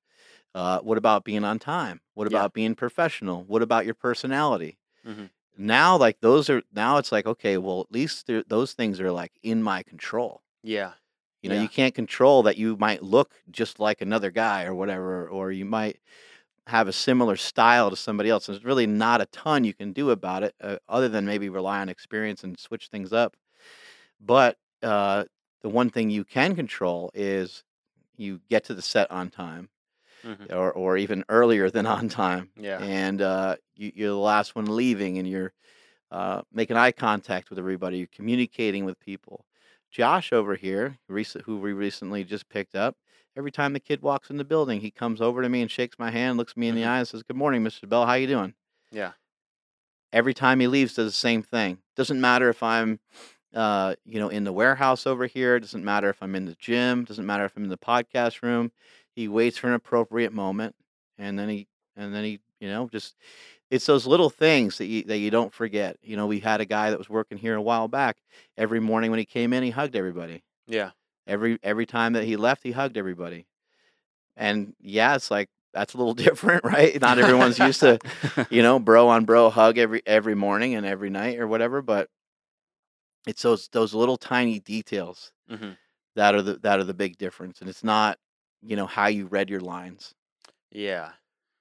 Uh, 0.55 0.79
what 0.81 0.97
about 0.97 1.23
being 1.23 1.43
on 1.43 1.59
time? 1.59 2.01
What 2.15 2.31
Yeah. 2.31 2.39
about 2.39 2.53
being 2.53 2.75
professional? 2.75 3.43
What 3.45 3.61
about 3.61 3.85
your 3.85 3.95
personality? 3.95 4.79
Mhm. 5.05 5.29
Now, 5.57 5.97
like 5.97 6.19
those 6.21 6.49
are 6.49 6.63
now 6.73 6.97
it's 6.97 7.11
like, 7.11 7.25
okay, 7.27 7.57
well, 7.57 7.81
at 7.81 7.91
least 7.91 8.29
those 8.47 8.73
things 8.73 8.99
are 9.01 9.11
like 9.11 9.33
in 9.43 9.61
my 9.63 9.83
control. 9.83 10.43
Yeah. 10.63 10.93
You 11.41 11.49
know, 11.49 11.55
Yeah. 11.55 11.61
you 11.63 11.69
can't 11.69 11.95
control 11.95 12.43
that 12.43 12.57
you 12.57 12.75
might 12.77 13.03
look 13.03 13.41
just 13.51 13.79
like 13.79 14.01
another 14.01 14.31
guy 14.31 14.65
or 14.65 14.75
whatever, 14.75 15.27
or 15.29 15.51
you 15.51 15.65
might 15.65 15.99
have 16.69 16.87
a 16.87 16.93
similar 16.93 17.35
style 17.37 17.89
to 17.89 17.95
somebody 17.97 18.29
else. 18.29 18.47
There's 18.47 18.63
really 18.65 18.87
not 18.87 19.21
a 19.21 19.25
ton 19.27 19.63
you 19.65 19.73
can 19.73 19.93
do 19.93 20.11
about 20.11 20.43
it, 20.43 20.55
uh, 20.61 20.77
other 20.89 21.09
than 21.09 21.25
maybe 21.25 21.49
rely 21.49 21.81
on 21.81 21.89
experience 21.89 22.43
and 22.43 22.59
switch 22.59 22.87
things 22.89 23.13
up. 23.13 23.35
But 24.21 24.57
uh, 24.83 25.25
the 25.61 25.69
one 25.69 25.89
thing 25.89 26.09
you 26.09 26.23
can 26.25 26.55
control 26.55 27.11
is 27.13 27.63
you 28.17 28.41
get 28.49 28.65
to 28.65 28.73
the 28.73 28.81
set 28.81 29.09
on 29.11 29.29
time, 29.29 29.69
Mhm. 30.25 30.51
or 30.53 30.71
or 30.73 30.97
even 30.97 31.23
earlier 31.29 31.69
than 31.69 31.85
on 31.97 32.09
time, 32.09 32.51
Yeah. 32.57 32.79
and 32.79 33.21
uh, 33.21 33.57
you, 33.75 33.91
you're 33.95 34.09
the 34.09 34.15
last 34.17 34.55
one 34.55 34.65
leaving, 34.75 35.17
and 35.19 35.27
you're 35.27 35.53
uh, 36.11 36.41
making 36.53 36.77
eye 36.77 36.91
contact 36.91 37.49
with 37.49 37.59
everybody. 37.59 37.97
You're 37.99 38.07
communicating 38.13 38.85
with 38.85 38.99
people. 38.99 39.45
Josh 39.91 40.33
over 40.33 40.55
here, 40.55 40.97
recent, 41.09 41.45
who 41.45 41.59
we 41.59 41.73
recently 41.73 42.23
just 42.23 42.49
picked 42.49 42.75
up, 42.75 42.97
every 43.39 43.51
time 43.51 43.71
the 43.73 43.79
kid 43.79 44.01
walks 44.01 44.29
in 44.29 44.35
the 44.37 44.43
building, 44.43 44.81
he 44.81 44.91
comes 44.91 45.21
over 45.21 45.41
to 45.41 45.47
me 45.49 45.61
and 45.61 45.71
shakes 45.71 45.97
my 45.97 46.11
hand, 46.11 46.37
looks 46.37 46.57
me 46.57 46.67
in 46.67 46.75
the 46.75 46.81
Mhm. 46.81 46.87
eye, 46.87 46.97
and 46.99 47.07
says, 47.07 47.23
"Good 47.23 47.37
morning, 47.37 47.63
Mr. 47.63 47.87
Bell. 47.87 48.05
How 48.05 48.13
you 48.15 48.27
doing?" 48.27 48.53
Yeah. 48.91 49.13
Every 50.11 50.33
time 50.33 50.59
he 50.59 50.67
leaves, 50.67 50.93
does 50.95 51.07
the 51.13 51.17
same 51.17 51.41
thing. 51.41 51.81
Doesn't 51.95 52.19
matter 52.19 52.49
if 52.49 52.61
I'm, 52.61 52.99
uh, 53.53 53.95
you 54.03 54.19
know, 54.19 54.27
in 54.29 54.43
the 54.43 54.51
warehouse 54.51 55.07
over 55.07 55.25
here. 55.25 55.59
Doesn't 55.59 55.85
matter 55.85 56.09
if 56.09 56.21
I'm 56.21 56.35
in 56.35 56.45
the 56.45 56.55
gym. 56.55 57.05
Doesn't 57.05 57.25
matter 57.25 57.45
if 57.45 57.55
I'm 57.55 57.63
in 57.63 57.69
the 57.69 57.77
podcast 57.77 58.41
room. 58.41 58.71
He 59.15 59.27
waits 59.27 59.57
for 59.57 59.67
an 59.67 59.73
appropriate 59.73 60.33
moment, 60.33 60.75
and 61.17 61.39
then 61.39 61.47
he, 61.47 61.67
and 61.95 62.13
then 62.13 62.23
he, 62.25 62.41
you 62.59 62.67
know, 62.67 62.89
just 62.89 63.15
it's 63.69 63.85
those 63.85 64.05
little 64.07 64.29
things 64.29 64.79
that 64.79 64.85
you 64.87 65.03
that 65.03 65.19
you 65.19 65.29
don't 65.31 65.53
forget. 65.53 65.97
You 66.01 66.17
know, 66.17 66.27
we 66.27 66.39
had 66.39 66.59
a 66.59 66.65
guy 66.65 66.89
that 66.89 66.97
was 66.99 67.09
working 67.09 67.37
here 67.37 67.55
a 67.55 67.61
while 67.61 67.87
back. 67.87 68.17
Every 68.57 68.79
morning 68.79 69.11
when 69.11 69.19
he 69.19 69.25
came 69.25 69.53
in, 69.53 69.63
he 69.63 69.69
hugged 69.69 69.95
everybody. 69.95 70.43
Yeah. 70.67 70.91
Every 71.29 71.59
every 71.63 71.85
time 71.85 72.13
that 72.13 72.23
he 72.25 72.35
left, 72.35 72.63
he 72.63 72.71
hugged 72.71 72.97
everybody. 72.97 73.45
And 74.35 74.73
yeah, 74.81 75.15
it's 75.15 75.29
like 75.29 75.49
that's 75.73 75.93
a 75.93 75.97
little 75.97 76.13
different, 76.25 76.63
right? 76.63 76.99
Not 76.99 77.19
everyone's 77.19 77.59
used 77.59 77.79
to, 77.81 77.99
you 78.49 78.63
know, 78.63 78.79
bro 78.79 79.07
on 79.09 79.25
bro 79.25 79.49
hug 79.49 79.77
every 79.77 80.01
every 80.05 80.35
morning 80.35 80.75
and 80.75 80.85
every 80.85 81.09
night 81.09 81.39
or 81.39 81.47
whatever, 81.47 81.81
but 81.81 82.09
it's 83.27 83.41
those 83.43 83.67
those 83.69 83.93
little 83.93 84.17
tiny 84.17 84.59
details 84.59 85.31
Mhm. 85.49 85.77
that 86.15 86.35
are 86.35 86.41
the 86.41 86.57
that 86.59 86.79
are 86.79 86.83
the 86.83 86.93
big 86.93 87.17
difference. 87.17 87.61
And 87.61 87.69
it's 87.69 87.83
not, 87.83 88.17
you 88.61 88.75
know, 88.75 88.87
how 88.87 89.07
you 89.07 89.25
read 89.27 89.49
your 89.49 89.59
lines. 89.61 90.15
Yeah. 90.71 91.11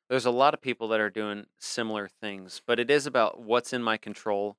There's 0.08 0.24
a 0.26 0.30
lot 0.30 0.54
of 0.54 0.62
people 0.62 0.88
that 0.88 1.00
are 1.00 1.10
doing 1.10 1.46
similar 1.58 2.08
things, 2.08 2.62
but 2.66 2.80
it 2.80 2.90
is 2.90 3.06
about 3.06 3.40
what's 3.40 3.74
in 3.74 3.82
my 3.82 3.98
control 3.98 4.56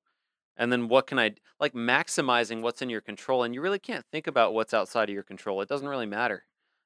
and 0.59 0.71
then 0.71 0.87
what 0.89 1.07
can 1.07 1.17
I 1.17 1.31
like 1.59 1.73
maximizing 1.73 2.61
what's 2.61 2.83
in 2.83 2.89
your 2.91 3.01
control 3.01 3.41
and 3.43 3.55
you 3.55 3.61
really 3.61 3.79
can't 3.79 4.05
think 4.11 4.27
about 4.27 4.53
what's 4.53 4.73
outside 4.75 5.09
of 5.09 5.13
your 5.15 5.23
control. 5.23 5.61
It 5.61 5.69
doesn't 5.69 5.87
really 5.87 6.05
matter. 6.05 6.43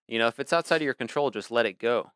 You 0.07 0.19
know, 0.19 0.27
if 0.27 0.39
it's 0.39 0.53
outside 0.53 0.77
of 0.77 0.83
your 0.83 0.93
control, 0.93 1.29
just 1.31 1.51
let 1.51 1.65
it 1.65 1.77
go. 1.79 2.11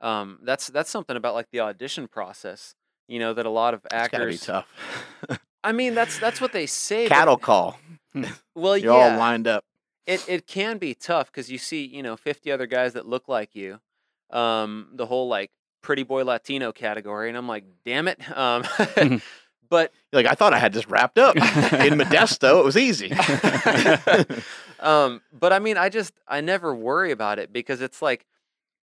Um 0.00 0.38
that's 0.42 0.66
that's 0.68 0.90
something 0.90 1.16
about 1.16 1.34
like 1.34 1.50
the 1.52 1.60
audition 1.60 2.08
process, 2.08 2.74
you 3.06 3.20
know, 3.20 3.32
that 3.34 3.46
a 3.46 3.50
lot 3.50 3.74
of 3.74 3.80
It's 3.84 4.08
gotta 4.08 4.26
be 4.26 4.34
actors 4.34 4.40
tough. 4.40 4.66
I 5.64 5.70
mean, 5.72 5.94
that's 5.94 6.18
that's 6.18 6.40
what 6.40 6.52
they 6.52 6.66
say. 6.66 7.06
but- 7.08 7.14
Cattle 7.14 7.36
call. 7.38 7.78
well, 8.54 8.76
You're 8.76 8.92
yeah. 8.96 9.12
all 9.12 9.18
lined 9.18 9.46
up. 9.46 9.64
it 10.06 10.24
it 10.28 10.46
can 10.46 10.78
be 10.78 10.94
tough 10.94 11.30
because 11.30 11.50
you 11.50 11.58
see 11.58 11.84
you 11.86 12.02
know 12.02 12.16
50 12.16 12.50
other 12.52 12.66
guys 12.66 12.92
that 12.94 13.06
look 13.06 13.28
like 13.28 13.54
you 13.54 13.80
um 14.30 14.88
the 14.94 15.06
whole 15.06 15.28
like 15.28 15.50
pretty 15.82 16.02
boy 16.02 16.24
latino 16.24 16.72
category 16.72 17.28
and 17.28 17.36
i'm 17.36 17.46
like 17.48 17.64
damn 17.84 18.08
it 18.08 18.18
um 18.36 18.64
but 19.68 19.92
You're 20.12 20.22
like, 20.22 20.30
I 20.30 20.34
thought 20.34 20.54
I 20.54 20.58
had 20.58 20.72
this 20.72 20.88
wrapped 20.88 21.18
up. 21.18 21.36
In 21.36 21.42
Modesto, 21.98 22.60
it 22.60 22.64
was 22.64 22.76
easy. 22.76 23.12
um 24.80 25.22
but 25.32 25.52
i 25.52 25.58
mean 25.58 25.76
i 25.76 25.88
just 25.88 26.12
i 26.28 26.40
never 26.40 26.74
worry 26.74 27.10
about 27.10 27.38
it 27.38 27.52
because 27.52 27.80
it's 27.80 28.02
like 28.02 28.26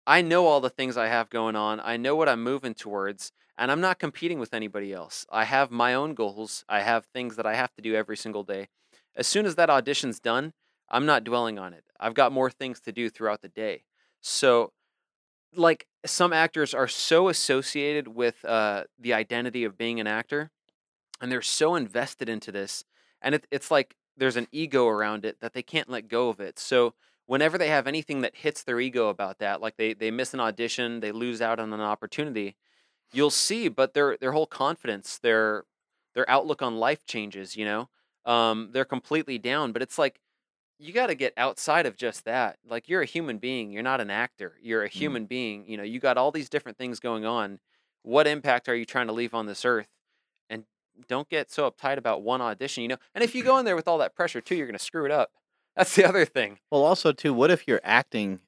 i 0.06 0.20
know 0.20 0.46
all 0.46 0.60
the 0.60 0.68
things 0.68 0.96
i 0.96 1.06
have 1.06 1.30
going 1.30 1.56
on. 1.56 1.80
I 1.80 1.96
know 1.96 2.16
what 2.16 2.28
i'm 2.28 2.42
moving 2.42 2.74
towards 2.74 3.32
and 3.56 3.70
i'm 3.70 3.80
not 3.80 3.98
competing 3.98 4.38
with 4.38 4.52
anybody 4.52 4.92
else. 4.92 5.24
I 5.30 5.44
have 5.44 5.70
my 5.70 5.94
own 5.94 6.14
goals. 6.14 6.64
I 6.68 6.80
have 6.80 7.06
things 7.06 7.36
that 7.36 7.46
i 7.46 7.54
have 7.54 7.72
to 7.74 7.82
do 7.82 7.94
every 7.94 8.16
single 8.16 8.42
day. 8.42 8.68
As 9.14 9.26
soon 9.26 9.46
as 9.46 9.54
that 9.54 9.70
audition's 9.70 10.20
done 10.20 10.52
i'm 10.90 11.06
not 11.06 11.24
dwelling 11.24 11.58
on 11.58 11.72
it. 11.72 11.84
I've 11.98 12.14
got 12.14 12.32
more 12.32 12.50
things 12.50 12.80
to 12.80 12.92
do 12.92 13.08
throughout 13.08 13.40
the 13.42 13.48
day. 13.48 13.84
So 14.20 14.72
like 15.54 15.86
some 16.04 16.32
actors 16.32 16.74
are 16.74 16.88
so 16.88 17.28
associated 17.28 18.08
with 18.08 18.44
uh, 18.44 18.84
the 18.98 19.14
identity 19.14 19.64
of 19.64 19.78
being 19.78 20.00
an 20.00 20.06
actor 20.06 20.50
and 21.20 21.30
they're 21.30 21.42
so 21.42 21.74
invested 21.74 22.28
into 22.28 22.52
this 22.52 22.84
and 23.22 23.34
it, 23.34 23.46
it's 23.50 23.70
like 23.70 23.96
there's 24.16 24.36
an 24.36 24.48
ego 24.52 24.86
around 24.86 25.24
it 25.24 25.40
that 25.40 25.52
they 25.52 25.62
can't 25.62 25.88
let 25.88 26.08
go 26.08 26.28
of 26.28 26.40
it 26.40 26.58
so 26.58 26.94
whenever 27.26 27.58
they 27.58 27.68
have 27.68 27.86
anything 27.86 28.20
that 28.20 28.36
hits 28.36 28.62
their 28.62 28.80
ego 28.80 29.08
about 29.08 29.38
that 29.38 29.60
like 29.60 29.76
they, 29.76 29.94
they 29.94 30.10
miss 30.10 30.34
an 30.34 30.40
audition 30.40 31.00
they 31.00 31.12
lose 31.12 31.40
out 31.40 31.60
on 31.60 31.72
an 31.72 31.80
opportunity 31.80 32.56
you'll 33.12 33.30
see 33.30 33.68
but 33.68 33.94
their 33.94 34.16
their 34.18 34.32
whole 34.32 34.46
confidence 34.46 35.18
their 35.18 35.64
their 36.14 36.28
outlook 36.30 36.62
on 36.62 36.76
life 36.76 37.04
changes 37.04 37.56
you 37.56 37.64
know? 37.64 37.88
Um, 38.24 38.70
they're 38.72 38.84
completely 38.84 39.38
down 39.38 39.72
but 39.72 39.82
it's 39.82 39.98
like 39.98 40.20
you 40.78 40.92
got 40.92 41.06
to 41.06 41.14
get 41.14 41.32
outside 41.36 41.86
of 41.86 41.96
just 41.96 42.24
that 42.24 42.58
like 42.68 42.88
you're 42.88 43.02
a 43.02 43.06
human 43.06 43.38
being 43.38 43.70
you're 43.70 43.82
not 43.82 44.00
an 44.00 44.10
actor 44.10 44.56
you're 44.60 44.82
a 44.82 44.88
human 44.88 45.26
being 45.26 45.66
you 45.68 45.76
know 45.76 45.82
you 45.82 46.00
got 46.00 46.18
all 46.18 46.30
these 46.30 46.48
different 46.48 46.76
things 46.76 47.00
going 47.00 47.24
on 47.24 47.58
what 48.02 48.26
impact 48.26 48.68
are 48.68 48.74
you 48.74 48.84
trying 48.84 49.06
to 49.06 49.12
leave 49.12 49.34
on 49.34 49.46
this 49.46 49.64
earth 49.64 49.88
don't 51.08 51.28
get 51.28 51.50
so 51.50 51.70
uptight 51.70 51.96
about 51.98 52.22
one 52.22 52.40
audition 52.40 52.82
you 52.82 52.88
know 52.88 52.96
and 53.14 53.22
if 53.22 53.34
you 53.34 53.42
go 53.42 53.58
in 53.58 53.64
there 53.66 53.76
with 53.76 53.88
all 53.88 53.98
that 53.98 54.14
pressure 54.14 54.40
too 54.40 54.54
you're 54.56 54.66
going 54.66 54.78
to 54.78 54.84
screw 54.84 55.04
it 55.04 55.10
up 55.10 55.30
that's 55.76 55.94
the 55.94 56.04
other 56.04 56.24
thing 56.24 56.58
Well, 56.70 56.84
also 56.84 57.12
too, 57.12 57.34
what 57.34 57.50
if 57.50 57.68
your 57.68 57.80
acting 57.84 58.40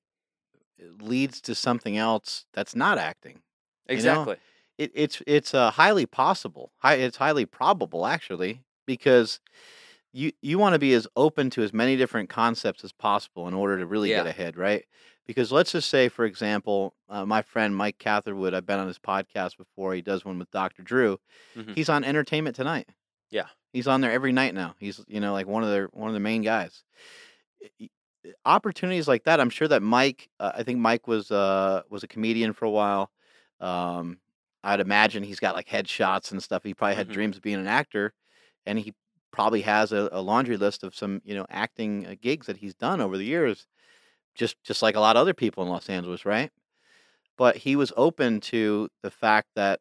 leads 1.00 1.40
to 1.42 1.54
something 1.54 1.96
else 1.96 2.46
that's 2.54 2.74
not 2.74 2.98
acting? 2.98 3.34
know, 3.34 3.94
exactly 3.94 4.36
It, 4.78 4.92
it's 4.94 5.22
it's 5.26 5.54
uh, 5.54 5.70
highly 5.70 6.06
possible. 6.06 6.72
Hi, 6.78 6.94
it's 6.94 7.16
highly 7.16 7.46
probable 7.46 8.06
actually 8.06 8.62
because 8.86 9.40
you 10.12 10.32
you 10.40 10.58
want 10.58 10.74
to 10.74 10.78
be 10.78 10.94
as 10.94 11.06
open 11.16 11.50
to 11.50 11.62
as 11.62 11.72
many 11.72 11.96
different 11.96 12.28
concepts 12.28 12.84
as 12.84 12.92
possible 12.92 13.48
in 13.48 13.54
order 13.54 13.78
to 13.78 13.86
really 13.86 14.08
get 14.08 14.26
ahead, 14.26 14.56
right? 14.56 14.84
Because 15.28 15.52
let's 15.52 15.72
just 15.72 15.90
say, 15.90 16.08
for 16.08 16.24
example, 16.24 16.94
uh, 17.10 17.24
my 17.26 17.42
friend 17.42 17.76
Mike 17.76 17.98
Catherwood, 17.98 18.54
I've 18.54 18.64
been 18.66 18.78
on 18.80 18.88
his 18.88 18.98
podcast 18.98 19.58
before. 19.58 19.92
He 19.94 20.00
does 20.02 20.24
one 20.24 20.38
with 20.38 20.50
Dr. 20.50 20.82
Drew. 20.82 21.20
Mhm. 21.54 21.74
He's 21.76 21.90
on 21.90 22.02
Entertainment 22.02 22.56
Tonight. 22.56 22.88
Yeah. 23.30 23.48
He's 23.74 23.86
on 23.86 24.00
there 24.00 24.10
every 24.10 24.32
night 24.32 24.54
now. 24.54 24.74
He's 24.80 25.04
you 25.06 25.20
know 25.20 25.34
like 25.34 25.46
one 25.46 25.62
of 25.62 25.68
their 25.70 25.88
one 25.92 26.08
of 26.08 26.14
the 26.14 26.20
main 26.20 26.40
guys. 26.42 26.82
Opportunities 28.44 29.06
like 29.06 29.24
that, 29.24 29.38
I'm 29.40 29.50
sure 29.50 29.68
that 29.68 29.82
Mike. 29.82 30.28
Uh, 30.40 30.52
I 30.54 30.62
think 30.62 30.78
Mike 30.80 31.06
was 31.06 31.30
uh, 31.30 31.82
was 31.90 32.02
a 32.02 32.08
comedian 32.08 32.52
for 32.54 32.64
a 32.64 32.70
while. 32.70 33.10
Um, 33.60 34.18
I'd 34.64 34.80
imagine 34.80 35.22
he's 35.22 35.40
got 35.40 35.54
like 35.54 35.68
headshots 35.68 36.32
and 36.32 36.42
stuff. 36.42 36.64
He 36.64 36.74
probably 36.74 36.96
had 36.96 37.08
Mhm. 37.08 37.12
dreams 37.12 37.36
of 37.36 37.42
being 37.42 37.56
an 37.60 37.66
actor, 37.68 38.12
and 38.66 38.78
he 38.78 38.94
probably 39.30 39.60
has 39.62 39.92
a, 39.92 40.08
a 40.12 40.20
laundry 40.22 40.56
list 40.56 40.82
of 40.82 40.94
some 40.94 41.20
you 41.24 41.34
know 41.34 41.46
acting 41.50 42.06
uh, 42.06 42.14
gigs 42.20 42.46
that 42.46 42.56
he's 42.56 42.74
done 42.74 43.00
over 43.00 43.16
the 43.18 43.24
years, 43.24 43.66
just 44.38 44.56
just 44.64 44.82
like 44.82 44.96
a 44.96 45.00
lot 45.00 45.16
of 45.16 45.20
other 45.20 45.34
people 45.34 45.62
in 45.62 45.68
Los 45.68 45.90
Angeles, 45.90 46.24
right? 46.24 46.50
But 47.36 47.58
he 47.58 47.76
was 47.76 47.92
open 47.96 48.40
to 48.40 48.88
the 49.02 49.10
fact 49.10 49.48
that 49.56 49.80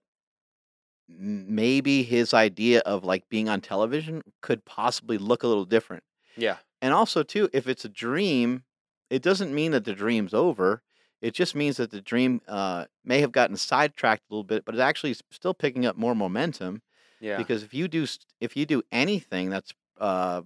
maybe 1.07 2.03
his 2.03 2.33
idea 2.33 2.79
of 2.79 3.03
like 3.03 3.29
being 3.29 3.47
on 3.47 3.61
television 3.61 4.21
could 4.41 4.65
possibly 4.65 5.17
look 5.17 5.43
a 5.43 5.47
little 5.47 5.65
different. 5.65 6.03
Yeah. 6.35 6.57
And 6.81 6.93
also 6.93 7.23
too, 7.23 7.49
if 7.53 7.67
it's 7.67 7.85
a 7.85 7.89
dream, 7.89 8.63
it 9.09 9.21
doesn't 9.21 9.53
mean 9.53 9.71
that 9.71 9.85
the 9.85 9.93
dream's 9.93 10.33
over. 10.33 10.81
It 11.21 11.33
just 11.33 11.55
means 11.55 11.77
that 11.77 11.89
the 11.91 12.01
dream 12.01 12.41
uh, 12.47 12.85
may 13.03 13.21
have 13.21 13.31
gotten 13.31 13.57
sidetracked 13.57 14.23
a 14.29 14.33
little 14.33 14.43
bit, 14.43 14.65
but 14.65 14.75
it's 14.75 14.81
actually 14.81 15.15
still 15.31 15.53
picking 15.53 15.85
up 15.85 15.95
more 15.95 16.13
momentum. 16.13 16.81
Yeah. 17.19 17.37
Because 17.37 17.63
if 17.63 17.73
you 17.73 17.87
do 17.87 18.05
if 18.39 18.55
you 18.55 18.65
do 18.65 18.83
anything 18.91 19.49
that's 19.49 19.71
uh, 19.99 20.41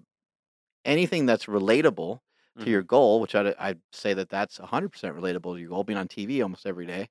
anything 0.86 1.26
that's 1.26 1.47
relatable 1.47 2.20
to 2.60 2.70
Mhm. 2.70 2.72
your 2.72 2.84
goal, 2.84 3.20
which 3.22 3.36
I'd, 3.36 3.56
I'd 3.56 3.82
say 3.91 4.14
that 4.14 4.30
that's 4.30 4.60
100% 4.60 5.16
relatable 5.18 5.56
to 5.56 5.60
your 5.60 5.70
goal, 5.70 5.84
being 5.84 5.97
on 5.99 6.08
TV 6.08 6.41
almost 6.41 6.66
every 6.66 6.86
day, 6.86 7.10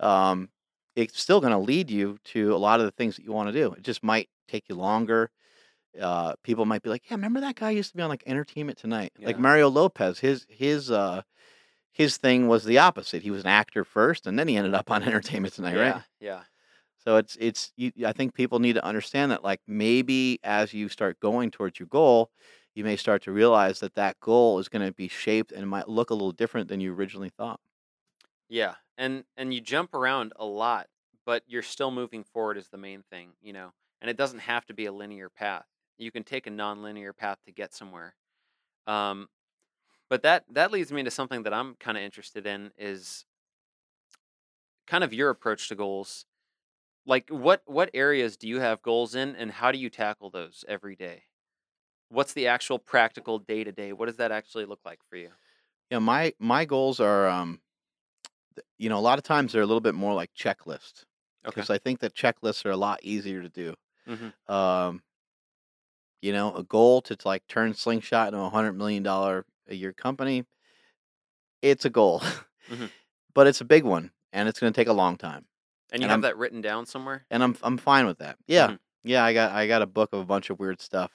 um, 0.00 0.50
it's 0.96 1.20
still 1.20 1.40
going 1.40 1.52
to 1.52 1.58
lead 1.58 1.90
you 1.90 2.18
to 2.24 2.54
a 2.54 2.58
lot 2.58 2.80
of 2.80 2.86
the 2.86 2.92
things 2.92 3.16
that 3.16 3.24
you 3.24 3.32
want 3.32 3.48
to 3.48 3.52
do. 3.52 3.72
It 3.72 3.82
just 3.82 4.02
might 4.04 4.30
take 4.48 4.68
you 4.68 4.76
longer. 4.76 5.30
Uh, 6.00 6.34
people 6.44 6.66
might 6.66 6.82
be 6.82 6.90
like, 6.90 7.10
"Yeah, 7.10 7.16
remember 7.16 7.40
that 7.40 7.56
guy 7.56 7.70
used 7.70 7.90
to 7.92 7.96
be 7.96 8.02
on 8.02 8.10
like 8.10 8.24
Entertainment 8.26 8.78
Tonight, 8.78 9.12
like 9.26 9.38
Mario 9.38 9.68
Lopez. 9.70 10.18
His 10.20 10.46
his 10.50 10.90
uh, 10.90 11.22
his 11.92 12.18
thing 12.18 12.48
was 12.48 12.64
the 12.64 12.78
opposite. 12.78 13.22
He 13.22 13.30
was 13.32 13.42
an 13.42 13.48
actor 13.48 13.84
first, 13.84 14.26
and 14.26 14.38
then 14.38 14.48
he 14.48 14.56
ended 14.56 14.74
up 14.74 14.90
on 14.90 15.02
Entertainment 15.04 15.54
Tonight, 15.54 15.76
yeah. 15.76 15.78
right? 15.78 16.02
Yeah. 16.20 16.44
So 16.98 17.16
it's 17.16 17.36
it's 17.38 17.72
you, 17.76 17.92
I 18.06 18.12
think 18.12 18.34
people 18.34 18.58
need 18.60 18.74
to 18.74 18.84
understand 18.84 19.30
that 19.32 19.44
like 19.44 19.60
maybe 19.66 20.38
as 20.42 20.72
you 20.72 20.88
start 20.88 21.20
going 21.20 21.50
towards 21.50 21.78
your 21.78 21.88
goal, 21.88 22.30
you 22.74 22.84
may 22.84 22.96
start 22.96 23.22
to 23.22 23.32
realize 23.32 23.80
that 23.80 23.94
that 23.94 24.20
goal 24.20 24.58
is 24.58 24.68
going 24.68 24.86
to 24.86 24.92
be 24.92 25.08
shaped 25.08 25.52
and 25.52 25.68
might 25.68 25.88
look 25.88 26.10
a 26.10 26.14
little 26.14 26.32
different 26.32 26.68
than 26.68 26.80
you 26.80 26.92
originally 26.94 27.30
thought. 27.30 27.60
Yeah, 28.48 28.76
and 28.96 29.24
and 29.36 29.52
you 29.54 29.60
jump 29.60 29.94
around 29.94 30.32
a 30.36 30.44
lot, 30.44 30.88
but 31.24 31.42
you're 31.46 31.62
still 31.62 31.90
moving 31.90 32.24
forward 32.24 32.56
is 32.56 32.68
the 32.68 32.76
main 32.78 33.02
thing, 33.02 33.34
you 33.40 33.52
know. 33.52 33.72
And 34.00 34.10
it 34.10 34.16
doesn't 34.16 34.40
have 34.40 34.66
to 34.66 34.74
be 34.74 34.86
a 34.86 34.92
linear 34.92 35.30
path. 35.30 35.66
You 35.98 36.10
can 36.10 36.24
take 36.24 36.46
a 36.46 36.50
non-linear 36.50 37.12
path 37.12 37.38
to 37.46 37.52
get 37.52 37.72
somewhere. 37.72 38.16
Um, 38.86 39.28
but 40.10 40.22
that 40.22 40.46
that 40.50 40.72
leads 40.72 40.92
me 40.92 41.04
to 41.04 41.12
something 41.12 41.44
that 41.44 41.54
I'm 41.54 41.76
kind 41.76 41.98
of 41.98 42.04
interested 42.04 42.46
in 42.46 42.72
is 42.78 43.26
kind 44.86 45.04
of 45.04 45.12
your 45.12 45.30
approach 45.30 45.68
to 45.68 45.74
goals. 45.74 46.26
Like 47.06 47.30
what 47.30 47.62
what 47.66 47.90
areas 47.94 48.36
do 48.38 48.48
you 48.48 48.60
have 48.60 48.82
goals 48.82 49.14
in, 49.14 49.36
and 49.36 49.52
how 49.52 49.72
do 49.72 49.78
you 49.78 49.90
tackle 49.90 50.30
those 50.30 50.64
every 50.68 50.96
day? 50.96 51.24
What's 52.14 52.32
the 52.32 52.46
actual 52.46 52.78
practical 52.78 53.38
day 53.38 53.64
to 53.64 53.72
day? 53.72 53.92
What 53.92 54.06
does 54.06 54.16
that 54.16 54.32
actually 54.32 54.64
look 54.66 54.80
like 54.84 55.00
for 55.08 55.16
you? 55.16 55.30
Yeah, 55.90 55.98
my 55.98 56.32
my 56.38 56.64
goals 56.64 57.00
are 57.00 57.28
um 57.28 57.60
you 58.78 58.88
know, 58.88 58.98
a 58.98 59.00
lot 59.00 59.18
of 59.18 59.24
times 59.24 59.52
they're 59.52 59.62
a 59.62 59.66
little 59.66 59.80
bit 59.80 59.94
more 59.94 60.14
like 60.14 60.30
checklists 60.34 61.04
Okay. 61.46 61.54
because 61.56 61.70
I 61.70 61.78
think 61.78 62.00
that 62.00 62.14
checklists 62.14 62.64
are 62.64 62.70
a 62.70 62.76
lot 62.76 63.00
easier 63.02 63.42
to 63.42 63.48
do. 63.48 63.74
hmm 64.06 64.52
Um 64.52 65.02
you 66.22 66.32
know, 66.32 66.54
a 66.54 66.62
goal 66.62 67.02
to 67.02 67.16
like 67.24 67.46
turn 67.48 67.74
Slingshot 67.74 68.28
into 68.28 68.38
a 68.38 68.42
100 68.44 68.72
million 68.72 69.02
dollar 69.02 69.44
a 69.68 69.74
year 69.74 69.92
company, 69.92 70.44
it's 71.62 71.84
a 71.84 71.90
goal. 71.90 72.20
Mhm. 72.70 72.90
but 73.34 73.46
it's 73.46 73.60
a 73.60 73.64
big 73.64 73.84
one 73.84 74.10
and 74.32 74.48
it's 74.48 74.60
going 74.60 74.72
to 74.72 74.76
take 74.80 74.88
a 74.88 74.92
long 74.92 75.16
time. 75.16 75.46
And 75.92 76.00
you 76.00 76.04
And 76.06 76.10
have 76.10 76.16
I'm- 76.18 76.20
that 76.22 76.36
written 76.38 76.60
down 76.60 76.86
somewhere? 76.86 77.26
and 77.30 77.42
I'm 77.42 77.56
I'm 77.62 77.76
fine 77.76 78.06
with 78.06 78.18
that. 78.18 78.38
Yeah, 78.46 78.68
Mhm. 78.68 78.78
yeah. 79.04 79.24
I 79.24 79.32
got 79.34 79.52
I 79.52 79.66
got 79.66 79.82
a 79.82 79.86
book 79.86 80.12
of 80.12 80.20
a 80.20 80.24
bunch 80.24 80.48
of 80.50 80.58
weird 80.58 80.80
stuff. 80.80 81.10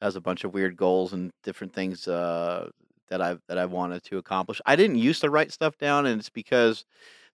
Has 0.00 0.16
a 0.16 0.20
bunch 0.20 0.44
of 0.44 0.54
weird 0.54 0.76
goals 0.76 1.12
and 1.12 1.32
different 1.42 1.74
things 1.74 2.08
uh, 2.08 2.70
that 3.08 3.20
I 3.20 3.36
that 3.48 3.58
I 3.58 3.66
wanted 3.66 4.02
to 4.04 4.18
accomplish. 4.18 4.60
I 4.66 4.76
didn't 4.76 4.98
used 4.98 5.20
to 5.22 5.30
write 5.30 5.52
stuff 5.52 5.76
down, 5.78 6.06
and 6.06 6.20
it's 6.20 6.30
because 6.30 6.84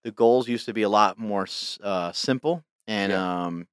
the 0.02 0.10
goals 0.12 0.48
used 0.48 0.66
to 0.66 0.72
be 0.74 0.82
a 0.82 0.88
lot 0.88 1.18
more 1.18 1.46
uh, 1.82 2.12
simple, 2.12 2.64
and 2.88 3.12
um, 3.12 3.68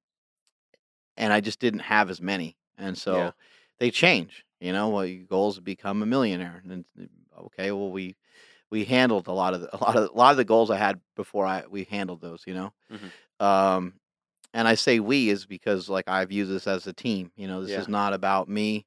and 1.16 1.32
I 1.32 1.40
just 1.40 1.60
didn't 1.60 1.80
have 1.80 2.10
as 2.10 2.20
many, 2.20 2.56
and 2.78 2.96
so 2.96 3.16
Yeah. 3.18 3.30
they 3.78 3.90
change. 3.90 4.44
You 4.60 4.72
know, 4.72 4.88
well, 4.88 5.04
your 5.04 5.24
goals 5.26 5.60
become 5.60 6.02
a 6.02 6.06
millionaire, 6.06 6.62
and 6.68 6.84
okay, 7.38 7.70
well 7.72 7.90
we 7.90 8.16
we 8.70 8.84
handled 8.84 9.28
a 9.28 9.32
lot 9.32 9.54
of 9.54 9.62
the, 9.62 9.74
a 9.76 9.78
lot 9.78 9.96
of 9.96 10.10
a 10.10 10.16
lot 10.16 10.32
of 10.32 10.36
the 10.36 10.44
goals 10.44 10.70
I 10.70 10.78
had 10.78 11.00
before 11.16 11.46
I 11.46 11.64
we 11.68 11.84
handled 11.84 12.20
those. 12.20 12.44
You 12.46 12.54
know, 12.54 12.72
Mhm. 12.90 13.12
um, 13.40 13.94
and 14.54 14.68
I 14.68 14.76
say 14.76 15.00
we 15.00 15.30
is 15.30 15.46
because 15.46 15.90
like 15.90 16.08
I 16.08 16.24
view 16.26 16.46
this 16.46 16.68
as 16.68 16.86
a 16.88 16.94
team. 16.94 17.32
You 17.36 17.48
know, 17.48 17.62
this 17.62 17.72
Yeah. 17.72 17.80
is 17.82 17.88
not 17.88 18.14
about 18.14 18.48
me. 18.48 18.86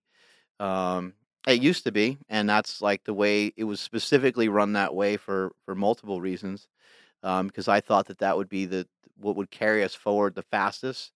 Um, 0.59 1.13
it 1.47 1.61
used 1.61 1.83
to 1.85 1.91
be, 1.93 2.19
and 2.29 2.49
that's 2.49 2.81
like 2.81 3.03
the 3.05 3.13
way 3.13 3.53
it 3.57 3.65
was 3.65 3.79
specifically 3.81 4.49
run 4.49 4.73
that 4.73 4.95
way 4.95 5.17
for 5.17 5.53
for 5.65 5.75
multiple 5.75 6.21
reasons. 6.21 6.67
Um, 7.23 7.47
because 7.47 7.67
I 7.67 7.81
thought 7.81 8.07
that 8.07 8.19
that 8.19 8.37
would 8.37 8.49
be 8.49 8.65
the 8.65 8.87
what 9.17 9.35
would 9.37 9.51
carry 9.51 9.83
us 9.83 9.95
forward 9.95 10.35
the 10.35 10.43
fastest, 10.43 11.13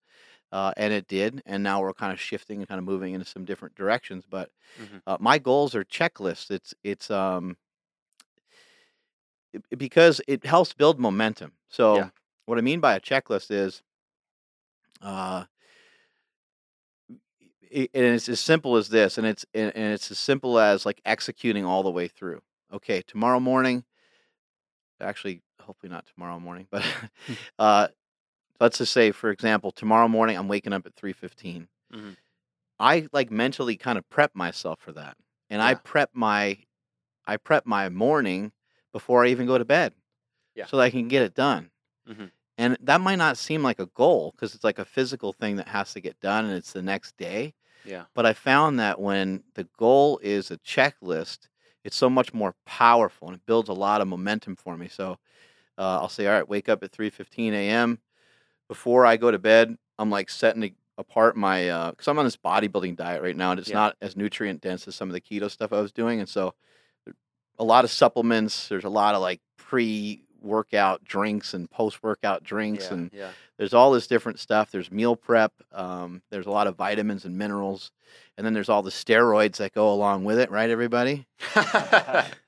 uh, 0.52 0.74
and 0.78 0.94
it 0.94 1.08
did. 1.08 1.42
And 1.46 1.64
now 1.64 1.82
we're 1.82 1.94
kind 1.94 2.14
of 2.14 2.20
shifting 2.22 2.60
and 2.60 2.68
kind 2.70 2.80
of 2.80 2.86
moving 2.86 3.14
into 3.14 3.26
some 3.28 3.46
different 3.46 3.76
directions. 3.76 4.26
But 4.30 4.52
Mhm. 4.78 5.02
uh, 5.08 5.18
my 5.20 5.40
goals 5.40 5.76
are 5.76 5.86
checklists. 5.86 6.52
It's 6.52 6.74
it's 6.84 7.12
um 7.12 7.58
it- 9.54 9.78
because 9.78 10.22
it 10.28 10.46
helps 10.46 10.74
build 10.74 11.00
momentum. 11.00 11.54
So 11.68 11.96
Yeah. 11.96 12.10
what 12.46 12.58
I 12.58 12.62
mean 12.62 12.80
by 12.80 12.96
a 12.96 13.00
checklist 13.00 13.52
is 13.52 13.82
uh 15.02 15.46
i- 17.74 17.90
and 17.94 18.06
it's 18.06 18.30
as 18.30 18.40
simple 18.40 18.76
as 18.78 18.90
this 18.90 19.18
and 19.18 19.26
it's 19.28 19.46
and 19.54 19.72
and 19.76 19.94
it's 19.94 20.12
as 20.12 20.20
simple 20.20 20.60
as 20.60 20.86
like 20.86 21.02
executing 21.06 21.66
all 21.66 21.84
the 21.84 21.92
way 21.92 22.08
through. 22.08 22.42
Okay, 22.74 23.02
tomorrow 23.02 23.40
morning 23.40 23.84
actually 25.00 25.42
hopefully 25.62 25.90
not 25.92 26.06
tomorrow 26.14 26.40
morning, 26.40 26.68
but 26.72 26.84
uh 27.60 27.88
let's 28.60 28.78
just 28.80 28.94
say 28.94 29.12
for 29.12 29.32
example, 29.32 29.72
tomorrow 29.72 30.08
morning 30.08 30.38
I'm 30.38 30.48
waking 30.48 30.74
up 30.74 30.86
at 30.86 30.96
3:15. 30.96 31.68
Mhm. 31.94 32.18
I 32.80 33.08
like 33.14 33.32
mentally 33.32 33.78
kind 33.78 33.98
of 33.98 34.10
prep 34.10 34.36
myself 34.36 34.80
for 34.80 34.92
that. 34.94 35.18
And 35.50 35.62
I 35.62 35.76
prep 35.76 36.12
my 36.14 36.58
I 37.26 37.38
prep 37.38 37.66
my 37.66 37.90
morning 37.90 38.52
before 38.94 39.26
I 39.26 39.30
even 39.30 39.48
go 39.48 39.58
to 39.58 39.66
bed. 39.66 39.94
Yeah. 40.56 40.66
So 40.66 40.78
that 40.78 40.84
I 40.84 40.90
can 40.90 41.08
get 41.08 41.22
it 41.24 41.34
done. 41.36 41.72
Mhm. 42.10 42.32
And 42.62 42.78
that 42.84 43.02
might 43.02 43.16
not 43.16 43.40
seem 43.40 43.64
like 43.64 43.80
a 43.80 43.88
goal 43.88 44.34
because 44.36 44.54
it's 44.54 44.64
like 44.64 44.78
a 44.78 44.86
physical 44.86 45.34
thing 45.34 45.56
that 45.56 45.68
has 45.68 45.94
to 45.94 46.00
get 46.00 46.20
done 46.20 46.46
and 46.46 46.54
it's 46.54 46.74
the 46.74 46.84
next 46.84 47.18
day. 47.18 47.56
Yeah. 47.86 48.04
But 48.14 48.28
I 48.28 48.34
found 48.34 48.80
that 48.80 49.00
when 49.00 49.42
the 49.56 49.68
goal 49.80 50.20
is 50.22 50.52
a 50.52 50.58
checklist, 50.58 51.48
it's 51.84 51.96
so 51.96 52.08
much 52.08 52.36
more 52.36 52.54
powerful 52.68 53.30
and 53.30 53.36
it 53.36 53.46
builds 53.48 53.70
a 53.70 53.74
lot 53.74 54.00
of 54.00 54.08
momentum 54.08 54.56
for 54.56 54.78
me. 54.78 54.90
So 54.90 55.18
uh, 55.80 56.02
I'll 56.02 56.08
say, 56.08 56.28
all 56.28 56.34
right, 56.34 56.48
wake 56.48 56.70
up 56.70 56.84
at 56.84 56.92
3:15 56.92 57.54
a.m. 57.54 57.98
Before 58.68 59.08
I 59.08 59.18
go 59.18 59.32
to 59.32 59.40
bed, 59.40 59.76
I'm 59.98 60.12
like 60.12 60.30
setting 60.30 60.76
apart 61.00 61.36
my 61.36 61.90
because 61.90 62.08
I'm 62.08 62.20
on 62.20 62.26
this 62.26 62.38
bodybuilding 62.38 62.96
diet 62.96 63.24
right 63.24 63.36
now, 63.36 63.50
and 63.50 63.60
it's 63.60 63.70
Yeah. 63.70 63.76
not 63.76 63.96
as 64.04 64.16
nutrient 64.16 64.62
dense 64.62 64.88
as 64.88 64.94
some 64.94 65.10
of 65.10 65.14
the 65.14 65.22
keto 65.22 65.50
stuff 65.50 65.74
I 65.74 65.82
was 65.82 65.92
doing, 65.92 66.20
and 66.20 66.30
so 66.30 66.54
a 67.58 67.64
lot 67.64 67.86
of 67.86 67.92
supplements. 67.92 68.68
There's 68.68 68.84
a 68.84 68.90
lot 68.90 69.16
of 69.16 69.22
like 69.22 69.42
pre-workout 70.42 71.04
drinks 71.06 71.54
and 71.54 71.70
post-workout 71.70 72.44
drinks, 72.44 72.86
Yeah. 72.88 72.94
and 72.94 73.12
yeah. 73.14 73.30
there's 73.58 73.74
all 73.74 73.92
this 73.92 74.08
different 74.08 74.40
stuff. 74.40 74.72
There's 74.72 74.92
meal 74.92 75.16
prep. 75.16 75.54
Um, 75.72 76.22
there's 76.30 76.46
a 76.46 76.52
lot 76.52 76.68
of 76.68 76.76
vitamins 76.76 77.26
and 77.26 77.38
minerals, 77.38 77.92
and 78.38 78.46
then 78.46 78.54
there's 78.54 78.70
all 78.70 78.82
the 78.82 78.90
steroids 78.92 79.58
that 79.58 79.74
go 79.74 79.92
along 79.92 80.24
with 80.24 80.40
it, 80.40 80.50
right? 80.52 80.70
Everybody, 80.70 81.26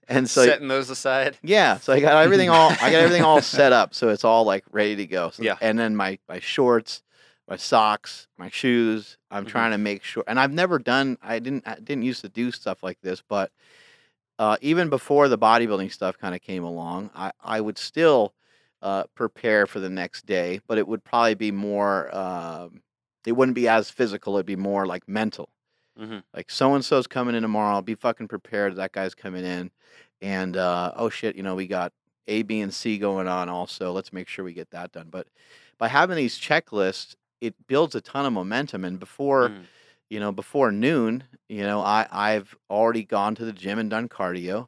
and 0.07 0.29
so 0.29 0.45
Setting 0.45 0.67
those 0.67 0.89
aside. 0.89 1.37
yeah, 1.43 1.77
so 1.77 1.93
I 1.93 1.99
got 1.99 2.23
everything 2.23 2.49
all 2.49 2.71
I 2.71 2.91
got 2.91 2.95
everything 2.95 3.23
all 3.23 3.41
set 3.41 3.73
up, 3.81 3.93
so 3.93 4.09
it's 4.09 4.23
all 4.23 4.43
like 4.45 4.63
ready 4.71 4.95
to 4.97 5.05
go. 5.05 5.29
So, 5.31 5.43
Yeah. 5.43 5.57
and 5.61 5.77
then 5.77 5.95
my 5.95 6.19
my 6.27 6.39
shorts, 6.39 7.03
my 7.47 7.57
socks, 7.57 8.27
my 8.37 8.49
shoes. 8.49 9.17
I'm 9.31 9.45
Mhm. 9.45 9.49
trying 9.49 9.71
to 9.71 9.77
make 9.77 10.03
sure, 10.03 10.23
and 10.27 10.39
I've 10.39 10.51
never 10.53 10.79
done. 10.79 11.17
I 11.21 11.39
didn't 11.39 11.67
I 11.67 11.75
didn't 11.75 12.03
used 12.03 12.21
to 12.21 12.29
do 12.29 12.51
stuff 12.51 12.83
like 12.83 12.99
this, 13.01 13.21
but 13.27 13.51
uh, 14.39 14.57
even 14.61 14.89
before 14.89 15.27
the 15.27 15.37
bodybuilding 15.37 15.91
stuff 15.91 16.17
kind 16.17 16.35
of 16.35 16.41
came 16.41 16.63
along, 16.63 17.11
I 17.15 17.31
I 17.43 17.61
would 17.61 17.77
still 17.77 18.33
uh, 18.81 19.03
prepare 19.15 19.65
for 19.67 19.79
the 19.79 19.89
next 19.89 20.25
day, 20.25 20.59
but 20.67 20.77
it 20.77 20.87
would 20.87 21.03
probably 21.03 21.35
be 21.35 21.51
more. 21.51 22.13
Um, 22.15 22.81
it 23.25 23.33
wouldn't 23.33 23.55
be 23.55 23.67
as 23.69 23.89
physical. 23.89 24.35
It'd 24.35 24.45
be 24.45 24.55
more 24.57 24.85
like 24.85 25.07
mental. 25.07 25.49
hmm 25.97 26.19
Like 26.33 26.49
so 26.51 26.73
and 26.75 26.83
so's 26.83 27.07
coming 27.07 27.35
in 27.35 27.43
tomorrow. 27.43 27.81
Be 27.81 27.95
fucking 27.95 28.27
prepared. 28.27 28.75
That 28.75 28.91
guy's 28.91 29.15
coming 29.15 29.45
in, 29.45 29.71
and 30.21 30.57
uh, 30.57 30.91
oh 30.95 31.09
shit, 31.09 31.35
you 31.35 31.43
know 31.43 31.55
we 31.55 31.67
got 31.67 31.93
A, 32.27 32.43
B, 32.43 32.61
and 32.61 32.73
C 32.73 32.97
going 32.97 33.27
on. 33.27 33.49
Also, 33.49 33.91
let's 33.91 34.11
make 34.13 34.27
sure 34.27 34.43
we 34.45 34.53
get 34.53 34.71
that 34.71 34.91
done. 34.91 35.07
But 35.09 35.27
by 35.77 35.87
having 35.87 36.15
these 36.17 36.39
checklists, 36.39 37.15
it 37.41 37.55
builds 37.67 37.95
a 37.95 38.01
ton 38.01 38.25
of 38.25 38.33
momentum. 38.33 38.83
And 38.85 38.99
before 38.99 39.49
Mm. 39.49 39.63
You 40.13 40.19
know 40.19 40.31
before 40.31 40.71
noon, 40.71 41.23
you 41.49 41.63
know 41.63 41.81
I 41.81 42.07
I've 42.11 42.55
already 42.69 43.03
gone 43.03 43.33
to 43.35 43.45
the 43.45 43.51
gym 43.53 43.79
and 43.79 43.89
done 43.89 44.07
cardio. 44.07 44.67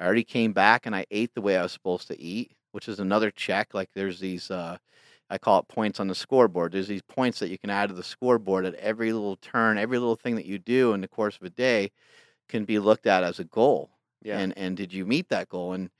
I 0.00 0.04
already 0.04 0.24
came 0.24 0.52
back 0.52 0.86
and 0.86 0.96
I 0.96 1.06
ate 1.12 1.34
the 1.34 1.40
way 1.40 1.56
I 1.56 1.62
was 1.62 1.72
supposed 1.72 2.08
to 2.08 2.20
eat, 2.20 2.52
which 2.72 2.88
is 2.88 2.98
another 2.98 3.30
check. 3.30 3.74
Like 3.74 3.90
there's 3.94 4.18
these. 4.20 4.50
Uh, 4.50 4.78
I 5.30 5.38
call 5.38 5.60
it 5.60 5.68
points 5.68 6.00
on 6.00 6.08
the 6.08 6.14
scoreboard. 6.16 6.72
There's 6.72 6.88
these 6.88 7.02
points 7.02 7.38
that 7.38 7.48
you 7.48 7.58
can 7.58 7.70
add 7.70 7.88
to 7.88 7.94
the 7.94 8.02
scoreboard 8.02 8.66
at 8.66 8.74
every 8.74 9.12
little 9.14 9.36
turn, 9.36 9.78
every 9.78 9.98
little 9.98 10.16
thing 10.16 10.34
that 10.36 10.44
you 10.46 10.58
do 10.58 10.92
in 10.92 11.00
the 11.00 11.08
course 11.08 11.36
of 11.36 11.44
a 11.44 11.50
day 11.50 11.90
can 12.48 12.64
be 12.64 12.78
looked 12.80 13.06
at 13.06 13.24
as 13.24 13.38
a 13.38 13.44
goal. 13.44 13.90
Yeah. 14.22 14.38
And 14.38 14.52
and 14.58 14.76
did 14.76 14.92
you 14.92 15.06
meet 15.06 15.28
that 15.30 15.48
goal? 15.48 15.74
And 15.74 15.90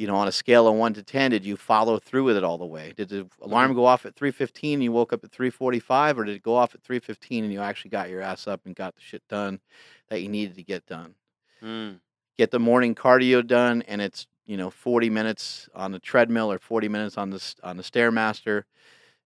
you 0.00 0.06
know, 0.06 0.14
on 0.16 0.26
a 0.28 0.32
scale 0.32 0.66
of 0.66 0.74
one 0.76 0.94
to 0.94 1.02
ten, 1.02 1.30
did 1.30 1.44
you 1.44 1.58
follow 1.58 1.98
through 1.98 2.24
with 2.24 2.36
it 2.38 2.42
all 2.42 2.56
the 2.56 2.64
way? 2.64 2.94
Did 2.96 3.10
the 3.10 3.26
alarm 3.42 3.74
go 3.74 3.84
off 3.84 4.06
at 4.06 4.14
three 4.16 4.30
fifteen? 4.30 4.74
and 4.74 4.82
You 4.82 4.92
woke 4.92 5.12
up 5.12 5.22
at 5.22 5.30
three 5.30 5.50
forty 5.50 5.78
five, 5.78 6.18
or 6.18 6.24
did 6.24 6.34
it 6.36 6.42
go 6.42 6.54
off 6.56 6.74
at 6.74 6.82
three 6.82 7.00
fifteen 7.00 7.44
and 7.44 7.52
you 7.52 7.60
actually 7.60 7.90
got 7.90 8.08
your 8.08 8.22
ass 8.22 8.46
up 8.46 8.62
and 8.64 8.74
got 8.74 8.94
the 8.94 9.02
shit 9.02 9.22
done 9.28 9.60
that 10.08 10.22
you 10.22 10.28
needed 10.30 10.56
to 10.56 10.62
get 10.62 10.86
done? 10.86 11.14
Mm. 11.62 12.00
get 12.38 12.50
the 12.50 12.58
morning 12.58 12.94
cardio 12.94 13.46
done 13.46 13.82
and 13.86 14.00
it's 14.00 14.26
you 14.46 14.56
know 14.56 14.70
40 14.70 15.10
minutes 15.10 15.68
on 15.74 15.92
the 15.92 15.98
treadmill 15.98 16.50
or 16.50 16.58
40 16.58 16.88
minutes 16.88 17.18
on 17.18 17.28
the 17.28 17.54
on 17.62 17.76
the 17.76 17.82
stairmaster 17.82 18.64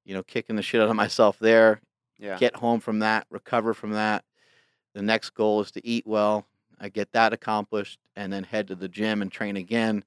you 0.04 0.12
know 0.14 0.24
kicking 0.24 0.56
the 0.56 0.62
shit 0.62 0.80
out 0.80 0.90
of 0.90 0.96
myself 1.04 1.38
there 1.38 1.80
Yeah. 2.18 2.36
get 2.36 2.56
home 2.56 2.80
from 2.80 2.98
that 2.98 3.28
recover 3.30 3.72
from 3.72 3.92
that 3.92 4.24
the 4.94 5.02
next 5.02 5.30
goal 5.30 5.60
is 5.60 5.70
to 5.70 5.86
eat 5.86 6.04
well 6.08 6.44
i 6.80 6.88
get 6.88 7.12
that 7.12 7.32
accomplished 7.32 8.00
and 8.16 8.32
then 8.32 8.42
head 8.42 8.66
to 8.66 8.74
the 8.74 8.88
gym 8.88 9.22
and 9.22 9.30
train 9.30 9.56
again 9.56 10.02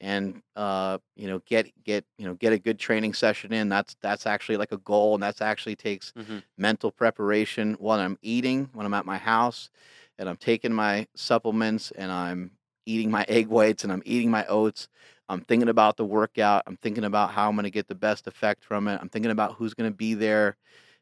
and 0.00 0.42
uh 0.56 0.98
you 1.16 1.28
know 1.28 1.40
get 1.46 1.70
get 1.84 2.04
you 2.18 2.26
know 2.26 2.34
get 2.34 2.52
a 2.52 2.58
good 2.58 2.78
training 2.78 3.12
session 3.14 3.52
in 3.52 3.68
that's 3.68 3.94
that's 4.00 4.26
actually 4.26 4.56
like 4.56 4.72
a 4.72 4.78
goal 4.78 5.14
and 5.14 5.22
that's 5.22 5.40
actually 5.42 5.76
takes 5.76 6.12
hmm 6.16 6.38
mental 6.58 6.90
preparation 6.90 7.74
when 7.80 8.00
I'm 8.00 8.18
eating, 8.20 8.68
when 8.74 8.84
I'm 8.84 8.92
at 8.92 9.06
my 9.06 9.16
house, 9.16 9.70
and 10.18 10.28
I'm 10.28 10.36
taking 10.36 10.74
my 10.74 11.06
supplements 11.14 11.90
and 11.92 12.12
I'm 12.12 12.50
eating 12.84 13.10
my 13.10 13.24
egg 13.28 13.46
whites 13.48 13.82
and 13.82 13.90
I'm 13.90 14.02
eating 14.04 14.30
my 14.30 14.44
oats. 14.46 14.88
I'm 15.30 15.40
thinking 15.40 15.70
about 15.70 15.96
the 15.96 16.04
workout. 16.04 16.64
I'm 16.66 16.76
thinking 16.76 17.04
about 17.04 17.30
how 17.30 17.48
I'm 17.48 17.54
going 17.54 17.64
to 17.64 17.70
get 17.70 17.88
the 17.88 17.94
best 17.94 18.26
effect 18.26 18.62
from 18.62 18.88
it. 18.88 18.98
I'm 19.00 19.08
thinking 19.08 19.30
about 19.30 19.54
who's 19.54 19.72
going 19.72 19.90
to 19.90 19.96
be 19.96 20.12
there. 20.12 20.56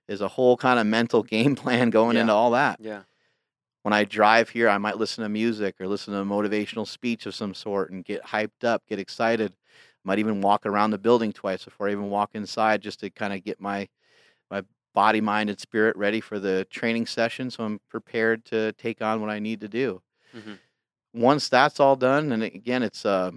There's 0.07 0.21
a 0.21 0.29
whole 0.29 0.57
kind 0.57 0.79
of 0.79 0.87
mental 0.87 1.23
game 1.35 1.57
plan 1.57 1.91
going 1.91 2.15
Yeah. 2.15 2.21
into 2.23 2.35
all 2.35 2.53
that. 2.53 2.79
Yeah. 2.81 3.03
When 3.83 3.93
I 3.93 4.05
drive 4.05 4.51
here, 4.51 4.69
I 4.69 4.79
might 4.79 4.99
listen 4.99 5.23
to 5.23 5.29
music 5.29 5.77
or 5.81 5.89
listen 5.89 6.13
to 6.15 6.21
a 6.21 6.25
motivational 6.25 6.87
speech 6.87 7.27
of 7.27 7.35
some 7.35 7.55
sort 7.55 7.91
and 7.91 8.05
get 8.05 8.23
hyped 8.25 8.65
up, 8.65 8.87
get 8.87 8.99
excited. 8.99 9.55
Might 10.05 10.19
even 10.19 10.41
walk 10.41 10.67
around 10.67 10.91
the 10.91 10.99
building 10.99 11.33
twice 11.33 11.65
before 11.65 11.89
I 11.89 11.93
even 11.93 12.11
walk 12.11 12.31
inside 12.35 12.83
just 12.83 13.01
to 13.01 13.11
kind 13.11 13.33
of 13.33 13.45
get 13.45 13.61
my 13.61 13.89
my 14.51 14.63
body, 14.95 15.21
mind, 15.21 15.51
and 15.51 15.61
spirit 15.61 15.97
ready 15.97 16.21
for 16.21 16.39
the 16.39 16.67
training 16.71 17.07
session 17.07 17.51
so 17.51 17.65
I'm 17.65 17.81
prepared 17.89 18.45
to 18.47 18.73
take 18.75 19.03
on 19.03 19.21
what 19.21 19.31
I 19.31 19.39
need 19.41 19.61
to 19.61 19.69
do. 19.69 20.03
hmm 20.33 20.59
Once 21.15 21.49
that's 21.49 21.81
all 21.81 21.97
done, 21.97 22.33
and 22.33 22.43
again, 22.43 22.83
it's 22.83 23.05
uh, 23.05 23.31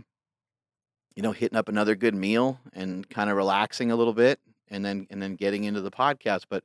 you 1.15 1.23
know 1.23 1.31
hitting 1.31 1.57
up 1.57 1.69
another 1.69 1.95
good 1.95 2.15
meal 2.15 2.59
and 2.73 3.09
kind 3.09 3.29
of 3.29 3.35
relaxing 3.37 3.91
a 3.91 3.95
little 3.95 4.13
bit, 4.13 4.39
and 4.69 4.83
then 4.83 5.07
and 5.09 5.21
then 5.21 5.35
getting 5.35 5.63
into 5.63 5.81
the 5.81 5.91
podcast. 5.91 6.43
But 6.49 6.63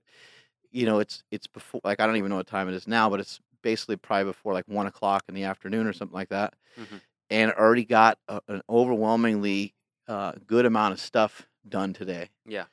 you 0.73 0.87
know, 0.87 0.99
it's 1.01 1.23
it's 1.31 1.47
before 1.47 1.81
like 1.85 2.01
I 2.01 2.07
don't 2.07 2.17
even 2.17 2.31
know 2.31 2.37
what 2.37 2.47
time 2.47 2.69
it 2.69 2.75
is 2.75 2.89
now, 2.89 3.11
but 3.11 3.21
it's 3.21 3.41
basically 3.67 3.97
probably 3.97 4.27
before 4.31 4.53
like 4.53 4.65
one 4.69 4.87
o'clock 4.87 5.25
in 5.29 5.35
the 5.35 5.43
afternoon 5.43 5.89
or 5.89 5.93
something 5.93 6.15
like 6.15 6.29
that, 6.29 6.55
Mhm. 6.79 7.01
and 7.31 7.51
already 7.53 7.85
got 7.85 8.17
a, 8.29 8.41
an 8.47 8.63
overwhelmingly 8.71 9.75
uh, 10.07 10.35
good 10.47 10.65
amount 10.67 10.93
of 10.93 11.01
stuff 11.01 11.49
done 11.69 11.93
today 11.93 12.31
Yeah. 12.45 12.67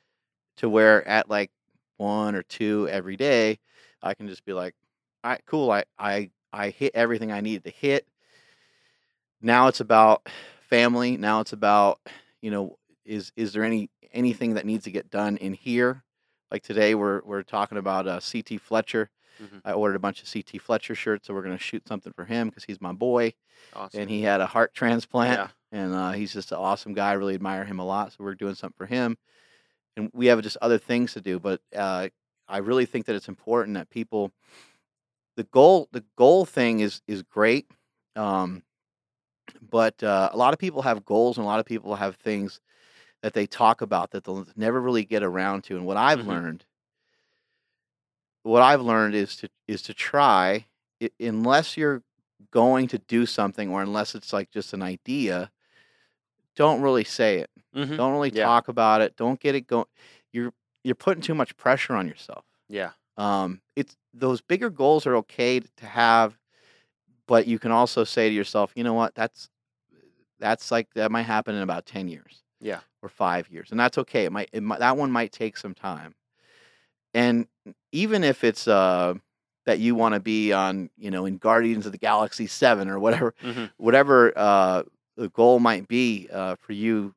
to 0.58 0.68
where 0.68 1.04
at 1.08 1.28
like 1.28 1.50
one 1.96 2.36
or 2.36 2.44
two 2.44 2.86
every 2.88 3.16
day, 3.16 3.58
I 4.00 4.14
can 4.14 4.28
just 4.28 4.44
be 4.44 4.52
like, 4.52 4.76
all 5.24 5.32
right, 5.32 5.42
cool. 5.46 5.72
I, 5.72 5.82
I, 5.98 6.30
I 6.52 6.70
hit 6.70 6.92
everything 6.94 7.32
I 7.32 7.40
needed 7.40 7.64
to 7.64 7.70
hit. 7.70 8.06
Now 9.42 9.66
it's 9.66 9.80
about 9.80 10.28
family. 10.68 11.16
Now 11.16 11.40
it's 11.40 11.52
about, 11.52 11.98
you 12.40 12.52
know, 12.52 12.78
is, 13.04 13.32
is 13.34 13.52
there 13.52 13.64
any, 13.64 13.90
anything 14.12 14.54
that 14.54 14.64
needs 14.64 14.84
to 14.84 14.92
get 14.92 15.10
done 15.10 15.38
in 15.38 15.54
here? 15.54 16.04
Like 16.52 16.62
today 16.62 16.94
we're, 16.94 17.20
we're 17.24 17.42
talking 17.42 17.78
about 17.78 18.06
uh, 18.06 18.20
CT 18.20 18.60
Fletcher. 18.60 19.10
Mhm. 19.38 19.62
I 19.64 19.72
ordered 19.72 19.96
a 19.96 20.00
bunch 20.00 20.22
of 20.22 20.28
CT 20.28 20.58
Fletcher 20.58 20.94
shirts. 20.94 21.26
So 21.26 21.34
we're 21.34 21.42
going 21.42 21.56
to 21.56 21.62
shoot 21.62 21.86
something 21.88 22.12
for 22.12 22.24
him 22.24 22.48
because 22.48 22.64
he's 22.64 22.80
my 22.80 22.92
boy 22.92 23.34
Awesome. 23.72 24.00
and 24.00 24.10
he 24.10 24.22
had 24.22 24.40
a 24.40 24.46
heart 24.46 24.74
transplant 24.74 25.40
Yeah. 25.40 25.48
and 25.72 25.94
uh, 25.94 26.12
he's 26.12 26.32
just 26.32 26.52
an 26.52 26.58
awesome 26.58 26.94
guy. 26.94 27.10
I 27.10 27.14
really 27.14 27.34
admire 27.34 27.64
him 27.64 27.78
a 27.80 27.84
lot. 27.86 28.12
So 28.12 28.24
we're 28.24 28.34
doing 28.36 28.54
something 28.54 28.76
for 28.76 28.86
him, 28.86 29.16
and 29.96 30.10
we 30.14 30.26
have 30.26 30.42
just 30.42 30.58
other 30.62 30.78
things 30.78 31.14
to 31.14 31.20
do. 31.22 31.40
But 31.40 31.60
uh, 31.76 32.08
I 32.48 32.58
really 32.58 32.86
think 32.86 33.06
that 33.06 33.16
it's 33.16 33.28
important 33.28 33.74
that 33.76 33.90
people, 33.90 34.32
the 35.36 35.44
goal, 35.44 35.88
the 35.92 36.04
goal 36.16 36.44
thing 36.44 36.80
is 36.80 37.02
is 37.06 37.22
great, 37.22 37.70
um, 38.16 38.62
but 39.60 40.02
uh, 40.02 40.30
a 40.32 40.36
lot 40.36 40.52
of 40.52 40.58
people 40.58 40.82
have 40.82 41.04
goals 41.04 41.36
and 41.38 41.44
a 41.44 41.46
lot 41.46 41.60
of 41.60 41.66
people 41.66 41.94
have 41.94 42.16
things 42.16 42.60
that 43.22 43.34
they 43.34 43.46
talk 43.46 43.82
about 43.82 44.12
that 44.12 44.24
they'll 44.24 44.46
never 44.56 44.80
really 44.80 45.04
get 45.04 45.22
around 45.22 45.64
to. 45.64 45.76
And 45.76 45.86
what 45.86 45.96
I've 45.96 46.22
Mhm. 46.22 46.26
learned, 46.26 46.66
what 48.44 48.62
I've 48.62 48.80
learned 48.82 49.14
is 49.16 49.36
to 49.38 49.48
is 49.66 49.82
to 49.82 49.94
try, 49.94 50.66
i- 51.02 51.10
unless 51.20 51.76
you're 51.76 52.02
going 52.52 52.86
to 52.88 52.98
do 52.98 53.26
something 53.26 53.70
or 53.70 53.82
unless 53.82 54.14
it's 54.14 54.32
like 54.32 54.50
just 54.52 54.72
an 54.72 54.82
idea, 54.82 55.50
don't 56.56 56.80
really 56.82 57.04
say 57.04 57.38
it. 57.38 57.50
hmm 57.74 57.96
Don't 57.96 58.12
really 58.12 58.30
Yeah. 58.32 58.44
talk 58.44 58.68
about 58.68 59.00
it. 59.00 59.16
Don't 59.16 59.40
get 59.40 59.54
it 59.56 59.66
going. 59.66 59.86
You're 60.32 60.52
you're 60.84 60.94
putting 60.94 61.22
too 61.22 61.34
much 61.34 61.56
pressure 61.56 61.94
on 61.94 62.06
yourself. 62.06 62.44
Yeah. 62.68 62.92
Um, 63.16 63.62
it's 63.74 63.96
those 64.12 64.40
bigger 64.42 64.70
goals 64.70 65.06
are 65.06 65.16
okay 65.16 65.60
to 65.60 65.86
have, 65.86 66.38
but 67.26 67.46
you 67.46 67.58
can 67.58 67.70
also 67.72 68.04
say 68.04 68.28
to 68.28 68.34
yourself, 68.34 68.72
you 68.76 68.84
know 68.84 68.94
what? 68.94 69.14
That's 69.14 69.48
that's 70.38 70.70
like 70.70 70.92
that 70.94 71.10
might 71.10 71.22
happen 71.22 71.54
in 71.54 71.62
about 71.62 71.86
ten 71.86 72.08
years 72.08 72.42
Yeah. 72.60 72.80
or 73.02 73.08
five 73.08 73.48
years, 73.48 73.70
and 73.70 73.80
that's 73.80 73.98
okay. 73.98 74.26
It 74.26 74.32
might, 74.32 74.50
it 74.52 74.62
might 74.62 74.80
that 74.80 74.96
one 74.96 75.10
might 75.10 75.32
take 75.32 75.56
some 75.56 75.74
time, 75.74 76.14
and 77.14 77.46
even 77.92 78.24
if 78.24 78.44
it's 78.44 78.66
uh 78.68 79.14
that 79.66 79.78
you 79.78 79.94
want 79.94 80.14
to 80.14 80.20
be 80.20 80.52
on, 80.52 80.90
you 80.98 81.10
know, 81.10 81.24
in 81.24 81.38
Guardians 81.38 81.86
of 81.86 81.92
the 81.92 81.98
Galaxy 81.98 82.46
Seven 82.46 82.88
or 82.90 82.98
whatever, 82.98 83.34
hmm 83.40 83.64
whatever 83.78 84.32
uh, 84.36 84.82
the 85.16 85.28
goal 85.30 85.58
might 85.58 85.88
be 85.88 86.28
uh, 86.32 86.56
for 86.56 86.72
you 86.72 87.14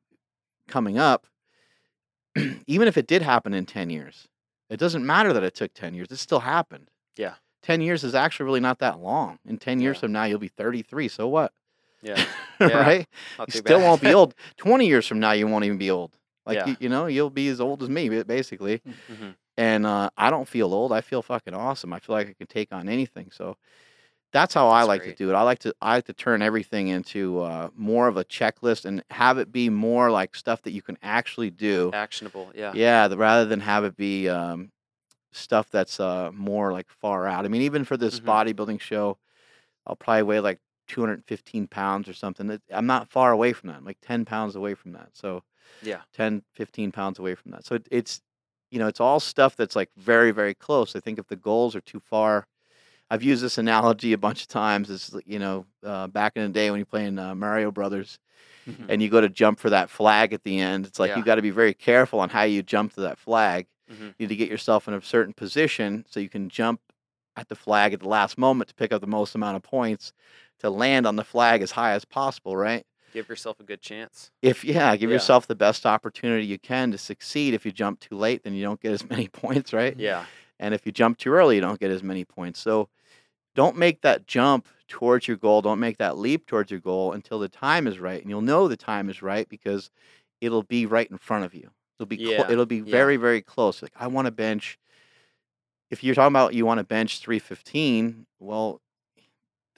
coming 0.66 0.96
up, 0.98 1.26
even 2.66 2.88
if 2.88 2.96
it 2.96 3.06
did 3.06 3.22
happen 3.22 3.52
in 3.54 3.66
10 3.66 3.90
years, 3.90 4.28
it 4.70 4.78
doesn't 4.78 5.04
matter 5.04 5.32
that 5.32 5.42
it 5.42 5.54
took 5.54 5.74
10 5.74 5.94
years. 5.94 6.08
It 6.10 6.16
still 6.18 6.40
happened. 6.40 6.90
Yeah. 7.16 7.34
10 7.62 7.80
years 7.80 8.04
is 8.04 8.14
actually 8.14 8.46
really 8.46 8.60
not 8.60 8.78
that 8.78 9.00
long. 9.00 9.38
In 9.46 9.58
10 9.58 9.80
years 9.80 9.96
Yeah. 9.96 10.00
from 10.00 10.12
now, 10.12 10.24
you'll 10.24 10.38
be 10.38 10.48
33. 10.48 11.08
So 11.08 11.28
what? 11.28 11.52
Yeah. 12.02 12.24
Yeah. 12.60 12.80
right? 12.80 13.06
You 13.38 13.46
still 13.52 13.78
bad. 13.78 13.84
won't 13.86 14.00
be 14.00 14.14
old. 14.14 14.34
20 14.56 14.86
years 14.86 15.06
from 15.06 15.20
now, 15.20 15.30
you 15.30 15.46
won't 15.46 15.64
even 15.64 15.78
be 15.78 15.90
old. 15.90 16.12
Like, 16.46 16.56
Yeah. 16.56 16.66
you, 16.68 16.76
you 16.80 16.88
know, 16.88 17.06
you'll 17.06 17.28
be 17.30 17.48
as 17.48 17.60
old 17.60 17.82
as 17.82 17.88
me, 17.90 18.08
ba- 18.08 18.24
basically. 18.24 18.80
hmm 19.06 19.30
And 19.58 19.84
uh, 19.84 20.08
I 20.16 20.30
don't 20.30 20.46
feel 20.46 20.72
old. 20.72 20.92
I 20.92 21.00
feel 21.00 21.20
fucking 21.20 21.52
awesome. 21.52 21.92
I 21.92 21.98
feel 21.98 22.14
like 22.14 22.28
I 22.28 22.32
can 22.32 22.46
take 22.46 22.72
on 22.72 22.88
anything. 22.88 23.30
So 23.32 23.56
that's 24.32 24.54
how 24.54 24.68
I 24.68 24.84
like 24.84 25.02
great. 25.02 25.16
to 25.16 25.24
do 25.24 25.30
it. 25.30 25.34
I 25.34 25.42
like 25.42 25.58
to 25.60 25.74
I 25.82 25.96
like 25.96 26.04
to 26.06 26.12
turn 26.12 26.42
everything 26.42 26.88
into 26.88 27.40
uh, 27.40 27.70
more 27.74 28.06
of 28.06 28.16
a 28.16 28.24
checklist 28.24 28.84
and 28.84 29.02
have 29.10 29.36
it 29.38 29.50
be 29.50 29.68
more 29.68 30.12
like 30.12 30.36
stuff 30.36 30.62
that 30.62 30.70
you 30.70 30.80
can 30.80 30.96
actually 31.02 31.50
do. 31.50 31.90
Actionable. 31.92 32.52
Yeah. 32.54 32.72
Yeah, 32.72 33.08
the, 33.08 33.16
rather 33.16 33.46
than 33.46 33.58
have 33.60 33.84
it 33.84 33.96
be 33.96 34.28
um, 34.28 34.70
stuff 35.32 35.70
that's 35.70 35.98
uh, 35.98 36.30
more 36.32 36.72
like 36.72 36.88
far 36.88 37.26
out. 37.26 37.44
I 37.44 37.48
mean, 37.48 37.62
even 37.62 37.84
for 37.84 37.96
this 37.96 38.20
Mhm. 38.20 38.26
bodybuilding 38.26 38.80
show, 38.80 39.18
I'll 39.86 39.96
probably 39.96 40.22
weigh 40.22 40.40
like 40.40 40.60
215 40.86 41.66
pounds 41.66 42.08
or 42.08 42.12
something. 42.12 42.60
I'm 42.70 42.86
not 42.86 43.10
far 43.10 43.32
away 43.32 43.52
from 43.52 43.70
that. 43.70 43.76
I'm 43.76 43.84
like 43.84 44.00
10 44.00 44.24
pounds 44.24 44.54
away 44.54 44.74
from 44.74 44.92
that. 44.92 45.10
So 45.16 45.42
Yeah. 45.82 46.02
10, 46.12 46.42
15 46.52 46.92
pounds 46.92 47.18
away 47.18 47.34
from 47.34 47.50
that. 47.52 47.64
So 47.64 47.74
it, 47.74 47.88
it's, 47.90 48.22
you 48.70 48.78
know, 48.78 48.86
it's 48.86 49.00
all 49.00 49.20
stuff 49.20 49.56
that's 49.56 49.76
like 49.76 49.90
very, 49.96 50.30
very 50.30 50.54
close. 50.54 50.94
I 50.96 51.00
think 51.00 51.18
if 51.18 51.26
the 51.28 51.36
goals 51.36 51.74
are 51.76 51.80
too 51.80 52.00
far, 52.00 52.46
I've 53.10 53.22
used 53.22 53.42
this 53.42 53.58
analogy 53.64 54.12
a 54.12 54.18
bunch 54.18 54.42
of 54.42 54.48
times. 54.48 54.90
Is 54.90 55.14
you 55.26 55.38
know, 55.38 55.64
uh, 55.84 56.06
back 56.08 56.32
in 56.36 56.42
the 56.42 56.48
day 56.50 56.70
when 56.70 56.78
you're 56.78 56.86
playing 56.86 57.18
uh, 57.18 57.34
Mario 57.34 57.70
Brothers, 57.70 58.18
Mhm. 58.68 58.86
and 58.90 59.00
you 59.02 59.08
go 59.08 59.20
to 59.22 59.30
jump 59.30 59.58
for 59.58 59.70
that 59.70 59.88
flag 59.88 60.34
at 60.34 60.42
the 60.44 60.58
end. 60.60 60.84
It's 60.84 60.98
like 60.98 61.08
Yeah. 61.10 61.18
you 61.18 61.24
got 61.24 61.36
to 61.36 61.42
be 61.42 61.48
very 61.50 61.72
careful 61.72 62.20
on 62.20 62.28
how 62.28 62.42
you 62.42 62.62
jump 62.62 62.92
to 62.94 63.00
that 63.02 63.18
flag. 63.18 63.66
Mhm. 63.90 64.08
You 64.08 64.14
need 64.18 64.28
to 64.28 64.36
get 64.36 64.50
yourself 64.50 64.86
in 64.86 64.92
a 64.92 65.00
certain 65.00 65.32
position 65.32 66.04
so 66.10 66.20
you 66.20 66.28
can 66.28 66.50
jump 66.50 66.80
at 67.34 67.48
the 67.48 67.54
flag 67.56 67.94
at 67.94 68.00
the 68.00 68.08
last 68.08 68.36
moment 68.36 68.68
to 68.68 68.74
pick 68.74 68.92
up 68.92 69.00
the 69.00 69.06
most 69.06 69.34
amount 69.34 69.56
of 69.56 69.62
points 69.62 70.12
to 70.58 70.68
land 70.68 71.06
on 71.06 71.16
the 71.16 71.24
flag 71.24 71.62
as 71.62 71.70
high 71.70 71.92
as 71.92 72.04
possible. 72.04 72.56
Right? 72.58 72.84
Give 73.12 73.28
yourself 73.28 73.58
a 73.60 73.64
good 73.64 73.80
chance. 73.80 74.30
if 74.42 74.64
yeah, 74.64 74.94
give 74.96 75.10
Yeah. 75.10 75.14
yourself 75.14 75.46
the 75.46 75.54
best 75.54 75.86
opportunity 75.86 76.44
you 76.46 76.58
can 76.58 76.90
to 76.92 76.98
succeed. 76.98 77.54
If 77.54 77.64
you 77.66 77.72
jump 77.72 78.00
too 78.00 78.16
late, 78.16 78.42
then 78.44 78.54
you 78.54 78.62
don't 78.62 78.80
get 78.80 78.92
as 78.92 79.08
many 79.10 79.28
points, 79.28 79.72
right? 79.72 79.96
Yeah. 79.98 80.24
And 80.60 80.74
if 80.74 80.84
you 80.86 80.92
jump 80.92 81.18
too 81.18 81.32
early, 81.32 81.54
you 81.56 81.60
don't 81.60 81.78
get 81.80 81.90
as 81.90 82.02
many 82.02 82.24
points. 82.24 82.58
So 82.60 82.88
don't 83.54 83.76
make 83.76 84.02
that 84.02 84.26
jump 84.26 84.66
towards 84.88 85.26
your 85.28 85.36
goal. 85.36 85.62
Don't 85.62 85.80
make 85.80 85.98
that 85.98 86.18
leap 86.18 86.46
towards 86.46 86.70
your 86.70 86.80
goal 86.80 87.12
until 87.12 87.38
the 87.38 87.48
time 87.48 87.86
is 87.86 87.98
right. 87.98 88.20
And 88.20 88.30
you'll 88.30 88.40
know 88.42 88.68
the 88.68 88.76
time 88.76 89.08
is 89.08 89.22
right 89.22 89.48
because 89.48 89.90
it'll 90.40 90.62
be 90.62 90.86
right 90.86 91.10
in 91.10 91.18
front 91.18 91.44
of 91.44 91.54
you. 91.54 91.70
It'll 91.98 92.06
be 92.08 92.16
Yeah, 92.16 92.50
it'll 92.50 92.66
be 92.66 92.76
yeah. 92.76 92.90
very 92.90 93.16
very 93.16 93.40
close. 93.42 93.82
Like 93.82 93.92
I 93.96 94.06
want 94.06 94.26
to 94.26 94.30
bench 94.32 94.78
if 95.90 96.04
you're 96.04 96.14
talking 96.14 96.32
about 96.32 96.54
you 96.54 96.66
want 96.66 96.78
to 96.78 96.84
bench 96.84 97.20
315, 97.20 98.26
well 98.40 98.80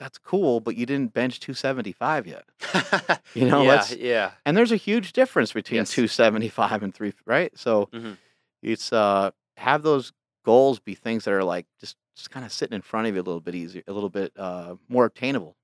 that's 0.01 0.17
cool, 0.17 0.59
but 0.59 0.75
you 0.75 0.87
didn't 0.87 1.13
bench 1.13 1.39
275 1.39 2.25
yet. 2.27 2.43
You 3.35 3.45
know, 3.45 3.61
yeah, 3.63 3.85
yeah. 3.95 4.31
And 4.45 4.57
there's 4.57 4.71
a 4.71 4.75
huge 4.77 5.13
difference 5.13 5.53
between 5.53 5.77
Yes. 5.77 5.91
275 5.93 6.83
and 6.83 6.93
3, 6.93 7.13
right? 7.25 7.55
So 7.57 7.87
Mhm. 7.93 8.17
it's 8.63 8.91
uh 8.91 9.29
have 9.57 9.83
those 9.83 10.11
goals 10.43 10.79
be 10.79 10.95
things 10.95 11.25
that 11.25 11.33
are 11.33 11.43
like 11.43 11.67
just 11.79 11.95
just 12.15 12.31
kind 12.31 12.45
of 12.45 12.51
sitting 12.51 12.75
in 12.75 12.81
front 12.81 13.07
of 13.07 13.15
you 13.15 13.21
a 13.21 13.27
little 13.29 13.39
bit 13.41 13.55
easier, 13.55 13.83
a 13.87 13.93
little 13.93 14.09
bit 14.09 14.33
uh 14.37 14.75
more 14.89 15.05
obtainable. 15.05 15.55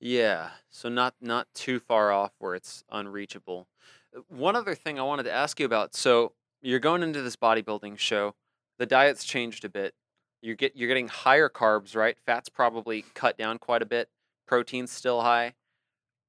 Yeah, 0.00 0.50
so 0.70 0.88
not 0.88 1.14
not 1.20 1.48
too 1.54 1.78
far 1.80 2.12
off 2.12 2.32
where 2.38 2.54
it's 2.54 2.84
unreachable. 2.90 3.68
Uh, 4.16 4.20
One 4.28 4.56
other 4.56 4.74
thing 4.74 4.98
I 4.98 5.02
wanted 5.02 5.24
to 5.24 5.32
ask 5.32 5.58
you 5.60 5.66
about. 5.66 5.94
So 5.94 6.32
you're 6.60 6.80
going 6.80 7.02
into 7.02 7.22
this 7.22 7.36
bodybuilding 7.36 7.98
show. 7.98 8.34
The 8.78 8.86
diet's 8.86 9.24
changed 9.24 9.64
a 9.64 9.68
bit. 9.68 9.94
You 10.42 10.56
get 10.56 10.76
you're 10.76 10.88
getting 10.88 11.08
higher 11.08 11.48
carbs, 11.48 11.96
right? 11.96 12.18
Fat's 12.26 12.48
probably 12.48 13.02
cut 13.14 13.38
down 13.38 13.58
quite 13.58 13.82
a 13.82 13.86
bit. 13.86 14.10
Protein's 14.46 14.90
still 14.92 15.22
high. 15.22 15.54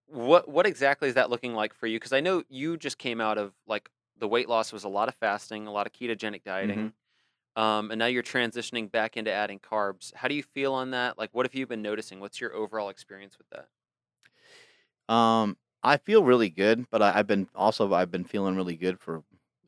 What 0.08 0.48
what 0.50 0.68
exactly 0.68 1.10
is 1.10 1.16
that 1.16 1.30
looking 1.30 1.54
like 1.54 1.74
for 1.74 1.88
you? 1.88 2.00
Because 2.00 2.14
I 2.14 2.22
know 2.22 2.44
you 2.50 2.78
just 2.78 2.98
came 2.98 3.22
out 3.22 3.38
of 3.38 3.54
like 3.68 3.90
the 4.18 4.28
weight 4.28 4.50
loss 4.50 4.74
was 4.74 4.84
a 4.84 4.90
lot 4.90 5.10
of 5.10 5.16
fasting, 5.16 5.68
a 5.68 5.72
lot 5.72 5.88
of 5.88 5.94
ketogenic 5.94 6.44
dieting. 6.44 6.90
Um, 7.56 7.92
and 7.92 8.00
now 8.00 8.08
you're 8.08 8.24
transitioning 8.24 8.92
back 8.92 9.18
into 9.18 9.32
adding 9.32 9.60
carbs. 9.60 10.14
How 10.16 10.28
do 10.28 10.36
you 10.36 10.44
feel 10.44 10.74
on 10.74 10.92
that? 10.92 11.18
Like, 11.20 11.32
what 11.34 11.46
have 11.46 11.56
you 11.56 11.68
been 11.68 11.82
noticing? 11.84 12.20
What's 12.20 12.42
your 12.42 12.54
overall 12.54 12.90
experience 12.90 13.38
with 13.38 13.50
that? 13.52 13.70
Um 15.10 15.58
I 15.86 15.98
feel 15.98 16.24
really 16.24 16.50
good, 16.50 16.90
but 16.90 17.02
I, 17.02 17.20
I've 17.20 17.28
been 17.28 17.50
also 17.54 17.92
I've 17.94 18.12
been 18.12 18.24
feeling 18.24 18.56
really 18.56 18.76
good 18.78 19.00
for 19.00 19.24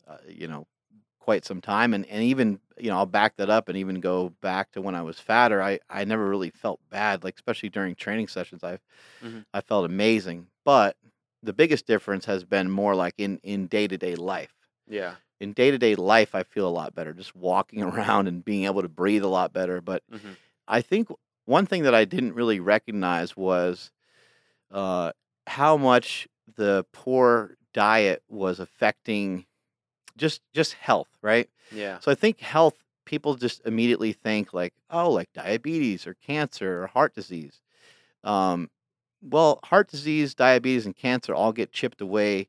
uh, 0.07 0.17
you 0.27 0.47
know 0.47 0.67
quite 1.26 1.45
some 1.45 1.61
time 1.61 1.93
and 1.93 2.05
and 2.07 2.23
even 2.23 2.59
you 2.78 2.89
know 2.91 2.97
I'll 2.97 3.07
back 3.07 3.38
that 3.38 3.49
up 3.49 3.69
and 3.69 3.78
even 3.78 3.99
go 4.01 4.30
back 4.41 4.71
to 4.73 4.82
when 4.82 4.95
I 4.95 5.03
was 5.03 5.19
fatter. 5.19 5.61
I 5.61 5.80
I 5.89 6.05
never 6.05 6.30
really 6.30 6.51
felt 6.51 6.80
bad 6.89 7.23
like 7.26 7.36
especially 7.36 7.69
during 7.69 7.95
training 7.95 8.30
sessions. 8.30 8.63
I 8.63 8.80
Mhm. 9.23 9.45
I 9.53 9.61
felt 9.61 9.86
amazing, 9.86 10.47
but 10.65 10.97
the 11.43 11.53
biggest 11.53 11.88
difference 11.88 12.26
has 12.26 12.43
been 12.45 12.69
more 12.69 12.95
like 12.95 13.15
in 13.17 13.39
in 13.43 13.67
day-to-day 13.67 14.15
life. 14.15 14.53
Yeah. 14.88 15.15
in 15.41 15.53
day 15.53 15.71
to 15.71 15.78
day 15.78 15.95
life, 15.95 16.36
I 16.36 16.43
feel 16.43 16.67
a 16.67 16.78
lot 16.80 16.95
better 16.95 17.13
just 17.13 17.36
walking 17.36 17.84
around 17.89 18.28
and 18.28 18.45
being 18.45 18.65
able 18.65 18.82
to 18.84 18.89
breathe 18.89 19.23
a 19.23 19.28
lot 19.30 19.53
better. 19.53 19.82
But 19.82 20.03
hmm 20.11 20.34
I 20.67 20.82
think 20.82 21.09
one 21.45 21.65
thing 21.67 21.84
that 21.84 21.95
I 21.95 22.05
didn't 22.05 22.34
really 22.34 22.59
recognize 22.59 23.38
was 23.38 23.91
uh, 24.71 25.11
how 25.47 25.78
much 25.78 26.28
the 26.55 26.86
poor 26.93 27.55
diet 27.73 28.23
was 28.30 28.59
affecting 28.59 29.45
just 30.18 30.41
just 30.53 30.74
health, 30.74 31.09
right? 31.22 31.49
Yeah. 31.72 31.99
So 31.99 32.11
I 32.11 32.16
think 32.16 32.39
health 32.39 32.76
people 33.05 33.36
just 33.36 33.61
immediately 33.66 34.13
think 34.13 34.53
like, 34.53 34.74
oh, 34.89 35.11
like 35.11 35.32
diabetes 35.34 36.07
or 36.07 36.16
cancer 36.16 36.84
or 36.84 36.88
heart 36.88 37.13
disease. 37.13 37.61
Um, 38.24 38.70
well, 39.22 39.59
heart 39.63 39.89
disease, 39.89 40.36
diabetes, 40.36 40.86
and 40.86 40.95
cancer 40.95 41.34
all 41.34 41.51
get 41.51 41.72
chipped 41.72 42.01
away 42.01 42.47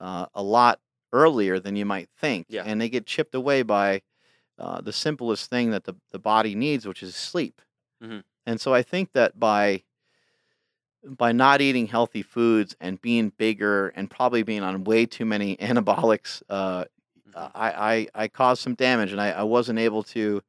uh, 0.00 0.26
a 0.34 0.42
lot 0.42 0.80
earlier 1.12 1.60
than 1.60 1.76
you 1.76 1.84
might 1.84 2.08
think, 2.18 2.46
Yeah. 2.48 2.62
and 2.64 2.80
they 2.80 2.88
get 2.88 3.06
chipped 3.06 3.34
away 3.34 3.62
by 3.62 4.02
uh, 4.58 4.80
the 4.80 4.92
simplest 4.92 5.50
thing 5.50 5.70
that 5.70 5.84
the, 5.84 5.94
the 6.12 6.18
body 6.18 6.54
needs, 6.54 6.86
which 6.86 7.02
is 7.02 7.14
sleep. 7.16 7.60
Mhm. 8.02 8.22
And 8.46 8.60
so 8.60 8.74
I 8.74 8.82
think 8.82 9.12
that 9.12 9.38
by 9.38 9.82
by 11.04 11.32
not 11.32 11.60
eating 11.60 11.86
healthy 11.88 12.22
foods 12.22 12.76
and 12.80 13.00
being 13.00 13.30
bigger 13.30 13.88
and 13.88 14.08
probably 14.08 14.42
being 14.44 14.62
on 14.62 14.84
way 14.84 15.04
too 15.06 15.24
many 15.24 15.56
anabolics, 15.60 16.42
uh. 16.48 16.84
I, 17.34 18.06
I 18.14 18.24
I 18.24 18.28
caused 18.28 18.62
some 18.62 18.74
damage, 18.74 19.12
and 19.12 19.20
I, 19.20 19.30
I 19.30 19.42
wasn't 19.42 19.78
able 19.78 20.02
to 20.04 20.42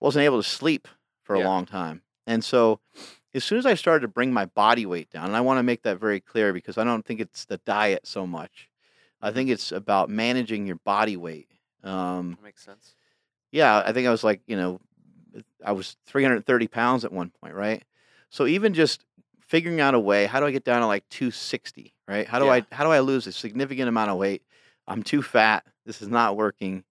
wasn't 0.00 0.24
able 0.24 0.42
to 0.42 0.48
sleep 0.48 0.88
for 1.22 1.34
a 1.34 1.38
Yeah. 1.40 1.46
long 1.46 1.66
time. 1.66 2.02
And 2.26 2.44
so, 2.44 2.80
as 3.34 3.44
soon 3.44 3.58
as 3.58 3.66
I 3.66 3.74
started 3.74 4.00
to 4.02 4.08
bring 4.08 4.32
my 4.32 4.46
body 4.46 4.86
weight 4.86 5.10
down, 5.10 5.26
and 5.26 5.36
I 5.36 5.40
want 5.40 5.58
to 5.58 5.62
make 5.62 5.82
that 5.82 5.98
very 5.98 6.20
clear 6.20 6.52
because 6.52 6.78
I 6.78 6.84
don't 6.84 7.04
think 7.04 7.20
it's 7.20 7.44
the 7.44 7.58
diet 7.58 8.06
so 8.06 8.26
much. 8.26 8.68
I 9.20 9.30
Mhm. 9.30 9.34
think 9.34 9.50
it's 9.50 9.72
about 9.72 10.08
managing 10.08 10.66
your 10.66 10.76
body 10.84 11.16
weight. 11.16 11.48
Um, 11.82 12.32
That 12.32 12.42
makes 12.42 12.62
sense. 12.64 12.94
yeah, 13.52 13.82
I 13.84 13.92
think 13.92 14.06
I 14.06 14.10
was 14.10 14.24
like, 14.24 14.40
you 14.46 14.56
know, 14.56 14.80
I 15.64 15.72
was 15.72 15.96
330 16.06 16.68
pounds 16.68 17.04
at 17.04 17.12
one 17.12 17.30
point, 17.30 17.54
right? 17.54 17.84
So 18.30 18.46
even 18.46 18.74
just 18.74 19.04
figuring 19.40 19.80
out 19.80 19.94
a 19.94 20.00
way, 20.00 20.26
how 20.26 20.40
do 20.40 20.46
I 20.46 20.50
get 20.52 20.64
down 20.64 20.80
to 20.80 20.86
like 20.86 21.08
260, 21.08 21.92
right? 22.08 22.26
How 22.26 22.38
do 22.38 22.46
Yeah. 22.46 22.52
I 22.52 22.66
how 22.72 22.84
do 22.84 22.90
I 22.90 23.00
lose 23.00 23.26
a 23.26 23.32
significant 23.32 23.88
amount 23.88 24.10
of 24.10 24.16
weight? 24.16 24.42
I'm 24.86 25.02
too 25.02 25.22
fat. 25.22 25.64
This 25.90 26.02
is 26.02 26.08
not 26.08 26.36
working. 26.36 26.84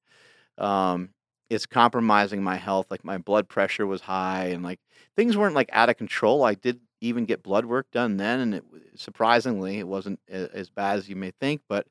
Um, 0.58 1.12
it's 1.50 1.66
compromising 1.66 2.44
my 2.44 2.58
health. 2.58 2.92
Like 2.92 3.06
my 3.06 3.18
blood 3.18 3.48
pressure 3.48 3.88
was 3.88 4.02
high, 4.02 4.48
and 4.48 4.62
like 4.62 4.82
things 5.16 5.38
weren't 5.38 5.56
like 5.56 5.70
out 5.72 5.90
of 5.90 5.98
control. 5.98 6.44
I 6.44 6.56
did 6.56 6.82
even 7.00 7.24
get 7.26 7.42
blood 7.44 7.66
work 7.66 7.88
done 7.92 8.18
then, 8.18 8.42
and 8.42 8.56
it 8.56 8.64
surprisingly 8.96 9.80
it 9.80 9.88
wasn't 9.88 10.20
as 10.28 10.70
bad 10.70 10.98
as 11.00 11.08
you 11.08 11.16
may 11.16 11.32
think, 11.40 11.62
but 11.70 11.88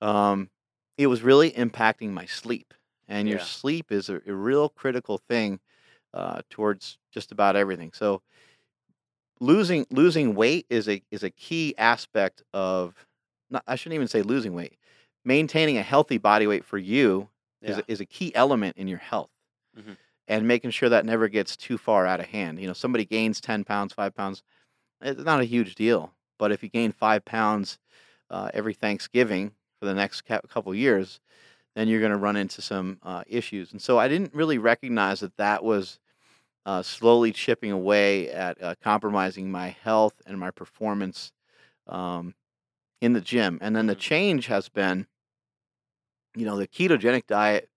um, 0.00 0.50
it 0.96 1.08
was 1.08 1.22
really 1.22 1.50
impacting 1.50 2.10
my 2.10 2.26
sleep. 2.26 2.72
And 3.08 3.28
your 3.28 3.38
Yeah. 3.38 3.44
sleep 3.44 3.90
is 3.90 4.08
a, 4.08 4.20
a 4.26 4.32
real 4.32 4.68
critical 4.68 5.18
thing 5.18 5.58
uh, 6.14 6.42
towards 6.50 6.98
just 7.12 7.32
about 7.32 7.56
everything. 7.56 7.92
So 7.92 8.22
losing 9.40 9.86
losing 9.90 10.34
weight 10.34 10.66
is 10.70 10.88
a 10.88 11.02
is 11.10 11.22
a 11.22 11.30
key 11.30 11.74
aspect 11.78 12.42
of. 12.52 13.06
Not, 13.50 13.62
I 13.66 13.76
shouldn't 13.76 13.94
even 13.94 14.08
say 14.08 14.22
losing 14.22 14.54
weight. 14.54 14.76
Maintaining 15.24 15.76
a 15.78 15.82
healthy 15.82 16.18
body 16.18 16.46
weight 16.46 16.64
for 16.64 16.78
you 16.78 17.28
is, 17.62 17.76
Yeah. 17.76 17.82
a, 17.86 17.92
is 17.92 18.00
a 18.00 18.06
key 18.06 18.34
element 18.34 18.76
in 18.76 18.88
your 18.88 18.98
health. 18.98 19.30
Mhm. 19.78 19.96
And 20.28 20.46
making 20.46 20.70
sure 20.70 20.88
that 20.90 21.06
never 21.06 21.28
gets 21.28 21.56
too 21.56 21.78
far 21.78 22.06
out 22.06 22.20
of 22.20 22.26
hand. 22.26 22.60
You 22.60 22.66
know, 22.66 22.72
somebody 22.74 23.04
gains 23.04 23.40
10 23.40 23.64
pounds, 23.64 23.92
five 23.94 24.14
pounds, 24.14 24.42
it's 25.00 25.22
not 25.22 25.40
a 25.40 25.44
huge 25.44 25.74
deal. 25.74 26.14
But 26.38 26.52
if 26.52 26.62
you 26.62 26.68
gain 26.68 26.92
five 26.92 27.24
pounds 27.24 27.78
uh, 28.30 28.50
every 28.54 28.74
Thanksgiving 28.74 29.52
for 29.80 29.86
the 29.86 29.94
next 29.94 30.22
cou- 30.22 30.40
couple 30.48 30.74
years, 30.74 31.20
then 31.76 31.88
you're 31.88 32.00
going 32.00 32.12
to 32.12 32.18
run 32.18 32.36
into 32.36 32.62
some 32.62 32.98
uh, 33.02 33.24
issues. 33.26 33.72
And 33.72 33.82
so 33.82 33.98
I 33.98 34.08
didn't 34.08 34.34
really 34.34 34.58
recognize 34.58 35.20
that 35.20 35.36
that 35.36 35.64
was 35.64 36.00
uh, 36.66 36.82
slowly 36.82 37.32
chipping 37.32 37.72
away 37.72 38.30
at 38.30 38.62
uh, 38.62 38.74
compromising 38.82 39.50
my 39.50 39.68
health 39.82 40.20
and 40.26 40.38
my 40.38 40.50
performance 40.50 41.32
um, 41.86 42.34
in 43.00 43.12
the 43.12 43.20
gym. 43.20 43.58
And 43.60 43.74
then 43.76 43.86
the 43.86 43.94
Mhm. 43.94 44.00
change 44.00 44.46
has 44.46 44.68
been, 44.68 45.06
you 46.36 46.44
know, 46.44 46.56
the 46.56 46.68
ketogenic 46.68 47.26
diet, 47.26 47.68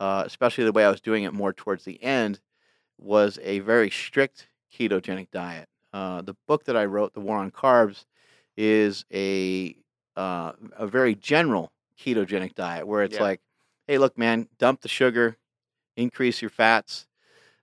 uh, 0.00 0.24
especially 0.26 0.64
the 0.64 0.72
way 0.72 0.84
I 0.84 0.90
was 0.90 1.00
doing 1.00 1.24
it 1.24 1.34
more 1.34 1.52
towards 1.52 1.84
the 1.84 2.02
end, 2.02 2.40
was 2.98 3.38
a 3.42 3.60
very 3.60 3.90
strict 3.90 4.48
ketogenic 4.72 5.30
diet. 5.32 5.68
Uh, 5.92 6.22
the 6.22 6.36
book 6.48 6.64
that 6.64 6.76
I 6.76 6.86
wrote, 6.86 7.14
The 7.14 7.20
War 7.20 7.38
on 7.38 7.50
Carbs, 7.50 8.06
is 8.56 9.04
a 9.12 9.76
uh, 10.16 10.52
a 10.74 10.86
very 10.86 11.14
general 11.14 11.72
ketogenic 11.98 12.54
diet 12.54 12.86
where 12.86 13.02
it's 13.02 13.14
Yeah. 13.14 13.20
like, 13.20 13.40
hey, 13.88 13.98
look, 13.98 14.18
man, 14.18 14.48
dump 14.58 14.82
the 14.82 14.88
sugar, 14.88 15.36
increase 15.96 16.42
your 16.42 16.50
fats, 16.50 17.06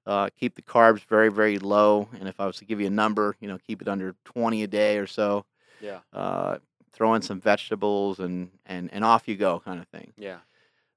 uh, 0.06 0.30
keep 0.38 0.56
the 0.56 0.62
carbs 0.64 1.02
very, 1.06 1.30
very 1.30 1.60
low. 1.60 2.10
And 2.20 2.30
if 2.30 2.40
I 2.40 2.48
was 2.48 2.58
to 2.58 2.66
give 2.66 2.82
you 2.82 2.88
a 2.88 2.92
number, 2.92 3.36
you 3.42 3.48
know, 3.48 3.58
keep 3.60 3.82
it 3.82 3.88
under 3.88 4.16
20 4.26 4.64
a 4.64 4.68
day 4.68 4.98
or 5.00 5.08
so. 5.08 5.46
Yeah. 5.80 6.02
Uh, 6.14 6.58
throw 6.98 7.14
in 7.14 7.22
some 7.22 7.40
vegetables 7.40 8.20
and, 8.20 8.50
and, 8.66 8.90
and 8.92 9.04
off 9.06 9.28
you 9.28 9.36
go, 9.36 9.60
kind 9.60 9.80
of 9.80 9.88
thing. 9.90 10.14
Yeah. 10.18 10.38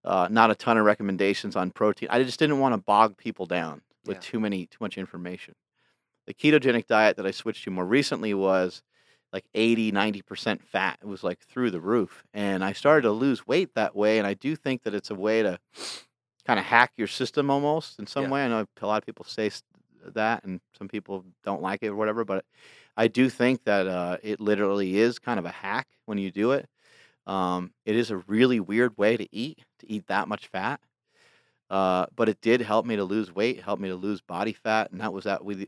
Uh, 0.02 0.28
not 0.31 0.51
a 0.51 0.55
ton 0.55 0.78
of 0.78 0.86
recommendations 0.86 1.56
on 1.56 1.70
protein. 1.70 2.09
I 2.10 2.22
just 2.22 2.39
didn't 2.39 2.59
want 2.59 2.72
to 2.72 2.78
bog 2.78 3.18
people 3.18 3.44
down 3.44 3.82
with 4.06 4.16
Yeah. 4.16 4.20
too 4.22 4.40
many 4.40 4.64
too 4.66 4.78
much 4.81 4.97
information. 4.97 5.55
The 6.27 6.32
ketogenic 6.32 6.86
diet 6.86 7.16
that 7.18 7.27
I 7.27 7.32
switched 7.32 7.64
to 7.64 7.70
more 7.70 7.85
recently 7.85 8.32
was 8.32 8.82
like 9.31 9.44
80, 9.55 9.93
90% 9.93 10.62
fat. 10.62 10.98
It 11.02 11.06
was 11.06 11.22
like 11.22 11.39
through 11.40 11.70
the 11.70 11.81
roof. 11.81 12.24
And 12.32 12.64
I 12.64 12.72
started 12.72 13.02
to 13.02 13.10
lose 13.12 13.47
weight 13.47 13.74
that 13.74 13.94
way. 13.94 14.16
And 14.18 14.27
I 14.27 14.32
do 14.35 14.56
think 14.56 14.82
that 14.85 14.94
it's 14.94 15.10
a 15.10 15.14
way 15.14 15.43
to 15.43 15.59
kind 16.47 16.59
of 16.59 16.64
hack 16.64 16.93
your 16.97 17.06
system 17.09 17.51
almost 17.51 17.98
in 17.98 18.06
some 18.06 18.24
Yeah. 18.24 18.31
way. 18.31 18.44
I 18.44 18.48
know 18.48 18.66
a 18.81 18.86
lot 18.86 19.02
of 19.02 19.06
people 19.06 19.27
say 19.27 19.51
that 20.14 20.44
and 20.44 20.60
some 20.78 20.89
people 20.89 21.27
don't 21.44 21.60
like 21.60 21.82
it 21.82 21.89
or 21.89 21.94
whatever, 21.97 22.24
but 22.24 22.44
I 22.96 23.08
do 23.08 23.28
think 23.28 23.64
that 23.64 23.86
uh, 23.86 24.18
it 24.22 24.40
literally 24.40 24.98
is 24.98 25.18
kind 25.18 25.38
of 25.38 25.44
a 25.44 25.50
hack 25.50 25.88
when 26.06 26.18
you 26.18 26.30
do 26.30 26.52
it. 26.52 26.68
Um, 27.26 27.72
it 27.84 27.96
is 27.96 28.10
a 28.10 28.18
really 28.18 28.60
weird 28.60 28.96
way 28.98 29.16
to 29.16 29.28
eat, 29.34 29.60
to 29.80 29.90
eat 29.90 30.06
that 30.08 30.28
much 30.28 30.48
fat. 30.48 30.80
Uh, 31.70 32.06
but 32.16 32.28
it 32.28 32.40
did 32.40 32.60
help 32.60 32.84
me 32.84 32.96
to 32.96 33.04
lose 33.04 33.32
weight, 33.32 33.62
help 33.62 33.78
me 33.78 33.88
to 33.88 33.94
lose 33.94 34.20
body 34.20 34.52
fat, 34.52 34.90
and 34.90 35.00
that 35.00 35.12
was 35.12 35.24
that 35.24 35.44
with 35.44 35.64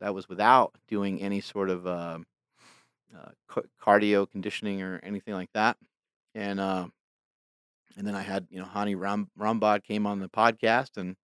that 0.00 0.14
was 0.14 0.26
without 0.28 0.74
doing 0.88 1.20
any 1.20 1.42
sort 1.42 1.68
of 1.68 1.86
um 1.86 2.26
uh, 3.14 3.30
ca- 3.46 3.62
cardio 3.82 4.28
conditioning 4.30 4.82
or 4.82 5.00
anything 5.02 5.34
like 5.34 5.50
that. 5.52 5.76
And 6.34 6.58
uh, 6.58 6.86
and 7.96 8.06
then 8.06 8.14
I 8.14 8.22
had 8.22 8.46
you 8.50 8.58
know 8.58 8.64
Hany 8.64 8.94
Ram- 8.94 9.30
Rambod 9.38 9.84
came 9.84 10.06
on 10.06 10.20
the 10.20 10.28
podcast, 10.28 10.96
and 10.96 11.16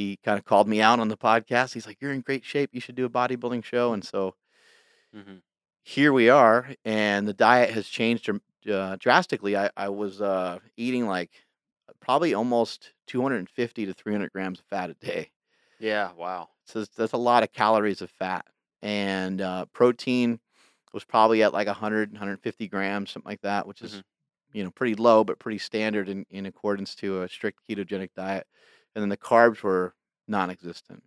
he 0.00 0.18
kind 0.24 0.38
of 0.38 0.44
called 0.44 0.68
me 0.68 0.80
out 0.82 1.00
on 1.00 1.08
the 1.08 1.16
podcast. 1.16 1.74
He's 1.74 1.86
like, 1.86 1.98
"You're 2.00 2.12
in 2.12 2.20
great 2.22 2.44
shape. 2.44 2.70
You 2.74 2.80
should 2.80 2.94
do 2.96 3.04
a 3.06 3.10
bodybuilding 3.10 3.64
show." 3.64 3.92
And 3.92 4.04
so 4.04 4.34
hmm 5.12 5.40
here 5.84 6.12
we 6.12 6.28
are, 6.28 6.74
and 6.84 7.26
the 7.26 7.34
diet 7.34 7.70
has 7.70 7.88
changed 7.88 8.30
uh, 8.70 8.96
drastically. 8.96 9.56
I, 9.56 9.70
I 9.76 9.88
was 9.88 10.20
uh, 10.20 10.58
eating 10.76 11.06
like 11.06 11.30
probably 12.00 12.34
almost 12.34 12.92
250 13.06 13.86
to 13.86 13.94
300 13.94 14.32
grams 14.32 14.60
of 14.60 14.66
fat 14.66 14.90
a 14.90 14.94
day. 14.94 15.30
Yeah. 15.78 16.12
Wow. 16.12 16.50
So 16.66 16.84
that's, 16.84 17.12
a 17.12 17.16
lot 17.16 17.42
of 17.42 17.52
calories 17.52 18.00
of 18.02 18.10
fat, 18.10 18.46
and 18.82 19.40
uh, 19.40 19.66
protein 19.66 20.40
was 20.92 21.04
probably 21.04 21.42
at 21.42 21.52
like 21.52 21.66
100, 21.66 22.12
150 22.12 22.68
grams, 22.68 23.10
something 23.10 23.28
like 23.28 23.40
that, 23.42 23.66
which 23.66 23.82
is 23.82 24.00
Mhm. 24.00 24.02
you 24.52 24.62
know 24.64 24.70
pretty 24.70 24.94
low, 24.94 25.24
but 25.24 25.38
pretty 25.38 25.58
standard 25.58 26.08
in, 26.08 26.24
in 26.30 26.46
accordance 26.46 26.94
to 26.96 27.22
a 27.22 27.28
strict 27.28 27.60
ketogenic 27.68 28.10
diet. 28.14 28.46
And 28.94 29.02
then 29.02 29.08
the 29.08 29.16
carbs 29.16 29.62
were 29.62 29.94
non-existent. 30.26 31.02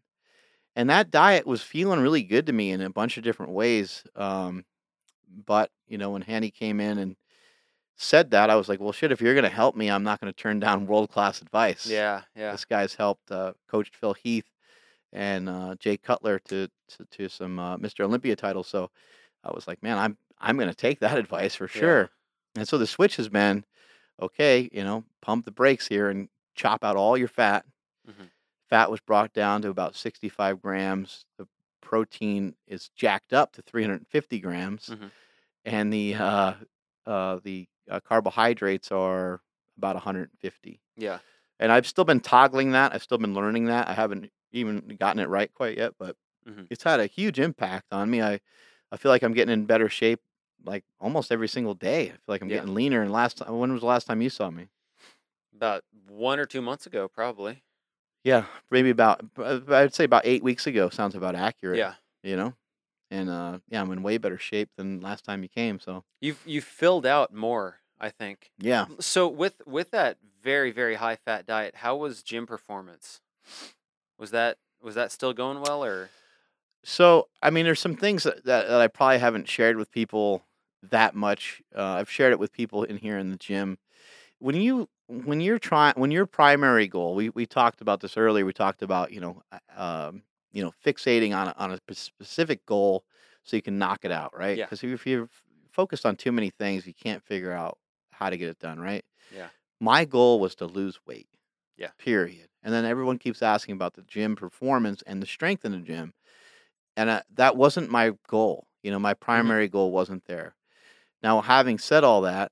And 0.75 0.89
that 0.89 1.11
diet 1.11 1.45
was 1.45 1.61
feeling 1.61 1.99
really 1.99 2.23
good 2.23 2.45
to 2.47 2.53
me 2.53 2.71
in 2.71 2.81
a 2.81 2.89
bunch 2.89 3.17
of 3.17 3.23
different 3.23 3.51
ways. 3.51 4.03
Um, 4.15 4.65
but 5.45 5.71
you 5.87 5.97
know, 5.97 6.11
when 6.11 6.21
Hany 6.23 6.49
came 6.51 6.79
in 6.79 6.97
and 6.97 7.15
said 7.95 8.31
that, 8.31 8.49
I 8.49 8.55
was 8.55 8.67
like, 8.69 8.79
well, 8.79 8.91
shit, 8.91 9.11
if 9.11 9.21
you're 9.21 9.35
going 9.35 9.43
to 9.43 9.49
help 9.49 9.75
me, 9.75 9.89
I'm 9.91 10.03
not 10.03 10.19
going 10.19 10.33
to 10.33 10.37
turn 10.41 10.59
down 10.59 10.87
world 10.87 11.09
class 11.11 11.41
advice. 11.41 11.85
Yeah. 11.87 12.21
Yeah. 12.35 12.51
This 12.51 12.65
guy's 12.65 12.95
helped 12.95 13.31
uh, 13.31 13.53
coached 13.69 13.95
Phil 13.95 14.13
Heath 14.13 14.49
and 15.11 15.47
uh, 15.47 15.75
Jay 15.79 15.97
Cutler 15.97 16.39
to 16.45 16.67
to, 16.97 17.05
to 17.11 17.29
some 17.29 17.59
uh, 17.59 17.77
Mr. 17.77 18.03
Olympia 18.03 18.35
titles. 18.35 18.67
So 18.67 18.89
I 19.43 19.51
was 19.53 19.67
like, 19.67 19.83
man, 19.83 19.97
I'm 19.97 20.17
I'm 20.39 20.57
going 20.57 20.69
to 20.69 20.75
take 20.75 20.99
that 21.01 21.17
advice 21.23 21.55
for 21.55 21.65
Yeah. 21.65 21.79
sure. 21.79 22.09
And 22.55 22.67
so 22.67 22.77
the 22.77 22.87
switch 22.87 23.15
has 23.17 23.29
been, 23.29 23.63
okay, 24.21 24.69
you 24.71 24.83
know, 24.83 25.03
pump 25.21 25.45
the 25.45 25.51
brakes 25.51 25.87
here 25.87 26.09
and 26.09 26.29
chop 26.55 26.83
out 26.83 26.95
all 26.95 27.17
your 27.17 27.27
fat. 27.27 27.65
Mhm. 28.07 28.31
Fat 28.69 28.89
was 28.91 28.99
brought 29.01 29.33
down 29.33 29.61
to 29.61 29.69
about 29.69 29.95
65 29.95 30.61
grams. 30.61 31.25
The 31.37 31.47
protein 31.81 32.55
is 32.67 32.89
jacked 32.89 33.33
up 33.33 33.51
to 33.53 33.61
350 33.61 34.39
grams, 34.39 34.93
Mhm. 34.93 35.11
and 35.65 35.93
the 35.93 36.15
uh, 36.15 36.55
uh, 37.05 37.39
the 37.43 37.67
uh, 37.89 37.99
carbohydrates 38.01 38.91
are 38.91 39.41
about 39.77 39.95
150 39.95 40.81
Yeah. 40.95 41.19
and 41.59 41.71
I've 41.71 41.87
still 41.87 42.05
been 42.05 42.19
toggling 42.21 42.71
that. 42.71 42.93
I've 42.93 43.03
still 43.03 43.17
been 43.17 43.33
learning 43.33 43.65
that. 43.65 43.87
I 43.87 43.93
haven't 43.93 44.31
even 44.51 44.79
gotten 44.99 45.19
it 45.21 45.29
right 45.29 45.53
quite 45.53 45.77
yet, 45.77 45.93
but 45.97 46.17
Mhm. 46.45 46.69
it's 46.69 46.83
had 46.83 46.99
a 46.99 47.07
huge 47.07 47.39
impact 47.39 47.87
on 47.93 48.09
me. 48.09 48.21
I 48.21 48.39
I 48.91 48.97
feel 48.97 49.11
like 49.11 49.23
I'm 49.23 49.33
getting 49.33 49.53
in 49.53 49.65
better 49.65 49.89
shape 49.89 50.21
like 50.65 50.85
almost 50.99 51.31
every 51.31 51.47
single 51.49 51.75
day. 51.75 52.07
I 52.07 52.11
feel 52.11 52.19
like 52.29 52.41
I'm 52.41 52.47
Yeah. 52.47 52.55
getting 52.57 52.73
leaner. 52.75 53.01
And 53.03 53.11
last 53.11 53.37
time, 53.39 53.57
when 53.59 53.73
was 53.73 53.81
the 53.81 53.87
last 53.87 54.05
time 54.07 54.21
you 54.21 54.29
saw 54.29 54.49
me? 54.51 54.69
About 55.55 55.85
one 55.91 56.39
or 56.39 56.45
two 56.45 56.61
months 56.61 56.85
ago, 56.85 57.07
probably. 57.07 57.63
Yeah, 58.23 58.45
maybe 58.71 58.89
about 58.89 59.21
uh, 59.37 59.59
I'd 59.69 59.93
say 59.93 60.05
about 60.05 60.25
eight 60.25 60.43
weeks 60.43 60.65
ago. 60.67 60.89
Sounds 60.89 61.15
about 61.15 61.35
accurate. 61.35 61.77
Yeah. 61.79 61.93
you 62.23 62.35
know, 62.37 62.53
and 63.11 63.29
uh, 63.29 63.59
yeah, 63.69 63.81
I'm 63.81 63.91
in 63.91 64.01
way 64.03 64.17
better 64.17 64.37
shape 64.37 64.69
than 64.77 65.01
last 65.01 65.25
time 65.25 65.43
you 65.43 65.49
came. 65.49 65.79
So 65.79 66.03
You've 66.21 66.41
you've 66.45 66.63
filled 66.63 67.05
out 67.05 67.33
more, 67.33 67.79
I 67.99 68.09
think. 68.09 68.51
yeah, 68.59 68.85
So 68.99 69.27
with 69.27 69.61
with 69.65 69.91
that 69.91 70.17
very 70.41 70.71
very 70.71 70.95
high 70.95 71.17
fat 71.17 71.45
diet, 71.45 71.75
how 71.77 71.95
was 71.97 72.23
gym 72.23 72.47
performance? 72.47 73.19
Was 74.17 74.31
that 74.31 74.57
was 74.81 74.95
that 74.95 75.11
still 75.11 75.33
going 75.33 75.61
well 75.61 75.83
or? 75.83 76.09
So, 76.85 77.29
I 77.41 77.49
mean, 77.49 77.63
there's 77.63 77.79
some 77.79 77.95
things 77.95 78.23
that, 78.23 78.43
that, 78.43 78.67
that 78.67 78.81
I 78.81 78.87
probably 78.89 79.19
haven't 79.19 79.47
shared 79.47 79.77
with 79.77 79.89
people 79.89 80.43
that 80.81 81.15
much. 81.15 81.61
Uh, 81.73 81.81
I've 81.81 82.09
shared 82.09 82.33
it 82.33 82.39
with 82.39 82.51
people 82.51 82.83
in 82.83 82.97
here 82.97 83.17
in 83.17 83.31
the 83.31 83.37
gym. 83.37 83.77
When 84.39 84.55
you 84.57 84.89
when 85.07 85.41
you're 85.41 85.59
trying 85.59 85.93
when 85.95 86.11
your 86.11 86.25
primary 86.25 86.87
goal, 86.87 87.15
we 87.15 87.29
we 87.29 87.45
talked 87.45 87.81
about 87.81 88.01
this 88.01 88.17
earlier. 88.17 88.45
We 88.45 88.53
talked 88.53 88.81
about 88.81 89.11
you 89.11 89.19
know 89.19 89.41
um, 89.75 90.23
you 90.51 90.63
know 90.63 90.71
fixating 90.85 91.35
on 91.35 91.49
a, 91.49 91.53
on 91.57 91.71
a 91.71 91.79
specific 91.93 92.65
goal 92.65 93.03
so 93.43 93.55
you 93.55 93.61
can 93.61 93.77
knock 93.77 93.99
it 94.03 94.11
out, 94.11 94.37
right? 94.37 94.57
Yeah. 94.57 94.65
Because 94.65 94.83
if 94.83 95.05
you're 95.05 95.29
focused 95.71 96.05
on 96.05 96.15
too 96.15 96.31
many 96.31 96.49
things, 96.49 96.87
you 96.87 96.93
can't 96.93 97.23
figure 97.23 97.51
out 97.51 97.77
how 98.11 98.29
to 98.29 98.37
get 98.37 98.49
it 98.49 98.59
done, 98.59 98.79
right? 98.79 99.03
Yeah. 99.35 99.47
My 99.79 100.05
goal 100.05 100.39
was 100.39 100.55
to 100.55 100.65
lose 100.65 100.99
weight. 101.05 101.27
Yeah. 101.77 101.89
Period. 101.97 102.47
And 102.63 102.73
then 102.73 102.85
everyone 102.85 103.17
keeps 103.17 103.41
asking 103.41 103.75
about 103.75 103.95
the 103.95 104.03
gym 104.03 104.35
performance 104.35 105.03
and 105.05 105.21
the 105.21 105.25
strength 105.25 105.65
in 105.65 105.73
the 105.73 105.79
gym 105.79 106.13
and 106.95 107.09
uh, 107.09 107.21
that 107.35 107.55
wasn't 107.55 107.89
my 107.89 108.11
goal. 108.27 108.67
You 108.81 108.91
know, 108.91 108.99
my 108.99 109.13
primary 109.13 109.67
goal 109.67 109.91
wasn't 109.91 110.25
there. 110.25 110.55
Now, 111.21 111.41
having 111.41 111.79
said 111.79 112.03
all 112.03 112.21
that, 112.21 112.51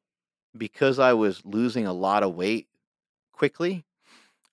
because 0.58 1.00
I 1.00 1.14
was 1.14 1.46
losing 1.46 1.86
a 1.86 1.94
lot 1.94 2.24
of 2.24 2.36
weight 2.36 2.68
quickly, 3.34 3.86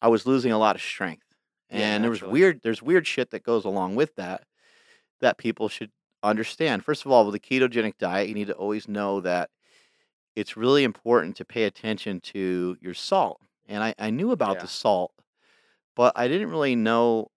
I 0.03 0.09
was 0.09 0.27
losing 0.27 0.53
a 0.53 0.59
lot 0.59 0.77
of 0.77 0.83
strength, 0.83 1.27
Yeah, 1.71 1.95
and 1.95 2.05
there 2.05 2.11
was 2.11 2.23
weird. 2.23 2.61
There's 2.63 2.83
weird 2.83 3.07
shit 3.07 3.31
that 3.31 3.43
goes 3.43 3.65
along 3.65 3.97
with 3.97 4.15
that 4.17 4.45
that 5.21 5.39
people 5.39 5.69
should 5.69 5.91
understand. 6.23 6.85
First 6.85 7.07
of 7.07 7.13
all, 7.13 7.25
with 7.27 7.33
the 7.35 7.41
ketogenic 7.41 7.99
diet, 7.99 8.29
you 8.29 8.35
need 8.35 8.49
to 8.49 8.55
always 8.55 8.89
know 8.89 9.21
that 9.21 9.51
it's 10.37 10.57
really 10.57 10.85
important 10.85 11.37
to 11.37 11.45
pay 11.45 11.65
attention 11.65 12.21
to 12.21 12.77
your 12.81 12.95
salt. 12.95 13.41
And 13.67 13.83
I, 13.83 13.95
I 13.99 14.11
knew 14.11 14.31
about 14.33 14.57
Yeah. 14.57 14.63
the 14.63 14.69
salt, 14.69 15.13
but 15.97 16.13
I 16.17 16.29
didn't 16.29 16.51
really 16.51 16.77
know 16.77 17.29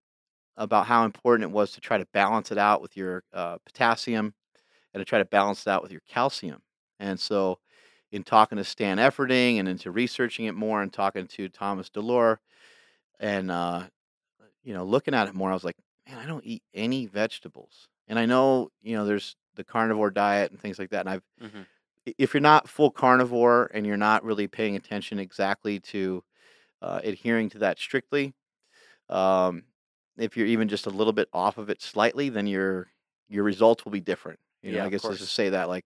about 0.58 0.88
how 0.88 1.06
important 1.06 1.50
it 1.50 1.54
was 1.54 1.74
to 1.74 1.82
try 1.82 1.98
to 1.98 2.06
balance 2.14 2.52
it 2.52 2.58
out 2.58 2.82
with 2.82 2.98
your 2.98 3.24
uh, 3.34 3.58
potassium 3.66 4.34
and 4.94 5.02
to 5.02 5.06
try 5.06 5.20
to 5.20 5.26
balance 5.26 5.68
it 5.68 5.70
out 5.72 5.84
with 5.84 5.92
your 5.92 6.02
calcium. 6.08 6.64
And 7.00 7.20
so, 7.20 7.60
in 8.12 8.24
talking 8.24 8.58
to 8.58 8.64
Stan 8.64 8.98
Efferding 8.98 9.60
and 9.60 9.68
into 9.68 9.92
researching 9.92 10.46
it 10.46 10.54
more 10.56 10.82
and 10.82 10.92
talking 10.92 11.28
to 11.28 11.50
Thomas 11.50 11.90
DeLauer 11.90 12.38
and, 13.20 13.52
uh, 13.52 13.88
you 14.64 14.74
know, 14.74 14.86
looking 14.86 15.14
at 15.14 15.28
it 15.28 15.36
more, 15.36 15.50
I 15.52 15.54
was 15.54 15.64
like, 15.64 15.78
man, 16.08 16.20
I 16.20 16.26
don't 16.26 16.46
eat 16.46 16.64
any 16.74 17.06
vegetables. 17.08 17.88
And 18.08 18.20
I 18.20 18.26
know, 18.26 18.70
you 18.82 18.96
know, 18.96 19.06
there's 19.06 19.36
the 19.56 19.64
carnivore 19.64 20.12
diet 20.12 20.52
and 20.52 20.60
things 20.60 20.80
like 20.80 20.92
that. 20.92 21.02
And 21.02 21.10
I've, 21.10 21.24
Mhm. 21.38 21.68
if 22.06 22.34
you're 22.34 22.42
not 22.42 22.68
full 22.70 22.92
carnivore 22.92 23.70
and 23.74 23.86
you're 23.86 23.98
not 23.98 24.24
really 24.24 24.48
paying 24.48 24.76
attention 24.76 25.20
exactly 25.20 25.80
to 25.80 26.24
uh, 26.82 27.02
adhering 27.04 27.50
to 27.52 27.60
that 27.60 27.80
strictly, 27.80 28.34
um, 29.10 29.64
if 30.18 30.38
you're 30.38 30.48
even 30.48 30.68
just 30.68 30.86
a 30.86 30.90
little 30.92 31.14
bit 31.14 31.30
off 31.34 31.58
of 31.58 31.70
it 31.70 31.82
slightly, 31.82 32.30
then 32.30 32.48
your 32.48 32.92
your 33.30 33.44
results 33.44 33.86
will 33.86 33.92
be 33.92 34.02
different. 34.02 34.40
You 34.62 34.72
know, 34.74 34.78
Yeah, 34.78 34.86
I 34.86 34.90
guess 34.90 35.10
let's 35.10 35.20
just 35.20 35.34
say 35.36 35.50
that. 35.50 35.70
Like 35.70 35.86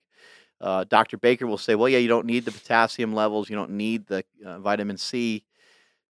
uh, 0.61 0.83
Dr. 0.85 1.17
Baker 1.17 1.47
will 1.47 1.57
say, 1.57 1.75
well, 1.75 1.89
yeah, 1.89 1.97
you 1.99 2.07
don't 2.07 2.25
need 2.25 2.45
the 2.45 2.51
potassium 2.51 3.13
levels, 3.13 3.49
you 3.49 3.55
don't 3.55 3.71
need 3.71 4.07
the 4.07 4.23
uh, 4.45 4.59
vitamin 4.59 4.97
C 4.97 5.45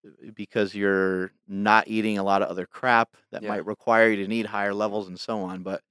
uh, 0.05 0.31
because 0.35 0.75
you're 0.75 1.31
not 1.47 1.87
eating 1.87 2.17
a 2.17 2.23
lot 2.23 2.41
of 2.41 2.49
other 2.49 2.65
crap 2.65 3.15
that 3.31 3.43
Yeah. 3.43 3.49
might 3.49 3.65
require 3.65 4.09
you 4.09 4.17
to 4.23 4.27
need 4.27 4.45
higher 4.45 4.73
levels 4.73 5.07
and 5.07 5.19
so 5.19 5.39
on. 5.41 5.63
But 5.63 5.81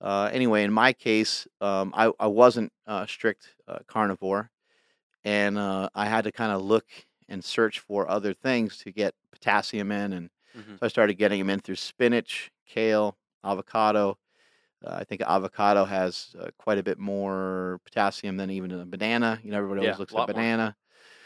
uh, 0.00 0.30
anyway, 0.32 0.64
in 0.64 0.72
my 0.72 0.92
case, 0.92 1.46
um, 1.60 1.92
I, 1.96 2.10
I 2.20 2.26
wasn't 2.26 2.72
uh, 2.86 3.06
strict 3.06 3.54
uh, 3.68 3.78
carnivore, 3.86 4.50
and 5.24 5.58
uh, 5.58 5.88
I 5.94 6.06
had 6.06 6.24
to 6.24 6.32
kind 6.32 6.52
of 6.52 6.62
look 6.62 6.86
and 7.28 7.42
search 7.44 7.80
for 7.80 8.08
other 8.10 8.34
things 8.34 8.78
to 8.78 8.92
get 8.92 9.14
potassium 9.32 9.90
in, 9.92 10.12
and 10.12 10.30
Mhm. 10.56 10.78
so 10.78 10.86
I 10.86 10.88
started 10.88 11.14
getting 11.14 11.38
them 11.40 11.50
in 11.50 11.60
through 11.60 11.76
spinach, 11.76 12.52
kale, 12.66 13.16
avocado. 13.42 14.18
Uh, 14.84 14.96
I 15.00 15.04
think 15.04 15.22
avocado 15.22 15.84
has 15.84 16.34
uh, 16.38 16.48
quite 16.58 16.78
a 16.78 16.82
bit 16.82 16.98
more 16.98 17.80
potassium 17.84 18.36
than 18.36 18.50
even 18.50 18.70
a 18.72 18.84
banana. 18.84 19.40
You 19.42 19.50
know, 19.50 19.58
everybody 19.58 19.80
Yeah, 19.80 19.88
always 19.88 20.00
looks 20.00 20.12
at 20.12 20.18
more. 20.18 20.26
banana. 20.26 20.76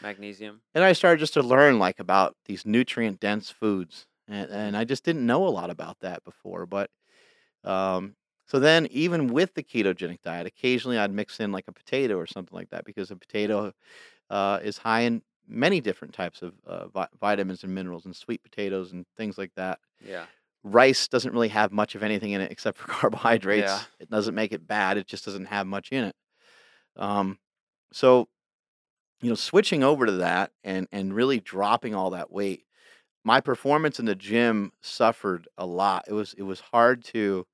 Magnesium. 0.01 0.61
And 0.73 0.83
I 0.83 0.93
started 0.93 1.19
just 1.19 1.33
to 1.33 1.41
learn 1.41 1.79
like 1.79 1.99
about 1.99 2.35
these 2.45 2.65
nutrient 2.65 3.19
dense 3.19 3.49
foods, 3.49 4.07
and, 4.27 4.49
and 4.49 4.77
I 4.77 4.83
just 4.83 5.03
didn't 5.03 5.25
know 5.25 5.45
a 5.47 5.49
lot 5.49 5.69
about 5.69 5.99
that 6.01 6.23
before. 6.23 6.65
But 6.65 6.89
um, 7.63 8.15
so 8.45 8.59
then, 8.59 8.87
even 8.91 9.27
with 9.27 9.53
the 9.53 9.63
ketogenic 9.63 10.21
diet, 10.21 10.47
occasionally 10.47 10.97
I'd 10.97 11.11
mix 11.11 11.39
in 11.39 11.51
like 11.51 11.67
a 11.67 11.73
potato 11.73 12.15
or 12.15 12.27
something 12.27 12.55
like 12.55 12.69
that 12.69 12.85
because 12.85 13.11
a 13.11 13.15
potato 13.15 13.73
uh, 14.29 14.59
is 14.63 14.77
high 14.77 15.01
in 15.01 15.21
many 15.47 15.81
different 15.81 16.13
types 16.13 16.41
of 16.41 16.53
uh, 16.65 16.87
vi- 16.87 17.07
vitamins 17.19 17.63
and 17.63 17.73
minerals, 17.73 18.05
and 18.05 18.15
sweet 18.15 18.43
potatoes 18.43 18.91
and 18.93 19.05
things 19.17 19.37
like 19.37 19.51
that. 19.55 19.79
Yeah. 20.05 20.25
Rice 20.63 21.07
doesn't 21.07 21.33
really 21.33 21.47
have 21.49 21.71
much 21.71 21.95
of 21.95 22.03
anything 22.03 22.31
in 22.31 22.41
it 22.41 22.51
except 22.51 22.77
for 22.77 22.87
carbohydrates. 22.91 23.67
Yeah. 23.67 23.81
It 23.99 24.09
doesn't 24.09 24.35
make 24.35 24.51
it 24.51 24.67
bad. 24.67 24.97
It 24.97 25.07
just 25.07 25.25
doesn't 25.25 25.45
have 25.45 25.67
much 25.67 25.91
in 25.91 26.03
it. 26.05 26.15
Um, 26.97 27.37
so 27.93 28.27
you 29.21 29.29
know, 29.29 29.35
switching 29.35 29.83
over 29.83 30.05
to 30.05 30.11
that 30.13 30.51
and 30.63 30.87
and 30.91 31.13
really 31.13 31.39
dropping 31.39 31.93
all 31.95 32.11
that 32.11 32.31
weight, 32.31 32.63
my 33.25 33.41
performance 33.41 33.99
in 33.99 34.05
the 34.05 34.15
gym 34.15 34.71
suffered 34.81 35.47
a 35.57 35.65
lot. 35.65 36.05
It 36.07 36.13
was 36.13 36.33
it 36.37 36.43
was 36.43 36.59
hard 36.59 37.03
to 37.05 37.45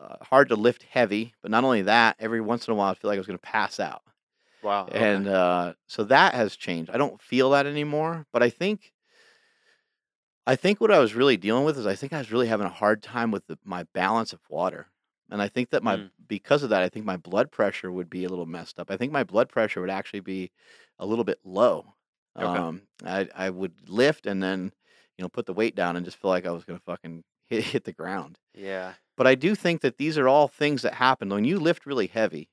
uh, 0.00 0.16
hard 0.22 0.48
to 0.50 0.56
lift 0.56 0.82
heavy, 0.84 1.34
but 1.42 1.50
not 1.50 1.64
only 1.64 1.82
that, 1.82 2.16
every 2.18 2.40
once 2.40 2.66
in 2.68 2.72
a 2.72 2.74
while 2.74 2.90
I 2.90 2.94
feel 2.94 3.08
like 3.10 3.16
I 3.16 3.20
was 3.20 3.26
going 3.26 3.38
to 3.38 3.42
pass 3.42 3.80
out, 3.80 4.02
Wow. 4.62 4.84
okay. 4.86 5.12
and 5.14 5.26
uh, 5.26 5.72
so 5.86 6.04
that 6.04 6.34
has 6.34 6.54
changed. 6.56 6.90
I 6.90 6.98
don't 6.98 7.20
feel 7.20 7.50
that 7.50 7.66
anymore, 7.66 8.24
but 8.32 8.42
I 8.42 8.50
think 8.50 8.92
I 10.48 10.56
think 10.56 10.80
what 10.80 10.90
I 10.90 10.98
was 10.98 11.14
really 11.14 11.36
dealing 11.36 11.64
with 11.64 11.76
is 11.78 11.86
I 11.86 11.94
think 11.94 12.14
I 12.14 12.18
was 12.18 12.32
really 12.32 12.46
having 12.48 12.66
a 12.66 12.70
hard 12.70 13.02
time 13.02 13.30
with 13.30 13.46
the, 13.48 13.58
my 13.64 13.84
balance 13.92 14.32
of 14.32 14.40
water. 14.48 14.86
And 15.30 15.42
I 15.42 15.48
think 15.48 15.70
that 15.70 15.82
my 15.82 15.98
Mm. 15.98 16.10
because 16.26 16.62
of 16.62 16.70
that, 16.70 16.82
I 16.82 16.88
think 16.88 17.04
my 17.04 17.18
blood 17.18 17.50
pressure 17.52 17.92
would 17.92 18.08
be 18.08 18.24
a 18.24 18.30
little 18.30 18.46
messed 18.46 18.80
up. 18.80 18.90
I 18.90 18.96
think 18.96 19.12
my 19.12 19.24
blood 19.24 19.50
pressure 19.50 19.82
would 19.82 19.90
actually 19.90 20.20
be 20.20 20.50
a 20.98 21.04
little 21.04 21.24
bit 21.24 21.38
low. 21.44 21.94
Okay. 22.34 22.46
Um, 22.46 22.82
I 23.04 23.28
I 23.34 23.50
would 23.50 23.90
lift 23.90 24.26
and 24.26 24.42
then 24.42 24.72
you 25.18 25.22
know, 25.22 25.28
put 25.28 25.46
the 25.46 25.52
weight 25.52 25.74
down 25.74 25.96
and 25.96 26.04
just 26.04 26.16
feel 26.16 26.30
like 26.30 26.46
I 26.46 26.52
was 26.52 26.64
gonna 26.64 26.78
fucking 26.78 27.24
hit, 27.48 27.64
hit 27.74 27.84
the 27.84 27.92
ground. 27.92 28.38
Yeah. 28.54 28.94
But 29.16 29.26
I 29.26 29.34
do 29.34 29.54
think 29.54 29.82
that 29.82 29.98
these 29.98 30.16
are 30.16 30.28
all 30.28 30.48
things 30.48 30.80
that 30.82 30.94
happen 30.94 31.28
when 31.28 31.44
you 31.44 31.58
lift 31.58 31.84
really 31.84 32.06
heavy. 32.06 32.48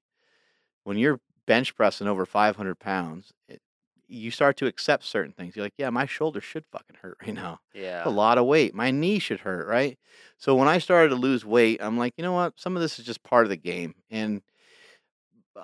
When 0.83 0.97
you're 0.97 1.21
bench 1.45 1.75
pressing 1.75 2.07
over 2.07 2.25
500 2.25 2.79
pounds, 2.79 3.31
it, 3.47 3.61
you 4.07 4.29
start 4.31 4.57
to 4.57 4.67
accept 4.67 5.03
certain 5.03 5.31
things. 5.33 5.55
You're 5.55 5.65
like, 5.65 5.73
yeah, 5.77 5.89
my 5.89 6.05
shoulder 6.05 6.41
should 6.41 6.65
fucking 6.65 6.97
hurt 7.01 7.17
right 7.21 7.33
now. 7.33 7.59
Yeah. 7.73 8.03
a 8.05 8.09
lot 8.09 8.37
of 8.37 8.45
weight. 8.45 8.73
My 8.75 8.91
knee 8.91 9.19
should 9.19 9.39
hurt, 9.41 9.67
right? 9.67 9.97
So 10.37 10.55
when 10.55 10.67
I 10.67 10.77
started 10.77 11.09
to 11.09 11.15
lose 11.15 11.43
weight, 11.45 11.81
I'm 11.81 11.97
like, 11.97 12.13
you 12.17 12.23
know 12.23 12.33
what? 12.33 12.53
Some 12.59 12.75
of 12.75 12.81
this 12.81 12.99
is 12.99 13.05
just 13.05 13.23
part 13.23 13.45
of 13.45 13.49
the 13.49 13.57
game. 13.57 13.95
And 14.09 14.41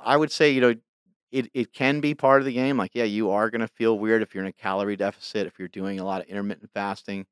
I 0.04 0.18
would 0.18 0.32
say, 0.32 0.52
you 0.52 0.62
know, 0.62 0.76
it, 1.32 1.50
it 1.54 1.74
can 1.74 2.00
be 2.02 2.14
part 2.14 2.42
of 2.42 2.46
the 2.46 2.54
game. 2.54 2.78
Like, 2.78 2.92
yeah, 2.94 3.04
you 3.06 3.30
are 3.32 3.50
going 3.50 3.62
to 3.62 3.68
feel 3.68 3.98
weird 3.98 4.22
if 4.22 4.34
you're 4.34 4.44
in 4.44 4.50
a 4.50 4.54
calorie 4.54 4.96
deficit, 4.98 5.48
if 5.48 5.58
you're 5.60 5.68
doing 5.68 6.00
a 6.00 6.04
lot 6.06 6.22
of 6.22 6.28
intermittent 6.28 6.72
fasting, 6.74 7.26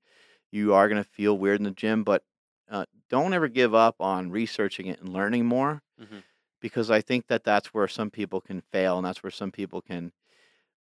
you 0.52 0.74
are 0.74 0.88
going 0.88 1.02
to 1.04 1.10
feel 1.10 1.38
weird 1.38 1.60
in 1.60 1.64
the 1.66 1.72
gym. 1.72 2.04
But 2.04 2.24
uh, 2.70 2.86
don't 3.10 3.34
ever 3.34 3.48
give 3.48 3.74
up 3.74 3.96
on 4.00 4.32
researching 4.32 4.88
it 4.88 5.00
and 5.00 5.10
learning 5.10 5.46
more 5.46 5.82
Mhm. 6.02 6.24
because 6.62 6.90
I 6.92 7.02
think 7.02 7.28
that 7.28 7.44
that's 7.44 7.74
where 7.74 7.88
some 7.88 8.10
people 8.12 8.40
can 8.42 8.62
fail 8.72 8.98
and 8.98 9.06
that's 9.06 9.24
where 9.24 9.32
some 9.32 9.52
people 9.52 9.82
can 9.82 10.12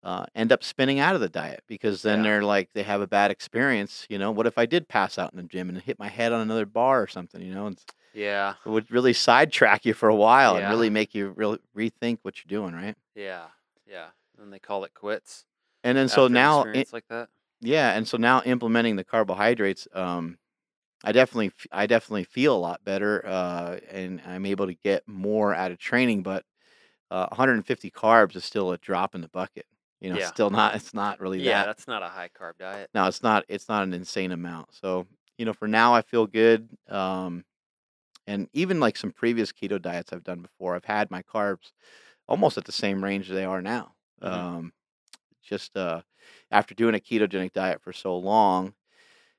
uh, 0.03 0.25
end 0.35 0.51
up 0.51 0.63
spinning 0.63 0.99
out 0.99 1.15
of 1.15 1.21
the 1.21 1.29
diet 1.29 1.63
because 1.67 2.01
then 2.01 2.19
Yeah. 2.19 2.23
they're 2.23 2.43
like 2.43 2.71
they 2.73 2.83
have 2.83 3.01
a 3.01 3.07
bad 3.07 3.31
experience. 3.31 4.05
You 4.09 4.17
know, 4.17 4.31
what 4.31 4.47
if 4.47 4.57
I 4.57 4.65
did 4.65 4.87
pass 4.87 5.17
out 5.17 5.31
in 5.33 5.37
the 5.37 5.43
gym 5.43 5.69
and 5.69 5.77
hit 5.77 5.99
my 5.99 6.07
head 6.07 6.31
on 6.31 6.41
another 6.41 6.65
bar 6.65 7.01
or 7.01 7.07
something? 7.07 7.41
You 7.41 7.53
know, 7.53 7.67
and 7.67 7.79
Yeah. 8.13 8.55
it 8.65 8.69
would 8.69 8.89
really 8.91 9.13
sidetrack 9.13 9.85
you 9.85 9.93
for 9.93 10.09
a 10.09 10.15
while 10.15 10.55
and 10.55 10.69
really 10.69 10.89
make 10.89 11.13
you 11.13 11.29
really 11.29 11.59
rethink 11.75 12.19
what 12.21 12.37
you're 12.37 12.59
doing, 12.61 12.73
right? 12.73 12.95
Yeah. 13.15 13.47
Yeah. 13.85 14.07
And 14.37 14.53
they 14.53 14.59
call 14.59 14.83
it 14.85 14.93
quits. 14.93 15.45
And 15.83 15.97
then 15.97 16.07
so 16.09 16.27
now, 16.27 16.65
like 16.93 17.07
that. 17.09 17.29
yeah, 17.61 17.91
and 17.95 18.07
so 18.07 18.17
now 18.17 18.41
implementing 18.43 18.95
the 18.95 19.03
carbohydrates, 19.03 19.87
um, 19.93 20.37
I 21.03 21.13
definitely, 21.13 21.51
I 21.71 21.87
definitely 21.87 22.25
feel 22.25 22.55
a 22.55 22.59
lot 22.59 22.83
better, 22.83 23.25
uh, 23.25 23.79
and 23.89 24.21
I'm 24.25 24.45
able 24.45 24.67
to 24.67 24.73
get 24.73 25.07
more 25.07 25.53
out 25.55 25.71
of 25.71 25.77
training. 25.77 26.23
But 26.23 26.43
uh, 27.09 27.27
150 27.27 27.89
carbs 27.91 28.35
is 28.35 28.43
still 28.43 28.71
a 28.71 28.77
drop 28.77 29.15
in 29.15 29.21
the 29.21 29.29
bucket. 29.29 29.65
You 30.01 30.11
know, 30.11 30.19
Yeah. 30.19 30.27
still 30.27 30.49
not. 30.49 30.75
It's 30.75 30.93
not 30.93 31.19
really 31.19 31.39
Yeah, 31.39 31.55
that. 31.55 31.67
that's 31.67 31.87
not 31.87 32.03
a 32.03 32.07
high 32.07 32.29
carb 32.29 32.57
diet. 32.57 32.89
No, 32.93 33.05
it's 33.07 33.21
not. 33.23 33.45
It's 33.49 33.67
not 33.69 33.83
an 33.83 33.93
insane 33.93 34.31
amount. 34.31 34.73
So 34.73 35.07
you 35.37 35.45
know, 35.45 35.53
for 35.53 35.67
now, 35.67 35.93
I 35.93 36.01
feel 36.01 36.27
good. 36.27 36.69
Um, 36.89 37.45
and 38.27 38.47
even 38.53 38.79
like 38.79 38.97
some 38.97 39.11
previous 39.11 39.51
keto 39.51 39.81
diets 39.81 40.13
I've 40.13 40.23
done 40.23 40.41
before, 40.41 40.75
I've 40.75 40.85
had 40.85 41.09
my 41.11 41.23
carbs 41.23 41.71
almost 42.27 42.57
at 42.57 42.65
the 42.65 42.71
same 42.71 43.03
range 43.03 43.29
they 43.29 43.45
are 43.45 43.61
now. 43.61 43.95
Mhm. 44.21 44.31
Um, 44.31 44.73
just 45.41 45.75
uh, 45.77 46.01
after 46.51 46.75
doing 46.75 46.95
a 46.95 46.99
ketogenic 46.99 47.53
diet 47.53 47.81
for 47.81 47.93
so 47.93 48.17
long 48.17 48.73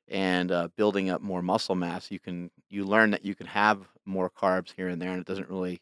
and 0.08 0.50
uh, 0.52 0.68
building 0.76 1.10
up 1.10 1.20
more 1.22 1.42
muscle 1.42 1.74
mass, 1.76 2.10
you 2.10 2.18
can 2.20 2.50
you 2.68 2.84
learn 2.84 3.10
that 3.12 3.24
you 3.24 3.34
can 3.34 3.46
have 3.46 3.88
more 4.06 4.30
carbs 4.30 4.72
here 4.76 4.88
and 4.88 5.00
there, 5.00 5.10
and 5.12 5.20
it 5.20 5.26
doesn't 5.26 5.48
really 5.50 5.80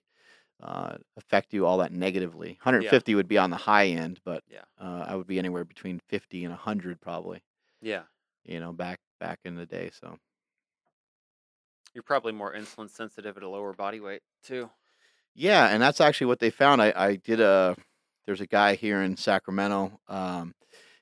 uh, 0.63 0.97
affect 1.17 1.53
you 1.55 1.67
all 1.67 1.79
that 1.79 1.93
negatively. 1.93 2.59
150 2.63 3.15
would 3.15 3.29
be 3.29 3.39
on 3.39 3.51
the 3.51 3.57
high 3.57 3.87
end, 3.87 4.21
but 4.25 4.43
Yeah. 4.49 4.63
uh, 4.81 5.05
I 5.09 5.15
would 5.15 5.27
be 5.27 5.39
anywhere 5.39 5.65
between 5.65 6.01
50 6.09 6.45
and 6.45 6.53
100 6.53 7.01
probably 7.01 7.43
Yeah. 7.81 8.03
you 8.45 8.59
know, 8.61 8.73
back 8.73 8.99
back 9.21 9.39
in 9.45 9.55
the 9.57 9.67
day. 9.67 9.91
So 10.01 10.19
You're 11.95 12.03
probably 12.03 12.33
more 12.33 12.53
insulin 12.55 12.91
sensitive 12.91 13.37
at 13.37 13.43
a 13.43 13.49
lower 13.49 13.73
body 13.73 14.01
weight 14.01 14.23
too. 14.43 14.71
yeah, 15.35 15.69
and 15.69 15.83
that's 15.83 16.01
actually 16.01 16.27
what 16.29 16.39
they 16.41 16.51
found. 16.51 16.83
I 16.83 16.93
I 16.95 17.17
did 17.17 17.41
a 17.41 17.77
there's 18.27 18.41
a 18.41 18.47
guy 18.47 18.75
here 18.75 19.01
in 19.03 19.17
Sacramento. 19.17 19.99
Um, 20.09 20.55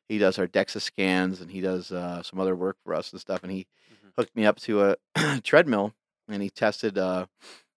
he 0.09 0.19
does 0.19 0.39
our 0.39 0.47
DEXA 0.47 0.81
scans 0.81 1.41
and 1.41 1.51
he 1.51 1.61
does 1.61 1.91
uh, 1.91 2.23
some 2.23 2.39
other 2.39 2.55
work 2.55 2.77
for 2.85 2.95
us 2.95 3.11
and 3.11 3.21
stuff. 3.21 3.43
And 3.43 3.51
he 3.51 3.67
Mhm. 3.93 4.13
hooked 4.17 4.37
me 4.37 4.47
up 4.47 4.59
to 4.61 4.97
a 5.17 5.41
treadmill 5.43 5.93
and 6.29 6.41
he 6.43 6.51
tested 6.51 6.97
uh, 6.97 7.27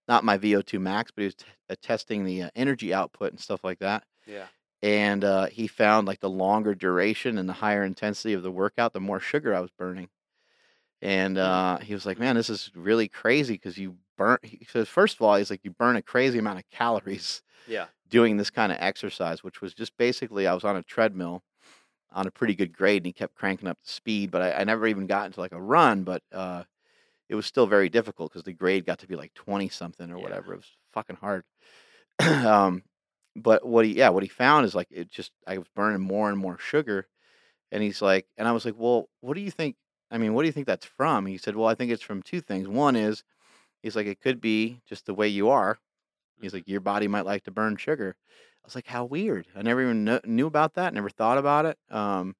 not 0.07 0.23
my 0.23 0.37
VO2 0.37 0.79
max, 0.79 1.09
but 1.11 1.21
he 1.21 1.25
was 1.25 1.35
t- 1.35 1.45
testing 1.77 2.25
the 2.25 2.43
uh, 2.43 2.49
energy 2.55 2.93
output 2.93 3.31
and 3.31 3.39
stuff 3.39 3.63
like 3.63 3.79
that. 3.79 4.05
Yeah. 4.25 4.47
And 4.81 5.23
uh, 5.25 5.47
he 5.47 5.67
found 5.67 6.07
like 6.07 6.21
the 6.21 6.29
longer 6.29 6.75
duration 6.75 7.37
and 7.37 7.49
the 7.49 7.53
higher 7.53 7.83
intensity 7.83 8.33
of 8.33 8.43
the 8.43 8.51
workout, 8.51 8.93
the 8.93 9.01
more 9.01 9.19
sugar 9.19 9.53
I 9.55 9.59
was 9.61 9.71
burning. 9.71 10.09
And 11.01 11.37
Mm. 11.37 11.39
uh, 11.39 11.77
he 11.79 11.93
was 11.93 12.05
like, 12.05 12.19
"Man, 12.19 12.35
this 12.35 12.49
is 12.49 12.71
really 12.75 13.07
crazy 13.07 13.53
because 13.55 13.77
you 13.77 13.97
burn." 14.17 14.39
He 14.43 14.65
says, 14.65 14.89
first 14.89 15.15
of 15.15 15.21
all, 15.21 15.35
he's 15.35 15.49
like, 15.49 15.63
"You 15.63 15.71
burn 15.71 15.95
a 15.95 16.01
crazy 16.01 16.39
amount 16.39 16.59
of 16.59 16.69
calories 16.69 17.41
Yeah. 17.65 17.87
doing 18.09 18.37
this 18.37 18.49
kind 18.51 18.71
of 18.71 18.79
exercise," 18.81 19.43
which 19.43 19.61
was 19.61 19.73
just 19.73 19.97
basically 19.97 20.47
I 20.47 20.53
was 20.55 20.63
on 20.65 20.77
a 20.77 20.83
treadmill 20.83 21.43
on 22.11 22.27
a 22.27 22.31
pretty 22.31 22.55
good 22.55 22.73
grade, 22.73 23.01
and 23.03 23.07
he 23.07 23.13
kept 23.13 23.35
cranking 23.35 23.67
up 23.69 23.79
the 23.83 23.89
speed, 23.89 24.31
but 24.31 24.41
I, 24.41 24.53
I 24.61 24.63
never 24.65 24.87
even 24.87 25.07
got 25.07 25.27
into 25.27 25.39
like 25.41 25.53
a 25.53 25.61
run, 25.61 26.03
but 26.03 26.23
uh, 26.31 26.63
it 27.29 27.35
was 27.35 27.45
still 27.47 27.67
very 27.67 27.89
difficult 27.89 28.31
because 28.31 28.43
the 28.45 28.53
grade 28.53 28.85
got 28.85 28.99
to 28.99 29.07
be 29.07 29.15
like 29.17 29.33
twenty 29.35 29.69
something 29.69 30.11
or 30.11 30.19
Yeah. 30.19 30.23
whatever. 30.23 30.53
It 30.53 30.57
was 30.57 30.77
fucking 30.93 31.17
hard. 31.17 31.43
um, 32.19 32.83
but 33.35 33.65
what 33.65 33.85
he 33.85 33.95
yeah 33.95 34.09
what 34.09 34.23
he 34.23 34.29
found 34.29 34.65
is 34.65 34.75
like 34.75 34.87
it 34.91 35.09
just 35.11 35.31
I 35.47 35.57
was 35.57 35.67
burning 35.75 36.01
more 36.01 36.29
and 36.29 36.37
more 36.37 36.57
sugar, 36.59 37.07
and 37.71 37.83
he's 37.83 38.01
like, 38.01 38.27
and 38.37 38.47
I 38.47 38.51
was 38.51 38.65
like, 38.65 38.75
well, 38.77 39.09
what 39.21 39.35
do 39.35 39.41
you 39.41 39.51
think? 39.51 39.75
I 40.11 40.17
mean, 40.17 40.33
what 40.33 40.43
do 40.43 40.47
you 40.47 40.53
think 40.53 40.67
that's 40.67 40.85
from? 40.85 41.25
He 41.25 41.37
said, 41.37 41.55
well, 41.55 41.67
I 41.67 41.75
think 41.75 41.91
it's 41.91 42.03
from 42.03 42.23
two 42.23 42.41
things. 42.41 42.67
One 42.67 42.95
is, 42.95 43.23
he's 43.83 43.95
like, 43.95 44.07
it 44.07 44.21
could 44.21 44.41
be 44.41 44.81
just 44.87 45.05
the 45.05 45.13
way 45.13 45.27
you 45.27 45.49
are. 45.49 45.79
He's 46.41 46.51
Mhm. 46.51 46.55
like, 46.55 46.67
your 46.67 46.81
body 46.81 47.07
might 47.07 47.25
like 47.25 47.43
to 47.45 47.51
burn 47.51 47.77
sugar. 47.77 48.15
I 48.63 48.67
was 48.67 48.75
like, 48.75 48.87
how 48.87 49.05
weird. 49.05 49.47
I 49.55 49.61
never 49.61 49.81
even 49.81 50.05
kno- 50.05 50.21
knew 50.25 50.47
about 50.47 50.75
that. 50.75 50.93
Never 50.93 51.09
thought 51.09 51.37
about 51.37 51.65
it. 51.65 51.77
Um, 51.89 52.35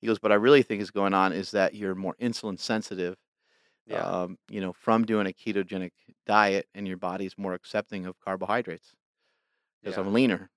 he 0.00 0.06
goes, 0.06 0.18
but 0.18 0.32
I 0.32 0.36
really 0.36 0.62
think 0.62 0.82
is 0.82 0.90
going 0.90 1.14
on 1.14 1.32
is 1.32 1.50
that 1.52 1.74
you're 1.74 1.94
more 1.94 2.16
insulin 2.20 2.58
sensitive. 2.58 3.16
Yeah. 3.90 4.02
Um, 4.02 4.38
you 4.48 4.60
know, 4.60 4.72
from 4.72 5.04
doing 5.04 5.26
a 5.26 5.30
ketogenic 5.32 5.90
diet, 6.26 6.68
and 6.74 6.86
your 6.86 6.96
body's 6.96 7.36
more 7.36 7.54
accepting 7.54 8.06
of 8.06 8.18
carbohydrates 8.20 8.92
because 9.82 9.96
yeah. 9.96 10.02
I'm 10.02 10.12
leaner. 10.12 10.50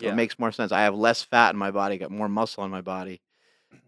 So 0.00 0.06
Yeah. 0.06 0.12
it 0.12 0.16
makes 0.16 0.38
more 0.38 0.52
sense. 0.52 0.72
I 0.72 0.82
have 0.82 0.94
less 0.94 1.22
fat 1.22 1.50
in 1.52 1.58
my 1.58 1.70
body, 1.70 1.98
got 1.98 2.10
more 2.10 2.28
muscle 2.28 2.64
in 2.64 2.70
my 2.70 2.80
body, 2.80 3.20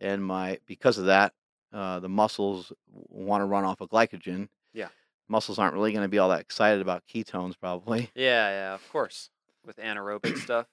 and 0.01 0.25
my 0.25 0.59
because 0.67 0.99
of 0.99 1.07
that, 1.07 1.33
uh, 1.73 2.01
the 2.01 2.09
muscles 2.09 2.73
want 2.89 3.41
to 3.43 3.47
run 3.47 3.65
off 3.65 3.81
of 3.81 3.89
glycogen. 3.89 4.49
Yeah. 4.75 4.89
Muscles 5.29 5.59
aren't 5.59 5.75
really 5.75 5.93
going 5.93 6.05
to 6.05 6.09
be 6.09 6.19
all 6.19 6.29
that 6.31 6.41
excited 6.41 6.81
about 6.81 7.05
ketones, 7.07 7.59
probably. 7.59 8.11
Yeah, 8.15 8.51
yeah, 8.51 8.75
of 8.75 8.87
course. 8.91 9.31
With 9.65 9.77
anaerobic 9.77 10.37
stuff. 10.45 10.67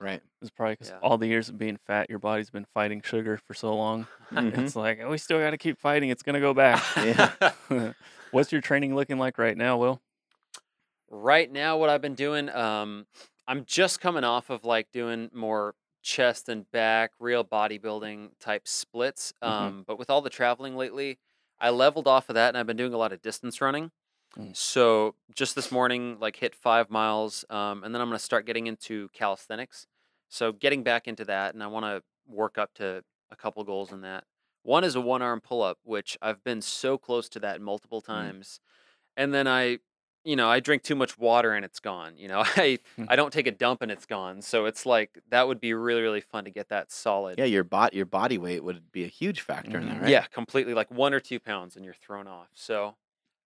Right. 0.00 0.20
It's 0.40 0.50
probably 0.50 0.74
because 0.74 0.90
Yeah. 0.90 0.98
all 1.00 1.18
the 1.18 1.26
years 1.28 1.48
of 1.48 1.58
being 1.58 1.76
fat, 1.76 2.10
your 2.10 2.18
body's 2.18 2.50
been 2.50 2.66
fighting 2.74 3.00
sugar 3.02 3.36
for 3.36 3.54
so 3.54 3.74
long. 3.74 4.06
Mhm. 4.32 4.58
It's 4.58 4.74
like, 4.76 4.98
oh, 5.00 5.10
we 5.10 5.18
still 5.18 5.38
got 5.38 5.50
to 5.50 5.58
keep 5.58 5.78
fighting. 5.78 6.10
It's 6.10 6.22
going 6.22 6.34
to 6.34 6.40
go 6.40 6.54
back. 6.54 6.82
Yeah. 7.70 7.92
What's 8.30 8.50
your 8.50 8.60
training 8.62 8.94
looking 8.94 9.18
like 9.18 9.38
right 9.38 9.56
now, 9.56 9.76
Will? 9.76 10.00
right 11.10 11.50
now 11.50 11.76
what 11.76 11.90
I've 11.90 12.00
been 12.00 12.14
doing, 12.14 12.48
um, 12.48 13.06
I'm 13.46 13.64
just 13.64 14.00
coming 14.00 14.24
off 14.24 14.50
of 14.50 14.64
like 14.64 14.90
doing 14.92 15.30
more 15.32 15.74
chest 16.02 16.48
and 16.48 16.70
back, 16.70 17.12
real 17.20 17.44
bodybuilding 17.44 18.30
type 18.40 18.66
splits. 18.66 19.32
Mhm. 19.44 19.48
Um, 19.48 19.84
but 19.86 19.98
with 19.98 20.10
all 20.10 20.22
the 20.22 20.30
traveling 20.30 20.76
lately, 20.76 21.18
I 21.60 21.70
leveled 21.70 22.08
off 22.08 22.28
of 22.28 22.34
that 22.34 22.48
and 22.48 22.58
I've 22.58 22.66
been 22.66 22.76
doing 22.76 22.94
a 22.94 22.98
lot 22.98 23.12
of 23.12 23.22
distance 23.22 23.60
running. 23.60 23.92
Mm. 24.36 24.56
So 24.56 25.14
just 25.34 25.54
this 25.54 25.70
morning, 25.70 26.18
like 26.20 26.36
hit 26.36 26.54
five 26.54 26.90
miles, 26.90 27.44
um, 27.50 27.84
and 27.84 27.94
then 27.94 28.00
I'm 28.00 28.08
gonna 28.08 28.18
start 28.18 28.46
getting 28.46 28.66
into 28.66 29.08
calisthenics. 29.12 29.86
So 30.28 30.52
getting 30.52 30.82
back 30.82 31.06
into 31.06 31.24
that, 31.26 31.54
and 31.54 31.62
I 31.62 31.66
want 31.66 31.84
to 31.84 32.02
work 32.26 32.56
up 32.58 32.72
to 32.74 33.04
a 33.30 33.36
couple 33.36 33.62
goals 33.64 33.92
in 33.92 34.00
that. 34.02 34.24
One 34.62 34.84
is 34.84 34.94
a 34.94 35.00
one 35.00 35.22
arm 35.22 35.40
pull 35.40 35.62
up, 35.62 35.78
which 35.84 36.16
I've 36.22 36.42
been 36.44 36.62
so 36.62 36.96
close 36.96 37.28
to 37.30 37.40
that 37.40 37.60
multiple 37.60 38.00
times, 38.00 38.60
and 39.16 39.34
then 39.34 39.48
I, 39.48 39.78
you 40.24 40.36
know, 40.36 40.48
I 40.48 40.60
drink 40.60 40.82
too 40.82 40.94
much 40.94 41.18
water 41.18 41.52
and 41.52 41.64
it's 41.64 41.80
gone. 41.80 42.16
You 42.16 42.28
know, 42.28 42.42
I 42.56 42.78
Hmm. 42.96 43.04
I 43.08 43.16
don't 43.16 43.32
take 43.32 43.46
a 43.46 43.52
dump 43.52 43.82
and 43.82 43.90
it's 43.90 44.06
gone. 44.06 44.42
So 44.42 44.66
it's 44.66 44.86
like 44.86 45.18
that 45.30 45.48
would 45.48 45.60
be 45.60 45.74
really 45.74 46.02
really 46.02 46.20
fun 46.20 46.44
to 46.44 46.50
get 46.50 46.68
that 46.70 46.92
solid. 46.92 47.38
Yeah, 47.38 47.46
your 47.46 47.64
bot 47.64 47.94
your 47.94 48.06
body 48.06 48.38
weight 48.38 48.64
would 48.64 48.92
be 48.92 49.04
a 49.04 49.08
huge 49.08 49.40
factor 49.40 49.78
in 49.78 49.84
Mhm. 49.84 49.88
that, 49.94 50.00
right? 50.02 50.10
Yeah, 50.10 50.26
completely. 50.26 50.74
Like 50.74 50.90
one 50.90 51.12
or 51.14 51.20
two 51.20 51.40
pounds, 51.40 51.76
and 51.76 51.84
you're 51.84 51.94
thrown 51.94 52.26
off. 52.28 52.48
So, 52.54 52.96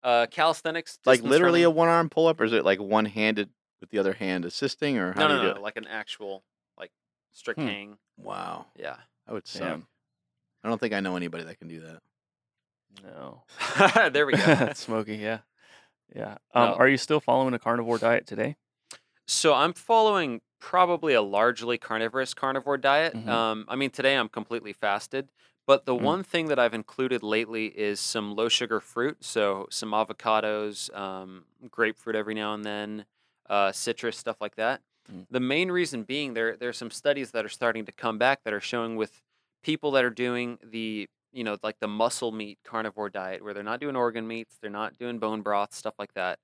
uh, 0.02 0.26
calisthenics, 0.30 0.98
Like 1.04 1.22
literally 1.22 1.62
a 1.62 1.70
one 1.70 1.88
arm 1.88 2.08
pull 2.08 2.26
up, 2.28 2.40
or 2.40 2.44
is 2.44 2.52
it 2.52 2.64
like 2.64 2.80
one 2.80 3.04
handed 3.06 3.50
with 3.80 3.90
the 3.90 3.98
other 3.98 4.12
hand 4.14 4.44
assisting, 4.44 4.98
or 4.98 5.12
how 5.12 5.20
no, 5.22 5.28
do 5.28 5.34
no, 5.34 5.42
you 5.42 5.48
no, 5.48 5.54
it? 5.56 5.62
like 5.62 5.76
an 5.76 5.86
actual 5.86 6.44
like 6.78 6.90
strict 7.32 7.60
Hmm. 7.60 7.66
hang. 7.66 7.98
Wow, 8.16 8.66
Yeah. 8.76 8.96
I 9.28 9.32
would 9.32 9.44
Damn. 9.52 9.86
I 10.64 10.68
don't 10.68 10.80
think 10.80 10.94
I 10.94 11.00
know 11.00 11.16
anybody 11.16 11.44
that 11.44 11.58
can 11.58 11.68
do 11.68 11.80
that. 11.80 12.00
No. 13.02 13.42
there 14.10 14.26
we 14.26 14.32
go. 14.34 14.70
Smokey, 14.74 15.16
yeah. 15.16 15.40
Yeah. 16.14 16.38
Um, 16.54 16.70
No. 16.70 16.74
Are 16.76 16.88
you 16.88 16.96
still 16.96 17.20
following 17.20 17.54
a 17.54 17.58
carnivore 17.58 17.98
diet 17.98 18.26
today? 18.26 18.56
so 19.28 19.52
I'm 19.54 19.72
following 19.72 20.40
probably 20.60 21.12
a 21.14 21.20
largely 21.22 21.76
carnivorous 21.78 22.32
carnivore 22.32 22.78
diet. 22.78 23.12
Mhm. 23.14 23.28
Um, 23.28 23.64
I 23.68 23.74
mean, 23.76 23.90
today 23.90 24.14
I'm 24.16 24.28
completely 24.28 24.72
fasted. 24.72 25.28
But 25.66 25.84
the 25.84 25.94
Mm. 25.94 26.02
one 26.02 26.22
thing 26.22 26.46
that 26.46 26.58
I've 26.58 26.74
included 26.74 27.22
lately 27.22 27.66
is 27.66 27.98
some 27.98 28.34
low 28.34 28.48
sugar 28.48 28.80
fruit. 28.80 29.24
So 29.24 29.66
some 29.70 29.90
avocados, 29.90 30.94
um, 30.96 31.46
grapefruit 31.70 32.14
every 32.16 32.34
now 32.34 32.54
and 32.54 32.64
then, 32.64 33.06
uh, 33.50 33.72
citrus, 33.72 34.16
stuff 34.16 34.40
like 34.40 34.54
that. 34.56 34.82
Mm. 35.12 35.26
The 35.30 35.40
main 35.40 35.70
reason 35.70 36.04
being 36.04 36.34
there, 36.34 36.56
there 36.56 36.68
are 36.68 36.72
some 36.72 36.90
studies 36.90 37.32
that 37.32 37.44
are 37.44 37.48
starting 37.50 37.84
to 37.86 37.92
come 37.92 38.16
back 38.18 38.44
that 38.44 38.52
are 38.52 38.60
showing 38.60 38.96
with 38.96 39.22
people 39.62 39.90
that 39.92 40.04
are 40.04 40.10
doing 40.10 40.58
the 40.62 41.08
you 41.32 41.44
know, 41.44 41.58
like 41.62 41.78
the 41.80 41.88
muscle 41.88 42.32
meat 42.32 42.58
carnivore 42.64 43.10
diet, 43.10 43.44
where 43.44 43.52
they're 43.52 43.62
not 43.62 43.78
doing 43.78 43.94
organ 43.94 44.26
meats, 44.26 44.56
they're 44.58 44.70
not 44.70 44.96
doing 44.96 45.18
bone 45.18 45.42
broth, 45.42 45.74
stuff 45.74 45.92
like 45.98 46.14
that. 46.14 46.38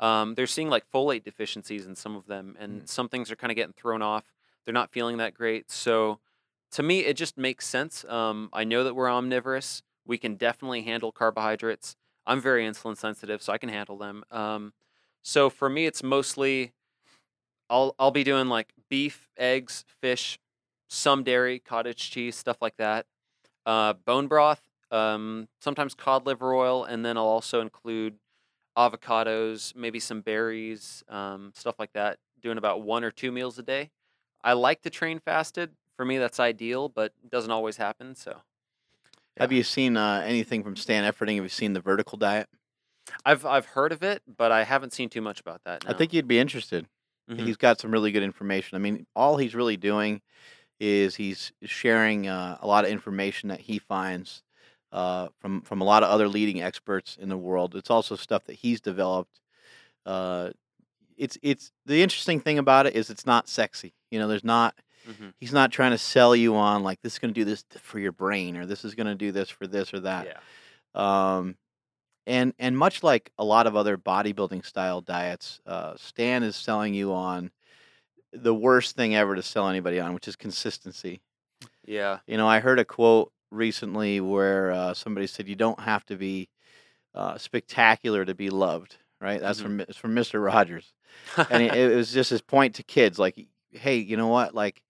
Um, 0.00 0.34
they're 0.34 0.48
seeing 0.48 0.68
like 0.68 0.90
folate 0.90 1.22
deficiencies 1.22 1.86
in 1.86 1.94
some 1.94 2.16
of 2.16 2.26
them, 2.26 2.56
and 2.58 2.88
some 2.88 3.08
things 3.08 3.30
are 3.30 3.36
kind 3.36 3.52
of 3.52 3.56
getting 3.56 3.72
thrown 3.72 4.02
off. 4.02 4.24
They're 4.64 4.74
not 4.74 4.90
feeling 4.90 5.18
that 5.18 5.32
great. 5.32 5.70
So, 5.70 6.18
to 6.72 6.82
me, 6.82 7.00
it 7.00 7.16
just 7.16 7.36
makes 7.38 7.66
sense. 7.66 8.04
Um, 8.06 8.48
I 8.52 8.64
know 8.64 8.84
that 8.84 8.94
we're 8.94 9.10
omnivorous. 9.10 9.82
We 10.06 10.18
can 10.18 10.36
definitely 10.36 10.82
handle 10.82 11.12
carbohydrates. 11.12 11.96
I'm 12.26 12.40
very 12.40 12.66
insulin 12.66 12.96
sensitive, 12.96 13.42
so 13.42 13.52
I 13.52 13.58
can 13.58 13.68
handle 13.68 13.96
them. 13.98 14.24
Um, 14.30 14.72
so 15.22 15.50
for 15.50 15.68
me, 15.68 15.86
it's 15.86 16.02
mostly 16.02 16.72
I'll 17.70 17.94
I'll 17.98 18.10
be 18.10 18.24
doing 18.24 18.48
like 18.48 18.72
beef, 18.88 19.28
eggs, 19.36 19.84
fish, 20.00 20.38
some 20.88 21.22
dairy, 21.24 21.58
cottage 21.58 22.10
cheese, 22.10 22.36
stuff 22.36 22.58
like 22.60 22.76
that. 22.76 23.06
Uh, 23.66 23.94
bone 23.94 24.28
broth, 24.28 24.62
um, 24.90 25.48
sometimes 25.60 25.94
cod 25.94 26.26
liver 26.26 26.54
oil, 26.54 26.84
and 26.84 27.04
then 27.04 27.16
I'll 27.16 27.24
also 27.24 27.60
include 27.60 28.16
avocados, 28.76 29.76
maybe 29.76 30.00
some 30.00 30.22
berries, 30.22 31.04
um, 31.08 31.52
stuff 31.54 31.76
like 31.78 31.92
that. 31.94 32.18
Doing 32.40 32.58
about 32.58 32.82
one 32.82 33.04
or 33.04 33.10
two 33.10 33.32
meals 33.32 33.58
a 33.58 33.62
day. 33.62 33.90
I 34.44 34.54
like 34.54 34.82
to 34.82 34.90
train 34.90 35.20
fasted. 35.20 35.72
For 36.02 36.06
me, 36.06 36.18
that's 36.18 36.40
ideal, 36.40 36.88
but 36.88 37.12
it 37.22 37.30
doesn't 37.30 37.52
always 37.52 37.76
happen. 37.76 38.16
So 38.16 38.38
Have 39.38 39.52
you 39.52 39.62
seen 39.62 39.96
uh, 39.96 40.24
anything 40.26 40.64
from 40.64 40.74
Stan 40.74 41.04
Efferding? 41.04 41.36
Have 41.36 41.44
you 41.44 41.48
seen 41.48 41.74
the 41.74 41.80
vertical 41.80 42.18
diet? 42.18 42.48
I've 43.24 43.46
I've 43.46 43.66
heard 43.66 43.92
of 43.92 44.02
it, 44.02 44.20
but 44.26 44.50
I 44.50 44.64
haven't 44.64 44.92
seen 44.92 45.10
too 45.10 45.20
much 45.20 45.38
about 45.38 45.62
that. 45.62 45.84
I 45.86 45.92
think 45.92 46.12
you'd 46.12 46.26
be 46.26 46.40
interested. 46.40 46.88
Mhm. 47.30 47.46
He's 47.46 47.56
got 47.56 47.78
some 47.78 47.92
really 47.92 48.10
good 48.10 48.24
information. 48.24 48.74
I 48.74 48.80
mean, 48.80 49.06
all 49.14 49.36
he's 49.36 49.54
really 49.54 49.76
doing 49.76 50.22
is 50.80 51.14
he's 51.14 51.52
sharing 51.62 52.26
uh, 52.26 52.58
a 52.60 52.66
lot 52.66 52.84
of 52.84 52.90
information 52.90 53.48
that 53.50 53.60
he 53.60 53.78
finds 53.78 54.42
uh, 54.90 55.28
from 55.38 55.60
from 55.62 55.80
a 55.82 55.84
lot 55.84 56.02
of 56.02 56.10
other 56.10 56.26
leading 56.26 56.60
experts 56.60 57.16
in 57.16 57.28
the 57.28 57.38
world. 57.38 57.76
It's 57.76 57.90
also 57.90 58.16
stuff 58.16 58.42
that 58.46 58.54
he's 58.54 58.80
developed. 58.80 59.40
Uh, 60.04 60.50
it's 61.16 61.38
it's 61.42 61.70
the 61.86 62.02
interesting 62.02 62.40
thing 62.40 62.58
about 62.58 62.86
it 62.86 62.96
is 62.96 63.08
it's 63.08 63.24
not 63.24 63.48
sexy. 63.48 63.94
You 64.10 64.18
know, 64.18 64.26
there's 64.26 64.42
not 64.42 64.74
Mhm. 65.08 65.32
he's 65.40 65.52
not 65.52 65.72
trying 65.72 65.90
to 65.90 65.98
sell 65.98 66.34
you 66.36 66.54
on 66.54 66.82
like 66.82 67.00
this 67.02 67.14
is 67.14 67.18
going 67.18 67.34
to 67.34 67.40
do 67.40 67.44
this 67.44 67.64
for 67.80 67.98
your 67.98 68.12
brain 68.12 68.56
or 68.56 68.66
this 68.66 68.84
is 68.84 68.94
going 68.94 69.06
to 69.06 69.14
do 69.14 69.32
this 69.32 69.50
for 69.50 69.66
this 69.66 69.92
or 69.92 70.00
that. 70.00 70.26
Yeah. 70.26 71.36
Um, 71.36 71.56
and 72.26 72.54
and 72.58 72.76
much 72.78 73.02
like 73.02 73.32
a 73.38 73.44
lot 73.44 73.66
of 73.66 73.74
other 73.74 73.96
bodybuilding 73.96 74.64
style 74.64 75.00
diets, 75.00 75.60
uh, 75.66 75.94
Stan 75.96 76.42
is 76.42 76.54
selling 76.54 76.94
you 76.94 77.12
on 77.12 77.50
the 78.32 78.54
worst 78.54 78.96
thing 78.96 79.14
ever 79.14 79.34
to 79.34 79.42
sell 79.42 79.68
anybody 79.68 79.98
on, 79.98 80.14
which 80.14 80.28
is 80.28 80.36
consistency. 80.36 81.20
Yeah. 81.84 82.20
You 82.26 82.36
know, 82.36 82.48
I 82.48 82.60
heard 82.60 82.78
a 82.78 82.84
quote 82.84 83.32
recently 83.50 84.20
where 84.20 84.70
uh, 84.70 84.94
somebody 84.94 85.26
said 85.26 85.48
you 85.48 85.56
don't 85.56 85.80
have 85.80 86.06
to 86.06 86.16
be 86.16 86.48
uh, 87.14 87.36
spectacular 87.38 88.24
to 88.24 88.34
be 88.34 88.50
loved. 88.50 88.96
Right? 89.20 89.40
That's 89.40 89.60
from 89.60 89.80
it's 89.80 89.96
from 89.96 90.14
Mister 90.14 90.40
Rogers, 90.40 90.92
and 91.48 91.62
it, 91.62 91.74
it 91.92 91.94
was 91.94 92.12
just 92.12 92.30
his 92.30 92.40
point 92.40 92.74
to 92.76 92.82
kids, 92.82 93.20
like, 93.20 93.46
hey, 93.70 93.96
you 93.96 94.16
know 94.16 94.26
what, 94.28 94.52
like. 94.54 94.82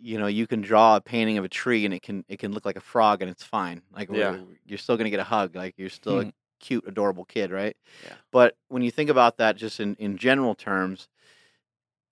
You 0.00 0.18
know, 0.18 0.26
you 0.26 0.46
can 0.46 0.60
draw 0.60 0.96
a 0.96 1.00
painting 1.00 1.38
of 1.38 1.44
a 1.44 1.48
tree, 1.48 1.84
and 1.84 1.94
it 1.94 2.02
can 2.02 2.24
it 2.28 2.38
can 2.38 2.52
look 2.52 2.64
like 2.66 2.76
a 2.76 2.80
frog, 2.80 3.22
and 3.22 3.30
it's 3.30 3.44
fine. 3.44 3.82
Like, 3.92 4.10
Yeah. 4.10 4.36
you're 4.66 4.78
still 4.78 4.96
gonna 4.96 5.10
get 5.10 5.20
a 5.20 5.24
hug. 5.24 5.56
Like, 5.56 5.74
you're 5.78 5.88
still 5.88 6.20
a 6.20 6.32
cute, 6.60 6.84
adorable 6.86 7.24
kid, 7.24 7.50
right? 7.50 7.76
Yeah. 8.04 8.14
But 8.30 8.56
when 8.68 8.82
you 8.82 8.90
think 8.90 9.08
about 9.10 9.38
that 9.38 9.56
just 9.56 9.80
in, 9.80 9.94
in 9.96 10.18
general 10.18 10.54
terms, 10.54 11.08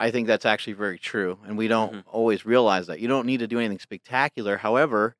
I 0.00 0.10
think 0.10 0.26
that's 0.26 0.46
actually 0.46 0.74
very 0.74 0.98
true. 0.98 1.38
And 1.44 1.58
we 1.58 1.68
don't 1.68 1.92
Mhm. 1.92 2.02
always 2.06 2.46
realize 2.46 2.86
that. 2.86 3.00
You 3.00 3.08
don't 3.08 3.26
need 3.26 3.40
to 3.40 3.46
do 3.48 3.58
anything 3.58 3.78
spectacular. 3.80 4.56
However, 4.56 5.16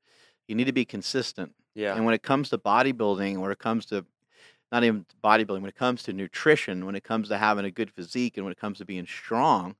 you 0.47 0.55
need 0.55 0.65
to 0.67 0.73
be 0.73 0.85
consistent. 0.85 1.55
yeah. 1.75 1.95
And 1.95 2.05
when 2.05 2.15
it 2.15 2.23
comes 2.23 2.49
to 2.51 2.59
bodybuilding, 2.59 3.39
when 3.39 3.51
it 3.53 3.59
comes 3.59 3.87
to 3.87 4.05
not 4.73 4.83
even 4.85 5.07
bodybuilding, 5.23 5.61
when 5.61 5.69
it 5.69 5.75
comes 5.77 6.03
to 6.05 6.13
nutrition, 6.13 6.87
when 6.87 6.95
it 6.95 7.05
comes 7.05 7.29
to 7.29 7.39
having 7.39 7.65
a 7.65 7.71
good 7.71 7.91
physique, 7.91 8.37
and 8.37 8.45
when 8.45 8.53
it 8.53 8.59
comes 8.59 8.79
to 8.79 8.85
being 8.85 9.07
strong, 9.07 9.77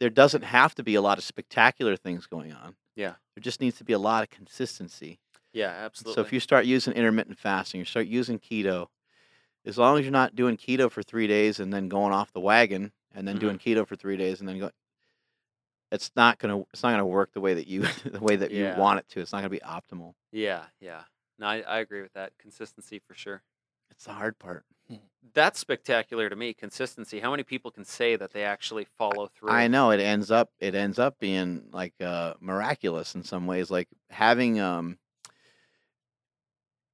there 0.00 0.10
doesn't 0.10 0.42
have 0.42 0.74
to 0.74 0.82
be 0.82 0.94
a 0.96 1.00
lot 1.02 1.18
of 1.18 1.24
spectacular 1.24 1.94
things 1.96 2.26
going 2.26 2.52
on. 2.52 2.74
Yeah. 2.96 3.14
There 3.34 3.42
just 3.42 3.60
needs 3.60 3.76
to 3.78 3.84
be 3.84 3.92
a 3.92 3.98
lot 3.98 4.22
of 4.24 4.30
consistency. 4.30 5.20
yeah. 5.52 5.68
Absolutely. 5.68 6.14
So 6.14 6.20
if 6.26 6.32
you 6.32 6.40
start 6.40 6.64
using 6.64 6.94
intermittent 6.94 7.38
fasting, 7.38 7.78
you 7.80 7.84
start 7.84 8.06
using 8.06 8.38
keto, 8.38 8.86
as 9.66 9.76
long 9.78 9.98
as 9.98 10.04
you're 10.04 10.12
not 10.12 10.34
doing 10.34 10.56
keto 10.56 10.90
for 10.90 11.02
three 11.02 11.26
days 11.26 11.60
and 11.60 11.72
then 11.72 11.88
going 11.88 12.12
off 12.12 12.32
the 12.32 12.40
wagon 12.40 12.92
and 13.14 13.28
then 13.28 13.36
Mhm. 13.36 13.40
doing 13.40 13.58
keto 13.58 13.86
for 13.86 13.94
three 13.96 14.16
days 14.16 14.40
and 14.40 14.48
then 14.48 14.58
go, 14.58 14.70
it's 15.92 16.10
not 16.16 16.38
gonna 16.38 16.60
it's 16.72 16.82
not 16.82 16.92
gonna 16.92 17.04
work 17.06 17.32
the 17.32 17.40
way 17.40 17.54
that 17.54 17.66
you 17.66 17.82
the 18.04 18.20
way 18.20 18.36
that 18.36 18.50
Yeah. 18.50 18.74
you 18.74 18.80
want 18.80 19.00
it 19.00 19.08
to. 19.10 19.20
It's 19.20 19.32
not 19.32 19.38
gonna 19.38 19.50
be 19.50 19.60
optimal. 19.60 20.14
Yeah, 20.32 20.64
yeah. 20.80 21.02
No, 21.38 21.46
I, 21.46 21.60
I 21.62 21.78
agree 21.80 22.02
with 22.02 22.12
that. 22.14 22.32
Consistency 22.38 22.98
for 23.00 23.14
sure. 23.14 23.42
It's 23.90 24.04
the 24.04 24.12
hard 24.12 24.38
part. 24.38 24.64
That's 25.34 25.60
spectacular 25.60 26.28
to 26.28 26.36
me. 26.36 26.54
Consistency. 26.54 27.20
How 27.20 27.30
many 27.30 27.42
people 27.42 27.70
can 27.70 27.84
say 27.84 28.16
that 28.16 28.32
they 28.32 28.42
actually 28.42 28.86
follow 28.96 29.28
through? 29.28 29.50
I 29.50 29.68
know 29.68 29.90
it 29.90 30.00
ends 30.00 30.30
up 30.30 30.50
it 30.58 30.74
ends 30.74 30.98
up 30.98 31.18
being 31.18 31.68
like 31.72 31.94
uh, 32.00 32.34
miraculous 32.40 33.14
in 33.14 33.22
some 33.22 33.46
ways. 33.46 33.70
Like 33.70 33.88
having 34.08 34.60
um 34.60 34.98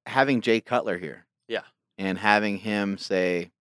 having 0.05 0.41
Jay 0.41 0.61
Cutler 0.61 0.97
here. 0.97 1.25
Yeah. 1.47 1.63
And 1.97 2.17
having 2.17 2.57
him 2.57 2.97
say, 2.97 3.51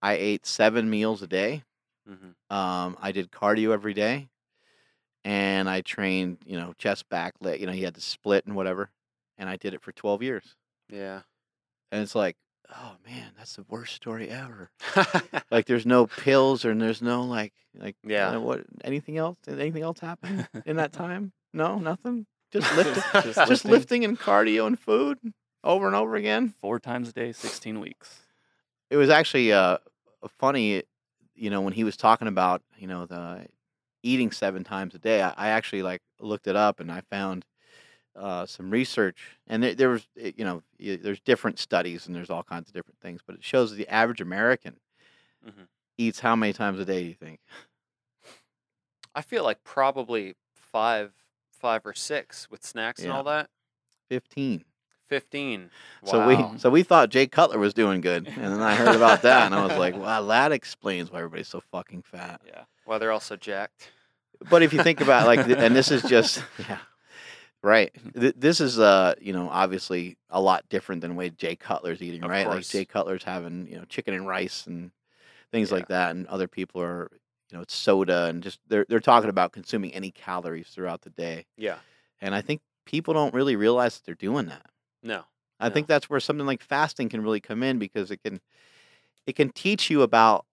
I 0.00 0.14
ate 0.14 0.46
seven 0.46 0.90
meals 0.90 1.22
a 1.22 1.26
day. 1.26 1.62
hmm 2.06 2.30
Um, 2.54 2.96
I 3.00 3.12
did 3.12 3.30
cardio 3.30 3.72
every 3.72 3.94
day, 3.94 4.28
and 5.24 5.70
I 5.70 5.82
trained, 5.82 6.38
you 6.44 6.58
know, 6.58 6.74
chest, 6.78 7.08
back, 7.08 7.34
leg. 7.40 7.60
You 7.60 7.66
know, 7.66 7.72
he 7.72 7.82
had 7.82 7.94
to 7.94 8.00
split 8.00 8.46
and 8.46 8.56
whatever, 8.56 8.90
and 9.38 9.48
I 9.48 9.56
did 9.56 9.74
it 9.74 9.82
for 9.82 9.92
twelve 9.92 10.22
years. 10.22 10.56
Yeah. 10.88 11.20
And 11.92 12.02
it's 12.02 12.14
like, 12.14 12.36
oh 12.70 12.92
man, 13.06 13.32
that's 13.36 13.56
the 13.56 13.64
worst 13.68 13.94
story 13.94 14.28
ever. 14.28 14.70
Like, 15.50 15.66
there's 15.66 15.84
no 15.84 16.06
pills, 16.06 16.64
and 16.64 16.80
there's 16.80 17.02
no 17.02 17.24
like, 17.24 17.52
like, 17.76 17.96
Yeah. 18.02 18.30
uh, 18.36 18.40
what? 18.40 18.62
Anything 18.84 19.18
else? 19.18 19.36
Did 19.42 19.60
anything 19.60 19.82
else 19.82 20.00
happen 20.00 20.46
in 20.66 20.76
that 20.76 20.92
time? 20.94 21.32
No, 21.52 21.78
nothing. 21.78 22.24
Just 22.52 22.74
lifting, 22.74 23.02
Just 23.22 23.24
just 23.24 23.48
lifting. 23.48 23.70
lifting 23.70 24.04
and 24.04 24.18
cardio 24.18 24.66
and 24.66 24.78
food 24.78 25.18
over 25.62 25.86
and 25.86 25.94
over 25.96 26.16
again. 26.16 26.54
Four 26.60 26.80
times 26.80 27.08
a 27.10 27.12
day, 27.12 27.32
16 27.32 27.80
weeks. 27.80 28.20
it 28.90 28.96
was 28.96 29.10
actually 29.10 29.52
uh 29.52 29.76
funny 30.38 30.82
you 31.34 31.50
know 31.50 31.60
when 31.62 31.72
he 31.72 31.84
was 31.84 31.96
talking 31.96 32.28
about 32.28 32.62
you 32.78 32.86
know 32.86 33.06
the 33.06 33.46
eating 34.02 34.30
seven 34.30 34.62
times 34.64 34.94
a 34.94 34.98
day 34.98 35.22
i, 35.22 35.30
I 35.36 35.48
actually 35.48 35.82
like 35.82 36.00
looked 36.20 36.46
it 36.46 36.56
up 36.56 36.78
and 36.78 36.92
i 36.92 37.00
found 37.10 37.44
uh, 38.16 38.44
some 38.46 38.70
research 38.70 39.36
and 39.46 39.62
there, 39.62 39.74
there 39.74 39.88
was 39.88 40.06
eh, 40.20 40.32
you 40.36 40.44
know 40.44 40.62
there's 40.78 41.20
different 41.20 41.58
studies 41.58 42.06
and 42.06 42.14
there's 42.14 42.30
all 42.30 42.42
kinds 42.42 42.68
of 42.68 42.74
different 42.74 42.98
things 43.00 43.20
but 43.26 43.34
it 43.34 43.42
shows 43.44 43.74
the 43.74 43.88
average 43.88 44.20
american 44.20 44.76
Mhm. 45.46 45.66
eats 45.98 46.20
how 46.20 46.36
many 46.36 46.52
times 46.52 46.78
a 46.78 46.84
day 46.84 47.02
do 47.02 47.08
you 47.08 47.14
think 47.14 47.40
I 49.14 49.20
feel 49.22 49.44
like 49.44 49.62
probably 49.64 50.36
five, 50.54 51.12
five 51.50 51.84
or 51.84 51.92
six 51.94 52.50
with 52.50 52.64
snacks 52.64 53.02
and 53.02 53.12
all 53.12 53.24
that. 53.24 53.50
15 54.08 54.64
Fifteen. 55.08 55.70
so 56.04 56.26
we 56.26 56.58
so 56.58 56.70
we 56.70 56.82
thought 56.82 57.10
jay 57.10 57.26
cutler 57.26 57.58
was 57.58 57.74
doing 57.74 58.00
good 58.00 58.26
and 58.26 58.52
then 58.52 58.62
i 58.62 58.74
heard 58.74 58.94
about 58.96 59.20
that 59.22 59.44
and 59.44 59.54
i 59.54 59.66
was 59.66 59.76
like 59.76 59.94
wow 59.98 60.22
that 60.22 60.52
explains 60.52 61.10
why 61.10 61.18
everybody's 61.18 61.48
so 61.48 61.60
fucking 61.70 62.00
fat 62.02 62.40
Yeah. 62.46 62.64
Well, 62.86 62.98
they're 62.98 63.12
also 63.12 63.36
jacked. 63.36 63.90
but 64.48 64.62
if 64.62 64.72
you 64.72 64.82
think 64.82 65.02
about 65.02 65.26
like 65.26 65.40
and 65.46 65.76
this 65.76 65.90
is 65.90 66.02
just 66.08 66.42
yeah 66.66 66.78
right 67.62 67.92
Th- 68.18 68.34
this 68.36 68.60
is 68.60 68.78
uh 68.78 69.14
you 69.20 69.32
know 69.32 69.48
obviously 69.48 70.16
a 70.30 70.40
lot 70.40 70.68
different 70.68 71.00
than 71.00 71.10
the 71.12 71.16
way 71.16 71.30
jay 71.30 71.54
cutler's 71.56 72.02
eating 72.02 72.24
Of 72.24 72.30
right 72.30 72.46
like 72.46 72.56
course. 72.56 72.68
jay 72.70 72.84
cutler's 72.84 73.22
having 73.24 73.66
you 73.68 73.76
know 73.78 73.84
chicken 73.84 74.14
and 74.14 74.26
rice 74.26 74.66
and 74.66 74.90
things 75.50 75.70
Yeah. 75.70 75.76
like 75.76 75.88
that 75.88 76.10
and 76.12 76.26
other 76.26 76.48
people 76.48 76.80
are 76.82 77.08
you 77.50 77.56
know 77.56 77.62
it's 77.62 77.74
soda 77.74 78.24
and 78.26 78.42
just 78.42 78.58
they're 78.68 78.86
they're 78.88 79.00
talking 79.00 79.30
about 79.30 79.52
consuming 79.52 79.92
any 79.94 80.10
calories 80.10 80.68
throughout 80.68 81.02
the 81.02 81.10
day 81.10 81.46
Yeah. 81.56 81.76
and 82.20 82.34
i 82.34 82.40
think 82.40 82.60
people 82.84 83.14
don't 83.14 83.34
really 83.34 83.54
realize 83.56 83.94
that 83.96 84.04
they're 84.06 84.14
doing 84.16 84.46
that 84.46 84.66
No. 85.02 85.24
I 85.60 85.70
think 85.70 85.86
that's 85.86 86.10
where 86.10 86.18
something 86.18 86.44
like 86.46 86.60
fasting 86.60 87.08
can 87.08 87.22
really 87.22 87.38
come 87.38 87.62
in 87.62 87.78
because 87.78 88.10
it 88.10 88.20
can 88.24 88.40
it 89.28 89.36
can 89.36 89.50
teach 89.50 89.90
you 89.90 90.02
about 90.02 90.44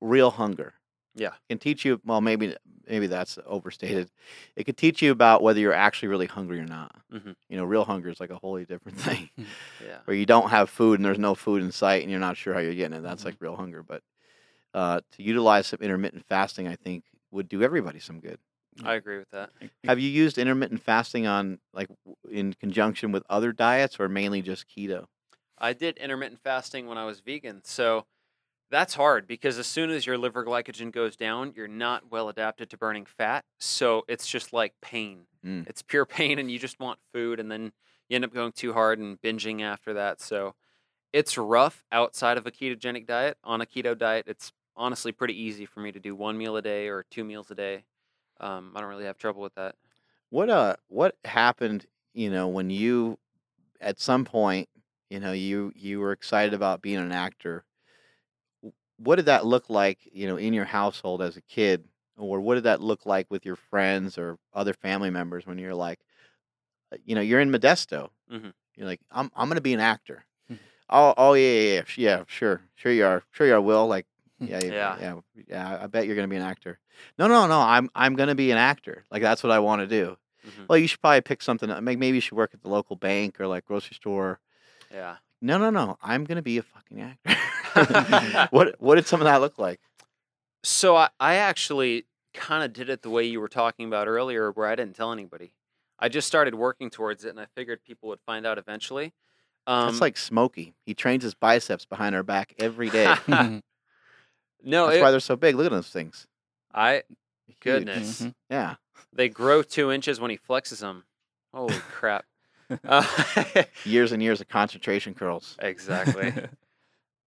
real 0.00 0.32
hunger. 0.32 0.74
Yeah. 1.14 1.28
It 1.28 1.48
can 1.48 1.58
teach 1.58 1.84
you 1.84 2.00
well 2.04 2.20
maybe 2.20 2.56
maybe 2.88 3.06
that's 3.06 3.38
overstated. 3.46 4.10
It 4.54 4.64
could 4.64 4.76
teach 4.76 5.02
you 5.02 5.10
about 5.12 5.42
whether 5.42 5.60
you're 5.60 5.72
actually 5.72 6.08
really 6.08 6.26
hungry 6.26 6.60
or 6.60 6.66
not. 6.66 6.94
Mhm. 7.12 7.34
You 7.48 7.56
know, 7.56 7.64
real 7.64 7.84
hunger 7.84 8.08
is 8.08 8.20
like 8.20 8.30
a 8.30 8.36
wholly 8.36 8.64
different 8.64 8.98
thing. 9.28 9.30
Yeah. 9.80 9.98
where 10.04 10.16
you 10.16 10.26
don't 10.26 10.50
have 10.50 10.70
food 10.70 10.98
and 10.98 11.04
there's 11.04 11.18
no 11.18 11.34
food 11.34 11.62
in 11.62 11.72
sight 11.72 12.02
and 12.02 12.10
you're 12.10 12.20
not 12.20 12.36
sure 12.36 12.54
how 12.54 12.60
you're 12.60 12.74
getting 12.74 12.96
it. 12.96 13.02
That's 13.02 13.22
Mhm. 13.22 13.26
like 13.26 13.36
real 13.40 13.56
hunger. 13.56 13.82
But 13.82 14.02
uh, 14.74 15.00
to 15.12 15.22
utilize 15.22 15.66
some 15.68 15.80
intermittent 15.80 16.24
fasting, 16.26 16.68
I 16.68 16.76
think 16.76 17.04
would 17.30 17.48
do 17.48 17.62
everybody 17.62 17.98
some 17.98 18.20
good. 18.20 18.38
I 18.84 18.94
agree 18.94 19.16
with 19.18 19.30
that. 19.30 19.50
Have 19.84 19.98
you 19.98 20.08
used 20.10 20.36
intermittent 20.38 20.82
fasting 20.82 21.26
on 21.26 21.58
like 21.72 21.88
in 22.30 22.52
conjunction 22.54 23.10
with 23.10 23.22
other 23.30 23.52
diets 23.52 23.98
or 23.98 24.08
mainly 24.08 24.42
just 24.42 24.66
keto? 24.68 25.06
I 25.58 25.72
did 25.72 25.96
intermittent 25.96 26.40
fasting 26.42 26.86
when 26.86 26.98
I 26.98 27.06
was 27.06 27.20
vegan. 27.20 27.62
So 27.64 28.04
that's 28.70 28.94
hard 28.94 29.26
because 29.26 29.58
as 29.58 29.66
soon 29.66 29.90
as 29.90 30.06
your 30.06 30.18
liver 30.18 30.44
glycogen 30.44 30.92
goes 30.92 31.16
down, 31.16 31.52
you're 31.56 31.68
not 31.68 32.10
well 32.10 32.28
adapted 32.28 32.70
to 32.70 32.78
burning 32.78 33.06
fat. 33.06 33.44
So 33.58 34.04
it's 34.08 34.26
just 34.26 34.52
like 34.52 34.74
pain. 34.82 35.26
Mm. 35.44 35.68
It's 35.68 35.82
pure 35.82 36.06
pain, 36.06 36.38
and 36.38 36.50
you 36.50 36.58
just 36.58 36.80
want 36.80 36.98
food, 37.12 37.40
and 37.40 37.50
then 37.50 37.72
you 38.08 38.16
end 38.16 38.24
up 38.24 38.34
going 38.34 38.52
too 38.52 38.72
hard 38.72 38.98
and 38.98 39.20
binging 39.20 39.62
after 39.62 39.94
that. 39.94 40.20
So 40.20 40.54
it's 41.12 41.38
rough 41.38 41.84
outside 41.92 42.38
of 42.38 42.46
a 42.46 42.50
ketogenic 42.50 43.06
diet. 43.06 43.38
On 43.44 43.60
a 43.60 43.66
keto 43.66 43.96
diet, 43.96 44.26
it's 44.28 44.52
honestly 44.76 45.12
pretty 45.12 45.40
easy 45.40 45.66
for 45.66 45.80
me 45.80 45.92
to 45.92 46.00
do 46.00 46.14
one 46.14 46.36
meal 46.36 46.56
a 46.56 46.62
day 46.62 46.88
or 46.88 47.04
two 47.10 47.24
meals 47.24 47.50
a 47.50 47.54
day. 47.54 47.84
Um, 48.40 48.72
I 48.74 48.80
don't 48.80 48.90
really 48.90 49.06
have 49.06 49.18
trouble 49.18 49.42
with 49.42 49.54
that. 49.54 49.74
What 50.30 50.50
uh 50.50 50.76
what 50.88 51.14
happened, 51.24 51.86
you 52.12 52.30
know, 52.30 52.48
when 52.48 52.68
you 52.68 53.18
at 53.80 54.00
some 54.00 54.24
point, 54.24 54.68
you 55.08 55.20
know, 55.20 55.32
you 55.32 55.72
you 55.74 56.00
were 56.00 56.12
excited 56.12 56.52
about 56.52 56.82
being 56.82 56.98
an 56.98 57.12
actor. 57.12 57.64
What 58.98 59.16
did 59.16 59.26
that 59.26 59.44
look 59.46 59.68
like, 59.68 59.98
you 60.12 60.26
know, 60.26 60.36
in 60.36 60.52
your 60.54 60.64
household 60.64 61.22
as 61.22 61.36
a 61.36 61.42
kid? 61.42 61.84
Or 62.18 62.40
what 62.40 62.54
did 62.54 62.64
that 62.64 62.80
look 62.80 63.04
like 63.04 63.26
with 63.30 63.44
your 63.44 63.56
friends 63.56 64.16
or 64.16 64.38
other 64.54 64.72
family 64.72 65.10
members 65.10 65.46
when 65.46 65.58
you're 65.58 65.74
like, 65.74 65.98
uh, 66.92 66.96
you 67.04 67.14
know, 67.14 67.20
you're 67.20 67.40
in 67.40 67.50
Modesto. 67.50 68.08
Mhm. 68.32 68.52
You're 68.76 68.86
like, 68.86 69.00
I'm 69.10 69.30
I'm 69.36 69.48
gonna 69.48 69.60
be 69.60 69.74
an 69.74 69.80
actor. 69.80 70.24
Mhm. 70.50 70.58
Oh 70.88 71.12
oh 71.18 71.34
yeah 71.34 71.50
yeah 71.50 71.72
yeah 71.74 71.82
yeah 72.18 72.24
sure 72.26 72.62
sure 72.74 72.92
you 72.92 73.04
are 73.04 73.22
sure 73.32 73.46
you 73.46 73.54
are 73.54 73.60
Will 73.60 73.86
like 73.86 74.06
yeah 74.40 74.60
yeah 74.64 74.70
Yeah. 74.72 74.96
yeah 75.00 75.14
yeah 75.46 75.78
I 75.82 75.86
bet 75.88 76.06
you're 76.06 76.16
gonna 76.16 76.28
be 76.28 76.36
an 76.36 76.42
actor. 76.42 76.78
No 77.18 77.26
no 77.28 77.46
no 77.46 77.60
I'm 77.60 77.90
I'm 77.94 78.14
gonna 78.16 78.34
be 78.34 78.50
an 78.50 78.58
actor. 78.58 79.04
Like 79.10 79.20
that's 79.22 79.42
what 79.42 79.52
I 79.52 79.58
want 79.58 79.80
to 79.82 79.86
do. 79.86 80.16
Mhm. 80.46 80.68
Well, 80.68 80.78
you 80.78 80.86
should 80.86 81.00
probably 81.02 81.20
pick 81.20 81.42
something. 81.42 81.68
Maybe 81.84 81.96
maybe 81.96 82.16
you 82.16 82.20
should 82.22 82.38
work 82.38 82.54
at 82.54 82.62
the 82.62 82.68
local 82.70 82.96
bank 82.96 83.40
or 83.40 83.46
like 83.46 83.64
grocery 83.66 83.94
store. 83.96 84.40
Yeah. 84.90 85.16
No, 85.42 85.58
no, 85.58 85.68
no. 85.70 85.98
I'm 86.02 86.24
gonna 86.24 86.40
be 86.42 86.56
a 86.58 86.62
fucking 86.62 87.00
actor. 87.02 87.36
what 88.50 88.76
What 88.80 88.94
did 88.96 89.06
some 89.06 89.20
of 89.20 89.24
that 89.26 89.40
look 89.40 89.58
like? 89.58 89.80
So 90.62 90.96
I, 90.96 91.08
I 91.20 91.36
actually 91.36 92.06
kind 92.34 92.64
of 92.64 92.72
did 92.72 92.88
it 92.90 93.02
the 93.02 93.10
way 93.10 93.24
you 93.24 93.40
were 93.40 93.48
talking 93.48 93.86
about 93.86 94.08
earlier, 94.08 94.50
where 94.50 94.66
I 94.66 94.74
didn't 94.74 94.96
tell 94.96 95.12
anybody. 95.12 95.52
I 95.98 96.08
just 96.08 96.26
started 96.28 96.54
working 96.54 96.90
towards 96.90 97.24
it, 97.24 97.30
and 97.30 97.40
I 97.40 97.46
figured 97.54 97.82
people 97.84 98.08
would 98.10 98.20
find 98.26 98.44
out 98.46 98.58
eventually. 98.58 99.12
Um, 99.66 99.86
That's 99.88 100.00
like 100.00 100.16
Smokey. 100.16 100.74
He 100.84 100.94
trains 100.94 101.22
his 101.24 101.34
biceps 101.34 101.84
behind 101.86 102.14
our 102.14 102.22
back 102.22 102.54
every 102.58 102.90
day. 102.90 103.06
Mhm. 103.26 103.62
no, 104.62 104.86
That's 104.86 104.98
it- 104.98 105.02
why 105.02 105.10
they're 105.10 105.20
so 105.20 105.36
big. 105.36 105.54
Look 105.56 105.66
at 105.66 105.72
those 105.72 105.88
things. 105.90 106.26
I 106.74 107.02
Huge. 107.46 107.60
goodness, 107.60 108.22
Mhm. 108.22 108.34
Yeah. 108.50 108.74
they 109.12 109.28
grow 109.28 109.62
two 109.62 109.90
inches 109.90 110.20
when 110.20 110.30
he 110.30 110.36
flexes 110.38 110.80
them. 110.80 111.04
Holy 111.54 111.74
crap! 111.92 112.24
Uh, 112.84 113.04
Years 113.84 114.10
and 114.12 114.20
years 114.22 114.40
of 114.40 114.48
concentration 114.48 115.14
curls. 115.14 115.56
exactly. 115.60 116.32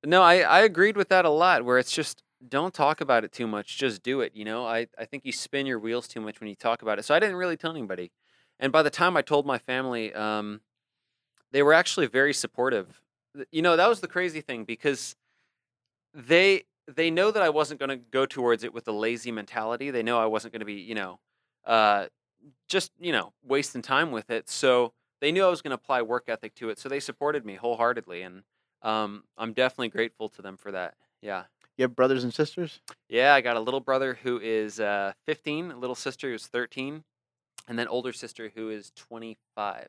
No, 0.05 0.21
I, 0.21 0.39
I 0.39 0.61
agreed 0.61 0.95
with 0.97 1.09
that 1.09 1.25
a 1.25 1.29
lot. 1.29 1.65
Where 1.65 1.77
it's 1.77 1.91
just 1.91 2.23
don't 2.47 2.73
talk 2.73 3.01
about 3.01 3.23
it 3.23 3.31
too 3.31 3.47
much, 3.47 3.77
just 3.77 4.01
do 4.01 4.21
it. 4.21 4.31
You 4.33 4.45
know, 4.45 4.65
I, 4.65 4.87
I 4.97 5.05
think 5.05 5.25
you 5.25 5.31
spin 5.31 5.65
your 5.65 5.79
wheels 5.79 6.07
too 6.07 6.21
much 6.21 6.39
when 6.39 6.47
you 6.49 6.55
talk 6.55 6.81
about 6.81 6.99
it. 6.99 7.03
So 7.05 7.13
I 7.13 7.19
didn't 7.19 7.35
really 7.35 7.57
tell 7.57 7.71
anybody. 7.71 8.11
And 8.59 8.71
by 8.71 8.81
the 8.81 8.89
time 8.89 9.17
I 9.17 9.21
told 9.21 9.45
my 9.45 9.57
family, 9.57 10.13
um, 10.13 10.61
they 11.51 11.63
were 11.63 11.73
actually 11.73 12.07
very 12.07 12.33
supportive. 12.33 13.01
You 13.51 13.61
know, 13.61 13.75
that 13.75 13.89
was 13.89 14.01
the 14.01 14.07
crazy 14.07 14.41
thing 14.41 14.63
because 14.63 15.15
they 16.13 16.63
they 16.87 17.11
know 17.11 17.31
that 17.31 17.43
I 17.43 17.49
wasn't 17.49 17.79
going 17.79 17.89
to 17.89 17.97
go 17.97 18.25
towards 18.25 18.63
it 18.63 18.73
with 18.73 18.87
a 18.87 18.91
lazy 18.91 19.31
mentality. 19.31 19.91
They 19.91 20.03
know 20.03 20.19
I 20.19 20.25
wasn't 20.25 20.53
going 20.53 20.61
to 20.61 20.65
be, 20.65 20.73
you 20.75 20.95
know, 20.95 21.19
uh, 21.65 22.07
just 22.67 22.91
you 22.99 23.11
know 23.11 23.33
wasting 23.43 23.81
time 23.81 24.11
with 24.11 24.29
it. 24.29 24.49
So 24.49 24.93
they 25.21 25.31
knew 25.31 25.45
I 25.45 25.49
was 25.49 25.61
going 25.61 25.71
to 25.71 25.75
apply 25.75 26.01
work 26.03 26.25
ethic 26.27 26.55
to 26.55 26.69
it. 26.69 26.79
So 26.79 26.89
they 26.89 26.99
supported 26.99 27.45
me 27.45 27.55
wholeheartedly, 27.55 28.21
and 28.23 28.43
um, 28.81 29.23
I'm 29.37 29.53
definitely 29.53 29.89
grateful 29.89 30.29
to 30.29 30.41
them 30.41 30.57
for 30.57 30.71
that. 30.71 30.95
Yeah. 31.21 31.43
You 31.77 31.83
have 31.83 31.95
brothers 31.95 32.23
and 32.23 32.33
sisters? 32.33 32.79
Yeah, 33.07 33.33
I 33.33 33.41
got 33.41 33.55
a 33.55 33.59
little 33.61 33.79
brother 33.79 34.17
who 34.23 34.39
is 34.39 34.79
uh, 34.79 35.13
15, 35.25 35.71
a 35.71 35.77
little 35.77 35.95
sister 35.95 36.29
who's 36.29 36.47
13, 36.47 37.03
and 37.67 37.79
then 37.79 37.87
older 37.87 38.11
sister 38.11 38.51
who 38.53 38.69
is 38.69 38.91
25. 38.95 39.87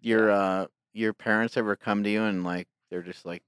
Your 0.00 0.30
uh 0.30 0.66
your 0.92 1.12
parents 1.12 1.56
ever 1.56 1.76
come 1.76 2.02
to 2.04 2.10
you 2.10 2.22
and 2.24 2.44
like 2.44 2.68
they're 2.90 3.02
just 3.02 3.24
like 3.26 3.42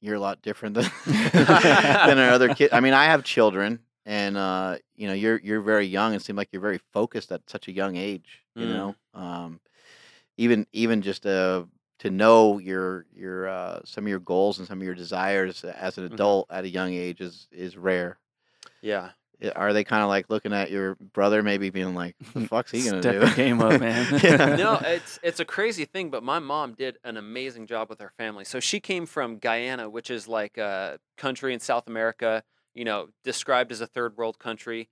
you're 0.00 0.14
a 0.14 0.20
lot 0.20 0.42
different 0.42 0.74
than 0.74 0.90
than 1.32 2.18
our 2.18 2.30
other 2.30 2.54
kids. 2.54 2.72
I 2.72 2.80
mean, 2.80 2.92
I 2.94 3.04
have 3.04 3.24
children 3.24 3.80
and 4.06 4.36
uh 4.36 4.78
you 4.96 5.06
know, 5.06 5.12
you're 5.14 5.38
you're 5.40 5.60
very 5.60 5.86
young 5.86 6.12
and 6.14 6.22
seem 6.22 6.36
like 6.36 6.48
you're 6.52 6.62
very 6.62 6.80
focused 6.92 7.30
at 7.32 7.48
such 7.48 7.68
a 7.68 7.72
young 7.72 7.96
age, 7.96 8.42
you 8.56 8.66
Mm. 8.66 8.70
know. 8.70 8.94
Um 9.14 9.60
even 10.36 10.66
even 10.72 11.02
just 11.02 11.26
uh 11.26 11.64
to 12.00 12.10
know 12.10 12.58
your 12.58 13.06
your 13.14 13.48
uh 13.48 13.80
some 13.84 14.04
of 14.04 14.08
your 14.08 14.20
goals 14.20 14.58
and 14.58 14.66
some 14.68 14.78
of 14.78 14.84
your 14.84 14.94
desires 14.94 15.64
as 15.64 15.96
an 15.98 16.08
Mhm. 16.08 16.14
adult 16.14 16.46
at 16.50 16.64
a 16.64 16.68
young 16.68 16.92
age 16.92 17.20
is 17.20 17.46
is 17.52 17.76
rare. 17.76 18.18
Yeah. 18.82 19.10
Are 19.56 19.72
they 19.72 19.84
kind 19.84 20.02
of 20.02 20.10
like 20.10 20.28
looking 20.28 20.52
at 20.52 20.70
your 20.70 20.96
brother, 20.96 21.42
maybe 21.42 21.70
being 21.70 21.94
like, 21.94 22.14
"The 22.34 22.46
fuck's 22.48 22.70
he 22.72 22.84
gonna 22.84 23.00
Step 23.00 23.22
do?" 23.22 23.34
game 23.36 23.62
up, 23.62 23.80
man. 23.80 24.06
Yeah. 24.22 24.54
no, 24.56 24.74
it's 24.84 25.18
it's 25.22 25.40
a 25.40 25.46
crazy 25.46 25.86
thing, 25.86 26.10
but 26.10 26.22
my 26.22 26.38
mom 26.38 26.74
did 26.74 26.98
an 27.04 27.16
amazing 27.16 27.66
job 27.66 27.88
with 27.88 28.02
our 28.02 28.12
family. 28.18 28.44
So 28.44 28.60
she 28.60 28.80
came 28.80 29.06
from 29.06 29.38
Guyana, 29.38 29.88
which 29.88 30.10
is 30.10 30.28
like 30.28 30.58
a 30.58 30.98
country 31.16 31.54
in 31.54 31.60
South 31.60 31.86
America, 31.86 32.42
you 32.74 32.84
know, 32.84 33.08
described 33.24 33.72
as 33.72 33.80
a 33.80 33.86
third 33.86 34.16
world 34.18 34.38
country, 34.38 34.90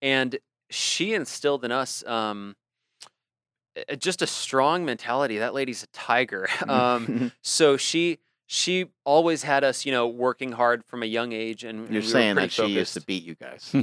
and 0.00 0.38
she 0.70 1.12
instilled 1.12 1.62
in 1.64 1.70
us 1.72 2.02
um, 2.06 2.56
just 3.98 4.22
a 4.22 4.26
strong 4.26 4.84
mentality. 4.84 5.38
That 5.38 5.54
lady's 5.54 5.82
a 5.82 5.86
tiger. 5.88 6.48
um, 6.68 7.32
so 7.42 7.76
she 7.76 8.18
she 8.46 8.86
always 9.04 9.42
had 9.42 9.62
us, 9.62 9.86
you 9.86 9.92
know, 9.92 10.08
working 10.08 10.52
hard 10.52 10.84
from 10.84 11.02
a 11.02 11.06
young 11.06 11.32
age, 11.32 11.64
and 11.64 11.80
and 11.80 11.90
You're 11.90 12.02
we 12.02 12.08
saying 12.08 12.34
pretty 12.34 12.46
that 12.46 12.52
she 12.52 12.66
used 12.66 12.94
to 12.94 13.00
beat 13.00 13.22
you 13.22 13.34
guys. 13.34 13.74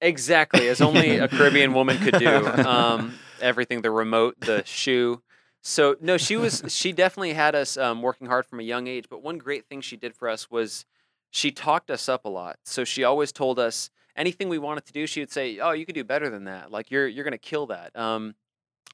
Exactly, 0.00 0.68
as 0.68 0.80
only 0.80 1.18
a 1.18 1.28
Caribbean 1.28 1.72
woman 1.72 1.96
could 1.98 2.18
do. 2.18 2.28
Um, 2.62 3.14
everything, 3.40 3.82
the 3.82 3.90
remote, 3.90 4.40
the 4.40 4.64
shoe. 4.64 5.22
So 5.62 5.96
no, 6.00 6.16
she 6.16 6.36
was. 6.36 6.64
She 6.68 6.92
definitely 6.92 7.34
had 7.34 7.54
us 7.54 7.76
um, 7.76 8.02
working 8.02 8.26
hard 8.26 8.46
from 8.46 8.58
a 8.60 8.62
young 8.64 8.86
age. 8.88 9.06
But 9.08 9.22
one 9.22 9.38
great 9.38 9.66
thing 9.66 9.80
she 9.80 9.96
did 9.96 10.14
for 10.14 10.28
us 10.28 10.50
was 10.50 10.86
she 11.30 11.50
talked 11.52 11.90
us 11.90 12.08
up 12.08 12.24
a 12.24 12.28
lot. 12.28 12.58
So 12.64 12.84
she 12.84 13.04
always 13.04 13.30
told 13.32 13.58
us 13.58 13.90
anything 14.16 14.48
we 14.48 14.58
wanted 14.58 14.86
to 14.86 14.92
do. 14.92 15.06
She 15.06 15.20
would 15.20 15.30
say, 15.30 15.58
"Oh, 15.58 15.70
you 15.72 15.86
could 15.86 15.94
do 15.94 16.04
better 16.04 16.30
than 16.30 16.44
that. 16.44 16.70
Like 16.70 16.90
you're 16.90 17.06
you're 17.06 17.24
gonna 17.24 17.38
kill 17.38 17.66
that." 17.66 17.96
Um, 17.96 18.34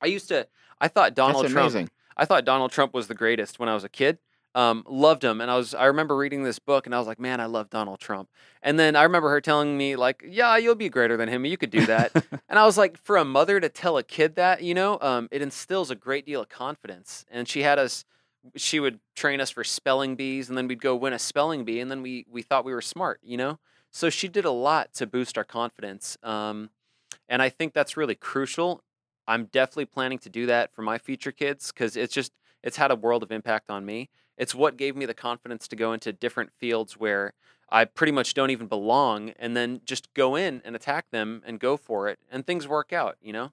I 0.01 0.07
used 0.07 0.29
to. 0.29 0.47
I 0.81 0.89
thought 0.89 1.15
Donald 1.15 1.45
That's 1.45 1.53
Trump. 1.53 1.67
amazing. 1.73 1.91
I 2.17 2.25
thought 2.25 2.45
Donald 2.45 2.73
Trump 2.73 2.95
was 2.95 3.07
the 3.07 3.15
greatest 3.15 3.59
when 3.59 3.69
I 3.69 3.75
was 3.75 3.85
a 3.85 3.89
kid. 3.89 4.19
Um, 4.55 4.83
loved 4.89 5.23
him, 5.23 5.41
and 5.41 5.51
I 5.51 5.57
was 5.57 5.75
I 5.75 5.85
remember 5.85 6.17
reading 6.17 6.43
this 6.43 6.59
book, 6.59 6.87
and 6.87 6.95
I 6.95 6.99
was 6.99 7.07
like, 7.07 7.21
man, 7.21 7.41
I 7.41 7.45
love 7.47 7.71
Donald 7.71 8.01
Trump. 8.01 8.29
And 8.63 8.79
then 8.79 8.97
I 8.97 9.05
remember 9.05 9.29
her 9.31 9.41
telling 9.41 9.77
me 9.77 9.95
like, 9.95 10.25
yeah, 10.27 10.57
you'll 10.57 10.75
be 10.75 10.89
greater 10.89 11.17
than 11.17 11.29
him. 11.29 11.45
You 11.45 11.57
could 11.57 11.71
do 11.71 11.87
that. 11.87 12.13
and 12.49 12.59
I 12.59 12.65
was 12.65 12.77
like, 12.77 12.97
for 12.97 13.17
a 13.17 13.25
mother 13.25 13.61
to 13.61 13.69
tell 13.69 13.99
a 13.99 14.03
kid 14.03 14.35
that, 14.37 14.63
you 14.63 14.75
know, 14.75 14.99
um, 15.01 15.29
it 15.31 15.43
instills 15.43 15.91
a 15.91 15.95
great 15.95 16.27
deal 16.27 16.41
of 16.41 16.49
confidence. 16.49 17.25
And 17.31 17.47
she 17.47 17.63
had 17.63 17.79
us. 17.79 18.05
She 18.57 18.81
would 18.81 19.01
train 19.15 19.41
us 19.41 19.51
for 19.51 19.63
spelling 19.63 20.17
bees, 20.17 20.49
and 20.49 20.57
then 20.57 20.67
we'd 20.67 20.81
go 20.81 20.97
win 20.97 21.13
a 21.13 21.19
spelling 21.19 21.65
bee, 21.65 21.81
and 21.81 21.91
then 21.91 22.03
we 22.03 22.25
we 22.29 22.43
thought 22.43 22.65
we 22.65 22.73
were 22.73 22.83
smart, 22.83 23.21
you 23.23 23.37
know. 23.37 23.59
So 23.91 24.11
she 24.11 24.29
did 24.29 24.45
a 24.45 24.51
lot 24.51 24.93
to 24.95 25.07
boost 25.07 25.37
our 25.37 25.45
confidence, 25.45 26.17
um, 26.23 26.71
and 27.29 27.43
I 27.43 27.49
think 27.49 27.75
that's 27.75 27.97
really 27.97 28.15
crucial. 28.15 28.83
I'm 29.29 29.45
definitely 29.45 29.85
planning 29.85 30.19
to 30.21 30.31
do 30.31 30.47
that 30.47 30.75
for 30.75 30.81
my 30.81 30.97
future 30.99 31.31
kids 31.31 31.71
because 31.71 31.97
it's 31.97 32.15
just 32.15 32.33
it's 32.65 32.79
had 32.79 32.91
a 32.91 32.97
world 32.97 33.23
of 33.23 33.31
impact 33.31 33.71
on 33.71 33.85
me. 33.85 34.09
It's 34.39 34.55
what 34.55 34.77
gave 34.79 34.97
me 34.97 35.05
the 35.05 35.15
confidence 35.15 35.69
to 35.69 35.77
go 35.77 35.93
into 35.93 36.13
different 36.13 36.51
fields 36.59 36.95
where 36.97 37.35
I 37.71 37.85
pretty 37.85 38.13
much 38.13 38.33
don't 38.33 38.51
even 38.51 38.67
belong, 38.69 39.31
and 39.39 39.55
then 39.55 39.83
just 39.85 40.13
go 40.15 40.35
in 40.35 40.63
and 40.65 40.75
attack 40.75 41.11
them 41.11 41.43
and 41.45 41.61
go 41.61 41.77
for 41.77 42.09
it, 42.09 42.19
and 42.33 42.47
things 42.47 42.67
work 42.67 42.93
out. 42.95 43.17
You 43.21 43.35
know, 43.35 43.53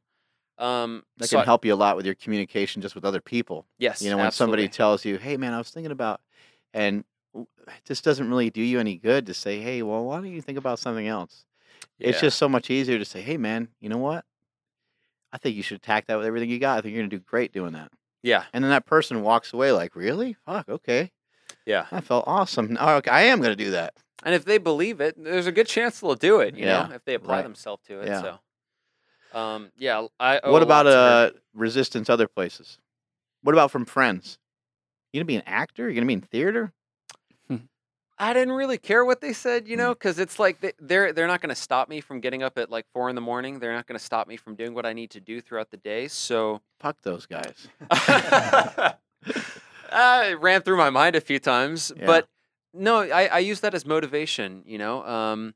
um, 0.58 1.04
That 1.18 1.28
so 1.28 1.38
can 1.38 1.42
I- 1.42 1.46
help 1.46 1.66
you 1.66 1.74
a 1.74 1.76
lot 1.76 1.98
with 1.98 2.06
your 2.06 2.16
communication 2.16 2.82
just 2.82 2.96
with 2.96 3.04
other 3.04 3.20
people. 3.20 3.68
Yes, 3.78 4.02
You 4.02 4.10
know, 4.12 4.18
when 4.18 4.32
somebody 4.32 4.70
tells 4.70 5.04
you, 5.04 5.18
"Hey, 5.18 5.36
man, 5.36 5.54
I 5.54 5.58
was 5.58 5.70
thinking 5.72 5.92
about," 5.92 6.22
and 6.74 7.04
it 7.34 7.48
just 7.84 8.06
doesn't 8.06 8.30
really 8.30 8.50
do 8.50 8.62
you 8.62 8.80
any 8.80 8.96
good 8.96 9.26
to 9.26 9.34
say, 9.34 9.60
"Hey, 9.60 9.82
well, 9.82 10.06
why 10.06 10.16
don't 10.18 10.32
you 10.32 10.42
think 10.42 10.58
about 10.58 10.80
something 10.80 11.08
else?" 11.08 11.46
It's 12.00 12.22
just 12.22 12.38
so 12.38 12.48
much 12.48 12.70
easier 12.70 12.98
to 12.98 13.06
say, 13.06 13.22
"Hey, 13.22 13.36
man, 13.36 13.68
you 13.82 13.90
know 13.90 13.98
what? 13.98 14.24
I 15.36 15.38
think 15.38 15.58
you 15.58 15.64
should 15.64 15.76
attack 15.78 16.08
that 16.08 16.18
with 16.18 16.26
everything 16.26 16.50
you 16.50 16.60
got. 16.60 16.78
I 16.78 16.82
think 16.82 16.94
you're 16.96 17.04
gonna 17.04 17.10
do 17.10 17.20
great 17.20 17.52
doing 17.52 17.74
that." 17.74 17.92
yeah, 18.24 18.46
And 18.54 18.64
then 18.64 18.72
that 18.72 18.86
person 18.86 19.22
walks 19.22 19.52
away 19.54 19.72
like, 19.72 19.96
"Really? 19.96 20.36
Fuck, 20.46 20.70
okay. 20.70 21.12
yeah. 21.66 21.86
I 21.92 22.00
felt 22.02 22.24
awesome. 22.26 22.78
Oh, 22.80 22.96
okay, 22.96 23.12
I 23.12 23.24
am 23.24 23.42
gonna 23.42 23.56
do 23.56 23.72
that." 23.72 23.94
And 24.24 24.34
if 24.34 24.46
they 24.46 24.58
believe 24.58 25.02
it, 25.02 25.22
there's 25.22 25.46
a 25.46 25.52
good 25.52 25.68
chance 25.68 26.00
they'll 26.00 26.16
do 26.16 26.40
it. 26.40 26.56
You 26.56 26.66
Yeah, 26.66 26.88
know, 26.88 26.96
if 26.96 27.04
they 27.04 27.14
apply 27.16 27.36
right. 27.36 27.44
themselves 27.44 27.84
to 27.88 28.00
it. 28.02 28.08
Yeah. 28.08 28.22
So, 29.34 29.40
um, 29.40 29.72
yeah. 29.78 30.08
I 30.20 30.40
what 30.50 30.64
about 30.64 30.86
her. 30.86 30.92
uh 30.92 31.30
resistance 31.54 32.10
other 32.10 32.28
places? 32.28 32.80
What 33.44 33.54
about 33.54 33.70
from 33.72 33.86
friends? 33.86 34.40
You 35.12 35.20
gonna 35.20 35.26
be 35.26 35.36
an 35.36 35.44
actor? 35.46 35.90
You 35.90 35.96
gonna 35.96 36.08
be 36.08 36.14
in 36.14 36.22
theater? 36.22 36.74
I 38.18 38.34
didn't 38.34 38.54
really 38.54 38.78
care 38.78 39.04
what 39.04 39.20
they 39.22 39.34
said, 39.34 39.68
you 39.68 39.76
Mm. 39.76 39.80
know, 39.80 39.94
because 39.94 40.20
it's 40.20 40.40
like 40.40 40.62
they, 40.62 40.72
they're 40.80 41.12
they're 41.12 41.28
not 41.28 41.42
going 41.42 41.50
to 41.50 41.56
stop 41.62 41.90
me 41.90 42.00
from 42.02 42.22
getting 42.22 42.44
up 42.44 42.58
at 42.58 42.70
like 42.70 42.86
four 42.94 43.10
in 43.10 43.16
the 43.16 43.22
morning. 43.22 43.60
They're 43.60 43.74
not 43.74 43.88
going 43.88 44.00
to 44.00 44.04
stop 44.06 44.28
me 44.28 44.38
from 44.38 44.56
doing 44.56 44.74
what 44.74 44.86
I 44.86 44.94
need 44.94 45.10
to 45.12 45.20
do 45.20 45.42
throughout 45.42 45.70
the 45.72 45.78
day. 45.78 46.08
So 46.08 46.62
Fuck 46.80 47.02
those 47.02 47.26
guys. 47.26 47.68
I 49.92 50.34
ran 50.40 50.62
through 50.62 50.78
my 50.78 50.90
mind 50.90 51.16
a 51.16 51.22
few 51.22 51.40
times, 51.40 51.92
Yeah. 51.96 52.06
but 52.06 52.28
no, 52.74 53.00
I, 53.02 53.26
I 53.28 53.40
use 53.40 53.62
that 53.62 53.74
as 53.74 53.86
motivation. 53.86 54.64
You 54.66 54.78
know, 54.78 55.06
um, 55.06 55.54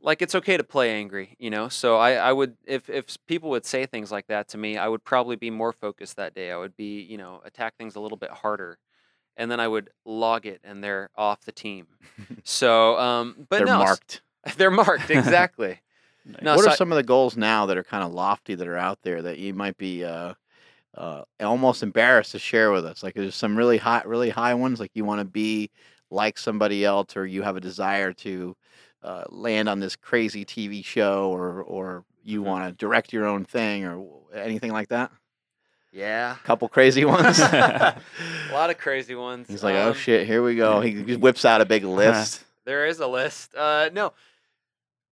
like 0.00 0.20
it's 0.22 0.34
okay 0.34 0.56
to 0.56 0.64
play 0.64 0.90
angry, 0.92 1.36
you 1.38 1.50
know. 1.50 1.68
So 1.68 1.96
I, 1.96 2.14
I 2.14 2.32
would 2.32 2.56
if 2.66 2.88
if 2.90 3.16
people 3.26 3.50
would 3.50 3.64
say 3.64 3.86
things 3.86 4.10
like 4.10 4.26
that 4.28 4.48
to 4.48 4.58
me, 4.58 4.76
I 4.76 4.88
would 4.88 5.04
probably 5.04 5.36
be 5.36 5.50
more 5.50 5.72
focused 5.72 6.16
that 6.16 6.34
day. 6.34 6.50
I 6.50 6.56
would 6.56 6.76
be, 6.76 7.00
you 7.02 7.16
know, 7.16 7.40
attack 7.44 7.76
things 7.76 7.94
a 7.96 8.00
little 8.00 8.18
bit 8.18 8.30
harder, 8.30 8.78
and 9.36 9.50
then 9.50 9.60
I 9.60 9.68
would 9.68 9.90
log 10.04 10.46
it, 10.46 10.60
and 10.64 10.82
they're 10.82 11.10
off 11.16 11.42
the 11.44 11.52
team. 11.52 11.86
So, 12.44 12.98
um, 12.98 13.46
but 13.48 13.58
They're 13.58 13.66
no, 13.66 13.78
marked. 13.78 14.22
they're 14.56 14.70
marked 14.70 15.10
exactly. 15.10 15.80
Nice. 16.24 16.42
No, 16.42 16.54
what 16.56 16.62
so 16.64 16.68
are 16.68 16.72
I- 16.72 16.76
some 16.76 16.90
of 16.92 16.96
the 16.96 17.02
goals 17.04 17.36
now 17.36 17.66
that 17.66 17.76
are 17.76 17.84
kind 17.84 18.02
of 18.04 18.12
lofty 18.12 18.54
that 18.54 18.66
are 18.66 18.76
out 18.76 18.98
there 19.02 19.22
that 19.22 19.38
you 19.38 19.54
might 19.54 19.76
be 19.76 20.04
uh, 20.04 20.34
uh, 20.96 21.22
almost 21.40 21.82
embarrassed 21.82 22.32
to 22.32 22.38
share 22.38 22.70
with 22.72 22.84
us? 22.84 23.02
Like, 23.02 23.14
there's 23.14 23.34
some 23.34 23.56
really 23.56 23.78
high, 23.78 24.02
really 24.04 24.30
high 24.30 24.54
ones. 24.54 24.80
Like, 24.80 24.90
you 24.94 25.04
want 25.04 25.20
to 25.20 25.24
be 25.24 25.70
like 26.10 26.36
somebody 26.38 26.84
else, 26.84 27.16
or 27.16 27.26
you 27.26 27.42
have 27.42 27.56
a 27.56 27.60
desire 27.60 28.12
to 28.14 28.56
uh, 29.02 29.24
land 29.30 29.68
on 29.68 29.80
this 29.80 29.96
crazy 29.96 30.44
TV 30.44 30.84
show, 30.84 31.30
or 31.30 31.62
or 31.62 32.04
you 32.24 32.40
Mhm. 32.42 32.44
want 32.46 32.68
to 32.68 32.72
direct 32.76 33.12
your 33.12 33.26
own 33.26 33.44
thing, 33.44 33.84
or 33.84 34.04
anything 34.34 34.72
like 34.72 34.88
that. 34.88 35.10
Yeah, 35.92 36.36
couple 36.44 36.68
crazy 36.68 37.04
ones. 37.16 37.38
a 37.38 37.96
lot 38.52 38.70
of 38.70 38.78
crazy 38.78 39.14
ones. 39.14 39.48
He's 39.48 39.62
like, 39.62 39.74
oh 39.76 39.90
Um, 39.90 39.94
shit, 39.94 40.26
here 40.26 40.42
we 40.42 40.56
go. 40.56 40.80
He 40.80 41.02
just 41.04 41.20
whips 41.20 41.44
out 41.44 41.60
a 41.60 41.64
big 41.66 41.84
list. 42.00 42.44
There 42.64 42.86
is 42.86 43.00
a 43.00 43.06
list. 43.06 43.54
Uh, 43.54 43.90
no, 43.92 44.12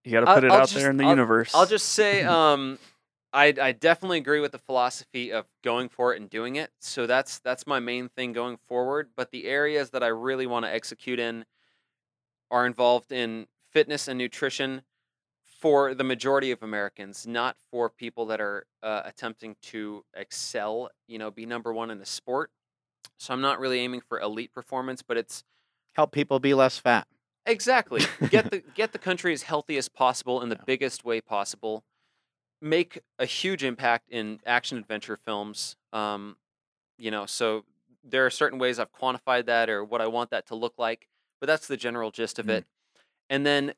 You 0.05 0.13
got 0.13 0.21
to 0.21 0.29
I'll- 0.29 0.35
put 0.37 0.45
it 0.45 0.51
I'll 0.51 0.59
out 0.59 0.69
just- 0.69 0.75
there 0.75 0.91
in 0.91 0.97
the 0.97 1.05
I'll- 1.05 1.11
universe. 1.11 1.55
I'll 1.55 1.67
just 1.67 1.91
say, 1.91 2.23
um, 2.25 2.79
I 3.33 3.55
I 3.61 3.73
definitely 3.73 4.19
agree 4.19 4.41
with 4.41 4.51
the 4.53 4.59
philosophy 4.59 5.33
of 5.33 5.47
going 5.63 5.89
for 5.89 6.13
it 6.15 6.21
and 6.21 6.29
doing 6.29 6.57
it. 6.57 6.71
So 6.81 7.07
that's 7.07 7.39
that's 7.39 7.65
my 7.67 7.79
main 7.79 8.09
thing 8.09 8.33
going 8.33 8.57
forward. 8.67 9.11
But 9.17 9.31
the 9.31 9.45
areas 9.47 9.91
that 9.91 10.03
I 10.03 10.09
really 10.09 10.47
want 10.47 10.65
to 10.65 10.73
execute 10.75 11.21
in 11.21 11.45
are 12.51 12.67
involved 12.67 13.13
in 13.13 13.47
fitness 13.71 14.09
and 14.09 14.19
nutrition 14.19 14.83
for 15.61 15.95
the 15.95 16.05
majority 16.05 16.51
of 16.51 16.63
Americans, 16.63 17.27
not 17.27 17.57
for 17.71 17.91
people 17.91 18.27
that 18.27 18.41
are 18.41 18.67
uh, 18.83 19.03
attempting 19.05 19.57
to 19.63 20.05
excel. 20.15 20.91
You 21.07 21.19
know, 21.19 21.31
be 21.31 21.47
number 21.47 21.73
one 21.73 21.91
in 21.91 21.99
the 21.99 22.07
sport. 22.07 22.51
So 23.19 23.35
I'm 23.35 23.41
not 23.43 23.61
really 23.61 23.81
aiming 23.81 24.01
for 24.01 24.19
elite 24.21 24.53
performance, 24.53 25.03
but 25.03 25.17
it's 25.17 25.45
Help 25.95 26.13
people 26.13 26.39
be 26.39 26.55
less 26.55 26.79
fat. 26.79 27.07
Exactly. 27.47 28.03
Get 28.31 28.51
the 28.51 28.61
get 28.75 28.93
the 28.93 28.99
country 28.99 29.33
as 29.33 29.43
healthy 29.43 29.77
as 29.77 29.89
possible 29.89 30.41
in 30.41 30.49
the 30.49 30.57
Yeah. 30.57 30.65
biggest 30.65 31.05
way 31.05 31.21
possible. 31.21 31.85
Make 32.63 33.01
a 33.19 33.25
huge 33.27 33.65
impact 33.65 34.11
in 34.11 34.41
action 34.47 34.79
adventure 34.79 35.17
films. 35.17 35.77
Um, 35.93 36.37
you 36.99 37.11
know, 37.11 37.27
so 37.27 37.65
there 38.05 38.25
are 38.27 38.31
certain 38.31 38.59
ways 38.59 38.79
I've 38.79 38.93
quantified 38.93 39.47
that 39.47 39.69
or 39.71 39.85
what 39.85 40.01
I 40.01 40.07
want 40.07 40.31
that 40.31 40.47
to 40.47 40.55
look 40.55 40.75
like, 40.79 41.09
but 41.41 41.47
that's 41.47 41.67
the 41.67 41.77
general 41.77 42.11
gist 42.11 42.39
of 42.39 42.47
Mm. 42.47 42.51
it. 42.59 42.67
And 43.31 43.47
then 43.47 43.75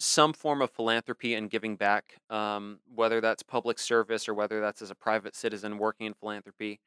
some 0.00 0.32
form 0.32 0.62
of 0.62 0.70
philanthropy 0.70 1.34
and 1.34 1.50
giving 1.50 1.76
back, 1.76 2.16
um, 2.30 2.80
whether 2.92 3.20
that's 3.20 3.42
public 3.42 3.78
service 3.78 4.28
or 4.28 4.34
whether 4.34 4.60
that's 4.60 4.80
as 4.80 4.90
a 4.90 4.94
private 4.94 5.36
citizen 5.36 5.76
working 5.76 6.06
in 6.06 6.14
philanthropy, 6.14 6.80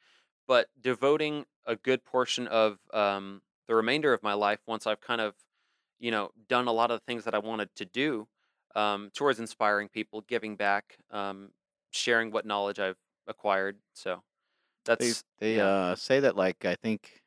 but 0.48 0.68
devoting 0.81 1.45
a 1.65 1.76
good 1.76 2.03
portion 2.03 2.48
of 2.48 2.80
um, 2.91 3.41
the 3.68 3.76
remainder 3.76 4.14
of 4.14 4.23
my 4.23 4.34
life 4.34 4.60
once 4.65 4.88
I've 4.88 4.99
kind 4.99 5.22
of, 5.22 5.35
you 5.99 6.10
know, 6.10 6.31
done 6.49 6.68
a 6.68 6.72
lot 6.72 6.90
of 6.90 6.99
the 6.99 7.06
things 7.06 7.23
that 7.26 7.35
I 7.35 7.40
wanted 7.40 7.69
to 7.76 7.85
do 7.85 8.27
um, 8.76 9.11
towards 9.14 9.40
inspiring 9.40 9.90
people, 9.90 10.22
giving 10.22 10.56
back, 10.56 10.98
um, 11.11 11.52
sharing 11.91 12.31
what 12.31 12.48
knowledge 12.48 12.80
I've 12.80 12.98
acquired. 13.27 13.77
So 13.94 14.23
that's 14.85 15.23
they 15.38 15.57
yeah. 15.57 15.65
uh, 15.65 15.95
say 15.95 16.19
that 16.19 16.35
like 16.35 16.65
I 16.65 16.76
think 16.76 17.22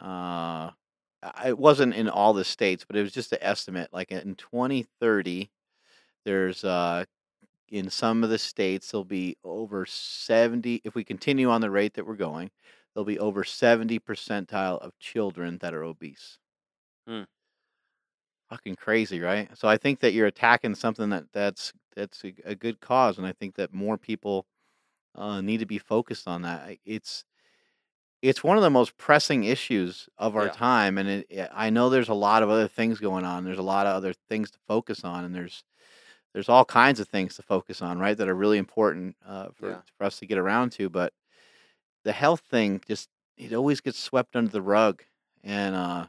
uh, 0.00 0.70
it 1.44 1.58
wasn't 1.58 1.94
in 1.94 2.08
all 2.08 2.32
the 2.32 2.44
states, 2.44 2.84
but 2.84 2.96
it 2.96 3.02
was 3.02 3.12
just 3.12 3.32
an 3.32 3.38
estimate. 3.40 3.90
Like 3.92 4.10
in 4.10 4.34
2030, 4.36 5.50
there's 6.24 6.64
uh, 6.64 7.04
in 7.68 7.90
some 7.90 8.24
of 8.24 8.30
the 8.30 8.38
states 8.38 8.90
there'll 8.90 9.04
be 9.04 9.36
over 9.44 9.86
70. 9.86 10.82
If 10.84 10.94
we 10.94 11.04
continue 11.04 11.50
on 11.50 11.60
the 11.60 11.70
rate 11.70 11.94
that 11.94 12.06
we're 12.06 12.16
going, 12.16 12.50
there'll 12.94 13.04
be 13.04 13.18
over 13.18 13.44
70 13.44 14.00
percentile 14.00 14.78
of 14.80 14.98
children 14.98 15.58
that 15.58 15.74
are 15.74 15.84
obese. 15.84 16.38
Hmm. 17.06 17.22
Fucking 18.50 18.76
crazy, 18.76 19.20
right? 19.20 19.48
So 19.56 19.68
I 19.68 19.76
think 19.76 20.00
that 20.00 20.12
you're 20.12 20.26
attacking 20.26 20.74
something 20.74 21.10
that 21.10 21.24
that's 21.32 21.72
that's 21.94 22.24
a, 22.24 22.34
a 22.44 22.54
good 22.54 22.80
cause, 22.80 23.18
and 23.18 23.26
I 23.26 23.32
think 23.32 23.54
that 23.56 23.72
more 23.72 23.96
people 23.98 24.46
uh, 25.14 25.40
need 25.40 25.58
to 25.58 25.66
be 25.66 25.78
focused 25.78 26.28
on 26.28 26.42
that. 26.42 26.76
It's 26.84 27.24
it's 28.22 28.44
one 28.44 28.56
of 28.58 28.62
the 28.62 28.70
most 28.70 28.96
pressing 28.98 29.44
issues 29.44 30.08
of 30.18 30.36
our 30.36 30.46
Yeah. 30.46 30.52
time, 30.52 30.98
and 30.98 31.08
it, 31.08 31.26
it- 31.30 31.50
I 31.52 31.70
know 31.70 31.88
there's 31.88 32.08
a 32.10 32.14
lot 32.14 32.42
of 32.42 32.50
other 32.50 32.68
things 32.68 32.98
going 33.00 33.24
on. 33.24 33.44
There's 33.44 33.58
a 33.58 33.62
lot 33.62 33.86
of 33.86 33.94
other 33.96 34.12
things 34.28 34.50
to 34.52 34.58
focus 34.66 35.04
on, 35.04 35.24
and 35.24 35.34
there's 35.34 35.64
there's 36.32 36.48
all 36.48 36.64
kinds 36.64 37.00
of 37.00 37.08
things 37.08 37.34
to 37.36 37.42
focus 37.42 37.82
on, 37.82 37.98
right? 37.98 38.16
That 38.16 38.28
are 38.28 38.34
really 38.34 38.58
important 38.58 39.16
uh, 39.26 39.48
for 39.52 39.70
Yeah. 39.70 39.80
for 39.98 40.04
us 40.04 40.18
to 40.20 40.26
get 40.26 40.38
around 40.38 40.70
to. 40.72 40.88
But 40.88 41.12
the 42.04 42.12
health 42.12 42.40
thing 42.40 42.80
just 42.86 43.08
it 43.36 43.52
always 43.54 43.80
gets 43.80 43.98
swept 43.98 44.36
under 44.36 44.50
the 44.50 44.62
rug, 44.62 45.02
and 45.42 45.74
uh, 45.74 46.06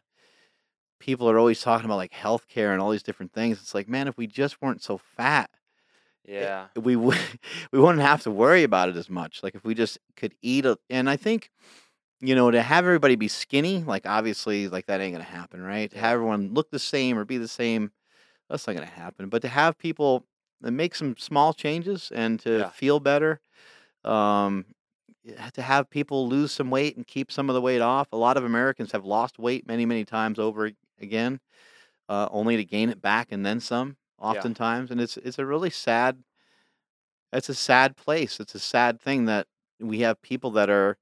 people 0.99 1.29
are 1.29 1.39
always 1.39 1.61
talking 1.61 1.85
about 1.85 1.95
like 1.97 2.11
healthcare 2.11 2.71
and 2.73 2.81
all 2.81 2.91
these 2.91 3.03
different 3.03 3.33
things. 3.33 3.59
It's 3.59 3.73
like, 3.73 3.87
man, 3.89 4.07
if 4.07 4.17
we 4.17 4.27
just 4.27 4.61
weren't 4.61 4.83
so 4.83 4.97
fat, 4.97 5.49
it- 6.25 6.41
Yeah. 6.43 6.67
we 6.75 6.95
would 6.97 7.17
we 7.71 7.79
wouldn't 7.79 8.03
have 8.03 8.21
to 8.23 8.31
worry 8.31 8.63
about 8.63 8.89
it 8.89 8.97
as 8.97 9.09
much. 9.09 9.41
Like 9.43 9.55
if 9.55 9.63
we 9.63 9.73
just 9.73 9.97
could 10.15 10.35
eat 10.41 10.65
a, 10.65 10.77
and 10.89 11.09
I 11.09 11.15
think 11.17 11.49
you 12.21 12.35
know 12.35 12.51
to 12.51 12.61
have 12.61 12.85
everybody 12.85 13.15
be 13.15 13.27
skinny, 13.27 13.83
like 13.83 14.05
obviously 14.07 14.67
like 14.69 14.87
that 14.87 15.01
ain't 15.01 15.13
gonna 15.13 15.23
happen, 15.25 15.61
right? 15.61 15.91
To 15.91 15.99
have 15.99 16.13
everyone 16.15 16.53
look 16.53 16.71
the 16.71 16.79
same 16.79 17.17
or 17.17 17.25
be 17.25 17.37
the 17.37 17.47
same, 17.47 17.91
that's 18.49 18.67
not 18.67 18.73
gonna 18.75 18.87
happen. 18.87 19.29
But 19.29 19.41
to 19.43 19.49
have 19.49 19.77
people 19.77 20.25
uh, 20.65 20.71
make 20.71 20.95
some 20.95 21.17
small 21.17 21.53
changes 21.53 22.11
and 22.13 22.39
to 22.41 22.59
Yeah. 22.59 22.69
feel 22.71 22.99
better, 22.99 23.41
um, 24.05 24.65
to 25.53 25.61
have 25.61 25.89
people 25.89 26.27
lose 26.27 26.51
some 26.51 26.69
weight 26.71 26.97
and 26.97 27.07
keep 27.07 27.31
some 27.31 27.49
of 27.49 27.53
the 27.55 27.61
weight 27.61 27.81
off. 27.81 28.07
A 28.11 28.17
lot 28.17 28.37
of 28.37 28.43
Americans 28.43 28.91
have 28.91 29.05
lost 29.05 29.39
weight 29.39 29.67
many 29.67 29.85
many 29.85 30.05
times 30.05 30.39
over 30.39 30.71
again, 30.99 31.39
uh, 32.09 32.29
only 32.31 32.57
to 32.57 32.65
gain 32.65 32.89
it 32.89 33.01
back 33.01 33.29
and 33.31 33.45
then 33.45 33.59
some. 33.59 33.97
Oftentimes, 34.19 34.91
and 34.91 35.01
it's 35.01 35.17
it's 35.17 35.39
a 35.39 35.45
really 35.45 35.69
sad 35.71 36.23
it's 37.33 37.49
a 37.49 37.55
sad 37.55 37.95
place. 37.95 38.39
It's 38.39 38.55
a 38.55 38.59
sad 38.59 38.99
thing 39.01 39.25
that 39.25 39.47
we 39.79 39.99
have 39.99 40.21
people 40.21 40.51
that 40.51 40.69
are 40.69 40.97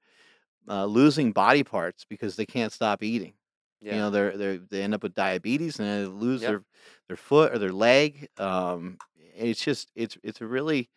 uh, 0.70 0.86
losing 0.86 1.32
body 1.32 1.64
parts 1.64 2.06
because 2.10 2.36
they 2.36 2.46
can't 2.46 2.72
stop 2.74 3.04
eating. 3.04 3.34
Yeah. 3.82 3.94
You 3.96 4.00
know, 4.02 4.10
they're 4.12 4.38
they 4.38 4.58
they 4.58 4.84
end 4.84 4.94
up 4.94 5.04
with 5.04 5.14
diabetes 5.16 5.80
and 5.80 5.88
they 5.88 6.06
lose 6.08 6.42
Yep. 6.42 6.50
their 6.52 6.64
their 7.08 7.18
foot 7.18 7.54
or 7.54 7.60
their 7.60 7.72
leg. 7.72 8.28
Um, 8.38 8.98
it's 9.36 9.64
just 9.64 9.92
it's 9.96 10.18
it's 10.24 10.42
a 10.42 10.46
really 10.46 10.90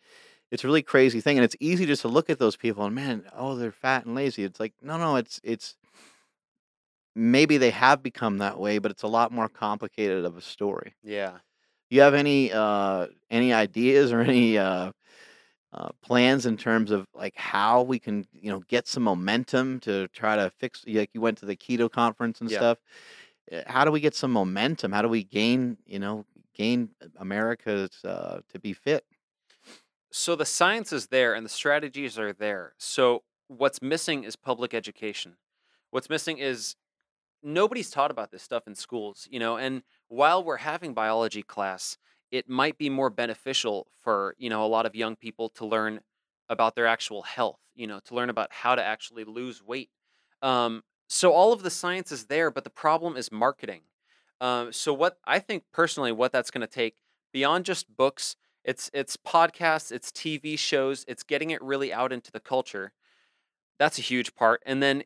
it's 0.51 0.63
a 0.63 0.67
really 0.67 0.83
crazy 0.83 1.21
thing, 1.21 1.37
and 1.37 1.45
it's 1.45 1.55
easy 1.59 1.85
just 1.85 2.03
to 2.03 2.07
look 2.09 2.29
at 2.29 2.39
those 2.39 2.57
people 2.57 2.85
and 2.85 2.95
man, 2.95 3.25
oh, 3.35 3.55
they're 3.55 3.71
fat 3.71 4.05
and 4.05 4.15
lazy. 4.15 4.43
It's 4.43 4.59
like 4.59 4.73
no, 4.81 4.97
no, 4.97 5.15
it's 5.17 5.39
it's 5.43 5.75
maybe 7.15 7.57
they 7.57 7.71
have 7.71 8.01
become 8.03 8.39
that 8.39 8.59
way, 8.59 8.77
but 8.79 8.91
it's 8.91 9.03
a 9.03 9.07
lot 9.07 9.31
more 9.31 9.49
complicated 9.49 10.25
of 10.25 10.37
a 10.37 10.41
story. 10.41 10.95
yeah. 11.03 11.39
You 11.89 12.01
have 12.01 12.15
any 12.15 12.51
uh 12.51 13.07
any 13.29 13.53
ideas 13.53 14.11
or 14.11 14.21
any 14.21 14.57
uh 14.57 14.93
uh, 15.73 15.91
plans 16.03 16.45
in 16.45 16.57
terms 16.57 16.91
of 16.91 17.07
like 17.15 17.35
how 17.35 17.81
we 17.83 17.99
can 17.99 18.25
you 18.33 18.51
know 18.51 18.59
get 18.61 18.87
some 18.87 19.03
momentum 19.03 19.79
to 19.81 20.07
try 20.09 20.35
to 20.35 20.49
fix 20.51 20.85
like 20.87 21.11
you 21.13 21.21
went 21.21 21.37
to 21.39 21.45
the 21.47 21.57
keto 21.57 21.91
conference 21.91 22.41
and 22.41 22.49
Yeah. 22.49 22.63
stuff 22.63 22.79
Uh, 23.51 23.63
how 23.67 23.85
do 23.85 23.91
we 23.91 23.99
get 24.01 24.15
some 24.15 24.31
momentum 24.31 24.91
how 24.91 25.01
do 25.01 25.09
we 25.09 25.23
gain 25.23 25.77
you 25.85 25.99
know 25.99 26.25
gain 26.55 26.89
america's 27.17 28.03
uh, 28.05 28.41
to 28.49 28.59
be 28.59 28.73
fit 28.73 29.05
So 30.11 30.35
the 30.35 30.45
science 30.45 30.93
is 30.93 31.07
there 31.07 31.33
and 31.33 31.45
the 31.45 31.49
strategies 31.49 32.19
are 32.19 32.33
there. 32.33 32.75
So 32.77 33.23
what's 33.47 33.81
missing 33.81 34.23
is 34.23 34.35
public 34.35 34.73
education. 34.73 35.37
What's 35.89 36.09
missing 36.09 36.37
is 36.37 36.75
nobody's 37.43 37.91
taught 37.91 38.11
about 38.11 38.31
this 38.31 38.43
stuff 38.43 38.67
in 38.67 38.75
schools, 38.75 39.27
you 39.31 39.39
know, 39.39 39.57
and 39.57 39.83
while 40.09 40.43
we're 40.43 40.57
having 40.57 40.93
biology 40.93 41.43
class, 41.43 41.97
it 42.33 42.49
might 42.49 42.79
be 42.79 42.89
more 42.89 43.11
beneficial 43.11 43.85
for, 44.01 44.33
you 44.39 44.49
know, 44.49 44.65
a 44.65 44.67
lot 44.67 44.87
of 44.87 44.95
young 44.95 45.15
people 45.15 45.49
to 45.49 45.67
learn 45.67 45.99
about 46.49 46.73
their 46.73 46.87
actual 46.87 47.21
health, 47.21 47.59
you 47.75 47.85
know, 47.85 47.99
to 47.99 48.15
learn 48.15 48.31
about 48.31 48.51
how 48.51 48.73
to 48.73 48.83
actually 48.83 49.23
lose 49.23 49.61
weight. 49.63 49.91
Um, 50.41 50.81
so 51.07 51.31
all 51.31 51.53
of 51.53 51.61
the 51.61 51.69
science 51.69 52.11
is 52.11 52.25
there, 52.25 52.49
but 52.49 52.63
the 52.63 52.71
problem 52.71 53.15
is 53.17 53.31
marketing. 53.31 53.81
Um, 54.41 54.73
so 54.73 54.95
what 54.95 55.19
I 55.25 55.37
think 55.37 55.65
personally, 55.71 56.11
what 56.11 56.31
that's 56.31 56.49
going 56.49 56.61
to 56.61 56.67
take 56.67 56.95
beyond 57.31 57.65
just 57.65 57.95
books, 57.95 58.35
it's 58.65 58.89
it's 58.95 59.15
podcasts, 59.15 59.91
it's 59.91 60.11
TV 60.11 60.57
shows, 60.57 61.05
it's 61.07 61.21
getting 61.21 61.51
it 61.51 61.61
really 61.61 61.93
out 61.93 62.11
into 62.11 62.31
the 62.31 62.39
culture. 62.39 62.93
That's 63.77 63.99
a 63.99 64.01
huge 64.01 64.33
part, 64.33 64.63
and 64.65 64.81
then 64.81 65.03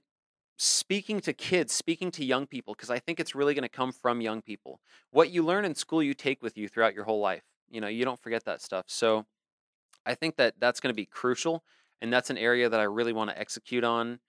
speaking 0.57 1.19
to 1.21 1.33
kids, 1.33 1.73
speaking 1.73 2.11
to 2.11 2.25
young 2.25 2.47
people, 2.47 2.73
because 2.73 2.89
I 2.89 2.99
think 2.99 3.19
it's 3.19 3.35
really 3.35 3.53
going 3.53 3.63
to 3.63 3.69
come 3.69 3.91
from 3.91 4.21
young 4.21 4.41
people. 4.41 4.81
What 5.11 5.29
you 5.29 5.43
learn 5.43 5.65
in 5.65 5.75
school, 5.75 6.03
you 6.03 6.13
take 6.13 6.41
with 6.41 6.57
you 6.57 6.67
throughout 6.67 6.93
your 6.93 7.05
whole 7.05 7.19
life. 7.19 7.43
You 7.69 7.81
know, 7.81 7.87
you 7.87 8.05
don't 8.05 8.19
forget 8.19 8.45
that 8.45 8.61
stuff. 8.61 8.85
So 8.87 9.25
I 10.05 10.15
think 10.15 10.37
that 10.37 10.55
that's 10.59 10.79
going 10.79 10.93
to 10.93 10.97
be 10.97 11.05
crucial, 11.05 11.63
and 12.01 12.11
that's 12.11 12.29
an 12.29 12.37
area 12.37 12.69
that 12.69 12.79
I 12.79 12.83
really 12.83 13.13
want 13.13 13.29
to 13.29 13.39
execute 13.39 13.83
on 13.83 14.19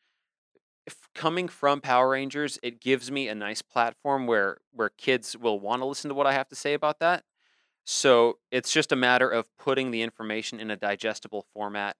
if 0.88 0.96
coming 1.14 1.48
from 1.48 1.82
Power 1.82 2.09
Rangers, 2.09 2.59
it 2.62 2.80
gives 2.80 3.10
me 3.10 3.28
a 3.28 3.34
nice 3.34 3.60
platform 3.60 4.26
where 4.26 4.56
where 4.72 4.88
kids 4.88 5.36
will 5.36 5.60
want 5.60 5.82
to 5.82 5.86
listen 5.86 6.09
to 6.09 6.14
what 6.14 6.26
I 6.26 6.32
have 6.32 6.48
to 6.48 6.55
say 6.55 6.72
about 6.72 6.98
that. 7.00 7.24
So 7.84 8.38
it's 8.50 8.72
just 8.72 8.90
a 8.90 8.96
matter 8.96 9.28
of 9.28 9.55
putting 9.59 9.90
the 9.90 10.00
information 10.00 10.60
in 10.60 10.70
a 10.70 10.76
digestible 10.76 11.44
format, 11.52 11.96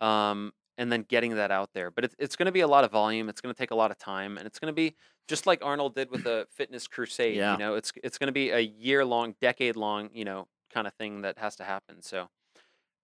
um, 0.00 0.52
and 0.78 0.90
then 0.90 1.04
getting 1.08 1.34
that 1.36 1.50
out 1.50 1.70
there. 1.74 1.90
But 1.90 2.04
it's 2.04 2.14
it's 2.18 2.36
going 2.36 2.46
to 2.46 2.52
be 2.52 2.60
a 2.60 2.68
lot 2.68 2.84
of 2.84 2.90
volume. 2.90 3.28
It's 3.28 3.40
going 3.40 3.54
to 3.54 3.58
take 3.58 3.70
a 3.70 3.74
lot 3.76 3.90
of 3.90 3.98
time, 3.98 4.38
and 4.38 4.46
it's 4.46 4.58
going 4.58 4.72
to 4.72 4.74
be 4.74 4.94
just 5.28 5.46
like 5.46 5.64
Arnold 5.64 5.94
did 5.94 6.10
with 6.10 6.24
the 6.24 6.46
fitness 6.50 6.86
crusade. 6.86 7.36
Yeah. 7.36 7.52
You 7.52 7.58
know, 7.58 7.74
it's 7.74 7.92
it's 8.02 8.18
going 8.18 8.28
to 8.28 8.32
be 8.32 8.50
a 8.50 8.60
year 8.60 9.04
long, 9.04 9.34
decade 9.40 9.76
long, 9.76 10.10
you 10.12 10.24
know, 10.24 10.48
kind 10.72 10.86
of 10.86 10.94
thing 10.94 11.22
that 11.22 11.38
has 11.38 11.56
to 11.56 11.64
happen. 11.64 12.02
So, 12.02 12.28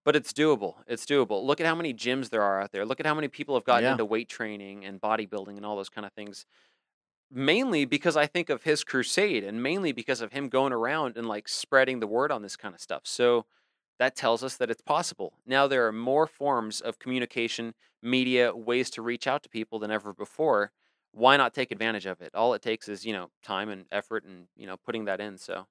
but 0.03 0.15
it's 0.15 0.33
doable. 0.33 0.75
It's 0.87 1.05
doable. 1.05 1.43
Look 1.43 1.59
at 1.61 1.67
how 1.67 1.75
many 1.75 1.93
gyms 1.93 2.29
there 2.29 2.41
are 2.41 2.61
out 2.61 2.71
there. 2.71 2.85
Look 2.85 2.99
at 2.99 3.05
how 3.05 3.13
many 3.15 3.27
people 3.27 3.55
have 3.55 3.63
gotten 3.63 3.83
Yeah. 3.85 3.91
into 3.93 4.05
weight 4.05 4.29
training 4.29 4.85
and 4.85 4.99
bodybuilding 4.99 5.55
and 5.57 5.65
all 5.65 5.75
those 5.75 5.89
kind 5.89 6.05
of 6.05 6.13
things. 6.13 6.45
Mainly 7.31 7.85
because 7.85 8.17
I 8.17 8.25
think 8.25 8.49
of 8.49 8.63
his 8.63 8.83
crusade 8.83 9.43
and 9.43 9.61
mainly 9.61 9.91
because 9.91 10.19
of 10.19 10.31
him 10.31 10.49
going 10.49 10.73
around 10.73 11.15
and 11.15 11.27
like 11.27 11.47
spreading 11.47 11.99
the 11.99 12.07
word 12.07 12.31
on 12.31 12.41
this 12.41 12.57
kind 12.57 12.73
of 12.73 12.81
stuff. 12.81 13.01
So 13.05 13.45
that 13.99 14.15
tells 14.15 14.43
us 14.43 14.57
that 14.57 14.71
it's 14.71 14.81
possible. 14.81 15.33
Now 15.45 15.67
there 15.67 15.85
are 15.87 15.91
more 15.91 16.25
forms 16.25 16.81
of 16.81 16.97
communication, 16.99 17.73
media, 18.01 18.55
ways 18.55 18.89
to 18.91 19.01
reach 19.01 19.27
out 19.27 19.43
to 19.43 19.49
people 19.49 19.77
than 19.79 19.91
ever 19.91 20.13
before. 20.13 20.71
Why 21.11 21.37
not 21.37 21.53
take 21.53 21.71
advantage 21.71 22.05
of 22.05 22.21
it? 22.21 22.33
All 22.33 22.53
it 22.53 22.61
takes 22.61 22.87
is, 22.87 23.05
you 23.05 23.13
know, 23.13 23.29
time 23.43 23.69
and 23.69 23.85
effort 23.91 24.23
and, 24.25 24.47
you 24.55 24.65
know, 24.67 24.77
putting 24.77 25.05
that 25.05 25.19
in. 25.19 25.37
So, 25.37 25.67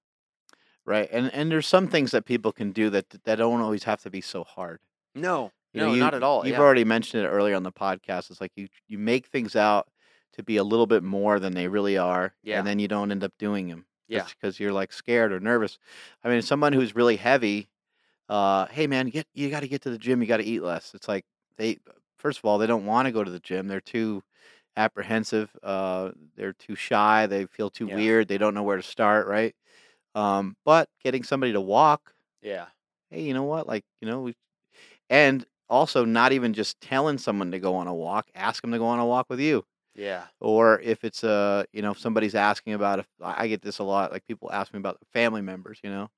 Right. 0.85 1.09
And 1.13 1.33
and 1.35 1.51
there's 1.51 1.67
some 1.67 1.87
things 1.89 2.13
that 2.13 2.25
people 2.25 2.51
can 2.53 2.73
do 2.73 2.89
that 2.91 3.11
that 3.25 3.37
don't 3.37 3.61
always 3.61 3.85
have 3.85 4.01
to 4.03 4.11
be 4.11 4.21
so 4.21 4.45
hard. 4.45 4.81
no, 5.15 5.53
You 5.75 5.81
know, 5.81 5.89
no, 5.89 5.95
you, 5.95 6.01
not 6.01 6.15
at 6.15 6.23
all. 6.23 6.47
You've 6.47 6.55
yeah. 6.57 6.61
already 6.61 6.85
mentioned 6.85 7.25
it 7.25 7.29
earlier 7.29 7.55
on 7.57 7.63
the 7.63 7.73
podcast. 7.73 8.31
It's 8.31 8.41
like 8.41 8.53
you 8.57 8.69
you 8.87 8.99
make 8.99 9.27
things 9.27 9.55
out 9.55 9.89
to 10.35 10.43
be 10.43 10.57
a 10.57 10.65
little 10.65 10.87
bit 10.87 11.03
more 11.03 11.39
than 11.41 11.55
they 11.55 11.69
really 11.69 11.99
are, 11.99 12.35
Yeah. 12.43 12.59
and 12.59 12.67
then 12.67 12.79
you 12.79 12.89
don't 12.89 13.11
end 13.11 13.25
up 13.25 13.33
doing 13.39 13.69
them. 13.69 13.87
Yeah. 14.09 14.25
because 14.25 14.59
you're 14.59 14.73
like 14.73 14.91
scared 14.93 15.33
or 15.33 15.41
nervous. 15.41 15.79
I 16.25 16.31
mean, 16.31 16.41
someone 16.41 16.73
who's 16.73 16.97
really 16.97 17.17
heavy, 17.17 17.69
uh, 18.29 18.67
hey 18.67 18.87
man, 18.87 19.09
get 19.09 19.27
you 19.35 19.51
got 19.51 19.61
to 19.61 19.69
get 19.69 19.83
to 19.83 19.91
the 19.91 19.99
gym. 19.99 20.21
You 20.21 20.29
got 20.29 20.39
to 20.39 20.45
eat 20.45 20.63
less. 20.63 20.95
It's 20.95 21.09
like 21.09 21.25
they 21.57 21.79
first 22.19 22.39
of 22.39 22.45
all 22.45 22.59
they 22.59 22.67
don't 22.67 22.87
want 22.87 23.07
to 23.07 23.13
go 23.13 23.25
to 23.25 23.31
the 23.31 23.41
gym. 23.41 23.69
They're 23.69 23.81
too 23.81 24.23
apprehensive. 24.77 25.51
Uh, 25.63 26.13
they're 26.37 26.53
too 26.55 26.77
shy. 26.77 27.27
They 27.27 27.47
feel 27.47 27.71
too 27.71 27.87
Yeah. 27.87 27.97
weird. 27.97 28.29
They 28.29 28.39
don't 28.39 28.55
know 28.55 28.63
where 28.63 28.77
to 28.77 28.83
start. 28.83 29.27
Right. 29.27 29.55
Um, 30.15 30.57
but 30.65 30.89
getting 31.03 31.23
somebody 31.25 31.53
to 31.53 31.61
walk 31.61 32.15
Yeah. 32.43 32.67
hey, 33.11 33.23
you 33.23 33.35
know 33.35 33.45
what? 33.45 33.67
Like, 33.67 33.85
you 34.01 34.09
know, 34.09 34.23
we, 34.23 34.35
and 35.11 35.45
also 35.69 36.05
not 36.05 36.33
even 36.33 36.55
just 36.55 36.81
telling 36.81 37.19
someone 37.19 37.51
to 37.53 37.59
go 37.59 37.75
on 37.77 37.87
a 37.87 37.95
walk, 37.95 38.29
ask 38.35 38.63
them 38.63 38.73
to 38.73 38.79
go 38.79 38.87
on 38.87 38.99
a 38.99 39.07
walk 39.07 39.27
with 39.29 39.41
you. 39.41 39.65
Yeah. 39.95 40.27
Or 40.41 40.81
if 40.81 41.05
it's 41.05 41.25
a, 41.25 41.67
you 41.73 41.83
know, 41.83 41.93
if 41.93 41.99
somebody's 41.99 42.35
asking 42.35 42.75
about 42.75 43.01
if 43.01 43.07
I 43.23 43.45
I 43.45 43.49
get 43.49 43.63
this 43.63 43.79
a 43.79 43.85
lot, 43.85 44.13
like 44.13 44.27
people 44.27 44.51
ask 44.53 44.73
me 44.73 44.79
about 44.79 44.99
family 45.13 45.43
members, 45.43 45.81
you 45.83 45.91
know. 45.91 46.09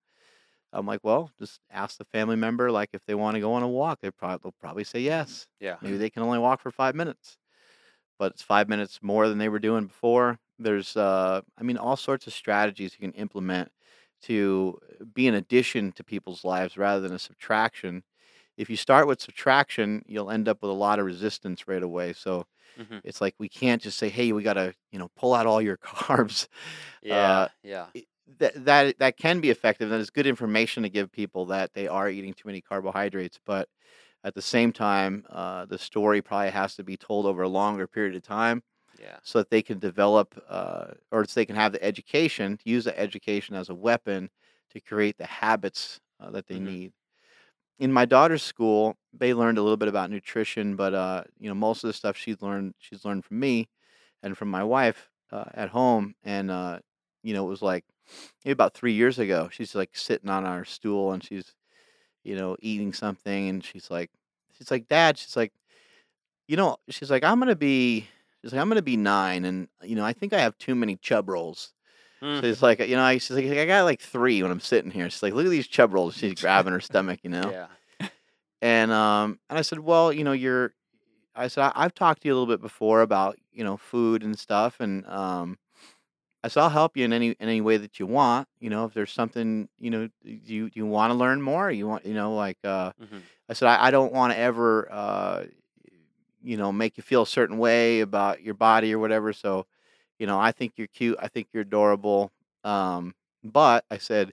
I'm 0.73 0.87
like, 0.87 1.01
well, 1.03 1.31
just 1.39 1.61
ask 1.71 1.99
the 1.99 2.05
family 2.05 2.37
member, 2.37 2.71
like 2.71 2.91
if 2.93 3.05
they 3.07 3.15
want 3.15 3.35
to 3.37 3.41
go 3.41 3.53
on 3.55 3.63
a 3.63 3.69
walk, 3.69 4.01
they 4.01 4.11
probably 4.11 4.39
they'll 4.43 4.53
probably 4.61 4.85
say 4.85 5.01
yes. 5.01 5.47
Yeah. 5.61 5.79
Maybe 5.81 5.97
they 5.99 6.11
can 6.11 6.23
only 6.23 6.39
walk 6.39 6.61
for 6.61 6.71
five 6.71 6.95
minutes, 6.95 7.39
but 8.19 8.33
it's 8.33 8.43
five 8.43 8.69
minutes 8.69 9.01
more 9.03 9.29
than 9.29 9.39
they 9.39 9.49
were 9.49 9.59
doing 9.59 9.87
before. 9.87 10.39
There's, 10.59 10.97
uh, 10.97 11.41
I 11.59 11.63
mean, 11.63 11.79
all 11.79 11.97
sorts 11.97 12.27
of 12.27 12.35
strategies 12.35 12.95
you 12.99 13.09
can 13.09 13.19
implement 13.19 13.73
to 14.23 14.79
be 15.15 15.27
an 15.29 15.35
addition 15.35 15.93
to 15.93 16.05
people's 16.05 16.45
lives 16.45 16.77
rather 16.77 17.01
than 17.01 17.13
a 17.15 17.19
subtraction. 17.19 18.05
If 18.57 18.71
you 18.71 18.77
start 18.77 19.07
with 19.07 19.21
subtraction, 19.23 20.03
you'll 20.07 20.31
end 20.31 20.49
up 20.49 20.63
with 20.63 20.71
a 20.71 20.75
lot 20.75 20.99
of 20.99 21.07
resistance 21.07 21.69
right 21.69 21.83
away. 21.83 22.13
So 22.13 22.47
hmm 22.77 23.01
it's 23.05 23.21
like 23.21 23.35
we 23.39 23.49
can't 23.49 23.83
just 23.83 23.99
say, 23.99 24.09
"Hey, 24.11 24.33
we 24.33 24.43
got 24.43 24.55
to, 24.55 24.75
you 24.93 24.99
know, 24.99 25.09
pull 25.17 25.35
out 25.35 25.47
all 25.47 25.63
your 25.63 25.79
carbs." 25.85 26.49
Yeah. 27.03 27.35
Uh, 27.35 27.49
yeah. 27.63 27.91
it- 27.95 28.07
that 28.39 28.65
that 28.65 28.99
that 28.99 29.17
can 29.17 29.41
be 29.41 29.51
effective 29.51 29.91
and 29.91 30.01
it's 30.01 30.11
good 30.11 30.27
information 30.27 30.83
to 30.83 30.89
give 30.89 31.11
people 31.11 31.47
that 31.47 31.73
they 31.73 31.89
are 31.89 32.09
eating 32.09 32.35
too 32.35 32.47
many 32.49 32.61
carbohydrates 32.61 33.39
but 33.45 33.69
at 34.25 34.35
the 34.35 34.43
same 34.43 34.73
time 34.73 35.25
uh, 35.31 35.65
the 35.67 35.79
story 35.79 36.23
probably 36.23 36.51
has 36.51 36.75
to 36.77 36.85
be 36.85 36.97
told 36.97 37.27
over 37.27 37.43
a 37.43 37.49
longer 37.49 37.87
period 37.87 38.15
of 38.15 38.23
time 38.23 38.63
Yeah. 38.99 39.19
so 39.23 39.39
that 39.39 39.51
they 39.51 39.63
can 39.63 39.79
develop 39.79 40.43
uh, 40.49 40.89
or 41.13 41.25
so 41.27 41.41
they 41.41 41.47
can 41.47 41.57
have 41.57 41.73
the 41.73 41.83
education 41.85 42.57
to 42.59 42.71
use 42.71 42.85
the 42.85 42.99
education 42.99 43.55
as 43.57 43.69
a 43.71 43.75
weapon 43.75 44.31
to 44.71 44.81
create 44.81 45.19
the 45.19 45.27
habits 45.27 46.01
uh, 46.21 46.31
that 46.31 46.47
they 46.47 46.59
Mhm. 46.59 46.65
need 46.65 46.93
in 47.79 47.93
my 47.93 48.05
daughter's 48.05 48.43
school 48.43 48.97
they 49.13 49.35
learned 49.35 49.59
a 49.59 49.63
little 49.63 49.77
bit 49.77 49.89
about 49.89 50.11
nutrition 50.11 50.77
but 50.77 50.95
uh, 50.95 51.25
you 51.39 51.49
know 51.49 51.55
most 51.55 51.83
of 51.85 51.89
the 51.89 51.95
stuff 51.95 52.17
she's 52.17 52.43
learned 52.43 52.75
she's 52.79 53.05
learned 53.05 53.25
from 53.25 53.39
me 53.41 53.69
and 54.23 54.37
from 54.39 54.51
my 54.51 54.65
wife 54.65 55.11
uh, 55.33 55.45
at 55.55 55.71
home 55.71 56.15
and 56.25 56.51
uh, 56.51 56.79
you 57.23 57.35
know 57.35 57.47
it 57.47 57.51
was 57.51 57.63
like 57.63 57.85
maybe 58.45 58.53
about 58.53 58.75
three 58.75 58.93
years 58.93 59.19
ago 59.19 59.49
she's 59.53 59.75
like 59.75 59.91
sitting 59.97 60.29
on 60.31 60.45
our 60.45 60.65
stool 60.65 61.13
and 61.13 61.23
she's 61.25 61.55
you 62.25 62.35
know 62.37 62.57
eating 62.61 62.93
something 62.93 63.49
and 63.49 63.65
she's 63.65 63.91
like 63.91 64.11
she's 64.57 64.71
like 64.71 64.87
dad 64.89 65.17
she's 65.19 65.37
like 65.37 65.53
you 66.49 66.57
know 66.57 66.77
she's 66.89 67.11
like 67.11 67.25
i'm 67.25 67.39
gonna 67.39 67.55
be 67.57 68.07
she's 68.43 68.53
like 68.53 68.61
i'm 68.61 68.69
gonna 68.69 68.83
be 68.83 68.97
nine 68.97 69.45
and 69.45 69.69
you 69.83 69.95
know 69.97 70.05
i 70.05 70.13
think 70.13 70.33
i 70.33 70.41
have 70.41 70.57
too 70.59 70.75
many 70.75 70.97
chub 70.97 71.29
rolls 71.29 71.73
Mm. 72.23 72.43
so 72.43 72.47
it's 72.49 72.61
like 72.63 72.81
you 72.81 72.97
know 72.97 73.03
I, 73.03 73.17
she's 73.17 73.31
like 73.31 73.47
i 73.47 73.65
got 73.65 73.85
like 73.85 74.03
three 74.03 74.43
when 74.43 74.53
i'm 74.53 74.61
sitting 74.61 74.91
here 74.91 75.09
she's 75.09 75.23
like 75.23 75.33
look 75.33 75.47
at 75.47 75.51
these 75.51 75.67
chub 75.67 75.95
rolls 75.95 76.15
she's 76.15 76.35
grabbing 76.41 76.75
her 76.75 76.81
stomach 76.81 77.21
you 77.23 77.31
know 77.31 77.51
Yeah. 78.01 78.09
and 78.61 78.93
um 78.93 79.39
and 79.49 79.59
I 79.59 79.63
said, 79.63 79.79
well, 79.79 80.13
you 80.13 80.23
know, 80.25 80.33
you're 80.33 80.73
I 81.35 81.49
said 81.49 81.63
I, 81.65 81.73
I've 81.75 81.95
talked 81.95 82.21
to 82.23 82.29
you 82.29 82.35
a 82.35 82.37
little 82.37 82.53
bit 82.53 82.61
before 82.61 83.01
about 83.01 83.39
you 83.53 83.65
know 83.65 83.77
food 83.79 84.23
and 84.23 84.39
stuff, 84.39 84.81
and 84.81 85.07
um 85.07 85.57
I 86.43 86.49
said 86.49 86.63
I'll 86.63 86.71
help 86.71 86.97
you 86.97 87.05
in 87.05 87.13
any 87.13 87.29
in 87.31 87.37
any 87.41 87.61
way 87.61 87.77
that 87.77 87.99
you 88.01 88.07
want. 88.07 88.49
You 88.61 88.71
know, 88.71 88.85
if 88.87 88.95
there's 88.95 89.13
something 89.13 89.69
you 89.79 89.91
know 89.91 90.09
you 90.23 90.71
you 90.75 90.87
want 90.87 91.11
to 91.11 91.15
learn 91.15 91.43
more, 91.43 91.71
you 91.71 91.87
want 91.87 92.07
you 92.07 92.15
know 92.15 92.35
like 92.35 92.59
uh 92.65 92.93
hmm 92.99 93.19
I 93.49 93.55
said 93.55 93.69
I, 93.69 93.87
I 93.89 93.91
don't 93.91 94.13
want 94.13 94.33
to 94.33 94.39
ever 94.39 94.89
uh 94.93 95.45
you 96.43 96.57
know 96.57 96.73
make 96.73 96.97
you 96.97 97.03
feel 97.03 97.23
a 97.23 97.27
certain 97.27 97.59
way 97.59 98.01
about 98.01 98.43
your 98.43 98.55
body 98.55 98.93
or 98.93 98.99
whatever. 98.99 99.33
So 99.33 99.67
you 100.19 100.27
know 100.27 100.39
I 100.39 100.53
think 100.53 100.75
you're 100.77 100.89
cute. 100.89 101.17
I 101.21 101.29
think 101.29 101.49
you're 101.53 101.63
adorable. 101.63 102.31
Um, 102.65 103.15
but 103.45 103.85
I 103.91 103.99
said 103.99 104.33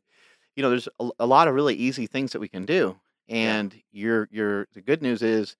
you 0.55 0.63
know, 0.63 0.69
there's 0.69 0.89
a, 0.99 1.09
a 1.19 1.25
lot 1.25 1.47
of 1.47 1.55
really 1.55 1.75
easy 1.75 2.05
things 2.07 2.31
that 2.33 2.39
we 2.39 2.47
can 2.49 2.65
do. 2.65 2.97
And 3.29 3.73
you're 3.91 4.27
you're 4.31 4.67
the 4.73 4.81
good 4.81 5.01
news 5.01 5.21
is 5.23 5.55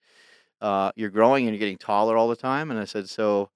uh, 0.61 0.91
you're 0.95 1.09
growing 1.09 1.45
and 1.47 1.55
you're 1.55 1.59
getting 1.59 1.77
taller 1.77 2.17
all 2.17 2.27
the 2.27 2.35
time. 2.35 2.71
And 2.71 2.79
I 2.79 2.85
said, 2.85 3.09
so 3.09 3.49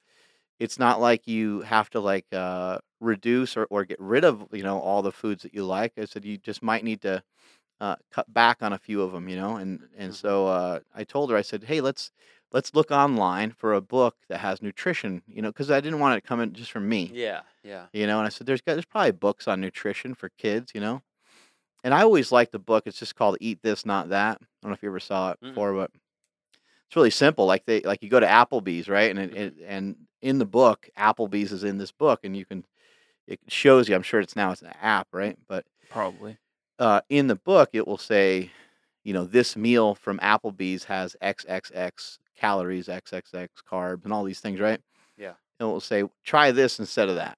it's 0.62 0.80
not 0.80 1.02
like 1.02 1.28
you 1.28 1.62
have 1.64 1.90
to 1.92 2.02
like 2.02 2.28
uh, 2.34 2.80
reduce 3.02 3.58
or, 3.58 3.66
or 3.72 3.86
get 3.86 4.00
rid 4.02 4.26
of 4.26 4.48
you 4.54 4.64
know 4.64 4.80
all 4.80 5.04
the 5.04 5.12
foods 5.14 5.44
that 5.44 5.56
you 5.56 5.66
like. 5.66 5.94
I 5.98 6.06
said 6.06 6.26
you 6.26 6.38
just 6.38 6.64
might 6.64 6.84
need 6.86 7.02
to 7.04 7.24
uh, 7.82 7.96
cut 8.12 8.32
back 8.34 8.64
on 8.64 8.74
a 8.74 8.80
few 8.80 9.02
of 9.02 9.12
them, 9.14 9.30
you 9.30 9.38
know. 9.38 9.58
And 9.58 9.82
and 9.98 10.14
Mhm. 10.14 10.18
so 10.18 10.48
uh, 10.48 10.80
I 10.96 11.04
told 11.06 11.32
her, 11.32 11.38
I 11.38 11.42
said, 11.44 11.64
hey, 11.66 11.82
let's 11.82 12.12
let's 12.54 12.76
look 12.76 12.92
online 12.92 13.52
for 13.52 13.74
a 13.74 13.82
book 13.82 14.18
that 14.30 14.40
has 14.40 14.62
nutrition, 14.62 15.24
you 15.28 15.42
know, 15.42 15.50
because 15.50 15.72
I 15.72 15.82
didn't 15.82 16.00
want 16.00 16.18
it 16.18 16.22
to 16.22 16.28
come 16.28 16.42
in 16.42 16.54
just 16.54 16.72
from 16.72 16.90
me 16.90 17.16
Yeah. 17.16 17.42
Yeah. 17.64 17.88
you 17.94 18.08
know. 18.08 18.20
And 18.20 18.28
I 18.28 18.30
said, 18.30 18.48
"There's 18.48 18.62
there's 18.66 18.86
probably 18.86 19.12
books 19.12 19.48
on 19.48 19.62
nutrition 19.62 20.16
for 20.16 20.30
kids, 20.38 20.72
you 20.76 20.82
know." 20.82 21.02
And 21.84 21.94
I 21.94 22.04
always 22.04 22.32
liked 22.32 22.52
the 22.54 22.60
book. 22.60 22.84
It's 22.88 23.00
just 23.00 23.16
called 23.16 23.38
"Eat 23.42 23.62
This, 23.64 23.86
Not 23.86 24.10
That." 24.10 24.38
I 24.42 24.46
don't 24.64 24.72
know 24.72 24.74
if 24.76 24.84
you 24.84 24.90
ever 24.90 25.00
saw 25.00 25.32
it 25.32 25.40
Mm-mm. 25.44 25.54
before, 25.54 25.74
but 25.74 25.92
it's 26.88 26.96
really 26.96 27.10
simple. 27.12 27.46
Like 27.46 27.66
they 27.66 27.82
like 27.82 28.04
you 28.04 28.10
go 28.10 28.20
to 28.20 28.26
Applebee's, 28.28 28.90
right? 28.90 29.10
And 29.10 29.20
it, 29.20 29.34
it 29.34 29.54
and 29.66 29.96
in 30.22 30.38
the 30.40 30.46
book, 30.46 30.90
Applebee's 30.98 31.52
is 31.52 31.64
in 31.64 31.78
this 31.78 31.92
book, 31.92 32.22
and 32.24 32.36
you 32.36 32.46
can 32.46 32.64
it 33.28 33.40
shows 33.48 33.88
you. 33.88 33.96
I'm 33.96 34.02
sure 34.04 34.20
it's 34.20 34.36
now 34.36 34.52
it's 34.52 34.62
an 34.62 34.74
app, 34.82 35.08
right? 35.12 35.38
But 35.48 35.66
Probably. 35.90 36.38
uh, 36.80 37.02
in 37.10 37.28
the 37.28 37.36
book, 37.36 37.70
it 37.74 37.88
will 37.88 37.98
say, 37.98 38.52
you 39.04 39.14
know, 39.14 39.26
this 39.26 39.56
meal 39.56 39.96
from 39.96 40.20
Applebee's 40.20 40.84
has 40.86 41.16
XXX 41.22 42.18
calories, 42.38 42.88
XXX 42.88 43.48
carbs, 43.70 44.04
and 44.04 44.12
all 44.14 44.24
these 44.24 44.40
things, 44.40 44.60
right? 44.60 44.82
Yeah. 45.18 45.34
And 45.60 45.70
it 45.70 45.72
will 45.72 45.80
say, 45.80 46.04
try 46.24 46.52
this 46.52 46.80
instead 46.80 47.10
of 47.10 47.16
that. 47.16 47.38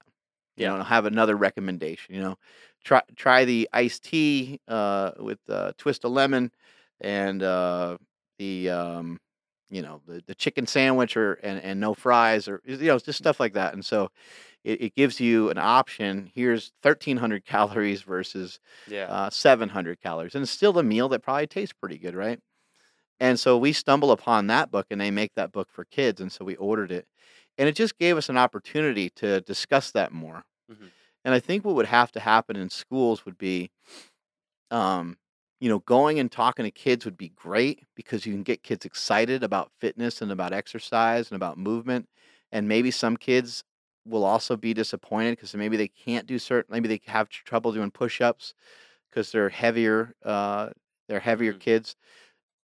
You 0.55 0.63
Yeah. 0.63 0.69
know, 0.69 0.75
and 0.77 0.83
have 0.85 1.05
another 1.05 1.35
recommendation. 1.35 2.15
You 2.15 2.21
know, 2.21 2.37
try 2.83 3.01
try 3.15 3.45
the 3.45 3.67
iced 3.73 4.03
tea 4.03 4.59
uh, 4.67 5.11
with 5.19 5.39
uh, 5.49 5.73
twist 5.77 6.05
of 6.05 6.11
lemon 6.11 6.51
and 7.01 7.41
uh, 7.43 7.97
the 8.37 8.69
um, 8.69 9.19
you 9.69 9.81
know 9.81 10.01
the, 10.07 10.23
the 10.27 10.35
chicken 10.35 10.67
sandwich 10.67 11.17
or 11.17 11.33
and, 11.35 11.59
and 11.61 11.79
no 11.79 11.93
fries 11.93 12.47
or 12.47 12.61
you 12.65 12.77
know 12.77 12.99
just 12.99 13.17
stuff 13.19 13.39
like 13.39 13.53
that. 13.53 13.73
And 13.73 13.85
so 13.85 14.09
it, 14.63 14.81
it 14.81 14.95
gives 14.95 15.19
you 15.19 15.49
an 15.51 15.57
option. 15.59 16.31
Here's 16.35 16.73
1,300 16.81 17.45
calories 17.47 18.03
versus 18.03 18.59
Yeah. 18.85 19.09
uh, 19.09 19.29
700 19.31 20.01
calories, 20.01 20.35
and 20.35 20.43
it's 20.43 20.51
still 20.51 20.79
a 20.79 20.83
meal 20.83 21.09
that 21.09 21.23
probably 21.23 21.47
tastes 21.47 21.73
pretty 21.73 21.99
good, 21.99 22.15
right? 22.15 22.39
And 23.19 23.39
so 23.39 23.57
we 23.57 23.73
stumble 23.73 24.11
upon 24.11 24.47
that 24.47 24.71
book, 24.71 24.87
and 24.91 24.99
they 24.99 25.11
make 25.11 25.33
that 25.35 25.51
book 25.51 25.69
for 25.71 25.85
kids, 25.85 26.19
and 26.21 26.31
so 26.31 26.43
we 26.45 26.55
ordered 26.57 26.91
it, 26.91 27.07
and 27.57 27.69
it 27.69 27.75
just 27.75 27.97
gave 27.97 28.17
us 28.17 28.29
an 28.29 28.37
opportunity 28.37 29.09
to 29.11 29.41
discuss 29.41 29.91
that 29.91 30.11
more. 30.11 30.43
Mhm. 30.67 30.93
And 31.25 31.33
I 31.35 31.39
think 31.41 31.65
what 31.65 31.75
would 31.75 31.87
have 31.87 32.11
to 32.13 32.21
happen 32.21 32.55
in 32.57 32.69
schools 32.69 33.25
would 33.25 33.37
be, 33.37 33.71
um, 34.71 35.17
you 35.63 35.69
know, 35.69 35.79
going 35.79 36.19
and 36.19 36.29
talking 36.31 36.65
to 36.65 36.71
kids 36.71 37.05
would 37.05 37.17
be 37.17 37.29
great 37.29 37.85
because 37.95 38.25
you 38.25 38.33
can 38.33 38.43
get 38.43 38.63
kids 38.63 38.85
excited 38.85 39.43
about 39.43 39.71
fitness 39.79 40.21
and 40.21 40.31
about 40.31 40.51
exercise 40.53 41.31
and 41.31 41.37
about 41.37 41.57
movement, 41.57 42.09
and 42.51 42.67
maybe 42.67 42.91
some 42.91 43.15
kids 43.15 43.63
will 44.05 44.25
also 44.25 44.57
be 44.57 44.73
disappointed 44.73 45.31
because 45.37 45.55
maybe 45.55 45.77
they 45.77 45.87
can't 45.87 46.27
do 46.27 46.37
certain, 46.37 46.73
maybe 46.73 46.89
they 46.89 46.99
have 47.07 47.29
trouble 47.29 47.71
doing 47.71 47.91
push-ups 47.91 48.53
because 49.09 49.31
they're 49.31 49.49
heavier. 49.49 50.13
Uh, 50.23 50.71
they're 51.09 51.19
heavier 51.21 51.53
Mhm. 51.53 51.59
kids, 51.59 51.95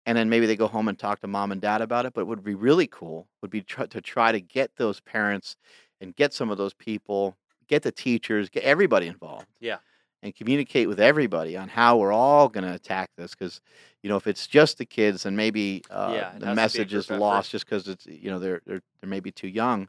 and 0.05 0.17
then 0.17 0.30
maybe 0.30 0.45
they 0.47 0.55
go 0.57 0.67
home 0.67 0.88
and 0.88 0.99
talk 0.99 1.19
to 1.21 1.27
mom 1.27 1.51
and 1.51 1.61
dad 1.61 1.81
about 1.81 2.05
it. 2.05 2.13
But 2.13 2.27
would 2.27 2.43
be 2.43 2.55
really 2.55 2.88
cool 2.88 3.30
would 3.41 3.51
be 3.51 3.61
try, 3.61 3.88
to 3.88 4.01
try 4.01 4.31
to 4.31 4.41
get 4.41 4.76
those 4.77 5.01
parents 5.01 5.57
and 6.01 6.15
get 6.15 6.34
some 6.34 6.51
of 6.51 6.57
those 6.57 6.73
people, 6.73 7.38
get 7.67 7.84
the 7.84 7.91
teachers, 7.91 8.49
get 8.49 8.63
everybody 8.63 9.07
involved. 9.07 9.47
Yeah. 9.59 9.80
And 10.22 10.36
communicate 10.36 10.90
with 10.90 11.00
everybody 11.00 11.56
on 11.56 11.70
how 11.70 11.96
we're 11.98 12.12
all 12.12 12.50
going 12.50 12.66
to 12.66 12.74
attack 12.74 13.10
this. 13.16 13.32
Because, 13.34 13.62
you 14.04 14.10
know, 14.10 14.18
if 14.18 14.28
it's 14.28 14.48
just 14.48 14.78
the 14.78 14.86
kids, 14.86 15.24
then 15.24 15.36
maybe 15.38 15.82
uh, 15.90 16.12
Yeah, 16.14 16.18
it 16.18 16.24
has 16.24 16.34
to 16.34 16.40
be 16.40 16.46
the 16.50 16.56
message 16.56 16.94
is 16.94 17.10
effort. 17.10 17.20
lost 17.22 17.52
just 17.52 17.66
because 17.66 17.88
it's, 17.88 18.06
you 18.06 18.30
know, 18.30 18.38
they're, 18.38 18.62
they're, 18.66 18.82
they're 19.00 19.10
maybe 19.10 19.32
too 19.32 19.48
young. 19.48 19.88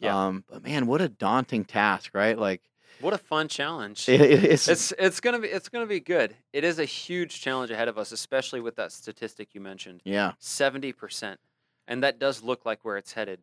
Yeah. 0.00 0.26
Um, 0.28 0.44
but 0.48 0.62
man, 0.64 0.86
what 0.86 1.02
a 1.02 1.08
daunting 1.10 1.66
task, 1.66 2.12
right? 2.14 2.38
Like, 2.38 2.62
What 3.00 3.12
a 3.12 3.18
fun 3.18 3.48
challenge. 3.48 4.08
it, 4.08 4.20
it- 4.22 4.44
it's, 4.44 4.68
It's 4.68 4.92
it's 4.98 5.20
gonna 5.20 5.38
be 5.40 5.48
it's 5.48 5.68
gonna 5.68 5.86
be 5.86 6.00
good. 6.00 6.34
It 6.52 6.64
is 6.64 6.78
a 6.78 6.84
huge 6.84 7.40
challenge 7.40 7.70
ahead 7.70 7.88
of 7.88 7.98
us, 7.98 8.10
especially 8.12 8.60
with 8.60 8.76
that 8.76 8.90
statistic 8.92 9.54
you 9.54 9.60
mentioned, 9.60 10.00
yeah. 10.04 10.32
seventy 10.38 10.92
percent, 10.92 11.40
and 11.86 12.02
that 12.04 12.18
does 12.18 12.42
look 12.42 12.64
like 12.64 12.84
where 12.84 12.96
it's 12.96 13.12
headed. 13.12 13.40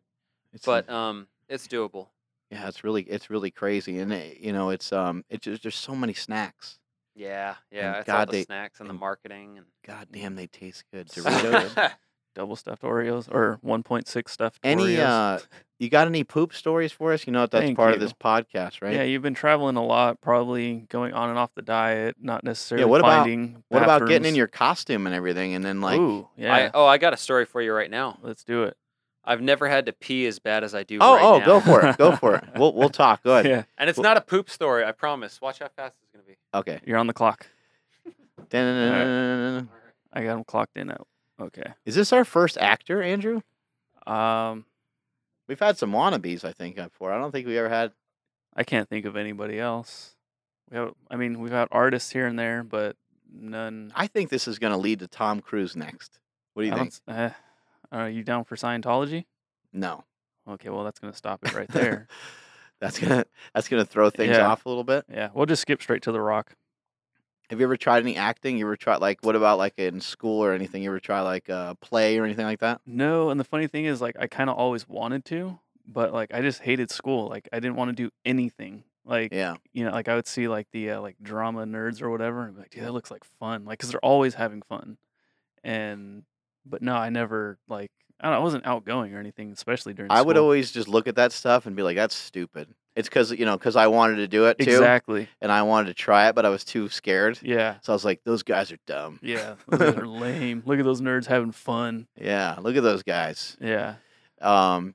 It's, 0.52 0.64
But 0.66 0.88
um, 0.90 1.28
it's 1.48 1.68
doable. 1.68 2.08
Yeah, 2.50 2.68
it's 2.68 2.84
really, 2.84 3.02
it's 3.02 3.30
really 3.30 3.50
crazy. 3.50 3.98
And, 3.98 4.12
it, 4.12 4.38
you 4.40 4.52
know, 4.52 4.70
it's, 4.70 4.92
um, 4.92 5.24
it's 5.28 5.44
just, 5.44 5.62
there's 5.62 5.76
so 5.76 5.94
many 5.94 6.12
snacks. 6.14 6.78
Yeah, 7.14 7.54
yeah. 7.70 8.00
It's 8.00 8.08
all 8.08 8.16
God, 8.18 8.28
the 8.28 8.32
they- 8.32 8.44
snacks 8.44 8.80
and 8.80 8.88
the 8.88 8.92
and- 8.92 9.00
marketing 9.00 9.56
and 9.58 9.66
God 9.86 10.08
damn, 10.12 10.36
they 10.36 10.46
taste 10.46 10.84
good. 10.92 11.08
Doritos. 11.08 11.92
Double 12.34 12.54
stuffed 12.54 12.82
Oreos 12.82 13.32
or 13.32 13.58
1.6 13.64 14.28
stuffed 14.28 14.58
Any, 14.62 14.96
Oreos. 14.96 14.98
uh, 15.06 15.38
you 15.78 15.88
got 15.88 16.06
any 16.06 16.22
poop 16.22 16.52
stories 16.52 16.92
for 16.92 17.14
us? 17.14 17.26
You 17.26 17.32
know, 17.32 17.46
that's 17.46 17.64
Thank 17.64 17.78
part 17.78 17.94
of 17.94 17.96
you. 17.98 18.04
this 18.06 18.12
podcast, 18.12 18.82
right? 18.82 18.92
Yeah, 18.92 19.04
you've 19.04 19.22
been 19.22 19.32
traveling 19.32 19.76
a 19.76 19.82
lot, 19.82 20.20
probably 20.20 20.84
going 20.90 21.14
on 21.14 21.30
and 21.30 21.38
off 21.38 21.54
the 21.54 21.62
diet, 21.62 22.16
not 22.20 22.44
necessarily 22.44 22.84
what 22.84 23.00
about- 23.00 23.20
finding. 23.24 23.62
What 23.68 23.82
about 23.82 24.00
getting 24.00 24.16
in 24.16 24.22
bathrooms. 24.24 24.36
your 24.36 24.46
costume 24.48 25.06
and 25.06 25.14
everything, 25.14 25.54
and 25.54 25.64
then 25.64 25.80
like, 25.80 25.98
Ooh, 25.98 26.28
yeah. 26.36 26.54
I, 26.54 26.70
oh, 26.74 26.84
I 26.84 26.98
got 26.98 27.14
a 27.14 27.16
story 27.16 27.46
for 27.46 27.62
you 27.62 27.72
right 27.72 27.90
now. 27.90 28.18
Let's 28.20 28.44
do 28.44 28.64
it. 28.64 28.76
I've 29.26 29.40
never 29.40 29.68
had 29.68 29.86
to 29.86 29.92
pee 29.92 30.26
as 30.26 30.38
bad 30.38 30.62
as 30.64 30.74
I 30.74 30.82
do 30.84 30.98
oh, 31.00 31.14
right 31.14 31.24
oh, 31.24 31.38
now. 31.38 31.44
go 31.46 31.60
for 31.60 31.86
it, 31.86 31.96
go 31.98 32.14
for 32.16 32.36
it. 32.36 32.44
We'll 32.56 32.72
we'll 32.72 32.90
talk. 32.90 33.22
Go 33.22 33.32
ahead. 33.34 33.46
Yeah, 33.46 33.62
And 33.76 33.90
it's 33.90 33.98
Well- 33.98 34.04
not 34.04 34.16
a 34.16 34.20
poop 34.20 34.48
story, 34.48 34.84
I 34.84 34.92
promise. 34.92 35.40
Watch 35.40 35.58
how 35.58 35.68
fast 35.68 35.96
it's 36.02 36.12
gonna 36.12 36.24
be. 36.24 36.36
Okay. 36.54 36.80
you're 36.86 36.98
on 36.98 37.06
the 37.06 37.12
clock. 37.12 37.46
I 38.52 40.22
got 40.22 40.36
him 40.36 40.44
clocked 40.44 40.76
in 40.76 40.90
out. 40.90 41.06
Okay. 41.40 41.72
Is 41.84 41.94
this 41.94 42.12
our 42.12 42.24
first 42.24 42.56
actor, 42.58 43.02
Andrew? 43.02 43.42
Um, 44.06 44.64
We've 45.48 45.60
had 45.60 45.78
some 45.78 45.92
wannabes, 45.92 46.44
I 46.44 46.52
think, 46.52 46.76
before. 46.76 47.12
I 47.12 47.18
don't 47.18 47.30
think 47.30 47.46
we 47.46 47.56
ever 47.58 47.68
had. 47.68 47.92
I 48.56 48.64
can't 48.64 48.88
think 48.88 49.04
of 49.04 49.16
anybody 49.16 49.60
else. 49.60 50.16
We 50.70 50.76
have, 50.76 50.94
I 51.10 51.16
mean, 51.16 51.40
we've 51.40 51.52
had 51.52 51.68
artists 51.70 52.10
here 52.10 52.26
and 52.26 52.36
there, 52.38 52.64
but 52.64 52.96
none. 53.32 53.92
I 53.94 54.08
think 54.08 54.30
this 54.30 54.48
is 54.48 54.58
going 54.58 54.72
to 54.72 54.76
lead 54.78 54.98
to 55.00 55.06
Tom 55.08 55.40
Cruise 55.40 55.76
next. 55.76 56.18
What 56.54 56.62
do 56.62 56.68
you 56.68 56.74
I 56.74 56.78
think? 56.78 56.94
don't 57.06 57.16
Uh, 57.16 57.30
are 57.92 58.08
you 58.08 58.22
down 58.22 58.44
for 58.44 58.56
Scientology? 58.56 59.24
No. 59.72 60.04
Okay, 60.48 60.68
well 60.70 60.84
that's 60.84 60.98
gonna 60.98 61.12
stop 61.14 61.44
it 61.44 61.54
right 61.54 61.68
there. 61.72 62.06
that's 62.80 62.98
gonna 62.98 63.24
that's 63.54 63.68
gonna 63.68 63.84
throw 63.84 64.10
things 64.10 64.36
Yeah. 64.36 64.46
off 64.46 64.64
a 64.66 64.68
little 64.68 64.84
bit. 64.84 65.04
yeah, 65.10 65.30
we'll 65.34 65.46
just 65.46 65.62
skip 65.62 65.82
straight 65.82 66.02
to 66.02 66.12
the 66.12 66.20
Rock. 66.20 66.54
Have 67.50 67.60
you 67.60 67.66
ever 67.66 67.76
tried 67.76 68.02
any 68.02 68.16
acting? 68.16 68.58
You 68.58 68.66
ever 68.66 68.76
tried 68.76 68.96
like 68.96 69.18
what 69.22 69.36
about 69.36 69.58
like 69.58 69.78
in 69.78 70.00
school 70.00 70.42
or 70.44 70.52
anything? 70.52 70.82
You 70.82 70.90
ever 70.90 71.00
try 71.00 71.20
like 71.20 71.48
a 71.48 71.76
play 71.80 72.18
or 72.18 72.24
anything 72.24 72.44
like 72.44 72.60
that? 72.60 72.80
No, 72.86 73.30
and 73.30 73.38
the 73.38 73.44
funny 73.44 73.66
thing 73.68 73.84
is, 73.84 74.00
like, 74.00 74.16
I 74.18 74.26
kind 74.26 74.50
of 74.50 74.56
always 74.56 74.88
wanted 74.88 75.24
to, 75.26 75.58
but 75.86 76.12
like, 76.12 76.34
I 76.34 76.40
just 76.42 76.60
hated 76.62 76.90
school. 76.90 77.28
Like, 77.28 77.48
I 77.52 77.60
didn't 77.60 77.76
want 77.76 77.90
to 77.90 77.94
do 78.02 78.10
anything. 78.24 78.82
Like, 79.04 79.32
Yeah. 79.32 79.58
you 79.72 79.84
know, 79.84 79.92
like 79.92 80.08
I 80.08 80.16
would 80.16 80.26
see 80.26 80.48
like 80.48 80.66
the 80.72 80.90
uh, 80.90 81.00
like 81.00 81.14
drama 81.22 81.64
nerds 81.66 82.02
or 82.02 82.10
whatever, 82.10 82.42
and 82.42 82.54
be 82.54 82.60
like, 82.62 82.70
dude, 82.70 82.82
that 82.82 82.90
looks 82.92 83.12
like 83.12 83.22
fun. 83.38 83.64
Like, 83.64 83.78
cause 83.78 83.90
they're 83.92 84.04
always 84.04 84.34
having 84.34 84.62
fun. 84.62 84.98
And, 85.62 86.24
but 86.68 86.82
no, 86.82 86.94
I 86.94 87.10
never 87.10 87.58
like, 87.68 87.90
I, 88.20 88.24
don't 88.24 88.32
know, 88.32 88.38
I 88.40 88.42
wasn't 88.42 88.66
outgoing 88.66 89.14
or 89.14 89.18
anything, 89.20 89.52
especially 89.52 89.94
during. 89.94 90.10
I 90.10 90.22
would 90.22 90.36
always 90.36 90.70
just 90.72 90.88
look 90.88 91.06
at 91.08 91.16
that 91.16 91.32
stuff 91.32 91.66
and 91.66 91.76
be 91.76 91.82
like, 91.82 91.96
"That's 91.96 92.14
stupid." 92.14 92.68
It's 92.94 93.08
because 93.08 93.30
you 93.30 93.44
know, 93.44 93.58
because 93.58 93.76
I 93.76 93.88
wanted 93.88 94.16
to 94.16 94.28
do 94.28 94.46
it 94.46 94.58
too, 94.58 94.70
exactly. 94.70 95.28
and 95.42 95.52
I 95.52 95.62
wanted 95.62 95.88
to 95.88 95.94
try 95.94 96.28
it, 96.28 96.34
but 96.34 96.46
I 96.46 96.48
was 96.48 96.64
too 96.64 96.88
scared. 96.88 97.38
Yeah, 97.42 97.76
So 97.82 97.92
I 97.92 97.94
was 97.94 98.04
like, 98.06 98.22
"Those 98.24 98.42
guys 98.42 98.72
are 98.72 98.78
dumb." 98.86 99.20
yeah, 99.22 99.56
they're 99.68 100.06
lame. 100.06 100.62
Look 100.64 100.78
at 100.78 100.84
those 100.86 101.02
nerds 101.02 101.26
having 101.26 101.52
fun. 101.52 102.06
Yeah, 102.18 102.56
look 102.60 102.74
at 102.76 102.82
those 102.82 103.02
guys. 103.02 103.56
Yeah, 103.60 103.96
Um, 104.40 104.94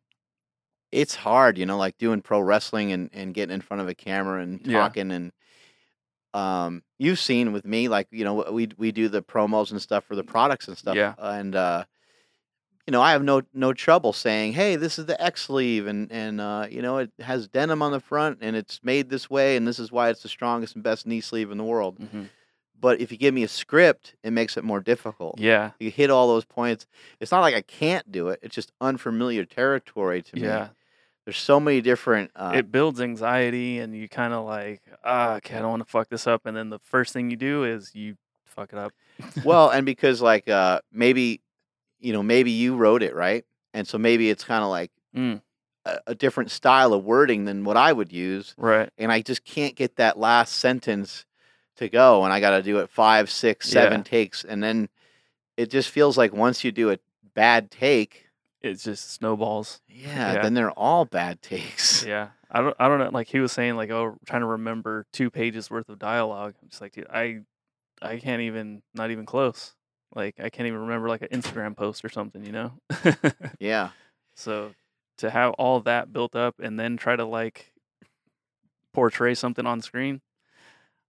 it's 0.92 1.16
hard, 1.16 1.58
you 1.58 1.66
know, 1.66 1.78
like 1.78 1.98
doing 1.98 2.22
pro 2.22 2.42
wrestling 2.42 2.92
and, 2.92 3.10
and 3.14 3.34
getting 3.34 3.54
in 3.54 3.62
front 3.62 3.82
of 3.82 3.88
a 3.88 3.96
camera 3.96 4.42
and 4.42 4.60
Yeah. 4.66 4.80
talking 4.80 5.12
and 5.12 5.32
um 6.34 6.82
you've 7.00 7.20
seen 7.20 7.52
with 7.52 7.66
me 7.66 7.88
like 7.90 8.08
you 8.12 8.24
know 8.24 8.46
we 8.52 8.70
we 8.78 8.92
do 8.92 9.10
the 9.10 9.22
promos 9.22 9.72
and 9.72 9.82
stuff 9.82 10.04
for 10.06 10.16
the 10.16 10.24
products 10.24 10.68
and 10.68 10.78
stuff 10.78 10.96
Yeah. 10.96 11.14
and 11.18 11.56
uh 11.56 11.84
you 12.88 12.92
know 12.92 13.02
I 13.02 13.12
have 13.12 13.24
no 13.24 13.42
no 13.54 13.74
trouble 13.74 14.14
saying 14.14 14.54
hey 14.54 14.76
this 14.76 14.98
is 14.98 15.06
the 15.08 15.22
X 15.22 15.44
sleeve 15.44 15.88
and 15.88 16.12
and 16.12 16.40
uh 16.42 16.68
you 16.70 16.82
know 16.82 16.98
it 17.00 17.12
has 17.20 17.48
denim 17.48 17.82
on 17.82 17.92
the 17.92 18.00
front 18.00 18.40
and 18.42 18.56
it's 18.56 18.80
made 18.84 19.10
this 19.10 19.30
way 19.30 19.56
and 19.58 19.68
this 19.68 19.78
is 19.80 19.92
why 19.92 20.10
it's 20.10 20.24
the 20.24 20.30
strongest 20.30 20.76
and 20.76 20.84
best 20.84 21.06
knee 21.06 21.22
sleeve 21.22 21.52
in 21.52 21.58
the 21.58 21.64
world. 21.64 21.98
Hmm 22.12 22.24
but 22.80 23.00
if 23.00 23.12
you 23.12 23.18
give 23.20 23.32
me 23.32 23.44
a 23.44 23.48
script 23.48 24.16
it 24.24 24.32
makes 24.32 24.58
it 24.58 24.64
more 24.64 24.80
difficult. 24.80 25.38
Yeah, 25.40 25.72
you 25.80 25.92
hit 25.92 26.10
all 26.10 26.28
those 26.28 26.46
points. 26.46 26.88
It's 27.20 27.32
not 27.32 27.42
like 27.42 27.54
I 27.54 27.62
can't 27.62 28.12
do 28.12 28.30
it 28.30 28.40
it's 28.42 28.56
just 28.56 28.72
unfamiliar 28.82 29.46
territory 29.46 30.24
to 30.24 30.36
me. 30.36 30.42
Yeah. 30.44 30.70
There's 31.26 31.38
so 31.38 31.60
many 31.60 31.82
different. 31.82 32.32
Uh, 32.36 32.54
it 32.56 32.72
builds 32.72 33.00
anxiety, 33.02 33.80
and 33.80 33.96
you 33.96 34.10
kind 34.10 34.34
of 34.34 34.46
like, 34.46 34.82
ah, 35.04 35.36
okay, 35.36 35.58
I 35.58 35.60
don't 35.62 35.70
want 35.72 35.84
to 35.86 35.90
fuck 35.90 36.10
this 36.10 36.26
up. 36.28 36.46
And 36.46 36.56
then 36.58 36.70
the 36.70 36.80
first 36.80 37.14
thing 37.14 37.30
you 37.30 37.38
do 37.38 37.64
is 37.64 37.94
you 37.94 38.16
fuck 38.46 38.74
it 38.74 38.80
up. 38.80 38.94
well, 39.44 39.70
and 39.74 39.86
because 39.86 40.22
like 40.22 40.48
uh, 40.50 40.82
maybe, 40.92 41.42
you 42.00 42.14
know, 42.14 42.24
maybe 42.24 42.52
you 42.52 42.76
wrote 42.76 43.04
it 43.04 43.16
right, 43.16 43.46
and 43.74 43.88
so 43.88 43.98
maybe 43.98 44.30
it's 44.30 44.44
kind 44.44 44.64
of 44.64 44.70
like 44.70 44.92
Mm. 45.16 45.42
a, 45.86 46.00
a 46.08 46.16
different 46.16 46.52
style 46.52 46.94
of 46.94 47.04
wording 47.04 47.44
than 47.46 47.64
what 47.66 47.76
I 47.78 47.92
would 47.92 48.12
use, 48.14 48.56
right. 48.58 48.90
and 48.98 49.12
I 49.12 49.22
just 49.22 49.44
can't 49.44 49.76
get 49.76 49.98
that 49.98 50.18
last 50.18 50.54
sentence 50.54 51.26
to 51.76 51.90
go, 51.90 52.24
and 52.24 52.32
I 52.34 52.40
got 52.40 52.52
to 52.52 52.64
do 52.64 52.80
it 52.80 52.90
five, 52.90 53.30
six, 53.30 53.70
seven 53.70 54.00
Yeah. 54.00 54.04
takes, 54.04 54.44
and 54.46 54.64
then 54.64 54.88
it 55.58 55.70
just 55.70 55.90
feels 55.90 56.18
like 56.18 56.34
once 56.34 56.64
you 56.64 56.72
do 56.72 56.92
a 56.92 56.98
bad 57.36 57.70
take, 57.70 58.28
It 58.62 58.76
just 58.76 59.12
snowballs. 59.14 59.82
yeah, 59.88 60.34
Yeah. 60.34 60.42
then 60.44 60.54
they're 60.54 60.72
all 60.72 61.06
bad 61.06 61.42
takes. 61.42 62.06
Yeah. 62.06 62.30
I 62.50 62.62
don't 62.62 62.76
I 62.80 62.88
don't 62.88 63.00
know 63.00 63.10
like 63.12 63.28
he 63.28 63.40
was 63.40 63.52
saying 63.52 63.76
like 63.76 63.90
oh 63.92 64.18
trying 64.26 64.42
to 64.42 64.46
remember 64.48 65.06
two 65.14 65.30
pages 65.30 65.70
worth 65.70 65.90
of 65.90 65.98
dialogue. 66.00 66.54
I'm 66.62 66.70
just 66.70 66.82
like 66.82 66.92
dude 66.94 67.08
I 67.10 67.42
I 68.02 68.18
can't 68.18 68.42
even 68.42 68.82
not 68.94 69.10
even 69.12 69.26
close. 69.26 69.74
Like 70.14 70.36
I 70.40 70.50
can't 70.50 70.68
even 70.68 70.82
remember 70.82 71.08
like 71.08 71.22
an 71.22 71.30
Instagram 71.30 71.76
post 71.78 72.04
or 72.04 72.10
something, 72.10 72.46
you 72.46 72.52
know? 72.52 72.74
yeah. 73.60 73.90
so 74.36 74.74
to 75.20 75.30
have 75.30 75.54
all 75.54 75.80
that 75.82 76.12
built 76.12 76.36
up 76.36 76.56
and 76.60 76.80
then 76.80 76.98
try 76.98 77.16
to 77.16 77.26
like 77.26 77.72
portray 78.94 79.34
something 79.34 79.66
on 79.66 79.82
screen, 79.82 80.20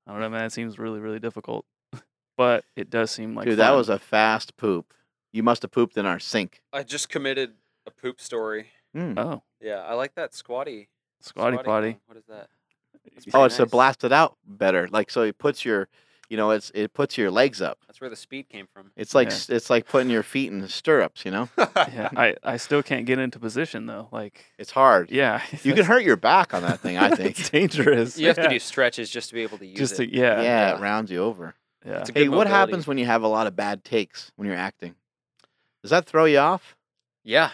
I 0.06 0.12
don't 0.12 0.20
know, 0.20 0.28
man, 0.30 0.44
it 0.44 0.52
seems 0.52 0.78
really, 0.78 1.00
really 1.00 1.20
difficult. 1.20 1.64
But 2.38 2.64
it 2.76 2.88
does 2.88 3.10
seem 3.10 3.34
like 3.34 3.46
Dude, 3.46 3.58
that 3.58 3.72
was 3.76 3.90
a 3.90 3.98
fast 3.98 4.56
poop. 4.56 4.94
You 5.32 5.42
must 5.42 5.62
have 5.62 5.70
pooped 5.70 5.96
in 5.96 6.06
our 6.06 6.18
sink. 6.18 6.62
I 6.72 6.82
just 6.82 7.09
committed 7.09 7.54
a 7.86 7.90
poop 7.90 8.20
story. 8.20 8.66
Mm. 8.96 9.18
oh 9.18 9.42
Yeah, 9.60 9.76
I 9.80 9.94
like 9.94 10.14
that 10.16 10.34
squatty. 10.34 10.88
squatty 11.20 11.56
potty. 11.59 11.88
one. 11.88 11.96
What 12.06 12.16
is 12.18 12.24
that? 12.28 12.48
It's 13.16 13.26
Oh, 13.28 13.30
pretty 13.32 13.46
it's 13.46 13.56
to 13.56 13.62
nice. 13.62 13.70
blast 13.70 14.04
it 14.04 14.12
out 14.12 14.36
better. 14.46 14.88
Like 14.90 15.10
so, 15.10 15.22
it 15.22 15.38
puts 15.38 15.64
your, 15.64 15.88
you 16.28 16.36
know, 16.36 16.50
it's 16.50 16.70
it 16.74 16.92
puts 16.92 17.16
your 17.18 17.30
legs 17.30 17.60
up. 17.62 17.78
That's 17.86 18.00
where 18.00 18.10
the 18.10 18.16
speed 18.16 18.48
came 18.48 18.66
from. 18.72 18.92
It's 18.96 19.14
like 19.14 19.28
Yeah. 19.30 19.34
s 19.34 19.48
it's 19.50 19.70
like 19.70 19.88
putting 19.88 20.10
your 20.10 20.22
feet 20.22 20.52
in 20.52 20.60
the 20.60 20.68
stirrups. 20.68 21.24
You 21.24 21.30
know, 21.32 21.48
Yeah, 21.59 22.10
I 22.16 22.36
I 22.44 22.59
still 22.59 22.82
can't 22.82 23.06
get 23.06 23.18
into 23.18 23.38
position 23.40 23.86
though. 23.86 24.09
Like 24.12 24.44
it's 24.59 24.70
hard. 24.70 25.10
yeah, 25.10 25.40
You 25.64 25.72
can 25.74 25.84
hurt 25.86 26.04
your 26.04 26.16
back 26.18 26.52
on 26.54 26.62
that 26.62 26.80
thing. 26.80 26.96
I 26.98 27.10
think. 27.16 27.40
it's 27.40 27.50
dangerous. 27.50 28.18
You 28.18 28.28
have 28.28 28.36
yeah. 28.36 28.44
to 28.44 28.48
do 28.50 28.59
stretches 28.59 29.09
just 29.10 29.30
to 29.30 29.34
be 29.34 29.42
able 29.42 29.59
to 29.59 29.66
use 29.66 29.78
just 29.78 29.94
it. 29.98 30.10
to 30.10 30.14
yeah 30.16 30.36
yeah, 30.36 30.42
yeah. 30.42 30.76
it 30.76 30.80
rounds 30.80 31.10
you 31.10 31.18
over. 31.24 31.54
yeah. 31.84 32.00
It's 32.00 32.10
a 32.10 32.12
Hey, 32.12 32.24
good 32.24 32.28
what 32.30 32.46
mobility. 32.46 32.50
happens 32.50 32.86
when 32.86 32.98
you 32.98 33.06
have 33.06 33.22
a 33.22 33.28
lot 33.28 33.46
of 33.48 33.56
bad 33.56 33.82
takes 33.84 34.30
when 34.36 34.46
you're 34.46 34.56
acting? 34.70 34.94
Does 35.82 35.90
that 35.90 36.06
throw 36.06 36.24
you 36.24 36.38
off? 36.38 36.76
Yeah. 37.24 37.50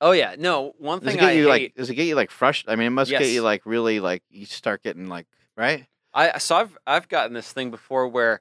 Oh 0.00 0.12
yeah. 0.12 0.36
No, 0.38 0.74
one 0.78 1.00
Does 1.00 1.14
thing 1.14 1.20
I 1.20 1.32
you 1.32 1.44
hate. 1.44 1.48
like? 1.62 1.74
Does 1.74 1.90
it 1.90 1.94
get 1.94 2.06
you 2.06 2.14
like 2.14 2.30
frustrated? 2.30 2.72
I 2.72 2.76
mean, 2.76 2.88
it 2.88 2.90
must 2.90 3.10
get 3.10 3.26
you 3.28 3.42
like 3.42 3.62
really 3.64 4.00
like 4.00 4.22
you 4.30 4.46
start 4.46 4.82
getting 4.82 5.08
like 5.08 5.26
right. 5.56 5.86
I 6.12 6.38
so 6.38 6.56
I've 6.56 6.76
I've 6.86 7.08
gotten 7.08 7.32
this 7.32 7.52
thing 7.52 7.70
before 7.70 8.06
where 8.08 8.40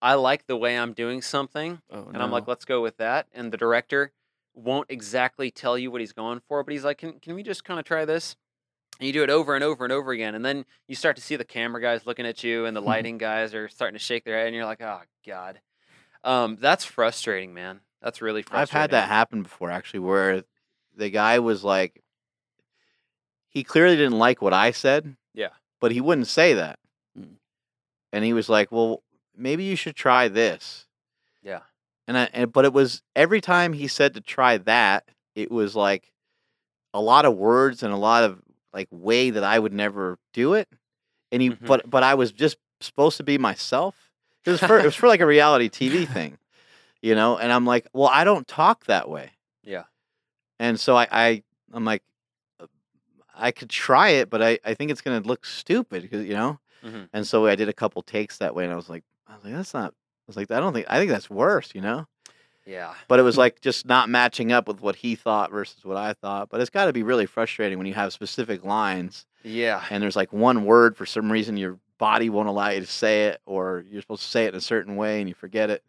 I 0.00 0.14
like 0.14 0.46
the 0.46 0.56
way 0.56 0.76
I'm 0.76 0.92
doing 0.94 1.22
something, 1.22 1.80
Oh, 1.90 2.08
and 2.12 2.20
I'm 2.20 2.32
like, 2.32 2.48
let's 2.48 2.64
go 2.64 2.82
with 2.82 2.96
that. 2.96 3.28
And 3.32 3.52
the 3.52 3.56
director 3.56 4.10
won't 4.54 4.90
exactly 4.90 5.50
tell 5.52 5.78
you 5.78 5.90
what 5.92 6.00
he's 6.00 6.12
going 6.12 6.40
for, 6.48 6.64
but 6.64 6.72
he's 6.72 6.84
like, 6.84 6.98
can 6.98 7.20
can 7.20 7.34
we 7.36 7.42
just 7.44 7.62
kind 7.64 7.78
of 7.78 7.86
try 7.86 8.04
this? 8.04 8.34
And 8.98 9.06
you 9.06 9.12
do 9.12 9.22
it 9.22 9.30
over 9.30 9.54
and 9.54 9.62
over 9.64 9.84
and 9.84 9.92
over 9.92 10.10
again, 10.12 10.34
and 10.34 10.44
then 10.44 10.64
you 10.88 10.94
start 10.96 11.16
to 11.16 11.22
see 11.22 11.36
the 11.36 11.44
camera 11.44 11.80
guys 11.80 12.04
looking 12.06 12.26
at 12.26 12.42
you, 12.42 12.66
and 12.66 12.76
the 12.76 12.82
lighting 12.82 13.16
guys 13.18 13.54
are 13.54 13.68
starting 13.68 13.94
to 13.94 14.04
shake 14.04 14.24
their 14.24 14.36
head, 14.36 14.48
and 14.48 14.56
you're 14.56 14.66
like, 14.66 14.82
oh 14.82 15.00
god, 15.26 15.60
um, 16.24 16.58
that's 16.60 16.84
frustrating, 16.84 17.54
man. 17.54 17.80
That's 18.02 18.20
really 18.20 18.42
frustrating. 18.42 18.62
I've 18.62 18.70
had 18.70 18.90
that 18.90 19.08
happen 19.08 19.42
before 19.42 19.70
actually, 19.70 20.00
where 20.00 20.44
the 20.96 21.10
guy 21.10 21.38
was 21.38 21.62
like, 21.64 22.02
he 23.48 23.64
clearly 23.64 23.96
didn't 23.96 24.18
like 24.18 24.40
what 24.42 24.52
I 24.52 24.70
said. 24.70 25.16
Yeah. 25.34 25.50
But 25.80 25.92
he 25.92 26.00
wouldn't 26.00 26.26
say 26.26 26.54
that. 26.54 26.78
Mm. 27.18 27.34
And 28.12 28.24
he 28.24 28.32
was 28.32 28.48
like, 28.48 28.70
"Well, 28.72 29.02
maybe 29.36 29.64
you 29.64 29.76
should 29.76 29.96
try 29.96 30.28
this. 30.28 30.86
Yeah. 31.42 31.60
And 32.08 32.16
I 32.18 32.28
and 32.32 32.52
but 32.52 32.64
it 32.64 32.72
was 32.72 33.02
every 33.14 33.40
time 33.40 33.72
he 33.72 33.86
said 33.88 34.14
to 34.14 34.20
try 34.20 34.58
that, 34.58 35.04
it 35.34 35.50
was 35.50 35.74
like 35.76 36.12
a 36.94 37.00
lot 37.00 37.24
of 37.24 37.36
words 37.36 37.82
and 37.82 37.92
a 37.92 37.96
lot 37.96 38.24
of 38.24 38.40
like 38.72 38.88
way 38.90 39.30
that 39.30 39.44
I 39.44 39.58
would 39.58 39.72
never 39.72 40.18
do 40.32 40.54
it. 40.54 40.68
And 41.30 41.40
he 41.42 41.50
Mhm. 41.50 41.66
but 41.66 41.88
but 41.88 42.02
I 42.02 42.14
was 42.14 42.32
just 42.32 42.56
supposed 42.80 43.16
to 43.18 43.22
be 43.22 43.38
myself. 43.38 44.10
It 44.44 44.50
was 44.50 44.60
for 44.60 44.78
it 44.78 44.84
was 44.84 44.94
for 45.02 45.08
like 45.08 45.20
a 45.20 45.26
reality 45.26 45.68
TV 45.68 46.06
thing. 46.06 46.38
You 47.02 47.14
know, 47.16 47.36
and 47.36 47.52
I'm 47.52 47.66
like, 47.66 47.88
well, 47.92 48.08
I 48.08 48.22
don't 48.24 48.46
talk 48.46 48.86
that 48.86 49.08
way. 49.08 49.32
Yeah. 49.64 49.84
And 50.60 50.78
so 50.78 50.96
I, 50.96 51.08
I 51.10 51.42
I'm 51.72 51.84
like 51.84 52.02
uh, 52.60 52.66
I 53.34 53.50
could 53.50 53.68
try 53.70 54.10
it, 54.10 54.30
but 54.30 54.40
I, 54.42 54.58
I 54.64 54.74
think 54.74 54.90
it's 54.90 55.00
gonna 55.00 55.20
look 55.20 55.44
stupid 55.44 56.02
because 56.02 56.24
you 56.26 56.34
know. 56.34 56.58
Mhm. 56.84 57.08
And 57.12 57.26
so 57.26 57.46
I 57.46 57.54
did 57.56 57.68
a 57.68 57.72
couple 57.72 58.02
takes 58.02 58.38
that 58.38 58.54
way, 58.54 58.64
and 58.64 58.72
I 58.72 58.76
was 58.76 58.88
like, 58.88 59.04
I 59.28 59.34
was 59.36 59.44
like, 59.44 59.54
that's 59.54 59.74
not. 59.74 59.90
I 59.90 59.94
was 60.28 60.36
like, 60.36 60.50
I 60.50 60.60
don't 60.60 60.72
think. 60.72 60.86
I 60.88 60.98
think 60.98 61.10
that's 61.10 61.28
worse, 61.30 61.70
you 61.74 61.80
know. 61.80 62.06
Yeah. 62.66 62.94
But 63.08 63.18
it 63.18 63.22
was 63.22 63.36
like 63.36 63.60
just 63.60 63.86
not 63.86 64.08
matching 64.08 64.52
up 64.52 64.68
with 64.68 64.80
what 64.80 64.94
he 64.96 65.16
thought 65.16 65.50
versus 65.50 65.84
what 65.84 65.96
I 65.96 66.12
thought. 66.12 66.48
But 66.48 66.60
it's 66.60 66.70
got 66.70 66.84
to 66.86 66.92
be 66.92 67.02
really 67.02 67.26
frustrating 67.26 67.76
when 67.78 67.88
you 67.88 67.94
have 67.94 68.12
specific 68.12 68.64
lines 68.64 69.26
Yeah. 69.42 69.82
and 69.90 70.00
there's 70.00 70.14
like 70.14 70.32
one 70.32 70.64
word 70.64 70.96
for 70.96 71.04
some 71.04 71.30
reason 71.32 71.56
your 71.56 71.78
body 71.98 72.30
won't 72.30 72.48
allow 72.48 72.68
you 72.68 72.78
to 72.80 72.86
say 72.86 73.26
it, 73.26 73.40
or 73.46 73.84
you're 73.90 74.00
supposed 74.00 74.22
to 74.22 74.28
say 74.28 74.44
it 74.44 74.50
in 74.50 74.54
a 74.54 74.60
certain 74.60 74.94
way 74.94 75.18
and 75.20 75.28
you 75.28 75.34
forget 75.34 75.70
it. 75.70 75.82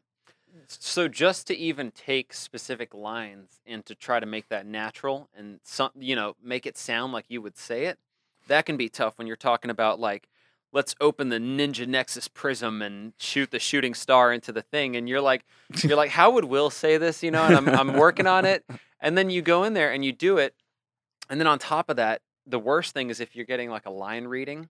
So 0.68 1.07
just 1.07 1.48
to 1.48 1.57
even 1.57 1.91
take 1.91 2.34
specific 2.34 2.94
lines 2.94 3.61
and 3.65 3.85
to 3.85 3.95
try 3.95 4.19
to 4.19 4.26
make 4.26 4.49
that 4.49 4.65
natural 4.65 5.30
and 5.35 5.60
some, 5.64 5.91
you 5.98 6.15
know, 6.15 6.35
make 6.44 6.65
it 6.65 6.77
sound 6.77 7.14
like 7.14 7.26
you 7.27 7.41
would 7.41 7.57
say 7.57 7.85
it, 7.85 7.99
that 8.48 8.65
can 8.65 8.77
be 8.77 8.90
tough 8.90 9.18
when 9.18 9.27
you're 9.27 9.35
talking 9.35 9.72
about 9.72 9.99
like, 9.99 10.27
let's 10.72 10.95
open 10.99 11.30
the 11.30 11.38
Ninja 11.38 11.88
Nexus 11.88 12.27
prism 12.27 12.81
and 12.81 13.14
shoot 13.18 13.52
the 13.52 13.60
shooting 13.60 13.94
star 13.94 14.34
into 14.34 14.52
the 14.52 14.61
thing, 14.61 14.95
and 14.95 15.07
you're 15.07 15.22
like, 15.22 15.45
you're 15.84 15.95
like, 15.95 16.10
how 16.10 16.31
would 16.31 16.45
Will 16.45 16.69
say 16.69 16.98
this? 16.98 17.23
You 17.23 17.31
know, 17.31 17.44
and 17.44 17.56
I'm 17.56 17.69
I'm 17.69 17.94
working 17.94 18.27
on 18.27 18.44
it, 18.44 18.65
and 18.99 19.18
then 19.18 19.30
you 19.30 19.41
go 19.41 19.64
in 19.64 19.73
there 19.73 19.91
and 19.91 20.03
you 20.03 20.11
do 20.11 20.38
it, 20.38 20.56
and 21.30 21.40
then 21.40 21.48
on 21.48 21.60
top 21.60 21.90
of 21.90 21.95
that, 21.98 22.22
the 22.45 22.60
worst 22.60 22.94
thing 22.94 23.10
is 23.10 23.19
if 23.19 23.35
you're 23.35 23.45
getting 23.45 23.69
like 23.69 23.85
a 23.85 23.91
line 23.91 24.26
reading. 24.26 24.69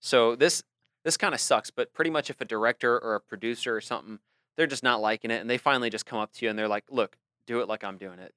So 0.00 0.36
this 0.36 0.62
this 1.04 1.16
kind 1.16 1.34
of 1.34 1.40
sucks, 1.40 1.70
but 1.70 1.94
pretty 1.94 2.10
much 2.10 2.30
if 2.30 2.40
a 2.40 2.44
director 2.44 2.98
or 2.98 3.14
a 3.14 3.20
producer 3.20 3.74
or 3.74 3.80
something 3.80 4.18
they're 4.56 4.66
just 4.66 4.82
not 4.82 5.00
liking 5.00 5.30
it 5.30 5.40
and 5.40 5.48
they 5.50 5.58
finally 5.58 5.90
just 5.90 6.06
come 6.06 6.18
up 6.18 6.32
to 6.32 6.44
you 6.44 6.50
and 6.50 6.58
they're 6.58 6.68
like 6.68 6.84
look 6.90 7.16
do 7.46 7.60
it 7.60 7.68
like 7.68 7.82
i'm 7.84 7.96
doing 7.98 8.18
it 8.18 8.32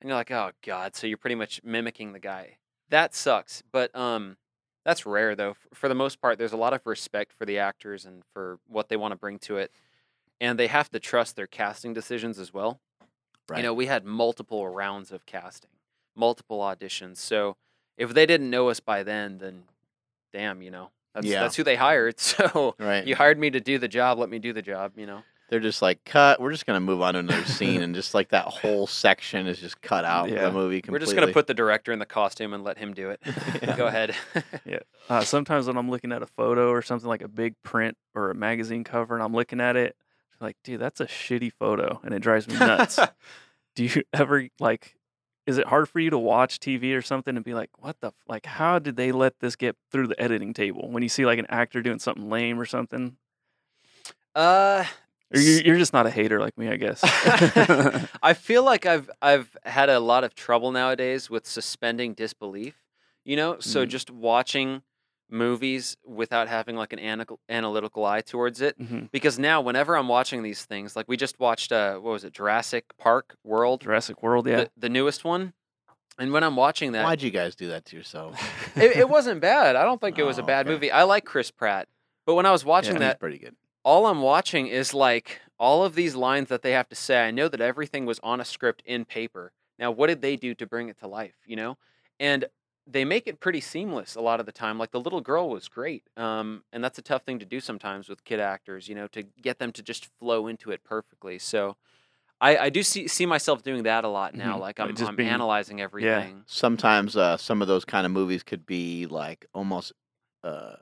and 0.00 0.08
you're 0.08 0.16
like 0.16 0.30
oh 0.30 0.50
god 0.64 0.94
so 0.96 1.06
you're 1.06 1.16
pretty 1.18 1.34
much 1.36 1.60
mimicking 1.64 2.12
the 2.12 2.18
guy 2.18 2.56
that 2.90 3.14
sucks 3.14 3.62
but 3.72 3.94
um 3.96 4.36
that's 4.84 5.06
rare 5.06 5.34
though 5.34 5.54
for 5.72 5.88
the 5.88 5.94
most 5.94 6.20
part 6.20 6.38
there's 6.38 6.52
a 6.52 6.56
lot 6.56 6.72
of 6.72 6.80
respect 6.86 7.32
for 7.32 7.44
the 7.46 7.58
actors 7.58 8.04
and 8.04 8.22
for 8.32 8.58
what 8.68 8.88
they 8.88 8.96
want 8.96 9.12
to 9.12 9.16
bring 9.16 9.38
to 9.38 9.56
it 9.56 9.70
and 10.40 10.58
they 10.58 10.66
have 10.66 10.90
to 10.90 10.98
trust 11.00 11.36
their 11.36 11.46
casting 11.46 11.92
decisions 11.94 12.38
as 12.38 12.52
well 12.52 12.80
Right. 13.48 13.58
you 13.58 13.62
know 13.62 13.74
we 13.74 13.86
had 13.86 14.04
multiple 14.06 14.66
rounds 14.68 15.12
of 15.12 15.26
casting 15.26 15.70
multiple 16.16 16.60
auditions 16.60 17.18
so 17.18 17.56
if 17.98 18.12
they 18.14 18.24
didn't 18.26 18.48
know 18.50 18.68
us 18.68 18.80
by 18.80 19.02
then 19.02 19.38
then 19.38 19.64
damn 20.32 20.62
you 20.62 20.70
know 20.70 20.90
that's, 21.14 21.26
Yeah. 21.26 21.40
that's 21.40 21.56
who 21.56 21.62
they 21.62 21.76
hired 21.76 22.18
so 22.20 22.74
Right. 22.78 23.06
you 23.06 23.16
hired 23.16 23.38
me 23.38 23.50
to 23.50 23.60
do 23.60 23.78
the 23.78 23.88
job 23.88 24.18
let 24.18 24.28
me 24.30 24.38
do 24.38 24.52
the 24.52 24.62
job 24.62 24.92
you 24.96 25.06
know 25.06 25.22
They're 25.54 25.60
just 25.60 25.82
like, 25.82 26.04
cut. 26.04 26.40
We're 26.40 26.50
just 26.50 26.66
gonna 26.66 26.80
move 26.80 27.00
on 27.00 27.14
to 27.14 27.20
another 27.20 27.44
scene, 27.44 27.80
and 27.80 27.94
just 27.94 28.12
like 28.12 28.30
that 28.30 28.46
whole 28.46 28.88
section 28.88 29.46
is 29.46 29.60
just 29.60 29.80
cut 29.82 30.04
out 30.04 30.28
of 30.28 30.34
the 30.34 30.50
movie 30.50 30.82
completely. 30.82 30.92
We're 30.92 31.06
just 31.06 31.14
gonna 31.14 31.32
put 31.32 31.46
the 31.46 31.54
director 31.54 31.92
in 31.92 32.00
the 32.00 32.06
costume 32.06 32.52
and 32.54 32.64
let 32.64 32.76
him 32.76 32.92
do 32.92 33.10
it. 33.10 33.20
Yeah. 33.62 33.76
Go 33.76 33.86
ahead. 33.86 34.16
Yeah. 34.66 34.80
Uh, 35.08 35.20
sometimes 35.22 35.68
when 35.68 35.76
I'm 35.76 35.88
looking 35.88 36.10
at 36.10 36.22
a 36.24 36.26
photo 36.26 36.70
or 36.70 36.82
something 36.82 37.08
like 37.08 37.22
a 37.22 37.28
big 37.28 37.54
print 37.62 37.96
or 38.16 38.32
a 38.32 38.34
magazine 38.34 38.82
cover 38.82 39.14
and 39.14 39.22
I'm 39.22 39.32
looking 39.32 39.60
at 39.60 39.76
it, 39.76 39.94
like, 40.40 40.56
dude, 40.64 40.80
that's 40.80 40.98
a 41.00 41.06
shitty 41.06 41.52
photo 41.52 42.00
and 42.02 42.12
it 42.12 42.18
drives 42.18 42.48
me 42.48 42.56
nuts. 42.58 42.98
Do 43.76 43.84
you 43.84 44.02
ever 44.12 44.48
like 44.58 44.96
is 45.46 45.58
it 45.58 45.68
hard 45.68 45.88
for 45.88 46.00
you 46.00 46.10
to 46.10 46.18
watch 46.18 46.58
TV 46.58 46.96
or 46.96 47.02
something 47.02 47.36
and 47.36 47.44
be 47.44 47.54
like, 47.54 47.70
what 47.78 48.00
the 48.00 48.08
f- 48.08 48.14
like 48.26 48.46
how 48.46 48.80
did 48.80 48.96
they 48.96 49.12
let 49.12 49.38
this 49.38 49.54
get 49.54 49.76
through 49.92 50.08
the 50.08 50.20
editing 50.20 50.52
table 50.52 50.90
when 50.90 51.04
you 51.04 51.08
see 51.08 51.24
like 51.24 51.38
an 51.38 51.46
actor 51.48 51.80
doing 51.80 52.00
something 52.00 52.28
lame 52.28 52.58
or 52.58 52.66
something? 52.66 53.16
uh, 54.34 54.82
Or 54.82 54.84
you, 54.84 54.88
you're 55.32 55.78
just 55.78 55.92
not 55.92 56.06
a 56.06 56.10
hater 56.10 56.38
like 56.40 56.56
me, 56.58 56.68
I 56.68 56.76
guess. 56.76 57.00
I 58.22 58.34
feel 58.34 58.62
like 58.62 58.86
I've 58.86 59.10
I've 59.22 59.56
had 59.64 59.88
a 59.88 60.00
lot 60.00 60.24
of 60.24 60.34
trouble 60.34 60.70
nowadays 60.72 61.28
with 61.30 61.46
suspending 61.46 62.14
disbelief. 62.14 62.74
You 63.24 63.36
know, 63.36 63.56
so 63.58 63.84
Mm. 63.84 63.88
just 63.88 64.10
watching 64.10 64.82
movies 65.30 65.96
without 66.04 66.46
having 66.46 66.76
like 66.76 66.92
an 66.92 66.98
anal- 66.98 67.40
analytical 67.48 68.04
eye 68.04 68.20
towards 68.20 68.60
it. 68.60 68.78
Mhm. 68.78 69.10
Because 69.10 69.38
now, 69.38 69.62
whenever 69.62 69.96
I'm 69.96 70.08
watching 70.08 70.42
these 70.42 70.64
things, 70.66 70.94
like 70.94 71.08
we 71.08 71.16
just 71.16 71.40
watched, 71.40 71.72
uh, 71.72 71.94
what 71.94 72.12
was 72.12 72.24
it, 72.24 72.34
Jurassic 72.34 72.84
Park 72.98 73.36
World, 73.42 73.80
Jurassic 73.80 74.22
World, 74.22 74.46
yeah. 74.46 74.56
the, 74.56 74.70
the 74.76 74.88
newest 74.90 75.24
one, 75.24 75.54
and 76.18 76.32
when 76.32 76.44
I'm 76.44 76.54
watching 76.54 76.92
that, 76.92 77.04
Why'd 77.04 77.22
you 77.22 77.30
guys 77.30 77.56
do 77.56 77.68
that 77.68 77.86
to 77.86 77.96
yourself? 77.96 78.38
it, 78.76 78.94
it 78.98 79.08
wasn't 79.08 79.40
bad. 79.40 79.74
I 79.74 79.84
don't 79.84 80.00
think 80.00 80.18
it 80.18 80.24
was 80.24 80.38
a 80.38 80.42
Oh, 80.42 80.46
bad 80.46 80.66
okay. 80.66 80.74
movie. 80.74 80.90
I 80.92 81.04
like 81.04 81.24
Chris 81.24 81.50
Pratt, 81.50 81.88
but 82.26 82.34
when 82.34 82.44
I 82.44 82.52
was 82.52 82.64
watching 82.64 82.92
He's 82.96 83.00
that, 83.00 83.18
pretty 83.18 83.38
good. 83.38 83.56
All 83.84 84.06
I'm 84.06 84.22
watching 84.22 84.66
is 84.66 84.92
like 84.94 85.40
all 85.58 85.84
of 85.84 85.94
these 85.94 86.14
lines 86.16 86.48
that 86.48 86.62
they 86.62 86.72
have 86.72 86.88
to 86.88 86.96
say. 86.96 87.26
I 87.26 87.30
know 87.30 87.48
that 87.48 87.60
everything 87.60 88.06
was 88.06 88.18
on 88.22 88.40
a 88.40 88.44
script 88.44 88.82
in 88.84 89.04
paper. 89.04 89.52
Now, 89.78 89.90
what 89.90 90.06
did 90.08 90.22
they 90.22 90.36
do 90.36 90.54
to 90.54 90.66
bring 90.66 90.88
it 90.88 90.98
to 91.00 91.06
life? 91.06 91.34
You 91.46 91.56
know, 91.56 91.78
and 92.18 92.46
they 92.86 93.04
make 93.04 93.26
it 93.26 93.40
pretty 93.40 93.60
seamless 93.60 94.14
a 94.14 94.20
lot 94.20 94.40
of 94.40 94.46
the 94.46 94.52
time. 94.52 94.78
Like 94.78 94.90
the 94.90 95.00
little 95.00 95.20
girl 95.20 95.48
was 95.48 95.68
great, 95.68 96.04
um, 96.16 96.64
and 96.72 96.82
that's 96.84 96.98
a 96.98 97.02
tough 97.02 97.22
thing 97.22 97.38
to 97.38 97.46
do 97.46 97.60
sometimes 97.60 98.08
with 98.08 98.24
kid 98.24 98.40
actors. 98.40 98.88
You 98.88 98.94
know, 98.94 99.06
to 99.08 99.22
get 99.22 99.58
them 99.58 99.72
to 99.72 99.82
just 99.82 100.08
flow 100.18 100.46
into 100.46 100.70
it 100.70 100.82
perfectly. 100.84 101.38
So. 101.38 101.76
I, 102.40 102.56
I 102.58 102.68
do 102.68 102.82
see 102.82 103.06
see 103.08 103.24
myself 103.26 103.62
doing 103.62 103.84
that 103.84 104.04
a 104.04 104.08
lot 104.08 104.34
now. 104.34 104.56
Mhm. 104.56 104.60
Like 104.60 104.78
Like 104.80 104.88
I'm, 104.90 104.96
just 104.96 105.08
I'm 105.08 105.16
being- 105.16 105.30
analyzing 105.30 105.80
everything. 105.80 106.42
Sometimes 106.46 107.16
uh, 107.16 107.36
some 107.38 107.62
of 107.62 107.68
those 107.68 107.84
kind 107.86 108.04
of 108.04 108.12
movies 108.12 108.42
could 108.42 108.66
be 108.66 109.06
like 109.06 109.46
almost 109.54 109.92
uh, 110.42 110.74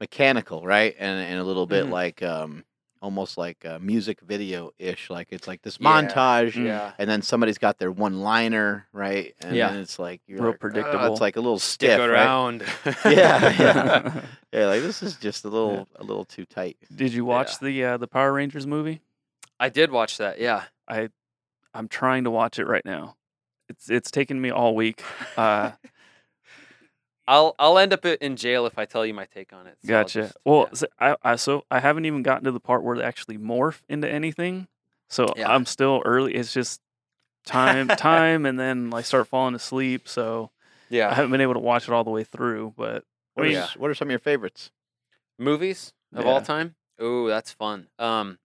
mechanical, 0.00 0.64
right? 0.64 0.94
And 0.98 1.20
and 1.20 1.38
a 1.40 1.44
little 1.44 1.66
bit 1.66 1.86
Mhm. 1.86 1.90
like 1.90 2.22
um, 2.22 2.64
almost 3.00 3.38
like 3.38 3.64
a 3.64 3.78
music 3.78 4.20
video 4.20 4.70
ish. 4.78 5.08
Like 5.10 5.28
it's 5.30 5.46
like 5.46 5.62
this 5.62 5.78
Yeah. 5.80 5.86
montage, 5.88 6.54
Mm. 6.54 6.66
Yeah. 6.66 6.92
and 6.98 7.08
then 7.08 7.22
somebody's 7.22 7.58
got 7.58 7.78
their 7.78 7.92
one 7.92 8.20
liner, 8.20 8.86
right? 8.92 9.34
And 9.40 9.56
Yeah. 9.56 9.70
then 9.70 9.80
it's 9.80 9.98
like 9.98 10.20
you're 10.26 10.40
Real 10.40 10.50
like, 10.52 10.60
predictable. 10.60 11.12
It's 11.12 11.20
like 11.20 11.36
a 11.36 11.40
little 11.40 11.58
Stick 11.58 11.90
stiff, 11.92 12.00
right? 12.00 12.08
around. 12.08 12.64
Yeah, 13.04 13.50
yeah. 13.58 14.20
Yeah, 14.52 14.66
like 14.66 14.80
this 14.82 15.02
is 15.02 15.16
just 15.16 15.44
a 15.44 15.48
little 15.48 15.86
a 15.96 16.02
little 16.02 16.24
too 16.24 16.46
tight. 16.46 16.78
Did 16.94 17.12
you 17.12 17.24
watch 17.24 17.58
the 17.60 17.84
uh, 17.84 17.96
the 17.98 18.08
Power 18.08 18.32
Rangers 18.32 18.66
movie? 18.66 19.00
I 19.60 19.68
did 19.68 19.90
watch 19.90 20.16
that. 20.18 20.40
Yeah. 20.40 20.64
I 20.88 21.10
I'm 21.74 21.86
trying 21.86 22.24
to 22.24 22.30
watch 22.30 22.58
it 22.58 22.66
right 22.66 22.84
now. 22.84 23.16
It's 23.68 23.90
it's 23.90 24.10
taken 24.10 24.40
me 24.40 24.50
all 24.50 24.74
week. 24.74 25.02
Uh, 25.36 25.72
I'll 27.28 27.54
I'll 27.58 27.78
end 27.78 27.92
up 27.92 28.04
in 28.06 28.36
jail 28.36 28.66
if 28.66 28.78
I 28.78 28.86
tell 28.86 29.04
you 29.06 29.12
my 29.14 29.26
take 29.26 29.52
on 29.52 29.66
it. 29.68 29.76
so 29.82 29.88
gotcha. 29.88 30.22
just- 30.22 30.36
well, 30.44 30.60
yeah. 30.70 30.74
so 30.74 30.86
I, 30.98 31.16
I 31.22 31.36
so 31.36 31.64
I 31.70 31.78
haven't 31.78 32.06
even 32.06 32.22
gotten 32.22 32.44
to 32.44 32.50
the 32.52 32.58
part 32.60 32.82
where 32.82 32.96
they 32.96 33.04
actually 33.04 33.38
morph 33.38 33.82
into 33.88 34.08
anything. 34.10 34.66
So 35.08 35.26
Yeah. 35.36 35.52
I'm 35.52 35.66
still 35.66 36.02
early. 36.04 36.34
It's 36.34 36.52
just 36.52 36.80
time 37.44 37.86
time 37.88 38.44
and 38.46 38.58
then 38.58 38.92
I 38.94 39.02
start 39.02 39.28
falling 39.28 39.54
asleep. 39.54 40.08
So 40.08 40.50
yeah, 40.90 41.10
I 41.10 41.14
haven't 41.14 41.30
been 41.30 41.40
able 41.42 41.54
to 41.54 41.60
watch 41.60 41.86
it 41.86 41.92
all 41.92 42.02
the 42.04 42.10
way 42.10 42.24
through. 42.24 42.72
But 42.76 43.04
What, 43.34 43.44
I 43.44 43.46
are, 43.46 43.50
mean, 43.50 43.58
s- 43.58 43.76
what 43.76 43.90
are 43.90 43.94
some 43.94 44.08
of 44.08 44.10
your 44.10 44.18
favorites? 44.18 44.70
movies 45.38 45.92
of 46.14 46.26
all 46.26 46.40
time. 46.40 46.74
Oh, 46.98 47.28
that's 47.28 47.52
fun. 47.52 47.86
Um, 47.98 48.38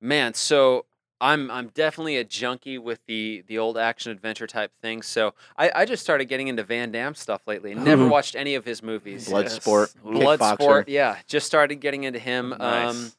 man, 0.00 0.34
so 0.34 0.86
I'm 1.24 1.50
I'm 1.50 1.68
definitely 1.68 2.16
a 2.18 2.24
junkie 2.24 2.76
with 2.76 3.00
the 3.06 3.42
the 3.46 3.58
old 3.58 3.78
action 3.78 4.12
adventure 4.12 4.46
type 4.46 4.72
thing. 4.82 5.00
So 5.02 5.34
I 5.56 5.70
I 5.74 5.84
just 5.86 6.02
started 6.02 6.26
getting 6.26 6.48
into 6.48 6.62
Van 6.62 6.92
Damme 6.92 7.14
stuff 7.14 7.40
lately. 7.46 7.74
Never 7.74 8.06
watched 8.06 8.36
any 8.36 8.54
of 8.56 8.64
his 8.64 8.82
movies. 8.82 9.28
Bloodsport, 9.28 9.94
Ooh. 10.06 10.10
kickboxer. 10.10 10.56
Bloodsport, 10.58 10.84
yeah, 10.88 11.16
just 11.26 11.46
started 11.46 11.76
getting 11.76 12.04
into 12.04 12.18
him. 12.18 12.52
Um, 12.60 13.12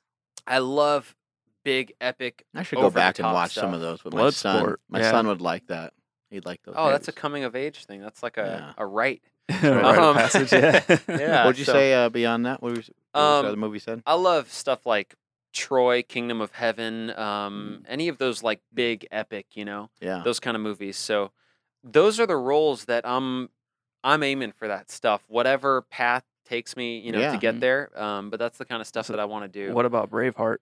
I 0.45 0.59
love 0.59 1.15
big 1.63 1.93
epic. 1.99 2.45
I 2.53 2.61
should 2.63 2.77
go 2.77 2.91
back 2.91 3.17
and 3.17 3.23
top 3.25 3.33
watch 3.33 3.53
some 3.55 3.73
of 3.73 3.81
those 3.81 4.03
with 4.03 4.13
my 4.13 4.29
son. 4.29 4.63
Bloodsport, 4.63 4.75
My 4.87 4.99
yeah. 4.99 5.11
son 5.11 5.27
would 5.27 5.41
like 5.41 5.65
that. 5.67 5.93
He'd 6.29 6.45
like 6.45 6.61
those. 6.63 6.75
Oh, 6.77 6.89
that's 6.89 7.07
a 7.07 7.11
coming 7.11 7.43
of 7.43 7.55
age 7.55 7.85
thing. 7.85 8.01
That's 8.01 8.21
like 8.21 8.37
a 8.37 8.73
Yeah. 8.77 8.83
a 8.83 8.85
right. 8.85 9.21
rite 9.63 9.63
Um, 9.97 10.15
passage. 10.15 10.51
Yeah. 10.53 10.81
Yeah. 11.07 11.45
What'd 11.45 11.57
you 11.59 11.65
so- 11.65 11.73
say 11.73 11.93
uh, 11.93 12.09
beyond 12.09 12.45
that? 12.45 12.61
What 12.61 12.77
was, 12.77 12.77
what 12.77 12.79
was 12.87 12.87
the 13.13 13.19
Um, 13.39 13.45
other 13.47 13.55
movie 13.57 13.79
said? 13.79 14.03
I 14.05 14.13
love 14.13 14.51
stuff 14.51 14.85
like 14.85 15.15
Troy, 15.55 16.03
Kingdom 16.03 16.41
of 16.41 16.51
Heaven, 16.51 17.09
um, 17.17 17.79
Mm. 17.81 17.85
any 17.89 18.07
of 18.09 18.17
those 18.19 18.43
like 18.43 18.61
big 18.73 19.07
epic, 19.09 19.47
you 19.55 19.65
know, 19.65 19.89
Yeah. 19.99 20.21
those 20.23 20.39
kind 20.39 20.55
of 20.55 20.61
movies. 20.61 20.97
So 20.97 21.31
those 21.83 22.19
are 22.19 22.27
the 22.27 22.35
roles 22.37 22.85
that 22.85 23.05
I'm 23.07 23.49
I'm 24.03 24.21
aiming 24.21 24.51
for 24.51 24.67
that 24.67 24.91
stuff. 24.91 25.23
Whatever 25.27 25.81
path 25.81 26.23
takes 26.45 26.75
me, 26.77 26.99
you 26.99 27.11
know, 27.11 27.21
Yeah. 27.21 27.31
to 27.31 27.37
get 27.39 27.55
Mhm. 27.55 27.59
there. 27.61 27.99
Um, 27.99 28.29
but 28.29 28.37
that's 28.37 28.59
the 28.59 28.65
kind 28.65 28.79
of 28.79 28.85
stuff 28.85 29.07
So 29.07 29.13
that 29.13 29.19
I 29.19 29.25
want 29.25 29.51
to 29.51 29.67
do. 29.67 29.73
What 29.73 29.85
about 29.87 30.11
Braveheart? 30.11 30.57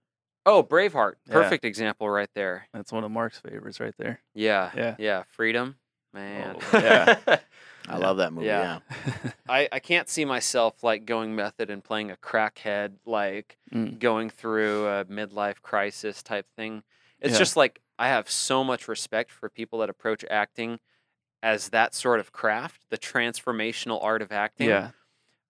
Oh, 0.45 0.63
Braveheart, 0.63 1.15
Yeah. 1.27 1.33
perfect 1.33 1.65
example 1.65 2.09
right 2.09 2.29
there. 2.35 2.69
That's 2.73 2.91
one 2.93 3.03
of 3.03 3.11
Mark's 3.11 3.39
favorites 3.39 3.81
right 3.81 3.93
there. 3.97 4.21
Yeah, 4.33 4.71
Yeah. 4.75 4.95
yeah, 4.97 5.23
freedom, 5.23 5.75
man. 6.13 6.55
Oh, 6.55 6.79
yeah. 6.79 7.15
I 7.87 7.93
Yeah. 7.93 7.97
love 7.97 8.17
that 8.17 8.33
movie. 8.33 8.47
Yeah. 8.47 8.79
Yeah. 9.25 9.31
I, 9.49 9.67
I 9.71 9.79
can't 9.79 10.07
see 10.09 10.25
myself 10.25 10.83
like 10.83 11.05
going 11.05 11.35
method 11.35 11.69
and 11.69 11.83
playing 11.83 12.11
a 12.11 12.15
crackhead, 12.17 12.93
like 13.05 13.57
Mm. 13.73 13.97
going 13.99 14.29
through 14.29 14.87
a 14.87 15.05
midlife 15.05 15.61
crisis 15.61 16.21
type 16.21 16.45
thing. 16.55 16.83
It's 17.19 17.33
Yeah. 17.33 17.39
just 17.39 17.57
like 17.57 17.81
I 17.99 18.07
have 18.07 18.29
so 18.29 18.63
much 18.63 18.87
respect 18.87 19.31
for 19.31 19.49
people 19.49 19.79
that 19.79 19.89
approach 19.89 20.23
acting 20.29 20.79
as 21.41 21.69
that 21.69 21.93
sort 21.93 22.19
of 22.19 22.31
craft, 22.31 22.89
the 22.89 22.97
transformational 22.97 24.01
art 24.03 24.21
of 24.21 24.31
acting. 24.31 24.69
yeah. 24.69 24.91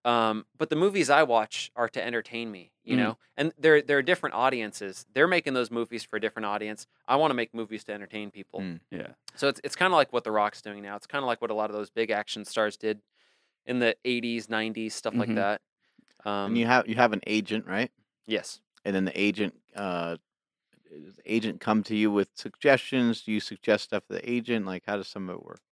Um, 0.04 0.46
but 0.56 0.70
the 0.70 0.76
movies 0.76 1.10
I 1.10 1.22
watch 1.22 1.70
are 1.76 1.88
to 1.88 2.04
entertain 2.04 2.50
me, 2.50 2.72
you 2.84 2.94
Mm. 2.94 2.96
know, 2.96 3.18
and 3.36 3.52
they're 3.58 3.82
they're 3.82 4.02
different 4.02 4.34
audiences. 4.34 5.06
They're 5.12 5.28
making 5.28 5.54
those 5.54 5.70
movies 5.70 6.04
for 6.04 6.16
a 6.16 6.20
different 6.20 6.46
audience. 6.46 6.86
I 7.08 7.16
want 7.16 7.30
to 7.30 7.34
make 7.34 7.54
movies 7.54 7.84
to 7.84 7.92
entertain 7.92 8.30
people. 8.30 8.66
Mm. 8.66 8.80
Yeah. 8.90 9.14
So 9.36 9.48
it's 9.48 9.60
it's 9.64 9.76
kind 9.76 9.92
of 9.92 9.96
like 9.96 10.12
what 10.12 10.24
The 10.24 10.32
Rock's 10.32 10.62
doing 10.62 10.82
now. 10.82 10.96
It's 10.96 11.06
kind 11.08 11.22
of 11.24 11.26
like 11.26 11.40
what 11.42 11.50
a 11.50 11.54
lot 11.54 11.70
of 11.70 11.76
those 11.76 11.90
big 11.90 12.10
action 12.10 12.44
stars 12.44 12.76
did 12.76 13.02
in 13.66 13.80
the 13.80 13.96
'80s, 14.04 14.48
'90s, 14.50 14.94
stuff 14.94 15.18
like 15.18 15.32
Mhm. 15.32 15.34
that. 15.34 15.62
Um, 16.24 16.52
and 16.52 16.58
you 16.58 16.66
have 16.66 16.88
you 16.88 16.96
have 16.96 17.12
an 17.12 17.22
agent, 17.26 17.66
right? 17.66 17.92
yes, 18.26 18.60
And 18.84 18.96
then 18.96 19.04
the 19.06 19.20
agent, 19.20 19.60
uh, 19.76 20.18
does 20.90 21.16
the 21.16 21.32
agent 21.32 21.60
come 21.60 21.82
to 21.84 21.96
you 21.96 22.10
with 22.12 22.30
suggestions? 22.36 23.22
Do 23.24 23.32
you 23.32 23.40
suggest 23.40 23.84
stuff 23.86 24.06
to 24.08 24.14
the 24.14 24.30
agent? 24.30 24.66
Like, 24.66 24.84
how 24.86 24.96
does 24.98 25.08
some 25.08 25.28
of 25.30 25.36
it 25.38 25.44
work? 25.44 25.62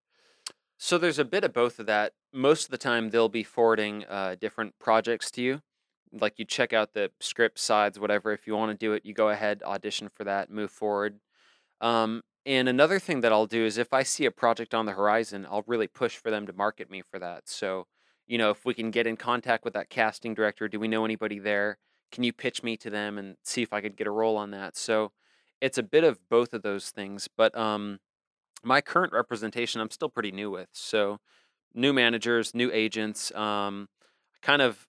So 0.85 0.99
there's 0.99 1.21
a 1.21 1.25
bit 1.25 1.45
of 1.45 1.53
both 1.53 1.79
of 1.79 1.87
that. 1.87 2.13
Most 2.33 2.65
of 2.65 2.73
the 2.73 2.77
time, 2.77 3.11
they'll 3.11 3.29
be 3.29 3.45
forwarding 3.45 4.05
uh, 4.07 4.35
different 4.35 4.77
projects 4.81 5.31
to 5.31 5.41
you. 5.41 5.63
Like 6.13 6.41
you 6.41 6.45
check 6.45 6.73
out 6.73 6.93
the 6.93 7.13
script 7.21 7.61
sides, 7.61 8.01
whatever. 8.01 8.33
If 8.33 8.49
you 8.49 8.57
want 8.57 8.73
to 8.73 8.77
do 8.77 8.93
it, 8.93 9.07
you 9.07 9.15
go 9.15 9.29
ahead, 9.29 9.63
audition 9.63 10.09
for 10.09 10.25
that, 10.25 10.51
move 10.51 10.73
forward. 10.73 11.21
Um, 11.81 12.23
and 12.45 12.69
another 12.69 12.99
thing 12.99 13.21
that 13.21 13.31
I'll 13.31 13.47
do 13.47 13.65
is 13.65 13.79
if 13.79 13.93
I 13.93 14.03
see 14.03 14.25
a 14.25 14.33
project 14.33 14.75
on 14.75 14.87
the 14.87 14.95
horizon, 14.95 15.47
I'll 15.49 15.63
really 15.69 15.87
push 15.87 16.17
for 16.17 16.33
them 16.33 16.49
to 16.49 16.53
market 16.53 16.91
me 16.91 17.01
for 17.01 17.21
that. 17.21 17.49
So, 17.49 17.87
you 18.27 18.37
know, 18.37 18.51
if 18.51 18.65
we 18.65 18.75
can 18.75 18.91
get 18.91 19.07
in 19.07 19.17
contact 19.17 19.65
with 19.65 19.75
that 19.75 19.89
casting 19.89 20.35
director, 20.35 20.67
do 20.67 20.81
we 20.81 20.89
know 20.89 21.05
anybody 21.05 21.39
there? 21.39 21.79
Can 22.11 22.25
you 22.25 22.33
pitch 22.33 22.65
me 22.65 22.77
to 22.79 22.91
them 22.91 23.19
and 23.19 23.37
see 23.45 23.63
if 23.63 23.73
I 23.73 23.83
could 23.83 23.97
get 23.97 24.09
a 24.09 24.11
role 24.11 24.37
on 24.37 24.51
that? 24.51 24.77
So 24.77 25.13
it's 25.61 25.79
a 25.79 25.85
bit 25.85 26.03
of 26.03 26.29
both 26.29 26.53
of 26.53 26.63
those 26.63 26.91
things. 26.91 27.29
But 27.37 27.57
um, 27.57 28.01
my 28.63 28.81
current 28.81 29.13
representation 29.13 29.81
I'm 29.81 29.91
still 29.91 30.09
pretty 30.09 30.33
new 30.33 30.51
with. 30.51 30.69
So 30.73 31.19
new 31.75 31.93
managers, 31.93 32.55
new 32.55 32.71
agents. 32.73 33.33
Um, 33.35 33.89
kind 34.43 34.63
of 34.63 34.87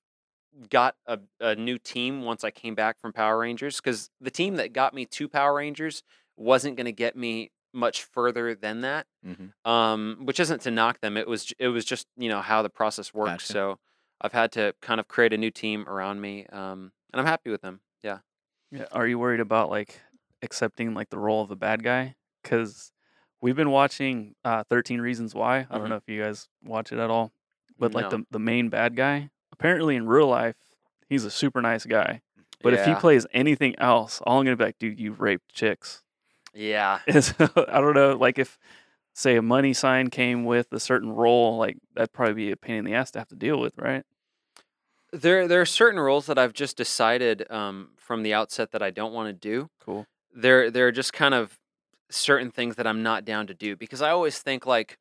got 0.70 0.96
a, 1.08 1.20
a 1.40 1.56
new 1.56 1.78
team 1.78 2.24
once 2.24 2.44
I 2.44 2.52
came 2.52 2.76
back 2.76 3.00
from 3.00 3.14
Power 3.14 3.40
Rangers 3.40 3.78
because 3.78 4.10
the 4.22 4.32
team 4.32 4.56
that 4.56 4.74
got 4.74 4.94
me 4.94 5.06
to 5.06 5.28
Power 5.28 5.56
Rangers 5.56 6.04
wasn't 6.36 6.76
going 6.76 6.86
to 6.86 6.92
get 6.92 7.16
me 7.16 7.52
much 7.74 8.04
further 8.04 8.54
than 8.54 8.82
that. 8.82 9.08
Mm-hmm. 9.26 9.70
Um, 9.70 10.20
which 10.24 10.40
isn't 10.40 10.62
to 10.62 10.72
knock 10.72 11.02
them. 11.02 11.18
It 11.18 11.28
was 11.28 11.54
it 11.60 11.70
was 11.70 11.86
just 11.86 12.08
you 12.18 12.30
know 12.30 12.42
how 12.42 12.62
the 12.62 12.70
process 12.70 13.14
works. 13.14 13.48
Gotcha. 13.48 13.54
So 13.54 13.80
I've 14.22 14.34
had 14.34 14.52
to 14.54 14.76
kind 14.82 15.00
of 15.00 15.08
create 15.08 15.34
a 15.34 15.38
new 15.38 15.52
team 15.52 15.88
around 15.88 16.22
me, 16.22 16.46
um, 16.52 16.92
and 17.12 17.20
I'm 17.20 17.26
happy 17.26 17.50
with 17.50 17.62
them. 17.62 17.82
Yeah. 18.04 18.20
Yeah. 18.72 18.86
Are 18.92 19.08
you 19.08 19.20
worried 19.20 19.40
about 19.40 19.70
like 19.70 20.00
accepting 20.42 20.94
like 20.94 21.10
the 21.10 21.20
role 21.20 21.42
of 21.42 21.50
the 21.50 21.56
bad 21.56 21.84
guy? 21.84 22.16
Because 22.42 22.92
we've 23.44 23.56
been 23.56 23.70
watching 23.70 24.36
uh, 24.44 24.64
Thirteen 24.64 25.00
Reasons 25.02 25.36
Why. 25.36 25.60
I 25.60 25.64
Mhm. 25.64 25.80
don't 25.80 25.90
know 25.90 25.96
if 25.98 26.08
you 26.08 26.22
guys 26.24 26.48
watch 26.64 26.92
it 26.92 26.98
at 27.00 27.10
all, 27.12 27.32
but 27.78 27.94
like 27.94 28.10
the 28.10 28.26
the 28.32 28.40
main 28.40 28.70
bad 28.70 28.96
guy, 28.96 29.30
apparently 29.52 29.96
in 29.96 30.08
real 30.08 30.28
life, 30.28 30.56
he's 31.10 31.26
a 31.26 31.32
super 31.32 31.62
nice 31.62 31.86
guy. 31.86 32.22
But 32.64 32.74
if 32.74 32.86
he 32.86 32.96
plays 32.96 33.28
anything 33.34 33.76
else, 33.78 34.22
all 34.22 34.40
I'm 34.40 34.46
gonna 34.46 34.56
be 34.56 34.64
like, 34.64 34.80
dude, 34.80 35.00
you 35.00 35.12
raped 35.12 35.54
chicks. 35.54 36.02
yeah, 36.54 37.00
Is 37.08 37.34
I 37.40 37.80
don't 37.82 37.94
know, 37.94 38.16
like 38.16 38.40
if 38.40 38.58
say 39.14 39.36
a 39.36 39.42
money 39.42 39.74
sign 39.74 40.10
came 40.10 40.46
with 40.46 40.72
a 40.72 40.80
certain 40.80 41.12
role, 41.12 41.58
like 41.58 41.78
that'd 41.94 42.14
probably 42.14 42.34
be 42.36 42.52
a 42.52 42.58
pain 42.58 42.78
in 42.78 42.86
the 42.86 42.94
ass 42.96 43.12
to 43.12 43.20
have 43.20 43.28
to 43.28 43.36
deal 43.36 43.60
with, 43.60 43.78
right? 43.78 44.04
there 45.12 45.48
there 45.48 45.62
are 45.62 45.66
certain 45.66 46.00
roles 46.00 46.26
that 46.26 46.40
I've 46.40 46.54
just 46.54 46.76
decided 46.78 47.46
um, 47.52 47.90
from 47.98 48.24
the 48.24 48.34
outset 48.34 48.72
that 48.72 48.82
I 48.82 48.90
don't 48.90 49.14
want 49.14 49.28
to 49.28 49.34
do. 49.34 49.70
Cool. 49.80 50.08
there 50.34 50.72
are 50.88 50.92
just 50.92 51.14
kind 51.14 51.34
of 51.36 51.60
certain 52.14 52.52
things 52.52 52.76
that 52.76 52.88
I'm 52.88 53.04
not 53.04 53.26
down 53.26 53.48
to 53.48 53.54
do 53.54 53.76
because 53.76 54.02
I 54.02 54.10
always 54.12 54.40
think 54.40 54.66
like 54.66 54.98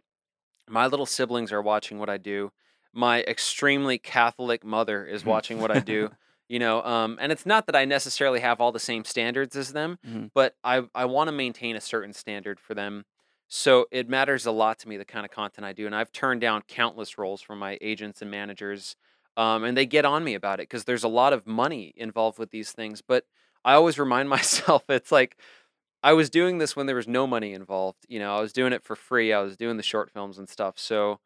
my 0.69 0.87
little 0.87 1.07
siblings 1.07 1.53
are 1.53 1.63
watching 1.63 1.99
what 1.99 2.09
I 2.09 2.19
do. 2.19 2.53
My 2.93 3.23
extremely 3.23 3.99
Catholic 3.99 4.65
mother 4.65 5.07
is 5.07 5.25
watching 5.25 5.61
what 5.61 5.71
I 5.71 5.81
do. 5.81 6.11
You 6.49 6.59
know, 6.59 6.83
um, 6.83 7.17
and 7.19 7.33
it's 7.33 7.47
not 7.47 7.65
that 7.65 7.77
I 7.77 7.87
necessarily 7.87 8.41
have 8.41 8.61
all 8.61 8.73
the 8.73 8.79
same 8.79 9.07
standards 9.07 9.57
as 9.57 9.73
them, 9.73 9.99
Mhm. 10.07 10.33
but 10.35 10.55
I 10.63 10.83
I 10.95 11.07
want 11.07 11.29
to 11.29 11.33
maintain 11.33 11.77
a 11.77 11.81
certain 11.81 12.13
standard 12.13 12.61
for 12.61 12.75
them. 12.75 13.07
So 13.49 13.87
it 13.91 14.07
matters 14.09 14.45
a 14.45 14.51
lot 14.53 14.79
to 14.81 14.89
me 14.89 14.99
the 14.99 15.07
kind 15.07 15.25
of 15.25 15.31
content 15.31 15.65
I 15.65 15.73
do, 15.73 15.87
and 15.87 15.95
I've 15.95 16.13
turned 16.13 16.43
down 16.43 16.61
countless 16.69 17.17
roles 17.17 17.41
from 17.41 17.59
my 17.59 17.79
agents 17.81 18.21
and 18.21 18.31
managers, 18.31 18.97
um, 19.37 19.65
and 19.65 19.75
they 19.77 19.87
get 19.87 20.05
on 20.05 20.25
me 20.25 20.35
about 20.35 20.61
it 20.61 20.65
because 20.65 20.85
there's 20.85 21.05
a 21.05 21.09
lot 21.09 21.33
of 21.33 21.47
money 21.47 21.93
involved 21.97 22.39
with 22.39 22.51
these 22.51 22.73
things. 22.73 23.01
But 23.01 23.25
I 23.65 23.73
always 23.75 23.99
remind 23.99 24.29
myself 24.37 24.85
it's 24.91 25.13
like 25.13 25.39
I 26.03 26.13
was 26.15 26.29
doing 26.31 26.59
this 26.59 26.75
when 26.75 26.87
there 26.87 26.97
was 26.97 27.07
no 27.09 27.27
money 27.27 27.53
involved. 27.53 27.99
You 28.09 28.19
know, 28.19 28.37
I 28.37 28.41
was 28.41 28.53
doing 28.53 28.73
it 28.73 28.83
for 28.83 28.97
free. 28.97 29.33
I 29.33 29.41
was 29.41 29.57
doing 29.57 29.77
the 29.77 29.83
short 29.83 30.11
films 30.11 30.39
and 30.39 30.49
stuff. 30.49 30.79
So, 30.79 31.21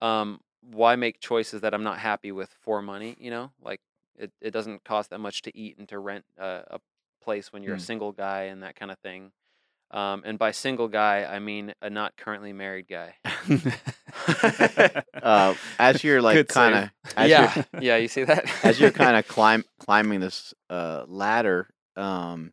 um, 0.00 0.40
why 0.62 0.96
make 0.96 1.20
choices 1.20 1.60
that 1.62 1.74
I'm 1.74 1.82
not 1.84 1.98
happy 1.98 2.32
with 2.32 2.50
for 2.60 2.80
money? 2.82 3.16
You 3.18 3.30
know, 3.30 3.50
like 3.62 3.80
it, 4.16 4.30
it 4.40 4.50
doesn't 4.52 4.84
cost 4.84 5.10
that 5.10 5.18
much 5.18 5.42
to 5.42 5.56
eat 5.56 5.76
and 5.78 5.88
to 5.88 5.98
rent 5.98 6.24
a, 6.38 6.62
a 6.70 6.80
place 7.22 7.52
when 7.52 7.62
you're 7.62 7.74
Hmm. 7.74 7.80
a 7.80 7.84
single 7.84 8.12
guy 8.12 8.42
and 8.44 8.62
that 8.62 8.76
kind 8.76 8.90
of 8.90 8.98
thing. 8.98 9.32
Um, 9.90 10.22
and 10.24 10.38
by 10.38 10.52
single 10.52 10.88
guy, 10.88 11.24
I 11.24 11.38
mean 11.38 11.74
a 11.82 11.90
not 11.90 12.16
currently 12.16 12.52
married 12.54 12.86
guy. 12.88 13.14
Uh, 15.22 15.54
as 15.78 16.02
you're 16.02 16.20
like 16.20 16.48
kind 16.48 16.74
of 16.74 17.28
yeah, 17.28 17.62
yeah, 17.80 17.96
you 17.96 18.08
see 18.08 18.24
that? 18.24 18.44
as 18.64 18.80
you're 18.80 18.90
kind 18.90 19.16
of 19.16 19.26
climb 19.28 19.64
climbing 19.78 20.18
this 20.20 20.52
uh, 20.68 21.04
ladder, 21.06 21.68
um, 21.96 22.52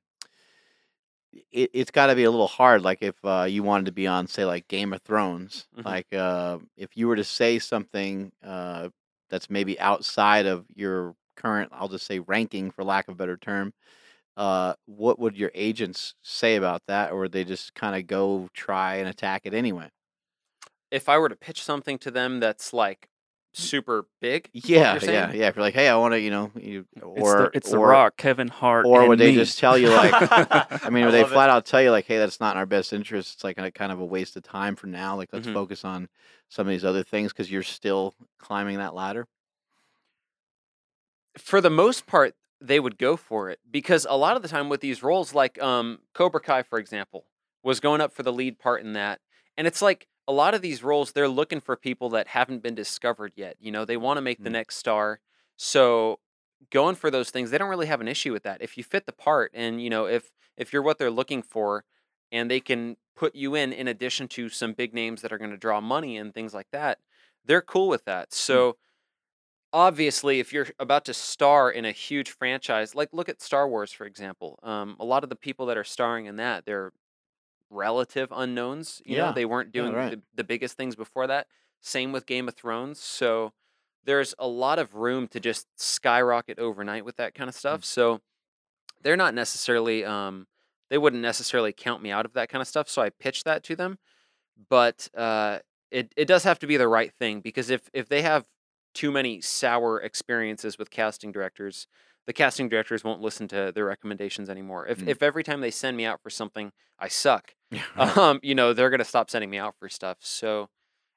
it, 1.52 1.72
it's 1.74 1.92
got 1.92 2.08
to 2.08 2.16
be 2.16 2.24
a 2.24 2.32
little 2.32 2.48
hard. 2.48 2.82
Like 2.84 3.02
if 3.02 3.16
uh, 3.24 3.46
you 3.50 3.64
wanted 3.64 3.86
to 3.88 3.92
be 3.92 4.08
on, 4.08 4.28
say, 4.28 4.46
like 4.46 4.68
Game 4.68 4.94
of 4.94 5.02
Thrones, 5.02 5.68
Mhm. 5.72 5.84
like 5.86 6.08
uh, 6.14 6.60
if 6.78 6.96
you 6.98 7.08
were 7.08 7.16
to 7.16 7.24
say 7.24 7.60
something 7.60 8.32
uh, 8.44 8.90
that's 9.30 9.50
maybe 9.50 9.80
outside 9.80 10.46
of 10.46 10.66
your 10.76 11.16
current, 11.36 11.72
I'll 11.74 11.88
just 11.90 12.06
say 12.06 12.20
ranking, 12.20 12.72
for 12.72 12.84
lack 12.84 13.08
of 13.08 13.14
a 13.14 13.18
better 13.18 13.38
term. 13.38 13.74
Uh, 14.38 14.76
what 14.86 15.20
would 15.20 15.38
your 15.38 15.52
agents 15.56 16.16
say 16.24 16.56
about 16.58 16.84
that, 16.88 17.12
or 17.12 17.22
would 17.22 17.34
they 17.34 17.44
just 17.46 17.76
kind 17.76 17.96
of 17.96 18.08
go 18.08 18.50
try 18.54 18.96
and 18.98 19.10
attack 19.10 19.44
it 19.46 19.54
anyway? 19.54 19.90
if 20.92 21.08
I 21.10 21.18
were 21.18 21.30
to 21.30 21.36
pitch 21.36 21.64
something 21.64 21.98
to 22.00 22.12
them 22.12 22.40
that's 22.40 22.74
like 22.74 23.10
super 23.60 24.08
big, 24.22 24.50
Yeah, 24.54 25.00
yeah, 25.04 25.32
yeah. 25.32 25.48
If 25.48 25.56
you're 25.56 25.64
like, 25.64 25.74
hey, 25.74 25.88
I 25.90 25.96
want 25.98 26.14
to, 26.14 26.20
you 26.20 26.32
know, 26.32 26.52
you, 26.56 26.86
it's 26.96 27.04
or 27.04 27.38
the, 27.38 27.52
it's 27.54 27.72
the 27.72 27.78
Rock, 27.78 28.18
Kevin 28.18 28.48
Hart, 28.48 28.86
or 28.86 29.02
and 29.02 29.10
would 29.10 29.20
they 29.20 29.34
just 29.34 29.60
tell 29.60 29.78
you 29.78 29.90
like 29.90 30.14
I 30.22 30.90
mean, 30.90 31.06
would 31.06 31.14
they 31.14 31.22
love 31.22 31.32
it. 31.32 31.36
flat 31.36 31.50
out 31.50 31.66
tell 31.66 31.82
you 31.82 31.92
like, 31.92 32.06
"Hey, 32.06 32.18
that's 32.18 32.40
not 32.40 32.56
in 32.56 32.58
our 32.60 32.66
best 32.66 32.94
interest. 32.94 33.36
It's 33.36 33.44
like 33.44 33.58
a 33.58 33.72
kind 33.72 33.92
of 33.92 34.00
a 34.00 34.06
waste 34.06 34.36
of 34.38 34.44
time 34.44 34.76
for 34.76 34.88
now. 34.88 35.16
Like, 35.16 35.30
let's 35.34 35.48
Mhm. 35.48 35.54
focus 35.54 35.86
on 35.86 36.10
some 36.50 36.68
of 36.68 36.72
these 36.72 36.86
other 36.86 37.04
things 37.04 37.32
because 37.32 37.52
you're 37.52 37.64
still 37.64 38.16
climbing 38.40 38.78
that 38.78 38.94
ladder." 38.96 39.28
for 41.38 41.62
the 41.62 41.70
most 41.70 42.06
part, 42.06 42.36
they 42.62 42.80
would 42.80 42.98
go 42.98 43.16
for 43.16 43.50
it 43.50 43.60
because 43.70 44.06
a 44.10 44.18
lot 44.18 44.36
of 44.36 44.42
the 44.42 44.48
time 44.50 44.68
with 44.70 44.82
these 44.82 45.02
roles, 45.02 45.34
like 45.34 45.62
um, 45.62 46.00
Cobra 46.14 46.42
Kai, 46.42 46.64
for 46.64 46.78
example, 46.80 47.26
was 47.64 47.80
going 47.80 48.02
up 48.02 48.12
for 48.12 48.24
the 48.24 48.34
lead 48.34 48.60
part 48.60 48.82
in 48.82 48.94
that, 48.94 49.22
and 49.58 49.66
it's 49.66 49.82
like 49.82 50.08
a 50.30 50.34
lot 50.34 50.56
of 50.56 50.64
these 50.64 50.84
roles 50.84 51.14
they're 51.14 51.30
looking 51.30 51.62
for 51.62 51.78
people 51.78 52.10
that 52.12 52.30
haven't 52.30 52.64
been 52.64 52.76
discovered 52.76 53.34
yet. 53.38 53.58
You 53.60 53.72
know, 53.74 53.86
they 53.86 53.98
want 53.98 54.20
to 54.20 54.24
make 54.24 54.44
the 54.44 54.50
Mm. 54.50 54.52
next 54.52 54.78
star, 54.78 55.22
so 55.58 56.22
going 56.72 56.96
for 56.96 57.12
those 57.12 57.32
things, 57.32 57.52
they 57.52 57.60
don't 57.60 57.70
really 57.70 57.88
have 57.88 58.02
an 58.02 58.08
issue 58.10 58.34
with 58.34 58.44
that. 58.44 58.62
If 58.62 58.78
you 58.78 58.86
fit 58.86 59.08
the 59.08 59.14
part, 59.14 59.52
and 59.56 59.82
you 59.84 59.90
know, 59.92 60.08
if 60.08 60.32
if 60.58 60.74
you're 60.74 60.84
what 60.84 61.00
they're 61.00 61.12
looking 61.12 61.44
for, 61.44 61.86
and 62.32 62.52
they 62.52 62.62
can 62.62 62.98
put 63.16 63.36
you 63.36 63.56
in 63.56 63.74
in 63.74 63.88
addition 63.90 64.28
to 64.30 64.50
some 64.50 64.74
big 64.74 64.94
names 64.94 65.22
that 65.24 65.34
are 65.34 65.40
going 65.40 65.52
to 65.52 65.58
draw 65.58 65.82
money 65.82 66.18
and 66.18 66.34
things 66.34 66.54
like 66.54 66.70
that, 66.72 67.00
they're 67.46 67.62
cool 67.62 67.90
with 67.90 68.06
that. 68.06 68.34
So 68.34 68.78
obviously 69.72 70.40
if 70.40 70.52
you're 70.52 70.68
about 70.80 71.06
to 71.06 71.14
star 71.14 71.70
in 71.70 71.86
a 71.86 71.92
huge 71.92 72.32
franchise 72.32 72.96
like 72.96 73.10
look 73.14 73.30
at 73.30 73.42
star 73.42 73.68
wars 73.70 73.92
for 73.92 74.06
example 74.06 74.60
um, 74.64 74.96
a 75.00 75.06
lot 75.06 75.24
of 75.24 75.30
the 75.30 75.36
people 75.36 75.68
that 75.68 75.78
are 75.78 75.84
starring 75.84 76.26
in 76.26 76.38
that 76.38 76.66
they're 76.66 76.92
relative 77.70 78.30
unknowns 78.32 79.02
you 79.06 79.16
Yeah. 79.16 79.26
know 79.28 79.32
they 79.32 79.46
weren't 79.46 79.72
Yeah, 79.74 79.82
doing 79.82 79.94
right. 79.94 80.10
the, 80.10 80.22
the 80.34 80.44
biggest 80.44 80.78
things 80.78 80.96
before 80.96 81.28
that 81.28 81.48
same 81.82 82.12
with 82.12 82.26
game 82.26 82.48
of 82.48 82.56
thrones 82.56 83.00
so 83.00 83.54
there's 84.04 84.34
a 84.40 84.48
lot 84.48 84.80
of 84.80 84.96
room 84.96 85.28
to 85.30 85.40
just 85.40 85.68
skyrocket 85.80 86.60
overnight 86.60 87.06
with 87.06 87.18
that 87.18 87.34
kind 87.36 87.50
of 87.50 87.56
stuff 87.56 87.86
so 87.86 88.22
they're 89.02 89.18
not 89.18 89.34
necessarily 89.34 90.04
um, 90.06 90.48
they 90.90 90.98
wouldn't 90.98 91.22
necessarily 91.22 91.74
count 91.74 92.02
me 92.02 92.12
out 92.12 92.26
of 92.26 92.34
that 92.34 92.50
kind 92.50 92.62
of 92.62 92.68
stuff 92.68 92.90
so 92.90 93.02
i 93.02 93.10
pitched 93.10 93.46
that 93.46 93.64
to 93.64 93.76
them 93.76 93.98
but 94.70 95.08
uh, 95.16 95.60
it, 95.92 96.14
it 96.18 96.26
does 96.26 96.44
have 96.44 96.60
to 96.60 96.68
be 96.68 96.78
the 96.78 96.88
right 96.88 97.14
thing 97.14 97.42
because 97.42 97.70
if 97.70 97.90
if 97.94 98.10
they 98.10 98.22
have 98.22 98.48
too 98.94 99.12
many 99.12 99.42
sour 99.42 100.02
experiences 100.02 100.78
with 100.78 100.90
casting 100.90 101.32
directors, 101.32 101.88
the 102.30 102.34
casting 102.34 102.70
directors 102.70 103.04
won't 103.04 103.22
listen 103.22 103.48
to 103.48 103.72
their 103.74 103.86
recommendations 103.86 104.52
anymore. 104.52 104.86
If 104.86 105.00
Mm. 105.00 105.08
if 105.08 105.24
every 105.24 105.44
time 105.44 105.62
they 105.62 105.72
send 105.72 105.98
me 105.98 106.06
out 106.06 106.22
for 106.22 106.30
something 106.30 106.72
I 107.00 107.08
suck, 107.08 107.56
um, 107.98 108.40
you 108.44 108.54
know, 108.54 108.72
they're 108.72 108.92
gonna 108.92 109.04
stop 109.04 109.32
sending 109.32 109.50
me 109.50 109.58
out 109.58 109.74
for 109.80 109.90
stuff. 109.90 110.20
So 110.22 110.70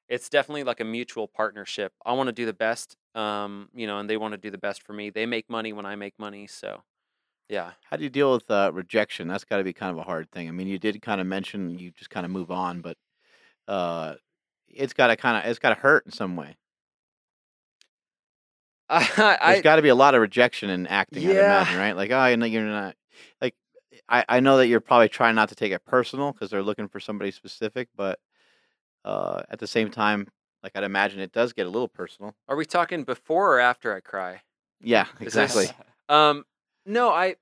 it's 0.09 0.27
definitely 0.27 0.63
like 0.63 0.79
a 0.79 0.83
mutual 0.83 1.27
partnership. 1.27 1.93
I 2.03 2.13
want 2.13 2.29
to 2.29 2.33
do 2.33 2.47
the 2.47 2.53
best, 2.53 2.97
um, 3.13 3.69
you 3.75 3.85
know, 3.85 3.99
and 3.99 4.09
they 4.09 4.17
want 4.17 4.31
to 4.31 4.39
do 4.39 4.49
the 4.49 4.57
best 4.57 4.81
for 4.81 4.93
me. 4.93 5.11
They 5.11 5.27
make 5.27 5.51
money 5.51 5.71
when 5.71 5.85
I 5.85 5.95
make 5.95 6.17
money, 6.17 6.47
so 6.47 6.81
yeah. 7.47 7.73
How 7.91 7.97
do 7.97 8.03
you 8.03 8.09
deal 8.09 8.33
with 8.33 8.49
uh, 8.49 8.71
rejection? 8.73 9.27
That's 9.27 9.45
got 9.45 9.57
to 9.57 9.63
be 9.63 9.71
kind 9.73 9.91
of 9.91 9.99
a 9.99 10.03
hard 10.09 10.31
thing. 10.31 10.47
I 10.47 10.51
mean, 10.51 10.67
you 10.67 10.79
did 10.79 10.99
kind 11.03 11.21
of 11.21 11.27
mention 11.27 11.77
you 11.77 11.91
just 11.91 12.09
kind 12.09 12.25
of 12.25 12.31
move 12.31 12.49
on, 12.49 12.81
but 12.81 12.97
uh, 13.67 14.15
it's 14.67 14.93
got 14.93 15.07
to 15.07 15.15
kind 15.15 15.37
of 15.37 15.47
it's 15.47 15.59
got 15.59 15.75
to 15.75 15.79
hurt 15.79 16.07
in 16.07 16.11
some 16.11 16.35
way. 16.35 16.55
There's 19.17 19.39
I 19.41 19.61
got 19.61 19.77
to 19.77 19.81
be 19.81 19.89
a 19.89 19.95
lot 19.95 20.15
of 20.15 20.21
rejection 20.21 20.69
in 20.69 20.87
acting, 20.87 21.27
I'd 21.27 21.35
imagine, 21.35 21.77
right? 21.77 21.95
Like, 21.95 22.11
oh, 22.11 22.25
you 22.27 22.37
know, 22.37 22.45
you're 22.45 22.63
not 22.63 22.95
like 23.41 23.55
I 24.07 24.25
I 24.27 24.39
know 24.39 24.57
that 24.57 24.67
you're 24.67 24.81
probably 24.81 25.09
trying 25.09 25.35
not 25.35 25.49
to 25.49 25.55
take 25.55 25.71
it 25.71 25.85
personal 25.85 26.31
because 26.31 26.49
they're 26.49 26.63
looking 26.63 26.87
for 26.87 26.99
somebody 26.99 27.31
specific, 27.31 27.89
but 27.95 28.19
uh, 29.05 29.43
at 29.49 29.59
the 29.59 29.67
same 29.67 29.89
time, 29.89 30.27
like 30.61 30.73
I'd 30.75 30.83
imagine 30.83 31.19
it 31.19 31.31
does 31.31 31.53
get 31.53 31.65
a 31.65 31.69
little 31.69 31.87
personal. 31.87 32.35
Are 32.47 32.55
we 32.55 32.65
talking 32.65 33.03
before 33.03 33.55
or 33.55 33.59
after 33.59 33.95
I 33.95 33.99
cry? 33.99 34.41
Yeah, 34.81 35.07
exactly. 35.19 35.65
this 35.65 35.73
um 36.09 36.45
no, 36.85 37.09
I 37.09 37.35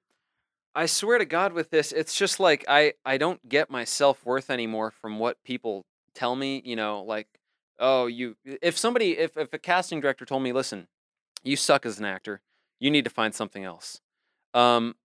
I 0.73 0.85
swear 0.85 1.17
to 1.17 1.25
God 1.25 1.53
with 1.53 1.69
this, 1.69 1.91
it's 1.91 2.15
just 2.15 2.39
like 2.39 2.65
I 2.67 2.93
I 3.05 3.17
don't 3.17 3.47
get 3.47 3.69
my 3.69 3.83
self-worth 3.83 4.49
anymore 4.49 4.91
from 4.91 5.19
what 5.19 5.43
people 5.43 5.85
tell 6.13 6.35
me, 6.35 6.61
you 6.65 6.75
know, 6.75 7.03
like 7.03 7.27
oh, 7.79 8.05
you 8.07 8.35
if 8.45 8.77
somebody 8.77 9.17
if 9.17 9.35
if 9.37 9.53
a 9.53 9.59
casting 9.59 9.99
director 9.99 10.25
told 10.25 10.43
me, 10.43 10.53
"Listen, 10.53 10.87
you 11.43 11.55
suck 11.55 11.85
as 11.85 11.99
an 11.99 12.05
actor. 12.05 12.41
You 12.79 12.91
need 12.91 13.03
to 13.05 13.09
find 13.11 13.33
something 13.35 13.63
else." 13.63 14.01
Um 14.53 14.95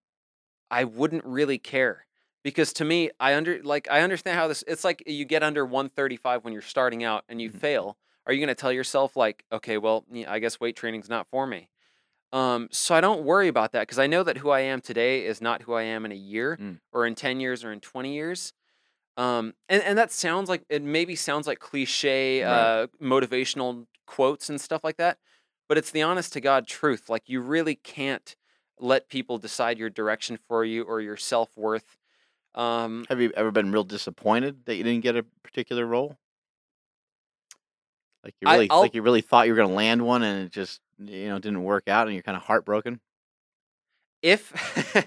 I 0.70 0.84
wouldn't 0.84 1.24
really 1.24 1.58
care 1.58 2.06
because 2.42 2.72
to 2.74 2.84
me, 2.84 3.10
I 3.20 3.34
under 3.34 3.62
like 3.62 3.88
I 3.90 4.00
understand 4.02 4.38
how 4.38 4.48
this 4.48 4.64
it's 4.66 4.84
like 4.84 5.02
you 5.06 5.24
get 5.24 5.42
under 5.42 5.64
135 5.64 6.44
when 6.44 6.52
you're 6.52 6.62
starting 6.62 7.04
out 7.04 7.24
and 7.28 7.40
you 7.40 7.50
Mhm. 7.50 7.60
fail. 7.60 7.98
Are 8.26 8.32
you 8.32 8.40
going 8.40 8.48
to 8.48 8.60
tell 8.60 8.72
yourself 8.72 9.14
like, 9.16 9.44
"Okay, 9.52 9.78
well, 9.78 10.04
I 10.26 10.40
guess 10.40 10.58
weight 10.60 10.74
training's 10.76 11.08
not 11.08 11.28
for 11.30 11.46
me." 11.46 11.68
Um, 12.32 12.68
so 12.72 12.94
I 12.94 13.00
don't 13.00 13.24
worry 13.24 13.48
about 13.48 13.72
that 13.72 13.82
because 13.82 13.98
I 13.98 14.06
know 14.08 14.22
that 14.24 14.38
who 14.38 14.50
I 14.50 14.60
am 14.60 14.80
today 14.80 15.24
is 15.26 15.40
not 15.40 15.62
who 15.62 15.74
I 15.74 15.82
am 15.82 16.04
in 16.04 16.12
a 16.12 16.16
year 16.16 16.58
Mm. 16.58 16.78
or 16.92 17.06
in 17.06 17.14
10 17.14 17.40
years 17.40 17.64
or 17.64 17.72
in 17.72 17.80
20 17.80 18.14
years. 18.14 18.52
Um, 19.16 19.54
and, 19.68 19.82
and 19.82 19.98
that 19.98 20.12
sounds 20.12 20.48
like 20.48 20.64
it 20.68 20.82
maybe 20.82 21.16
sounds 21.16 21.46
like 21.46 21.58
cliche 21.58 22.42
Right. 22.42 22.72
uh, 22.76 22.88
motivational 23.02 23.86
quotes 24.06 24.50
and 24.50 24.60
stuff 24.60 24.84
like 24.84 24.98
that, 24.98 25.18
but 25.68 25.78
it's 25.78 25.90
the 25.90 26.02
honest 26.02 26.32
to 26.34 26.40
God 26.40 26.66
truth. 26.66 27.08
Like 27.08 27.24
you 27.26 27.40
really 27.40 27.74
can't 27.74 28.36
let 28.78 29.08
people 29.08 29.38
decide 29.38 29.78
your 29.78 29.90
direction 29.90 30.38
for 30.48 30.64
you 30.64 30.82
or 30.82 31.00
your 31.00 31.16
self 31.16 31.56
worth. 31.56 31.96
Um, 32.54 33.04
Have 33.08 33.20
you 33.20 33.32
ever 33.36 33.50
been 33.50 33.72
real 33.72 33.84
disappointed 33.84 34.64
that 34.66 34.76
you 34.76 34.84
didn't 34.84 35.02
get 35.02 35.16
a 35.16 35.24
particular 35.42 35.86
role? 35.86 36.16
Like 38.24 38.34
you 38.40 38.48
really 38.48 38.70
I'll 38.70 38.82
like 38.82 38.94
you 38.94 39.02
really 39.02 39.20
thought 39.20 39.46
you 39.46 39.52
were 39.52 39.56
gonna 39.56 39.74
land 39.74 40.04
one 40.04 40.22
and 40.22 40.46
it 40.46 40.52
just 40.52 40.80
you 40.98 41.28
know 41.28 41.38
didn't 41.38 41.62
work 41.62 41.88
out 41.88 42.06
and 42.06 42.14
you're 42.14 42.22
kind 42.22 42.36
of 42.36 42.42
heartbroken. 42.42 43.00
if 44.22 45.06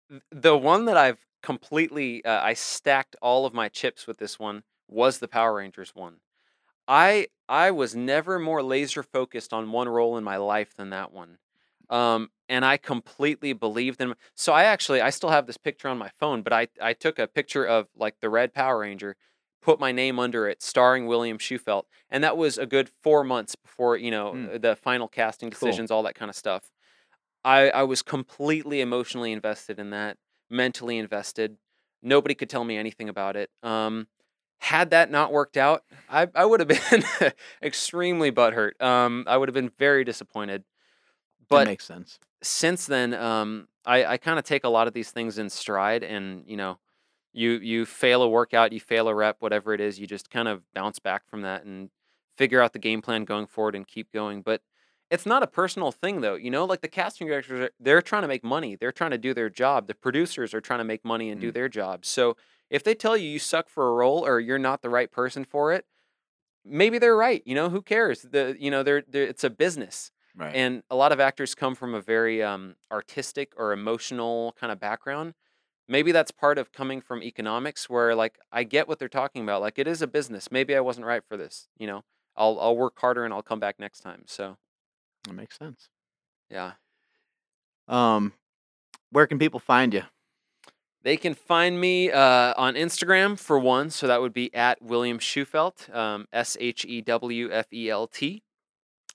the 0.30 0.56
one 0.56 0.84
that 0.86 0.96
I've 0.96 1.24
completely 1.42 2.24
uh, 2.24 2.42
I 2.42 2.54
stacked 2.54 3.16
all 3.20 3.46
of 3.46 3.54
my 3.54 3.68
chips 3.68 4.06
with 4.06 4.18
this 4.18 4.38
one 4.38 4.62
was 4.88 5.18
the 5.18 5.28
Power 5.28 5.54
Rangers 5.54 5.94
one. 5.94 6.20
I 6.88 7.28
I 7.48 7.70
was 7.70 7.94
never 7.94 8.38
more 8.38 8.62
laser 8.62 9.02
focused 9.02 9.52
on 9.52 9.70
one 9.72 9.88
role 9.88 10.16
in 10.16 10.24
my 10.24 10.36
life 10.36 10.74
than 10.74 10.90
that 10.90 11.12
one. 11.12 11.38
Um, 11.90 12.30
and 12.48 12.64
I 12.64 12.76
completely 12.78 13.52
believed 13.52 14.00
in. 14.00 14.14
So 14.34 14.52
I 14.52 14.64
actually 14.64 15.00
I 15.00 15.10
still 15.10 15.30
have 15.30 15.46
this 15.46 15.56
picture 15.56 15.88
on 15.88 15.98
my 15.98 16.10
phone, 16.18 16.42
but 16.42 16.52
I 16.52 16.68
I 16.80 16.92
took 16.94 17.18
a 17.18 17.26
picture 17.26 17.64
of 17.66 17.88
like 17.96 18.20
the 18.20 18.30
Red 18.30 18.54
Power 18.54 18.78
Ranger, 18.80 19.16
put 19.62 19.80
my 19.80 19.92
name 19.92 20.18
under 20.18 20.48
it, 20.48 20.62
starring 20.62 21.06
William 21.06 21.38
Shewfelt, 21.38 21.84
and 22.10 22.24
that 22.24 22.36
was 22.36 22.58
a 22.58 22.66
good 22.66 22.90
four 23.02 23.24
months 23.24 23.54
before 23.56 23.96
you 23.96 24.10
know 24.10 24.36
Mm, 24.36 24.50
the 24.58 24.76
final 24.76 25.08
casting 25.08 25.50
cool. 25.50 25.50
decisions, 25.50 25.90
all 25.90 26.02
that 26.04 26.14
kind 26.14 26.30
of 26.30 26.36
stuff. 26.36 26.70
I 27.44 27.70
I 27.70 27.82
was 27.84 28.02
completely 28.02 28.80
emotionally 28.80 29.32
invested 29.32 29.78
in 29.78 29.90
that, 29.90 30.18
mentally 30.50 30.98
invested. 30.98 31.58
Nobody 32.02 32.34
could 32.34 32.50
tell 32.50 32.64
me 32.64 32.76
anything 32.76 33.08
about 33.08 33.36
it. 33.36 33.50
Um, 33.62 34.08
had 34.58 34.90
that 34.90 35.10
not 35.10 35.32
worked 35.32 35.56
out, 35.56 35.84
I 36.08 36.28
I 36.34 36.44
would 36.44 36.60
have 36.60 36.68
been 36.68 37.32
extremely 37.62 38.32
butthurt. 38.32 38.80
Um, 38.82 39.24
I 39.26 39.36
would 39.36 39.48
have 39.48 39.54
been 39.54 39.70
very 39.70 40.04
disappointed. 40.04 40.64
That 41.52 41.60
But 41.60 41.62
makes 41.62 41.86
sense. 41.86 42.20
since 42.42 42.86
then, 42.86 43.14
um, 43.14 43.68
I 43.86 44.04
I 44.06 44.16
kind 44.18 44.38
of 44.38 44.44
take 44.44 44.64
a 44.64 44.68
lot 44.68 44.88
of 44.88 44.94
these 44.94 45.10
things 45.10 45.38
in 45.38 45.50
stride, 45.50 46.04
and 46.04 46.44
you 46.48 46.56
know, 46.56 46.78
you 47.32 47.52
you 47.52 47.86
fail 47.86 48.22
a 48.22 48.28
workout, 48.28 48.72
you 48.72 48.80
fail 48.80 49.08
a 49.08 49.14
rep, 49.14 49.38
whatever 49.42 49.74
it 49.74 49.80
is, 49.80 49.98
you 49.98 50.06
just 50.06 50.30
kind 50.30 50.48
of 50.48 50.64
bounce 50.74 50.98
back 50.98 51.26
from 51.28 51.42
that 51.42 51.64
and 51.64 51.90
figure 52.38 52.60
out 52.60 52.72
the 52.72 52.78
game 52.78 53.02
plan 53.02 53.24
going 53.24 53.46
forward 53.46 53.74
and 53.74 53.86
keep 53.86 54.12
going. 54.12 54.42
But 54.42 54.62
it's 55.10 55.26
not 55.26 55.42
a 55.42 55.46
personal 55.46 55.92
thing 55.92 56.20
though, 56.20 56.34
you 56.34 56.50
know, 56.50 56.64
like 56.64 56.80
the 56.80 56.88
casting 56.88 57.28
directors, 57.28 57.60
are, 57.60 57.70
they're 57.78 58.02
trying 58.02 58.22
to 58.22 58.28
make 58.28 58.42
money, 58.44 58.76
they're 58.76 58.92
trying 58.92 59.12
to 59.12 59.18
do 59.18 59.34
their 59.34 59.50
job. 59.50 59.86
The 59.86 59.94
producers 59.94 60.54
are 60.54 60.60
trying 60.60 60.80
to 60.80 60.84
make 60.84 61.04
money 61.04 61.30
and 61.30 61.40
do 61.40 61.50
Mm, 61.50 61.54
their 61.54 61.68
job. 61.68 62.04
So 62.04 62.36
if 62.70 62.82
they 62.84 62.94
tell 62.94 63.16
you 63.16 63.28
you 63.28 63.38
suck 63.38 63.68
for 63.68 63.88
a 63.88 63.92
role 63.94 64.26
or 64.26 64.40
you're 64.40 64.58
not 64.58 64.82
the 64.82 64.90
right 64.90 65.10
person 65.10 65.44
for 65.44 65.72
it, 65.72 65.86
maybe 66.64 66.98
they're 66.98 67.16
right. 67.16 67.42
You 67.46 67.54
know, 67.54 67.68
who 67.70 67.82
cares? 67.82 68.22
The 68.22 68.56
you 68.58 68.70
know, 68.70 68.82
they're, 68.82 69.02
they're 69.06 69.24
it's 69.26 69.44
a 69.44 69.50
business 69.50 70.10
right. 70.36 70.54
and 70.54 70.82
a 70.90 70.96
lot 70.96 71.12
of 71.12 71.20
actors 71.20 71.54
come 71.54 71.74
from 71.74 71.94
a 71.94 72.00
very 72.00 72.42
um, 72.42 72.76
artistic 72.90 73.52
or 73.56 73.72
emotional 73.72 74.54
kind 74.58 74.72
of 74.72 74.80
background 74.80 75.34
maybe 75.88 76.12
that's 76.12 76.30
part 76.30 76.56
of 76.58 76.72
coming 76.72 77.00
from 77.00 77.22
economics 77.22 77.90
where 77.90 78.14
like 78.14 78.38
i 78.50 78.64
get 78.64 78.88
what 78.88 78.98
they're 78.98 79.08
talking 79.08 79.42
about 79.42 79.60
like 79.60 79.78
it 79.78 79.86
is 79.86 80.00
a 80.00 80.06
business 80.06 80.50
maybe 80.50 80.74
i 80.74 80.80
wasn't 80.80 81.04
right 81.04 81.22
for 81.28 81.36
this 81.36 81.68
you 81.78 81.86
know 81.86 82.02
i'll 82.36 82.58
i'll 82.60 82.76
work 82.76 82.98
harder 82.98 83.24
and 83.24 83.34
i'll 83.34 83.42
come 83.42 83.60
back 83.60 83.78
next 83.78 84.00
time 84.00 84.22
so 84.26 84.56
That 85.24 85.34
makes 85.34 85.58
sense. 85.58 85.88
yeah 86.50 86.72
Um, 87.86 88.32
where 89.10 89.26
can 89.26 89.38
people 89.38 89.60
find 89.60 89.92
you? 89.92 90.02
They 91.04 91.16
can 91.18 91.34
find 91.34 91.78
me 91.80 92.10
uh, 92.10 92.54
on 92.56 92.74
instagram 92.74 93.38
for 93.38 93.58
one 93.58 93.90
so 93.90 94.06
that 94.06 94.20
would 94.22 94.32
be 94.32 94.52
at 94.54 94.80
william 94.82 95.18
shewfelt 95.18 95.94
um, 95.94 96.26
s-h-e-w-f-e-l-t 97.22 98.42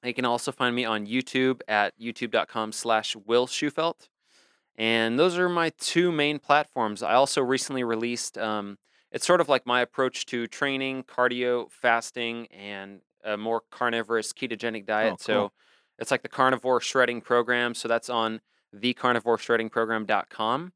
they 0.02 0.14
can 0.14 0.24
also 0.26 0.52
find 0.52 0.76
me 0.76 0.86
on 0.86 1.06
youtube 1.08 1.62
at 1.68 1.94
youtube.com 2.00 2.72
slash 2.72 3.16
will 3.26 3.48
shewfelt 3.48 4.08
And 4.78 5.20
those 5.20 5.38
are 5.38 5.50
my 5.50 5.72
two 5.78 6.10
main 6.12 6.40
platforms. 6.40 7.04
I 7.04 7.14
also 7.16 7.42
recently 7.42 7.84
released, 7.84 8.38
um, 8.38 8.78
it's 9.12 9.26
sort 9.28 9.42
of 9.42 9.50
like 9.50 9.66
my 9.66 9.82
approach 9.82 10.26
to 10.28 10.48
training, 10.48 11.04
cardio, 11.04 11.70
fasting, 11.70 12.48
and 12.48 13.02
a 13.26 13.36
more 13.36 13.62
carnivorous 13.72 14.32
ketogenic 14.32 14.84
Oh, 14.84 14.94
diet. 14.94 15.10
cool. 15.10 15.18
So 15.20 15.52
it's 15.98 16.12
like 16.12 16.22
the 16.22 16.30
carnivore 16.30 16.80
shredding 16.80 17.20
program. 17.20 17.74
So 17.74 17.90
that's 17.90 18.10
on 18.10 18.40
thecarnivoreshreddingprogram.com. 18.74 20.72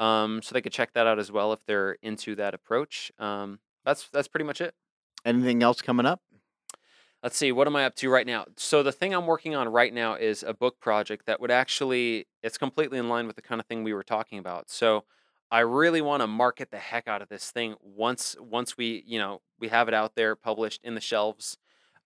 Um, 0.00 0.40
so 0.42 0.54
they 0.54 0.62
could 0.62 0.72
check 0.72 0.94
that 0.94 1.06
out 1.06 1.18
as 1.18 1.30
well 1.30 1.52
if 1.52 1.64
they're 1.66 1.98
into 2.02 2.34
that 2.36 2.54
approach. 2.54 3.12
Um, 3.18 3.60
that's 3.84 4.08
that's 4.08 4.28
pretty 4.28 4.46
much 4.46 4.60
it. 4.60 4.74
Anything 5.24 5.62
else 5.62 5.82
coming 5.82 6.06
up? 6.06 6.22
Let's 7.22 7.36
see, 7.36 7.52
what 7.52 7.66
am 7.66 7.76
I 7.76 7.84
up 7.84 7.94
to 7.96 8.08
right 8.08 8.26
now? 8.26 8.46
So 8.56 8.82
the 8.82 8.92
thing 8.92 9.12
I'm 9.12 9.26
working 9.26 9.54
on 9.54 9.68
right 9.68 9.92
now 9.92 10.14
is 10.14 10.42
a 10.42 10.54
book 10.54 10.80
project 10.80 11.26
that 11.26 11.38
would 11.38 11.50
actually 11.50 12.26
it's 12.42 12.56
completely 12.56 12.98
in 12.98 13.10
line 13.10 13.26
with 13.26 13.36
the 13.36 13.42
kind 13.42 13.60
of 13.60 13.66
thing 13.66 13.84
we 13.84 13.92
were 13.92 14.02
talking 14.02 14.38
about. 14.38 14.70
So 14.70 15.04
I 15.50 15.60
really 15.60 16.00
want 16.00 16.22
to 16.22 16.26
market 16.26 16.70
the 16.70 16.78
heck 16.78 17.06
out 17.06 17.20
of 17.20 17.28
this 17.28 17.50
thing 17.50 17.74
once 17.82 18.36
once 18.40 18.78
we, 18.78 19.04
you 19.06 19.18
know, 19.18 19.42
we 19.58 19.68
have 19.68 19.86
it 19.86 19.94
out 19.94 20.14
there 20.14 20.34
published 20.34 20.80
in 20.82 20.94
the 20.94 21.00
shelves. 21.02 21.58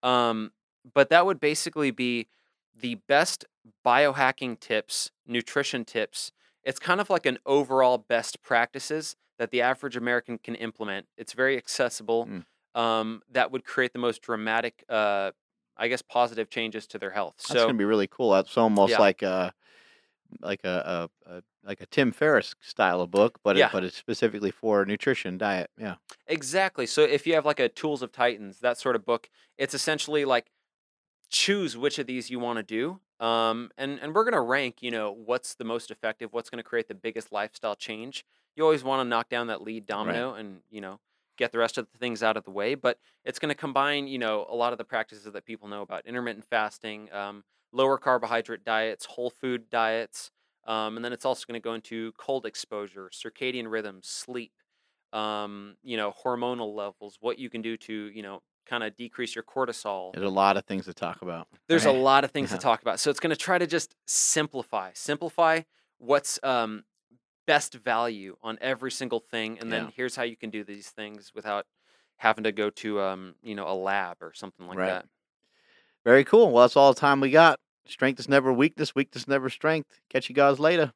Um, 0.02 0.50
but 0.92 1.10
that 1.10 1.26
would 1.26 1.38
basically 1.38 1.92
be 1.92 2.26
the 2.74 2.96
best 3.06 3.44
biohacking 3.86 4.58
tips, 4.58 5.12
nutrition 5.26 5.84
tips. 5.84 6.32
It's 6.64 6.78
kind 6.78 7.00
of 7.00 7.10
like 7.10 7.26
an 7.26 7.38
overall 7.46 7.98
best 7.98 8.42
practices 8.42 9.16
that 9.38 9.50
the 9.50 9.60
average 9.62 9.96
American 9.96 10.38
can 10.38 10.54
implement. 10.54 11.06
It's 11.16 11.32
very 11.32 11.56
accessible 11.56 12.26
Mm. 12.26 12.44
um, 12.74 13.22
that 13.30 13.50
would 13.52 13.64
create 13.64 13.92
the 13.92 13.98
most 13.98 14.22
dramatic, 14.22 14.84
uh, 14.88 15.32
I 15.76 15.88
guess, 15.88 16.02
positive 16.02 16.50
changes 16.50 16.86
to 16.88 16.98
their 16.98 17.10
health. 17.10 17.36
That's 17.48 17.60
So, 17.60 17.66
gonna 17.66 17.78
be 17.78 17.84
really 17.84 18.06
cool. 18.08 18.30
That's 18.30 18.56
almost 18.56 18.92
yeah, 18.92 18.98
like 18.98 19.22
a 19.22 19.52
like 20.40 20.64
a, 20.64 21.10
a, 21.26 21.36
a 21.36 21.42
like 21.64 21.80
a 21.80 21.86
Tim 21.86 22.12
Ferriss 22.12 22.54
style 22.60 23.00
of 23.00 23.10
book, 23.10 23.40
but 23.44 23.56
it 23.56 23.70
but 23.70 23.84
it's 23.84 23.96
specifically 23.96 24.50
for 24.50 24.84
nutrition, 24.84 25.38
diet. 25.38 25.70
Yeah. 25.78 25.96
exactly. 26.26 26.86
So, 26.86 27.02
if 27.02 27.26
you 27.26 27.34
have 27.34 27.44
like 27.46 27.60
a 27.60 27.68
Tools 27.68 28.02
of 28.02 28.12
Titans, 28.12 28.60
that 28.60 28.78
sort 28.78 28.96
of 28.96 29.04
book, 29.04 29.30
it's 29.58 29.74
essentially 29.74 30.24
like 30.24 30.50
choose 31.30 31.76
which 31.76 31.98
of 31.98 32.06
these 32.06 32.30
you 32.30 32.40
want 32.40 32.58
to 32.58 32.62
do. 32.62 33.00
Um, 33.20 33.70
and, 33.78 34.00
and 34.00 34.14
we're 34.14 34.24
going 34.24 34.34
to 34.34 34.40
rank, 34.40 34.82
you 34.82 34.90
know, 34.90 35.12
what's 35.12 35.54
the 35.54 35.64
most 35.64 35.90
effective, 35.90 36.32
what's 36.32 36.50
going 36.50 36.58
to 36.62 36.68
create 36.68 36.88
the 36.88 36.94
biggest 36.94 37.32
lifestyle 37.32 37.76
change. 37.76 38.24
You 38.56 38.64
always 38.64 38.84
want 38.84 39.00
to 39.04 39.08
knock 39.08 39.28
down 39.28 39.46
that 39.48 39.62
lead 39.62 39.86
Right. 39.98 40.26
domino 40.26 40.34
and, 40.34 40.62
you 40.68 40.80
know, 40.80 41.00
get 41.36 41.52
the 41.52 41.58
rest 41.58 41.78
of 41.78 41.90
the 41.92 41.98
things 41.98 42.22
out 42.22 42.36
of 42.36 42.44
the 42.44 42.50
way. 42.50 42.74
But 42.74 42.98
it's 43.24 43.38
going 43.38 43.48
to 43.50 43.54
combine, 43.54 44.06
you 44.08 44.18
know, 44.18 44.46
a 44.48 44.54
lot 44.54 44.72
of 44.72 44.78
the 44.78 44.84
practices 44.84 45.24
that 45.32 45.44
people 45.44 45.68
know 45.68 45.82
about 45.82 46.06
intermittent 46.06 46.44
fasting, 46.44 47.12
um, 47.12 47.44
lower 47.72 47.98
carbohydrate 47.98 48.64
diets, 48.64 49.04
whole 49.06 49.30
food 49.30 49.70
diets. 49.70 50.30
Um, 50.66 50.96
and 50.96 51.04
then 51.04 51.12
it's 51.12 51.24
also 51.24 51.44
going 51.46 51.60
to 51.60 51.64
go 51.64 51.74
into 51.74 52.12
cold 52.12 52.46
exposure, 52.46 53.10
circadian 53.12 53.70
rhythms, 53.70 54.08
sleep, 54.08 54.52
um, 55.12 55.76
you 55.82 55.96
know, 55.96 56.12
hormonal 56.12 56.74
levels, 56.74 57.18
what 57.20 57.38
you 57.38 57.48
can 57.50 57.62
do 57.62 57.76
to, 57.76 58.10
you 58.12 58.22
know, 58.22 58.42
kind 58.66 58.82
of 58.84 58.96
decrease 58.96 59.34
your 59.34 59.44
cortisol. 59.44 60.12
There's 60.12 60.26
a 60.26 60.28
lot 60.28 60.56
of 60.56 60.64
things 60.64 60.86
to 60.86 60.94
talk 60.94 61.22
about. 61.22 61.48
There's 61.68 61.86
a 61.86 61.92
lot 61.92 62.24
of 62.24 62.30
things 62.30 62.50
Yeah. 62.50 62.56
to 62.56 62.62
talk 62.62 62.82
about. 62.82 63.00
So 63.00 63.10
it's 63.10 63.20
going 63.20 63.30
to 63.30 63.36
try 63.36 63.58
to 63.58 63.66
just 63.66 63.94
simplify, 64.06 64.90
simplify 64.94 65.62
what's 65.98 66.38
um, 66.42 66.84
best 67.46 67.74
value 67.74 68.36
on 68.42 68.58
every 68.60 68.90
single 68.90 69.20
thing, 69.20 69.58
and 69.58 69.70
then 69.72 69.84
Yeah. 69.84 69.90
here's 69.94 70.16
how 70.16 70.22
you 70.24 70.36
can 70.36 70.50
do 70.50 70.64
these 70.64 70.90
things 70.90 71.32
without 71.34 71.66
having 72.16 72.44
to 72.44 72.52
go 72.52 72.70
to 72.70 73.00
um, 73.00 73.34
you 73.42 73.54
know 73.54 73.66
a 73.68 73.74
lab 73.74 74.22
or 74.22 74.32
something 74.34 74.66
like 74.66 74.78
Right. 74.78 74.88
that. 74.88 75.06
Very 76.04 76.24
cool. 76.24 76.50
Well, 76.50 76.62
that's 76.64 76.76
all 76.76 76.92
the 76.92 77.00
time 77.00 77.20
we 77.20 77.30
got. 77.30 77.58
Strength 77.86 78.20
is 78.20 78.28
never 78.28 78.52
weakness. 78.52 78.94
Weakness 78.94 79.26
never 79.26 79.48
strength. 79.48 80.00
Catch 80.10 80.28
you 80.28 80.34
guys 80.34 80.58
later. 80.58 80.92